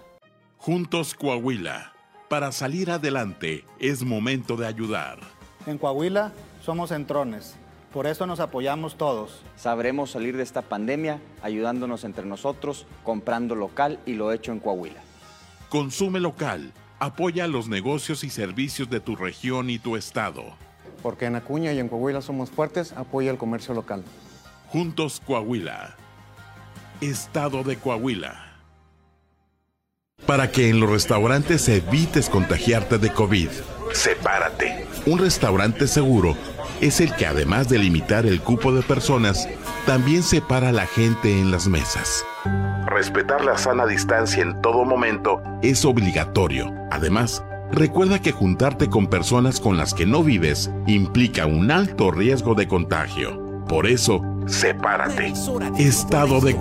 Juntos 0.58 1.14
Coahuila. 1.14 1.94
Para 2.28 2.52
salir 2.52 2.92
adelante 2.92 3.66
es 3.80 4.04
momento 4.04 4.56
de 4.56 4.68
ayudar. 4.68 5.18
En 5.66 5.78
Coahuila 5.78 6.32
somos 6.70 6.92
entrones. 6.92 7.56
Por 7.92 8.06
eso 8.06 8.28
nos 8.28 8.40
apoyamos 8.40 8.96
todos. 8.96 9.42
Sabremos 9.56 10.12
salir 10.12 10.38
de 10.38 10.44
esta 10.44 10.62
pandemia 10.62 11.20
ayudándonos 11.42 12.04
entre 12.04 12.28
nosotros, 12.28 12.86
comprando 13.04 13.56
local 13.56 14.00
y 14.06 14.14
lo 14.14 14.32
hecho 14.32 14.52
en 14.52 14.60
Coahuila. 14.60 15.02
Consume 15.70 16.20
local. 16.20 16.72
Apoya 17.00 17.48
los 17.48 17.70
negocios 17.70 18.24
y 18.24 18.30
servicios 18.30 18.88
de 18.88 19.00
tu 19.00 19.16
región 19.16 19.72
y 19.72 19.80
tu 19.80 19.96
estado. 19.96 20.44
Porque 21.02 21.26
en 21.26 21.38
Acuña 21.38 21.74
y 21.74 21.80
en 21.80 21.90
Coahuila 21.90 22.22
somos 22.22 22.52
fuertes, 22.52 22.94
apoya 22.94 23.32
el 23.32 23.40
comercio 23.40 23.74
local. 23.74 24.04
Juntos 24.68 25.24
Coahuila. 25.26 25.96
Estado 27.02 27.64
de 27.64 27.78
Coahuila. 27.78 28.46
Para 30.28 30.52
que 30.52 30.70
en 30.70 30.80
los 30.80 30.92
restaurantes 30.92 31.68
evites 31.68 32.30
contagiarte 32.30 33.00
de 33.00 33.12
COVID, 33.12 33.50
sepárate. 33.92 34.86
Un 35.08 35.18
restaurante 35.18 35.88
seguro 35.88 36.38
es 36.82 37.00
el 37.02 37.14
que 37.16 37.26
además 37.26 37.70
de 37.70 37.80
limitar 37.80 38.26
el 38.26 38.42
cupo 38.42 38.72
de 38.72 38.82
personas, 38.82 39.48
también 39.86 40.24
separa 40.24 40.70
a 40.70 40.74
la 40.74 40.86
gente 40.86 41.40
en 41.40 41.52
las 41.52 41.68
mesas. 41.68 42.26
Respetar 42.88 43.44
la 43.44 43.58
sana 43.58 43.86
distancia 43.86 44.42
en 44.42 44.62
todo 44.62 44.86
momento 44.86 45.42
es 45.62 45.86
obligatorio. 45.86 46.74
Además, 46.92 47.44
recuerda 47.72 48.20
que 48.20 48.32
juntarte 48.32 48.90
con 48.90 49.08
personas 49.08 49.60
con 49.60 49.78
las 49.78 49.94
que 49.94 50.06
no 50.06 50.24
vives 50.24 50.72
implica 50.88 51.46
un 51.46 51.72
alto 51.72 52.12
riesgo 52.12 52.56
de 52.56 52.68
contagio. 52.68 53.64
Por 53.68 53.86
eso, 53.86 54.22
sepárate. 54.48 55.34
Estado 55.78 56.42
de 56.42 56.56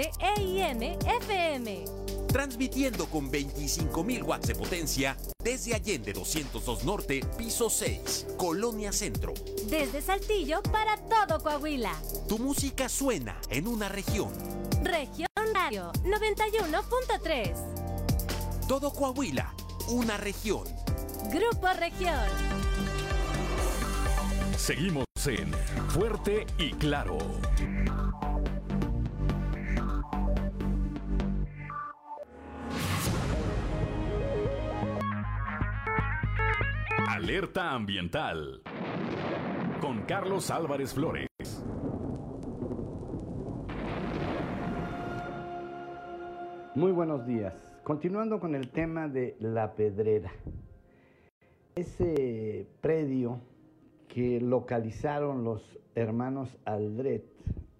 Coahuila. 0.00 0.02
XHEIM 0.02 0.82
FM. 1.06 1.84
Transmitiendo 2.28 3.06
con 3.06 3.30
25.000 3.30 4.22
watts 4.22 4.48
de 4.48 4.54
potencia 4.54 5.16
desde 5.42 5.74
Allende 5.74 6.12
202 6.12 6.84
Norte, 6.84 7.24
piso 7.36 7.68
6, 7.68 8.28
Colonia 8.36 8.92
Centro. 8.92 9.34
Desde 9.68 10.00
Saltillo 10.00 10.62
para 10.62 10.96
todo 10.96 11.42
Coahuila. 11.42 11.92
Tu 12.28 12.38
música 12.38 12.88
suena 12.88 13.36
en 13.50 13.66
una 13.66 13.88
región. 13.88 14.30
Región 14.82 15.26
Radio 15.52 15.90
91.3. 16.04 18.66
Todo 18.68 18.92
Coahuila, 18.92 19.52
una 19.88 20.16
región. 20.16 20.64
Grupo 21.32 21.66
Región. 21.78 22.28
Seguimos 24.56 25.04
en 25.26 25.52
Fuerte 25.88 26.46
y 26.58 26.70
Claro. 26.74 27.18
Alerta 37.12 37.72
ambiental. 37.72 38.62
Con 39.80 40.02
Carlos 40.02 40.48
Álvarez 40.48 40.94
Flores. 40.94 41.26
Muy 46.76 46.92
buenos 46.92 47.26
días. 47.26 47.52
Continuando 47.82 48.38
con 48.38 48.54
el 48.54 48.70
tema 48.70 49.08
de 49.08 49.36
la 49.40 49.74
pedrera. 49.74 50.30
ese 51.74 52.68
predio 52.80 53.40
que 54.06 54.40
localizaron 54.40 55.42
los 55.42 55.80
hermanos 55.96 56.58
Aldret 56.64 57.24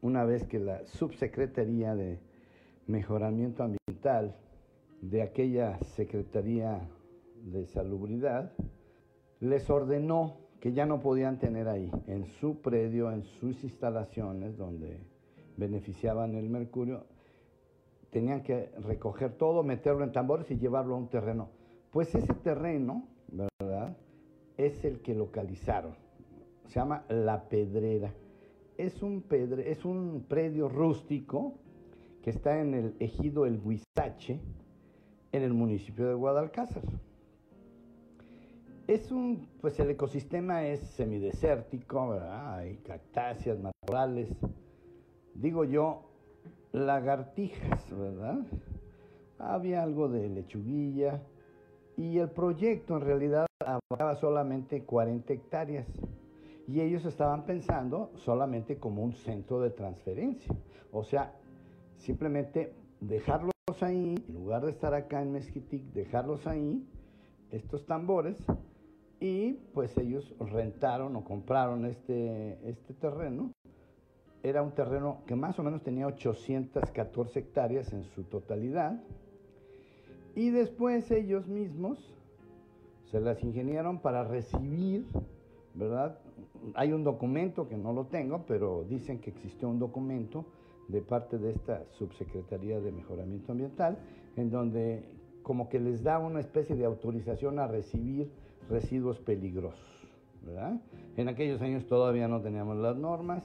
una 0.02 0.24
vez 0.24 0.42
que 0.42 0.58
la 0.58 0.84
subsecretaría 0.86 1.94
de 1.94 2.18
mejoramiento 2.88 3.62
ambiental 3.62 4.34
de 5.02 5.22
aquella 5.22 5.78
Secretaría 5.84 6.80
de 7.44 7.64
Salubridad 7.66 8.52
les 9.40 9.68
ordenó 9.70 10.36
que 10.60 10.72
ya 10.72 10.84
no 10.84 11.00
podían 11.00 11.38
tener 11.38 11.68
ahí, 11.68 11.90
en 12.06 12.26
su 12.26 12.60
predio, 12.60 13.10
en 13.10 13.24
sus 13.24 13.64
instalaciones 13.64 14.56
donde 14.58 15.00
beneficiaban 15.56 16.34
el 16.34 16.50
mercurio, 16.50 17.06
tenían 18.10 18.42
que 18.42 18.70
recoger 18.84 19.32
todo, 19.32 19.62
meterlo 19.62 20.04
en 20.04 20.12
tambores 20.12 20.50
y 20.50 20.58
llevarlo 20.58 20.94
a 20.94 20.98
un 20.98 21.08
terreno. 21.08 21.48
Pues 21.90 22.14
ese 22.14 22.34
terreno, 22.34 23.08
¿verdad? 23.58 23.96
Es 24.58 24.84
el 24.84 25.00
que 25.00 25.14
localizaron. 25.14 25.94
Se 26.66 26.78
llama 26.78 27.04
La 27.08 27.48
Pedrera. 27.48 28.12
Es 28.76 29.02
un, 29.02 29.22
pedre, 29.22 29.70
es 29.70 29.84
un 29.84 30.24
predio 30.28 30.68
rústico 30.68 31.54
que 32.22 32.30
está 32.30 32.60
en 32.60 32.74
el 32.74 32.94
ejido 32.98 33.46
El 33.46 33.60
Huizache, 33.62 34.40
en 35.32 35.42
el 35.42 35.52
municipio 35.52 36.06
de 36.06 36.14
Guadalcázar. 36.14 36.82
Es 38.90 39.12
un, 39.12 39.46
pues 39.60 39.78
el 39.78 39.90
ecosistema 39.90 40.66
es 40.66 40.80
semidesértico, 40.80 42.08
¿verdad? 42.08 42.56
Hay 42.56 42.78
cactáceas, 42.78 43.56
naturales, 43.60 44.28
digo 45.32 45.62
yo, 45.62 46.10
lagartijas, 46.72 47.88
¿verdad? 47.96 48.40
Había 49.38 49.84
algo 49.84 50.08
de 50.08 50.28
lechuguilla 50.28 51.22
y 51.96 52.18
el 52.18 52.30
proyecto 52.30 52.96
en 52.96 53.02
realidad 53.02 53.46
abarcaba 53.64 54.16
solamente 54.16 54.82
40 54.82 55.34
hectáreas 55.34 55.86
y 56.66 56.80
ellos 56.80 57.04
estaban 57.04 57.44
pensando 57.44 58.10
solamente 58.16 58.78
como 58.78 59.04
un 59.04 59.12
centro 59.12 59.60
de 59.60 59.70
transferencia, 59.70 60.52
o 60.90 61.04
sea, 61.04 61.36
simplemente 61.96 62.74
dejarlos 63.00 63.52
ahí, 63.82 64.16
en 64.28 64.34
lugar 64.34 64.64
de 64.64 64.72
estar 64.72 64.94
acá 64.94 65.22
en 65.22 65.30
Mezquitic, 65.30 65.80
dejarlos 65.92 66.48
ahí, 66.48 66.84
estos 67.52 67.86
tambores, 67.86 68.44
y 69.20 69.52
pues 69.74 69.96
ellos 69.98 70.34
rentaron 70.40 71.14
o 71.14 71.24
compraron 71.24 71.84
este, 71.84 72.58
este 72.68 72.94
terreno. 72.94 73.52
Era 74.42 74.62
un 74.62 74.72
terreno 74.72 75.18
que 75.26 75.36
más 75.36 75.58
o 75.58 75.62
menos 75.62 75.82
tenía 75.82 76.06
814 76.06 77.38
hectáreas 77.38 77.92
en 77.92 78.04
su 78.04 78.24
totalidad. 78.24 78.98
Y 80.34 80.48
después 80.48 81.10
ellos 81.10 81.46
mismos 81.46 82.16
se 83.10 83.20
las 83.20 83.42
ingeniaron 83.44 84.00
para 84.00 84.24
recibir, 84.24 85.04
¿verdad? 85.74 86.18
Hay 86.74 86.92
un 86.92 87.04
documento 87.04 87.68
que 87.68 87.76
no 87.76 87.92
lo 87.92 88.06
tengo, 88.06 88.46
pero 88.46 88.84
dicen 88.88 89.18
que 89.18 89.30
existió 89.30 89.68
un 89.68 89.78
documento 89.78 90.46
de 90.88 91.02
parte 91.02 91.36
de 91.36 91.50
esta 91.50 91.84
Subsecretaría 91.90 92.80
de 92.80 92.90
Mejoramiento 92.90 93.52
Ambiental, 93.52 93.98
en 94.36 94.50
donde 94.50 95.04
como 95.42 95.68
que 95.68 95.78
les 95.78 96.02
da 96.02 96.18
una 96.18 96.40
especie 96.40 96.74
de 96.76 96.86
autorización 96.86 97.58
a 97.58 97.66
recibir 97.66 98.30
residuos 98.70 99.18
peligrosos. 99.18 99.78
¿verdad? 100.42 100.80
En 101.16 101.28
aquellos 101.28 101.60
años 101.60 101.86
todavía 101.86 102.28
no 102.28 102.40
teníamos 102.40 102.78
las 102.78 102.96
normas, 102.96 103.42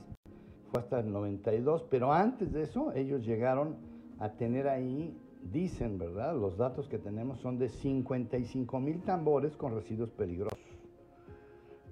fue 0.72 0.80
hasta 0.80 1.00
el 1.00 1.12
92, 1.12 1.86
pero 1.90 2.14
antes 2.14 2.54
de 2.54 2.64
eso 2.64 2.94
ellos 2.94 3.26
llegaron 3.26 3.76
a 4.20 4.30
tener 4.30 4.68
ahí, 4.68 5.18
dicen, 5.52 5.98
¿verdad? 5.98 6.36
Los 6.36 6.58
datos 6.58 6.88
que 6.88 6.98
tenemos 6.98 7.40
son 7.40 7.58
de 7.60 7.70
55 7.70 8.80
mil 8.80 9.02
tambores 9.02 9.56
con 9.58 9.76
residuos 9.76 10.10
peligrosos. 10.12 10.60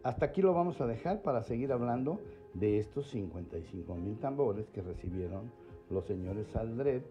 Hasta 0.03 0.25
aquí 0.25 0.41
lo 0.41 0.53
vamos 0.53 0.81
a 0.81 0.87
dejar 0.87 1.21
para 1.21 1.43
seguir 1.43 1.71
hablando 1.71 2.19
de 2.53 2.77
estos 2.79 3.09
55 3.09 3.95
mil 3.95 4.17
tambores 4.19 4.69
que 4.69 4.81
recibieron 4.81 5.51
los 5.89 6.05
señores 6.05 6.53
Aldred 6.55 7.03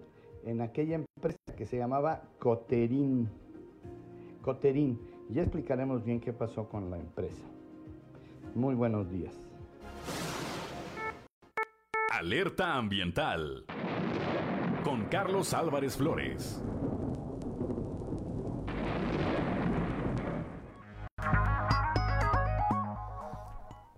en 0.44 0.60
aquella 0.60 0.96
empresa 0.96 1.38
que 1.56 1.66
se 1.66 1.78
llamaba 1.78 2.22
Coterín. 2.38 3.28
Coterín. 4.42 5.11
Ya 5.28 5.42
explicaremos 5.42 6.04
bien 6.04 6.20
qué 6.20 6.32
pasó 6.32 6.68
con 6.68 6.90
la 6.90 6.98
empresa. 6.98 7.44
Muy 8.54 8.74
buenos 8.74 9.10
días. 9.10 9.34
Alerta 12.10 12.74
ambiental. 12.74 13.64
Con 14.84 15.06
Carlos 15.06 15.54
Álvarez 15.54 15.96
Flores. 15.96 16.62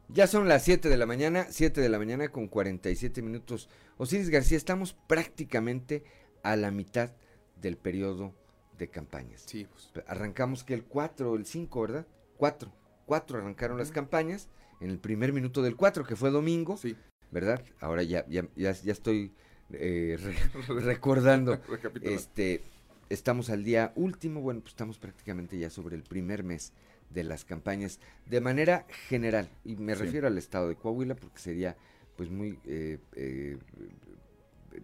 Ya 0.09 0.29
son 0.29 0.47
las 0.47 0.63
7 0.63 0.89
de 0.89 0.97
la 0.97 1.07
mañana, 1.07 1.49
7 1.51 1.81
de 1.81 1.89
la 1.89 1.99
mañana 1.99 2.29
con 2.29 2.47
47 2.47 3.21
minutos. 3.21 3.69
Osiris 3.97 4.31
García, 4.31 4.57
estamos 4.57 4.93
prácticamente 4.93 6.05
a 6.45 6.55
la 6.55 6.71
mitad 6.71 7.11
del 7.57 7.77
periodo 7.77 8.33
de 8.79 8.89
campañas. 8.89 9.45
Sí. 9.47 9.67
Pues. 9.67 10.07
Arrancamos 10.07 10.65
que 10.65 10.75
el 10.75 10.85
4, 10.85 11.35
el 11.37 11.47
5, 11.47 11.81
¿verdad? 11.81 12.07
4. 12.37 12.73
4 13.07 13.39
arrancaron 13.39 13.79
las 13.79 13.91
campañas 13.91 14.49
en 14.81 14.91
el 14.91 14.99
primer 14.99 15.33
minuto 15.33 15.63
del 15.63 15.77
4, 15.77 16.05
que 16.05 16.17
fue 16.17 16.31
domingo. 16.31 16.77
Sí. 16.77 16.97
¿Verdad? 17.31 17.65
Ahora 17.81 18.03
ya, 18.03 18.25
ya, 18.29 18.47
ya, 18.55 18.71
estoy 18.71 19.33
eh, 19.73 20.17
recordando. 20.69 21.61
este, 22.03 22.63
estamos 23.09 23.51
al 23.51 23.65
día 23.65 23.93
último, 23.97 24.41
bueno, 24.41 24.61
pues 24.61 24.73
estamos 24.73 24.99
prácticamente 24.99 25.59
ya 25.59 25.69
sobre 25.69 25.97
el 25.97 26.03
primer 26.03 26.45
mes 26.45 26.73
de 27.11 27.25
las 27.25 27.45
campañas 27.45 27.99
de 28.27 28.41
manera 28.41 28.87
general. 29.09 29.49
Y 29.65 29.77
me 29.77 29.95
refiero 29.95 30.27
al 30.27 30.39
estado 30.39 30.69
de 30.69 30.77
Coahuila 30.77 31.15
porque 31.17 31.39
sería 31.39 31.77
pues 32.17 32.31
muy 32.31 32.59
eh, 32.67 32.99
eh, 33.15 33.59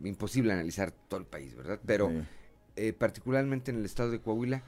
imposible 0.05 0.53
analizar 0.53 0.91
todo 0.91 1.21
el 1.21 1.27
país, 1.27 1.55
¿verdad? 1.55 1.81
Pero 1.87 2.11
eh, 2.77 2.93
particularmente 2.93 3.71
en 3.71 3.79
el 3.79 3.85
estado 3.85 4.11
de 4.11 4.21
Coahuila, 4.21 4.63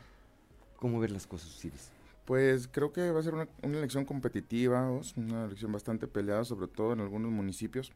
¿cómo 0.77 1.01
ver 1.01 1.11
las 1.11 1.27
cosas, 1.27 1.49
Osiris? 1.51 1.91
Pues 2.25 2.69
creo 2.69 2.93
que 2.93 3.11
va 3.11 3.21
a 3.21 3.23
ser 3.23 3.35
una, 3.35 3.49
elección 3.63 4.05
competitiva, 4.05 4.91
una 5.17 5.45
elección 5.47 5.73
bastante 5.73 6.07
peleada, 6.07 6.45
sobre 6.45 6.69
todo 6.69 6.93
en 6.93 7.01
algunos 7.01 7.33
municipios. 7.33 7.93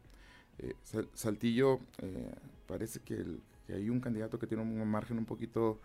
Saltillo 1.15 1.81
parece 2.67 3.01
que, 3.01 3.25
que 3.67 3.75
hay 3.75 3.89
un 3.89 4.01
candidato 4.01 4.39
que 4.39 4.47
tiene 4.47 4.63
un 4.63 4.89
margen 4.89 5.19
un 5.19 5.27
poquito 5.27 5.79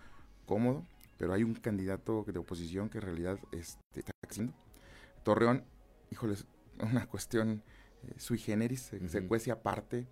cómodo 0.46 0.84
pero 1.22 1.34
hay 1.34 1.44
un 1.44 1.54
candidato 1.54 2.26
de 2.26 2.40
oposición 2.40 2.90
que 2.90 2.98
en 2.98 3.04
realidad 3.04 3.38
este, 3.52 4.00
está 4.00 4.12
haciendo. 4.28 4.54
Torreón, 5.22 5.64
híjoles, 6.10 6.48
una 6.80 7.06
cuestión 7.06 7.62
eh, 8.02 8.16
sui 8.18 8.40
generis, 8.40 8.92
se, 9.08 9.28
cuece 9.28 9.52
aparte. 9.52 10.08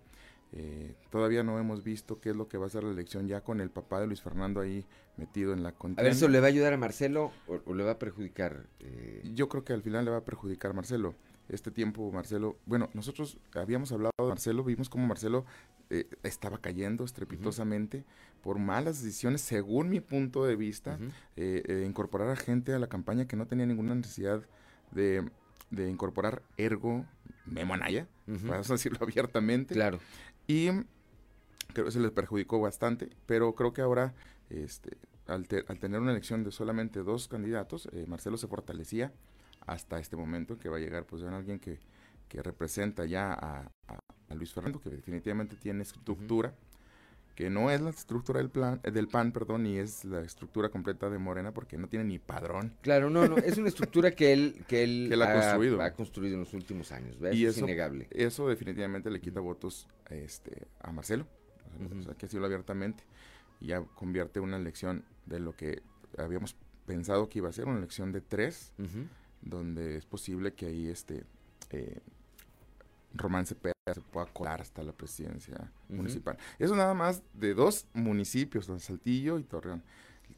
Eh, 0.52 0.94
todavía 1.10 1.42
no 1.42 1.58
hemos 1.58 1.84
visto 1.84 2.20
qué 2.20 2.30
es 2.30 2.36
lo 2.36 2.48
que 2.48 2.58
va 2.58 2.66
a 2.66 2.70
ser 2.70 2.82
la 2.82 2.90
elección 2.90 3.28
ya 3.28 3.42
con 3.42 3.60
el 3.60 3.70
papá 3.70 4.00
de 4.00 4.06
Luis 4.06 4.20
Fernando 4.20 4.60
ahí 4.60 4.84
metido 5.16 5.52
en 5.52 5.62
la 5.62 5.72
contienda. 5.72 6.02
A 6.02 6.04
ver, 6.04 6.12
¿eso 6.12 6.28
le 6.28 6.40
va 6.40 6.46
a 6.46 6.48
ayudar 6.48 6.72
a 6.72 6.76
Marcelo 6.76 7.30
o, 7.46 7.74
le 7.74 7.84
va 7.84 7.92
a 7.92 7.98
perjudicar? 7.98 8.66
Eh? 8.80 9.22
Yo 9.34 9.48
creo 9.48 9.64
que 9.64 9.72
al 9.72 9.82
final 9.82 10.04
le 10.04 10.10
va 10.10 10.18
a 10.18 10.24
perjudicar 10.24 10.72
a 10.72 10.74
Marcelo. 10.74 11.14
Este 11.48 11.72
tiempo, 11.72 12.10
Marcelo, 12.12 12.56
bueno, 12.64 12.90
nosotros 12.94 13.38
habíamos 13.54 13.90
hablado 13.90 14.12
de 14.18 14.28
Marcelo, 14.28 14.62
vimos 14.62 14.88
cómo 14.88 15.06
Marcelo 15.06 15.44
eh, 15.92 16.06
estaba 16.22 16.58
cayendo 16.58 17.04
estrepitosamente 17.04 18.04
por 18.42 18.60
malas 18.60 19.02
decisiones, 19.02 19.40
según 19.40 19.88
mi 19.88 19.98
punto 19.98 20.44
de 20.44 20.54
vista, 20.54 21.00
eh, 21.34 21.64
eh, 21.66 21.84
incorporar 21.84 22.28
a 22.28 22.36
gente 22.36 22.72
a 22.72 22.78
la 22.78 22.86
campaña 22.86 23.26
que 23.26 23.34
no 23.34 23.48
tenía 23.48 23.66
ninguna 23.66 23.96
necesidad 23.96 24.42
de, 24.92 25.28
incorporar 25.72 26.42
ergo 26.56 27.04
Memo 27.44 27.74
Anaya, 27.74 28.06
vamos 28.26 28.70
a 28.70 28.74
decirlo 28.74 28.98
abiertamente. 29.02 29.74
Claro. 29.74 29.98
Y 30.50 30.68
creo 31.72 31.84
que 31.84 31.92
se 31.92 32.00
les 32.00 32.10
perjudicó 32.10 32.58
bastante, 32.58 33.08
pero 33.26 33.54
creo 33.54 33.72
que 33.72 33.82
ahora, 33.82 34.14
este, 34.48 34.96
al, 35.28 35.46
tener 35.46 36.00
una 36.00 36.10
elección 36.10 36.42
de 36.42 36.50
solamente 36.50 37.04
dos 37.04 37.28
candidatos, 37.28 37.88
Marcelo 38.08 38.36
se 38.36 38.48
fortalecía 38.48 39.12
hasta 39.64 40.00
este 40.00 40.16
momento 40.16 40.58
que 40.58 40.68
va 40.68 40.78
a 40.78 40.80
llegar 40.80 41.04
pues 41.04 41.22
alguien 41.22 41.60
que, 41.60 41.78
que 42.28 42.42
representa 42.42 43.04
ya 43.04 43.32
a, 43.32 43.70
Luis 44.34 44.52
Fernando, 44.52 44.80
que 44.80 44.90
definitivamente 44.90 45.54
tiene 45.54 45.82
estructura, 45.82 46.52
que 47.40 47.48
no 47.48 47.70
es 47.70 47.80
la 47.80 47.88
estructura 47.88 48.38
del, 48.38 48.50
plan, 48.50 48.80
eh, 48.82 48.90
del 48.90 49.08
PAN, 49.08 49.32
perdón, 49.32 49.62
ni 49.62 49.78
es 49.78 50.04
la 50.04 50.20
estructura 50.20 50.68
completa 50.68 51.08
de 51.08 51.16
Morena, 51.16 51.54
porque 51.54 51.78
no 51.78 51.88
tiene 51.88 52.04
ni 52.04 52.18
padrón. 52.18 52.74
Claro, 52.82 53.08
no, 53.08 53.26
no, 53.26 53.38
es 53.38 53.56
una 53.56 53.68
estructura 53.68 54.10
que 54.10 54.34
él, 54.34 54.62
que 54.68 54.84
él, 54.84 55.10
ha, 55.22 55.32
construido. 55.32 55.80
ha, 55.80 55.90
construido. 55.92 56.34
en 56.34 56.40
los 56.40 56.52
últimos 56.52 56.92
años, 56.92 57.18
¿ves? 57.18 57.34
Y 57.34 57.46
es 57.46 57.56
innegable. 57.56 58.08
Eso 58.10 58.46
definitivamente 58.46 59.10
le 59.10 59.22
quita 59.22 59.40
votos 59.40 59.88
este, 60.10 60.66
a 60.80 60.92
Marcelo, 60.92 61.26
o 61.98 62.02
sea, 62.02 62.12
que 62.12 62.26
decirlo 62.26 62.44
abiertamente, 62.44 63.04
y 63.58 63.68
ya 63.68 63.80
convierte 63.94 64.38
una 64.38 64.58
elección 64.58 65.06
de 65.24 65.40
lo 65.40 65.56
que 65.56 65.80
habíamos 66.18 66.56
pensado 66.84 67.30
que 67.30 67.38
iba 67.38 67.48
a 67.48 67.52
ser, 67.52 67.68
una 67.68 67.78
elección 67.78 68.12
de 68.12 68.20
tres, 68.20 68.74
donde 69.40 69.96
es 69.96 70.04
posible 70.04 70.52
que 70.52 70.66
ahí 70.66 70.88
este... 70.88 71.24
Eh, 71.70 72.00
Román 73.14 73.46
Cepeda 73.46 73.74
se 73.92 74.00
pueda 74.00 74.26
colar 74.26 74.60
hasta 74.60 74.82
la 74.82 74.92
presidencia 74.92 75.72
municipal. 75.88 76.36
Eso 76.58 76.76
nada 76.76 76.94
más 76.94 77.22
de 77.34 77.54
dos 77.54 77.86
municipios, 77.92 78.70
Saltillo 78.78 79.38
y 79.38 79.44
Torreón. 79.44 79.82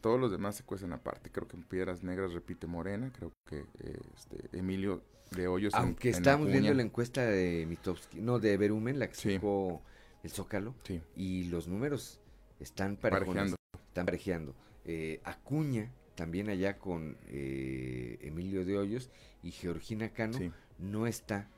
todos 0.01 0.19
los 0.19 0.31
demás 0.31 0.57
se 0.57 0.65
cuecen 0.65 0.93
aparte. 0.93 1.31
Creo 1.31 1.47
que 1.47 1.57
en 1.57 1.63
Piedras 1.63 2.03
Negras 2.03 2.33
repite 2.33 2.67
Morena, 2.67 3.13
creo 3.13 3.33
que 3.47 3.65
eh, 3.81 4.01
este, 4.17 4.57
Emilio 4.57 5.03
de 5.31 5.49
Hoyos. 5.49 5.75
Aunque 5.75 6.11
estamos 6.11 6.49
viendo 6.49 6.73
la 6.75 6.83
encuesta 6.83 7.25
de 7.25 7.67
Mitowski, 7.69 8.21
no, 8.21 8.39
de 8.39 8.57
Berumen, 8.57 8.99
la 8.99 9.09
que 9.09 9.15
sí. 9.15 9.31
el 9.33 10.31
Zócalo, 10.31 10.75
y 11.17 11.45
los 11.45 11.69
números 11.69 12.21
están 12.61 12.97
parejeando. 12.97 13.57
Están 13.89 14.07
parejeando. 14.07 14.55
Eh, 14.85 15.21
Acuña, 15.25 15.93
también 16.15 16.49
allá 16.49 16.79
con 16.79 17.17
eh, 17.27 18.19
Emilio 18.23 18.65
de 18.65 18.79
Hoyos, 18.79 19.11
y 19.43 19.51
Georgina 19.51 20.11
Cano, 20.11 20.39
no 20.79 21.07
está 21.07 21.49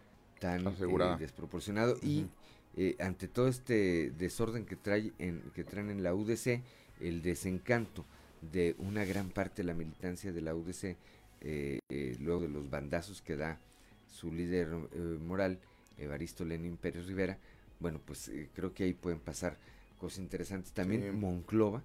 tan 0.45 0.67
eh, 0.67 1.17
desproporcionado. 1.19 1.97
Y 2.03 2.27
ante 2.99 3.29
todo 3.29 3.49
este 3.49 4.11
desorden 4.11 4.67
que, 4.67 4.77
trae 4.77 5.13
en, 5.19 5.41
que 5.55 5.65
traen 5.65 5.91
en 5.91 6.03
la 6.03 6.15
UDC, 6.15 6.61
el 7.01 7.23
desencanto 7.23 8.05
de 8.53 8.75
una 8.79 9.05
gran 9.05 9.31
parte 9.31 9.63
de 9.63 9.69
la 9.69 9.75
militancia 9.75 10.33
de 10.33 10.41
la 10.43 10.55
UDC, 10.55 10.97
luego 12.21 12.43
de 12.43 12.49
los 12.49 12.69
bandazos 12.69 13.23
que 13.23 13.37
da 13.37 13.59
su 14.09 14.33
líder 14.33 14.69
moral, 15.21 15.59
Evaristo 15.99 16.45
Lenin 16.45 16.77
Pérez 16.77 17.07
Rivera, 17.07 17.39
bueno, 17.81 18.01
pues 18.05 18.31
creo 18.55 18.75
que 18.75 18.85
ahí 18.85 18.95
pueden 18.95 19.21
pasar 19.21 19.57
cosas 19.99 20.19
interesantes. 20.19 20.73
También 20.73 21.19
Monclova, 21.19 21.83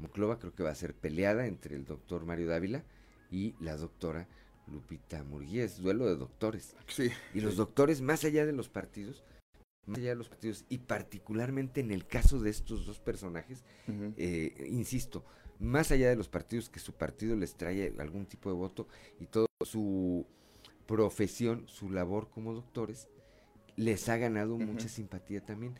Monclova 0.00 0.38
creo 0.38 0.54
que 0.54 0.62
va 0.62 0.70
a 0.70 0.74
ser 0.74 0.94
peleada 0.94 1.46
entre 1.46 1.76
el 1.76 1.84
doctor 1.84 2.24
Mario 2.24 2.48
Dávila 2.48 2.82
y 3.30 3.54
la 3.60 3.76
doctora 3.76 4.26
Lupita 4.70 5.22
Murguía. 5.24 5.66
duelo 5.78 6.06
de 6.06 6.16
doctores. 6.16 6.74
Sí. 6.86 7.10
Y 7.34 7.40
los 7.40 7.56
doctores, 7.56 8.00
más 8.00 8.24
allá 8.24 8.46
de 8.46 8.52
los 8.52 8.68
partidos, 8.68 9.24
más 9.86 9.98
allá 9.98 10.10
de 10.10 10.16
los 10.16 10.28
partidos, 10.28 10.64
y 10.68 10.78
particularmente 10.78 11.80
en 11.80 11.90
el 11.90 12.06
caso 12.06 12.38
de 12.38 12.50
estos 12.50 12.86
dos 12.86 13.00
personajes, 13.00 13.64
eh, 14.16 14.68
insisto, 14.70 15.24
más 15.58 15.90
allá 15.90 16.08
de 16.08 16.16
los 16.16 16.28
partidos, 16.28 16.68
que 16.68 16.80
su 16.80 16.92
partido 16.94 17.36
les 17.36 17.54
trae 17.54 17.94
algún 17.98 18.26
tipo 18.26 18.50
de 18.50 18.56
voto 18.56 18.88
y 19.18 19.26
todo 19.26 19.46
su 19.64 20.26
profesión, 20.86 21.66
su 21.68 21.90
labor 21.90 22.30
como 22.30 22.54
doctores, 22.54 23.08
les 23.76 24.08
ha 24.08 24.16
ganado 24.16 24.58
mucha 24.58 24.88
simpatía 24.88 25.44
también. 25.44 25.74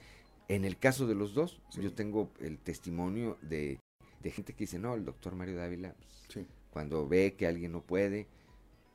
En 0.49 0.65
el 0.65 0.79
caso 0.79 1.07
de 1.07 1.15
los 1.15 1.35
dos, 1.35 1.61
yo 1.73 1.93
tengo 1.93 2.33
el 2.41 2.59
testimonio 2.59 3.39
de, 3.43 3.79
gente 4.25 4.53
que 4.53 4.65
dice, 4.65 4.79
no, 4.79 4.95
el 4.95 5.05
doctor 5.05 5.35
Mario 5.35 5.57
Dávila, 5.57 5.95
pues, 6.33 6.47
cuando 6.71 7.09
ve 7.09 7.35
que 7.37 7.47
alguien 7.47 7.73
no 7.73 7.83
puede, 7.83 8.27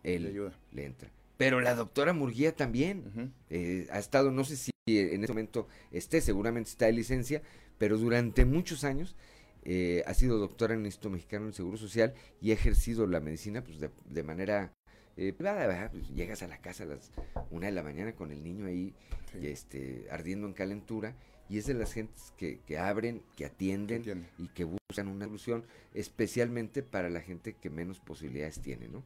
él 0.06 0.52
le, 0.72 0.86
entra. 0.86 1.12
Pero 1.38 1.60
la 1.60 1.76
doctora 1.76 2.14
Murguía 2.14 2.56
también 2.56 3.34
eh, 3.50 3.88
ha 3.92 4.00
estado, 4.00 4.32
no 4.32 4.44
sé 4.44 4.56
si 4.56 4.72
en 4.88 5.22
este 5.22 5.34
momento 5.34 5.68
esté, 5.92 6.22
seguramente 6.22 6.70
está 6.70 6.86
de 6.86 6.94
licencia, 6.94 7.42
pero 7.78 7.98
durante 7.98 8.46
muchos 8.46 8.84
años 8.84 9.16
eh, 9.64 10.04
ha 10.06 10.14
sido 10.14 10.38
doctora 10.38 10.76
en 10.76 10.82
el 10.82 10.86
Instituto 10.86 11.10
Mexicano 11.10 11.46
del 11.46 11.54
Seguro 11.54 11.78
Social 11.78 12.14
y 12.40 12.52
ha 12.52 12.54
ejercido 12.54 13.08
la 13.08 13.20
medicina 13.20 13.64
pues, 13.64 13.80
de, 13.80 14.24
manera 14.24 14.72
eh, 15.18 15.34
privada. 15.34 15.90
Pues, 15.92 16.08
llegas 16.10 16.44
a 16.44 16.48
la 16.48 16.60
casa 16.60 16.84
a 16.84 16.88
las 16.88 17.12
una 17.50 17.66
de 17.66 17.72
la 17.74 17.84
mañana 17.84 18.14
con 18.14 18.32
el 18.32 18.44
niño 18.44 18.68
ahí 18.68 18.94
este, 19.42 20.06
ardiendo 20.12 20.48
en 20.48 20.54
calentura 20.54 21.16
y 21.50 21.58
es 21.58 21.66
de 21.66 21.74
las 21.74 21.94
gentes 21.94 22.32
que, 22.38 22.60
que 22.60 22.78
abren, 22.78 23.24
que 23.36 23.46
atienden 23.46 24.28
y 24.38 24.48
que 24.50 24.64
buscan 24.64 25.08
una 25.08 25.26
solución, 25.26 25.66
especialmente 25.94 26.84
para 26.84 27.10
la 27.10 27.22
gente 27.22 27.54
que 27.54 27.70
menos 27.70 28.00
posibilidades 28.00 28.62
tiene, 28.62 28.88
¿no? 28.88 29.04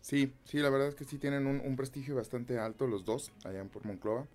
Sí, 0.00 0.32
sí, 0.44 0.58
la 0.58 0.70
verdad 0.70 0.88
es 0.88 0.94
que 0.94 1.04
sí 1.04 1.18
tienen 1.18 1.46
un, 1.46 1.76
prestigio 1.76 2.14
bastante 2.14 2.58
alto 2.58 2.86
los 2.86 3.04
dos 3.04 3.32
allá 3.44 3.60
en 3.60 3.68
por 3.68 3.84
Monclova. 3.84 4.26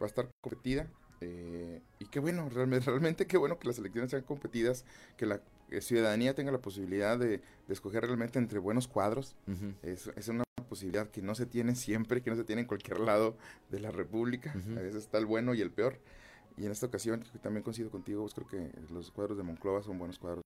Va 0.00 0.06
a 0.06 0.06
estar 0.06 0.28
competida. 0.42 0.88
Eh, 1.20 1.82
y 1.98 2.06
qué 2.06 2.18
bueno, 2.18 2.48
realmente, 2.48 2.86
realmente 2.90 3.26
qué 3.26 3.36
bueno 3.36 3.58
que 3.58 3.68
las 3.68 3.78
elecciones 3.78 4.10
sean 4.10 4.22
competidas, 4.22 4.84
que 5.16 5.26
la 5.26 5.40
ciudadanía 5.80 6.34
tenga 6.34 6.50
la 6.50 6.60
posibilidad 6.60 7.18
de, 7.18 7.42
escoger 7.68 8.02
realmente 8.04 8.38
entre 8.38 8.58
buenos 8.58 8.88
cuadros. 8.88 9.36
es, 9.82 10.10
es, 10.16 10.28
una 10.28 10.44
posibilidad 10.68 11.08
que 11.08 11.20
no 11.20 11.34
se 11.34 11.46
tiene 11.46 11.74
siempre, 11.74 12.22
que 12.22 12.30
no 12.30 12.36
se 12.36 12.44
tiene 12.44 12.62
en 12.62 12.68
cualquier 12.68 13.00
lado 13.00 13.36
de 13.70 13.80
la 13.80 13.90
República. 13.90 14.52
A 14.52 14.80
veces 14.80 15.02
está 15.02 15.18
el 15.18 15.26
bueno 15.26 15.52
y 15.52 15.60
el 15.60 15.70
peor. 15.70 15.98
Y 16.56 16.66
en 16.66 16.72
esta 16.72 16.86
ocasión, 16.86 17.24
también 17.42 17.62
coincido 17.62 17.90
contigo, 17.90 18.22
pues 18.22 18.34
creo 18.34 18.46
que 18.46 18.92
los 18.92 19.10
cuadros 19.10 19.36
de 19.36 19.42
Monclova 19.42 19.82
son 19.82 19.98
buenos 19.98 20.18
cuadros, 20.18 20.44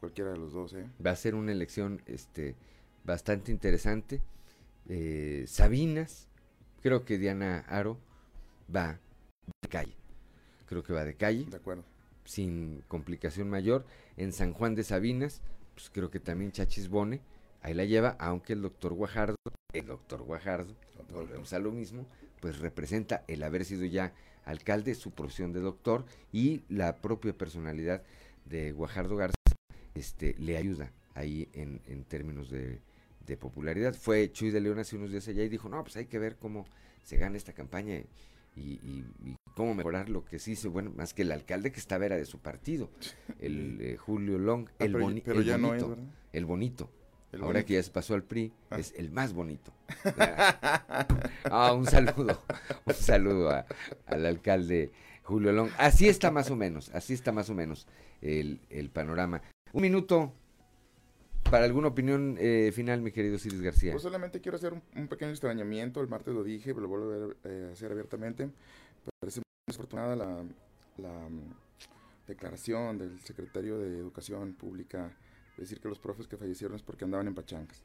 cualquiera 0.00 0.30
de 0.30 0.38
los 0.38 0.52
dos. 0.52 0.72
¿eh? 0.74 0.88
Va 1.04 1.10
a 1.10 1.16
ser 1.16 1.34
una 1.34 1.52
elección 1.52 2.02
este, 2.06 2.56
bastante 3.04 3.52
interesante. 3.52 4.20
Eh, 4.88 5.44
Sabinas, 5.46 6.28
creo 6.82 7.04
que 7.04 7.18
Diana 7.18 7.60
Aro 7.68 7.98
va 8.74 8.98
de 9.62 9.68
calle. 9.68 9.94
Creo 10.66 10.82
que 10.82 10.92
va 10.92 11.04
de 11.04 11.14
calle. 11.14 11.46
De 11.46 11.56
acuerdo. 11.56 11.84
Sin 12.24 12.82
complicación 12.88 13.48
mayor. 13.48 13.84
En 14.16 14.32
San 14.32 14.52
Juan 14.52 14.74
de 14.74 14.84
Sabinas, 14.84 15.42
pues 15.74 15.90
creo 15.90 16.10
que 16.10 16.20
también 16.20 16.52
Chachis 16.52 16.88
Bone, 16.88 17.20
ahí 17.62 17.74
la 17.74 17.84
lleva, 17.84 18.16
aunque 18.18 18.52
el 18.52 18.62
doctor 18.62 18.94
Guajardo, 18.94 19.36
el 19.72 19.86
doctor 19.86 20.22
Guajardo, 20.22 20.74
volvemos 21.12 21.52
a 21.52 21.58
lo 21.58 21.72
mismo, 21.72 22.06
pues 22.40 22.58
representa 22.58 23.24
el 23.28 23.42
haber 23.42 23.64
sido 23.64 23.84
ya 23.84 24.12
alcalde, 24.44 24.94
su 24.94 25.12
profesión 25.12 25.52
de 25.52 25.60
doctor 25.60 26.04
y 26.32 26.62
la 26.68 26.96
propia 26.96 27.32
personalidad 27.32 28.02
de 28.44 28.72
Guajardo 28.72 29.16
Garza 29.16 29.34
este, 29.94 30.34
le 30.38 30.56
ayuda 30.56 30.90
ahí 31.14 31.48
en, 31.52 31.80
en 31.86 32.04
términos 32.04 32.50
de, 32.50 32.80
popularidad. 33.36 33.94
Fue 33.94 34.30
Chuy 34.30 34.50
de 34.50 34.60
León 34.60 34.78
hace 34.78 34.96
unos 34.96 35.10
días 35.10 35.26
allá 35.28 35.42
y 35.42 35.48
dijo, 35.48 35.68
no, 35.68 35.82
pues 35.82 35.96
hay 35.96 36.06
que 36.06 36.18
ver 36.18 36.36
cómo 36.36 36.66
se 37.02 37.16
gana 37.16 37.36
esta 37.36 37.52
campaña 37.52 38.00
y, 38.54 39.04
cómo 39.54 39.74
mejorar 39.74 40.08
lo 40.08 40.24
que 40.24 40.38
sí 40.38 40.56
se, 40.56 40.68
bueno, 40.68 40.92
más 40.96 41.14
que 41.14 41.22
el 41.22 41.32
alcalde 41.32 41.72
que 41.72 41.80
estaba 41.80 42.06
era 42.06 42.16
de 42.16 42.24
su 42.24 42.38
partido, 42.38 42.90
el 43.38 43.78
eh, 43.80 43.96
Julio 43.96 44.38
Long, 44.38 44.68
ah, 44.68 44.84
el, 44.84 44.96
bonito, 44.96 45.32
el 46.32 46.44
bonito. 46.46 46.90
Ahora 47.40 47.64
que 47.64 47.74
ya 47.74 47.82
se 47.82 47.90
pasó 47.90 48.14
al 48.14 48.24
PRI, 48.24 48.52
ah. 48.70 48.78
es 48.78 48.94
el 48.96 49.10
más 49.10 49.32
bonito. 49.32 49.72
ah, 51.44 51.72
un 51.74 51.86
saludo, 51.86 52.42
un 52.84 52.94
saludo 52.94 53.64
al 54.06 54.26
alcalde 54.26 54.92
Julio 55.22 55.52
Long. 55.52 55.70
Así 55.78 56.08
está 56.08 56.30
más 56.30 56.50
o 56.50 56.56
menos, 56.56 56.90
así 56.90 57.14
está 57.14 57.32
más 57.32 57.48
o 57.48 57.54
menos 57.54 57.86
el, 58.20 58.90
panorama. 58.92 59.42
Un 59.72 59.82
minuto 59.82 60.34
para 61.52 61.66
alguna 61.66 61.88
opinión 61.88 62.38
eh, 62.40 62.72
final, 62.72 63.02
mi 63.02 63.12
querido 63.12 63.36
Ciris 63.38 63.60
García. 63.60 63.92
Pues 63.92 64.02
solamente 64.02 64.40
quiero 64.40 64.56
hacer 64.56 64.72
un, 64.72 65.06
pequeño 65.06 65.32
extrañamiento. 65.32 66.00
El 66.00 66.08
martes 66.08 66.32
lo 66.32 66.42
dije, 66.42 66.74
pero 66.74 66.80
lo 66.80 66.88
vuelvo 66.88 67.34
a, 67.44 67.48
eh, 67.48 67.68
hacer 67.70 67.92
abiertamente. 67.92 68.48
Parece 69.20 69.40
muy 69.40 69.44
desafortunada 69.66 70.16
la, 70.16 70.44
la 70.96 71.28
mm, 71.28 71.54
declaración 72.26 72.96
del 72.96 73.20
secretario 73.20 73.78
de 73.78 73.98
Educación 73.98 74.54
Pública 74.54 75.14
decir 75.58 75.78
que 75.78 75.90
los 75.90 75.98
profes 75.98 76.26
que 76.26 76.38
fallecieron 76.38 76.74
es 76.74 76.82
porque 76.82 77.04
andaban 77.04 77.26
en 77.26 77.34
pachangas. 77.34 77.84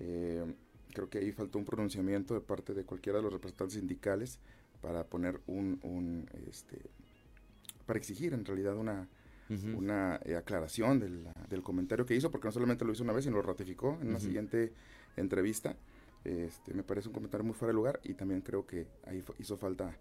Eh, 0.00 0.44
creo 0.92 1.08
que 1.08 1.18
ahí 1.18 1.30
faltó 1.30 1.60
un 1.60 1.64
pronunciamiento 1.64 2.34
de 2.34 2.40
parte 2.40 2.74
de 2.74 2.82
cualquiera 2.82 3.18
de 3.18 3.22
los 3.22 3.32
representantes 3.32 3.74
sindicales 3.74 4.40
para 4.80 5.04
poner 5.04 5.40
un, 5.46 6.28
este, 6.50 6.80
para 7.86 8.00
exigir 8.00 8.34
en 8.34 8.44
realidad 8.44 8.74
una, 8.74 9.08
una 9.48 10.20
eh, 10.24 10.36
aclaración 10.36 10.98
del, 10.98 11.28
del, 11.48 11.62
comentario 11.62 12.04
que 12.04 12.14
hizo, 12.14 12.30
porque 12.30 12.48
no 12.48 12.52
solamente 12.52 12.84
lo 12.84 12.92
hizo 12.92 13.04
una 13.04 13.12
vez, 13.12 13.24
sino 13.24 13.36
lo 13.36 13.42
ratificó 13.42 13.98
en 14.00 14.08
una 14.08 14.20
siguiente 14.20 14.72
entrevista. 15.16 15.76
Este, 16.24 16.74
me 16.74 16.82
parece 16.82 17.08
un 17.08 17.14
comentario 17.14 17.44
muy 17.44 17.54
fuera 17.54 17.70
de 17.70 17.74
lugar 17.74 18.00
y 18.02 18.14
también 18.14 18.40
creo 18.40 18.66
que 18.66 18.86
ahí 19.04 19.22
hizo 19.38 19.56
falta 19.56 19.96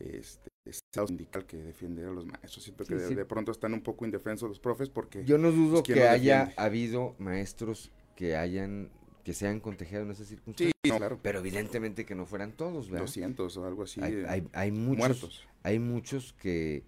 este, 0.00 0.48
Estado 0.68 1.06
sindical 1.06 1.46
que 1.46 1.56
defiende 1.56 2.04
a 2.04 2.10
los 2.10 2.26
maestros. 2.26 2.62
Siento 2.62 2.84
que 2.84 2.94
de, 2.94 3.24
pronto 3.24 3.52
están 3.52 3.72
un 3.72 3.80
poco 3.80 4.04
indefensos 4.04 4.48
los 4.48 4.60
profes 4.60 4.88
porque... 4.90 5.24
Yo 5.24 5.38
no 5.38 5.50
dudo 5.50 5.82
pues, 5.82 5.96
que 5.96 6.06
haya 6.06 6.52
habido 6.56 7.14
maestros 7.18 7.90
que 8.16 8.36
hayan 8.36 8.90
que 9.24 9.34
se 9.34 9.46
hayan 9.46 9.60
contagiado 9.60 10.04
en 10.06 10.10
esas 10.10 10.26
circunstancias. 10.26 10.72
Sí, 10.82 10.90
claro. 10.90 11.18
Pero 11.22 11.40
evidentemente 11.40 12.06
que 12.06 12.14
no 12.14 12.24
fueran 12.24 12.52
todos, 12.52 12.88
¿verdad? 12.88 13.04
200 13.04 13.56
o 13.58 13.66
algo 13.66 13.82
así. 13.82 14.00
Hay, 14.00 14.72
muchos, 14.72 15.46
Hay 15.62 15.78
muchos 15.78 16.32
que, 16.32 16.82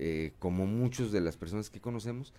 eh, 0.00 0.32
como 0.38 0.66
muchos 0.66 1.10
de 1.10 1.20
las 1.20 1.36
personas 1.36 1.70
que 1.70 1.80
conocemos, 1.80 2.32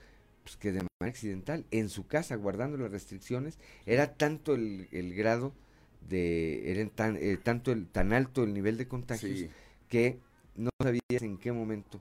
pues 0.43 0.55
que 0.55 0.71
de 0.71 0.79
manera 0.79 1.11
accidental, 1.11 1.65
en 1.71 1.89
su 1.89 2.07
casa, 2.07 2.35
guardando 2.35 2.77
las 2.77 2.89
restricciones, 2.89 3.59
era 3.85 4.13
tanto 4.15 4.55
el, 4.55 4.87
grado 5.13 5.53
de, 6.07 6.71
era 6.71 6.89
tan, 6.89 7.17
eh, 7.17 7.37
tanto 7.41 7.73
el, 7.73 7.87
tan 7.87 8.13
alto 8.13 8.43
el 8.43 8.53
nivel 8.53 8.77
de 8.77 8.87
contagios 8.87 9.49
que 9.89 10.19
no 10.55 10.69
sabías 10.81 11.21
en 11.21 11.37
qué 11.37 11.51
momento 11.51 11.99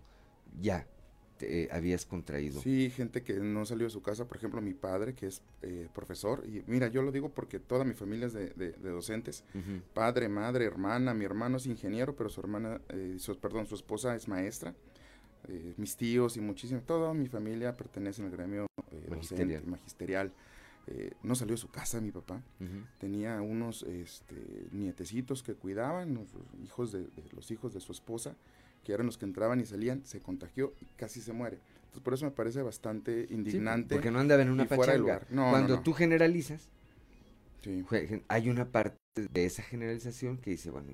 ya 0.61 0.87
te 1.39 1.69
habías 1.73 2.05
contraído. 2.05 2.61
Sí, 2.61 2.91
gente 2.91 3.23
que 3.23 3.35
no 3.35 3.65
salió 3.65 3.87
de 3.87 3.91
su 3.91 4.03
casa, 4.03 4.27
por 4.27 4.37
ejemplo, 4.37 4.61
mi 4.61 4.75
padre, 4.75 5.15
que 5.15 5.27
es 5.27 5.43
eh, 5.63 5.89
profesor, 5.95 6.45
y 6.47 6.63
mira, 6.67 6.89
yo 6.89 7.03
lo 7.03 7.13
digo 7.13 7.31
porque 7.31 7.59
toda 7.59 7.85
mi 7.85 7.95
familia 7.95 8.27
es 8.27 8.33
de, 8.35 8.73
docentes, 8.83 9.45
padre, 9.95 10.29
madre, 10.29 10.65
hermana, 10.67 11.15
mi 11.15 11.25
hermano 11.25 11.57
es 11.57 11.67
ingeniero, 11.67 12.15
pero 12.15 12.29
su 12.29 12.41
hermana, 12.41 12.81
eh, 12.91 13.17
su, 13.19 13.39
perdón, 13.39 13.67
su 13.67 13.75
esposa 13.75 14.15
es 14.15 14.29
maestra, 14.29 14.75
eh, 15.49 15.75
mis 15.77 15.97
tíos 15.97 16.37
y 16.37 16.41
muchísimo, 16.41 16.81
toda 16.81 17.15
mi 17.15 17.29
familia 17.29 17.77
pertenece 17.77 18.23
al 18.23 18.31
gremio 18.31 18.67
magisterial. 19.09 19.65
magisterial. 19.67 20.33
no 21.23 21.35
salió 21.35 21.55
de 21.55 21.59
su 21.59 21.69
casa 21.69 22.01
mi 22.01 22.11
papá, 22.11 22.43
tenía 22.99 23.41
unos 23.43 23.83
este, 23.83 24.37
nietecitos 24.73 25.43
que 25.43 25.55
cuidaban, 25.55 26.15
los 26.15 26.29
hijos 26.65 26.93
de, 26.93 27.07
los 27.35 27.51
hijos 27.51 27.75
de 27.75 27.81
su 27.81 27.93
esposa, 27.93 28.35
que 28.85 28.93
eran 28.93 29.07
los 29.07 29.19
que 29.19 29.27
entraban 29.27 29.61
y 29.61 29.67
salían, 29.67 30.05
se 30.05 30.21
contagió 30.21 30.73
y 30.81 30.87
casi 30.97 31.21
se 31.21 31.33
muere. 31.33 31.59
Entonces, 31.79 32.03
por 32.03 32.15
eso 32.15 32.25
me 32.25 32.31
parece 32.31 32.63
bastante 32.63 33.27
indignante. 33.31 33.95
porque 33.95 34.11
no 34.11 34.19
andaba 34.19 34.43
en 34.43 34.51
una 34.51 34.67
pachanga. 34.67 34.99
lugar. 34.99 35.27
No, 35.31 35.51
Cuando 35.51 35.69
no, 35.69 35.77
no. 35.77 35.83
tú 35.83 35.93
generalizas, 35.93 36.69
Sí. 37.63 37.85
hay 38.29 38.49
una 38.51 38.67
parte 38.67 38.97
de 39.17 39.45
esa 39.45 39.63
generalización 39.63 40.39
que 40.39 40.51
dice, 40.51 40.71
bueno, 40.71 40.93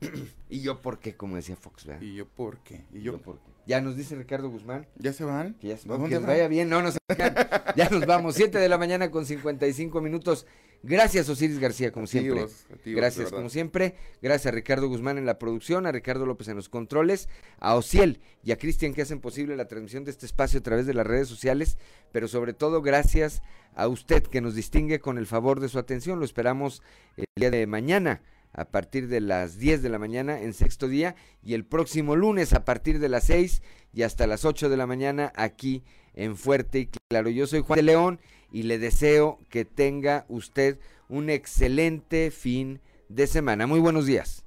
¿y, 0.50 0.60
yo 0.60 0.82
por 0.82 0.98
qué? 0.98 1.16
Como 1.16 1.36
decía 1.36 1.56
Fox, 1.56 1.86
¿verdad? 1.86 2.02
¿Y 2.02 2.14
yo 2.14 2.26
por 2.26 2.58
qué? 2.58 2.84
¿Y 2.92 3.02
yo 3.02 3.18
por 3.18 3.38
qué? 3.38 3.55
Ya 3.66 3.80
nos 3.80 3.96
dice 3.96 4.14
Ricardo 4.14 4.48
Guzmán. 4.48 4.86
¿Ya 4.96 5.12
se 5.12 5.24
van? 5.24 5.54
Que 5.54 6.18
vaya 6.18 6.46
bien. 6.48 6.68
No, 6.68 6.82
no 6.82 6.92
se 6.92 6.98
vayan. 7.08 7.34
Ya 7.74 7.90
nos 7.90 8.06
vamos. 8.06 8.36
7 8.36 8.58
de 8.58 8.68
la 8.68 8.78
mañana 8.78 9.10
con 9.10 9.26
55 9.26 10.00
minutos. 10.00 10.46
Gracias, 10.82 11.28
Osiris 11.28 11.58
García, 11.58 11.90
como 11.90 12.06
siempre. 12.06 12.46
Gracias, 12.84 13.32
como 13.32 13.48
siempre. 13.48 13.96
Gracias 14.22 14.46
a 14.46 14.54
Ricardo 14.54 14.88
Guzmán 14.88 15.18
en 15.18 15.26
la 15.26 15.38
producción, 15.38 15.84
a 15.86 15.92
Ricardo 15.92 16.26
López 16.26 16.46
en 16.48 16.56
los 16.56 16.68
controles, 16.68 17.28
a 17.58 17.74
Ociel 17.74 18.20
y 18.44 18.52
a 18.52 18.58
Cristian 18.58 18.94
que 18.94 19.02
hacen 19.02 19.20
posible 19.20 19.56
la 19.56 19.66
transmisión 19.66 20.04
de 20.04 20.12
este 20.12 20.26
espacio 20.26 20.60
a 20.60 20.62
través 20.62 20.86
de 20.86 20.94
las 20.94 21.06
redes 21.06 21.26
sociales, 21.26 21.76
pero 22.12 22.28
sobre 22.28 22.52
todo 22.52 22.82
gracias 22.82 23.42
a 23.74 23.88
usted 23.88 24.22
que 24.22 24.40
nos 24.40 24.54
distingue 24.54 25.00
con 25.00 25.18
el 25.18 25.26
favor 25.26 25.58
de 25.58 25.68
su 25.68 25.80
atención. 25.80 26.20
Lo 26.20 26.24
esperamos 26.24 26.82
el 27.16 27.26
día 27.34 27.50
de 27.50 27.66
mañana 27.66 28.22
a 28.52 28.66
partir 28.66 29.08
de 29.08 29.20
las 29.20 29.58
10 29.58 29.82
de 29.82 29.88
la 29.88 29.98
mañana 29.98 30.40
en 30.40 30.54
sexto 30.54 30.88
día 30.88 31.14
y 31.42 31.54
el 31.54 31.64
próximo 31.64 32.16
lunes 32.16 32.52
a 32.52 32.64
partir 32.64 32.98
de 32.98 33.08
las 33.08 33.24
6 33.24 33.62
y 33.92 34.02
hasta 34.02 34.26
las 34.26 34.44
8 34.44 34.68
de 34.68 34.76
la 34.76 34.86
mañana 34.86 35.32
aquí 35.36 35.82
en 36.14 36.36
Fuerte 36.36 36.80
y 36.80 36.90
Claro. 37.08 37.30
Yo 37.30 37.46
soy 37.46 37.60
Juan 37.60 37.76
de 37.76 37.82
León 37.82 38.20
y 38.50 38.64
le 38.64 38.78
deseo 38.78 39.38
que 39.50 39.64
tenga 39.64 40.26
usted 40.28 40.78
un 41.08 41.30
excelente 41.30 42.30
fin 42.30 42.80
de 43.08 43.26
semana. 43.26 43.66
Muy 43.66 43.80
buenos 43.80 44.06
días. 44.06 44.44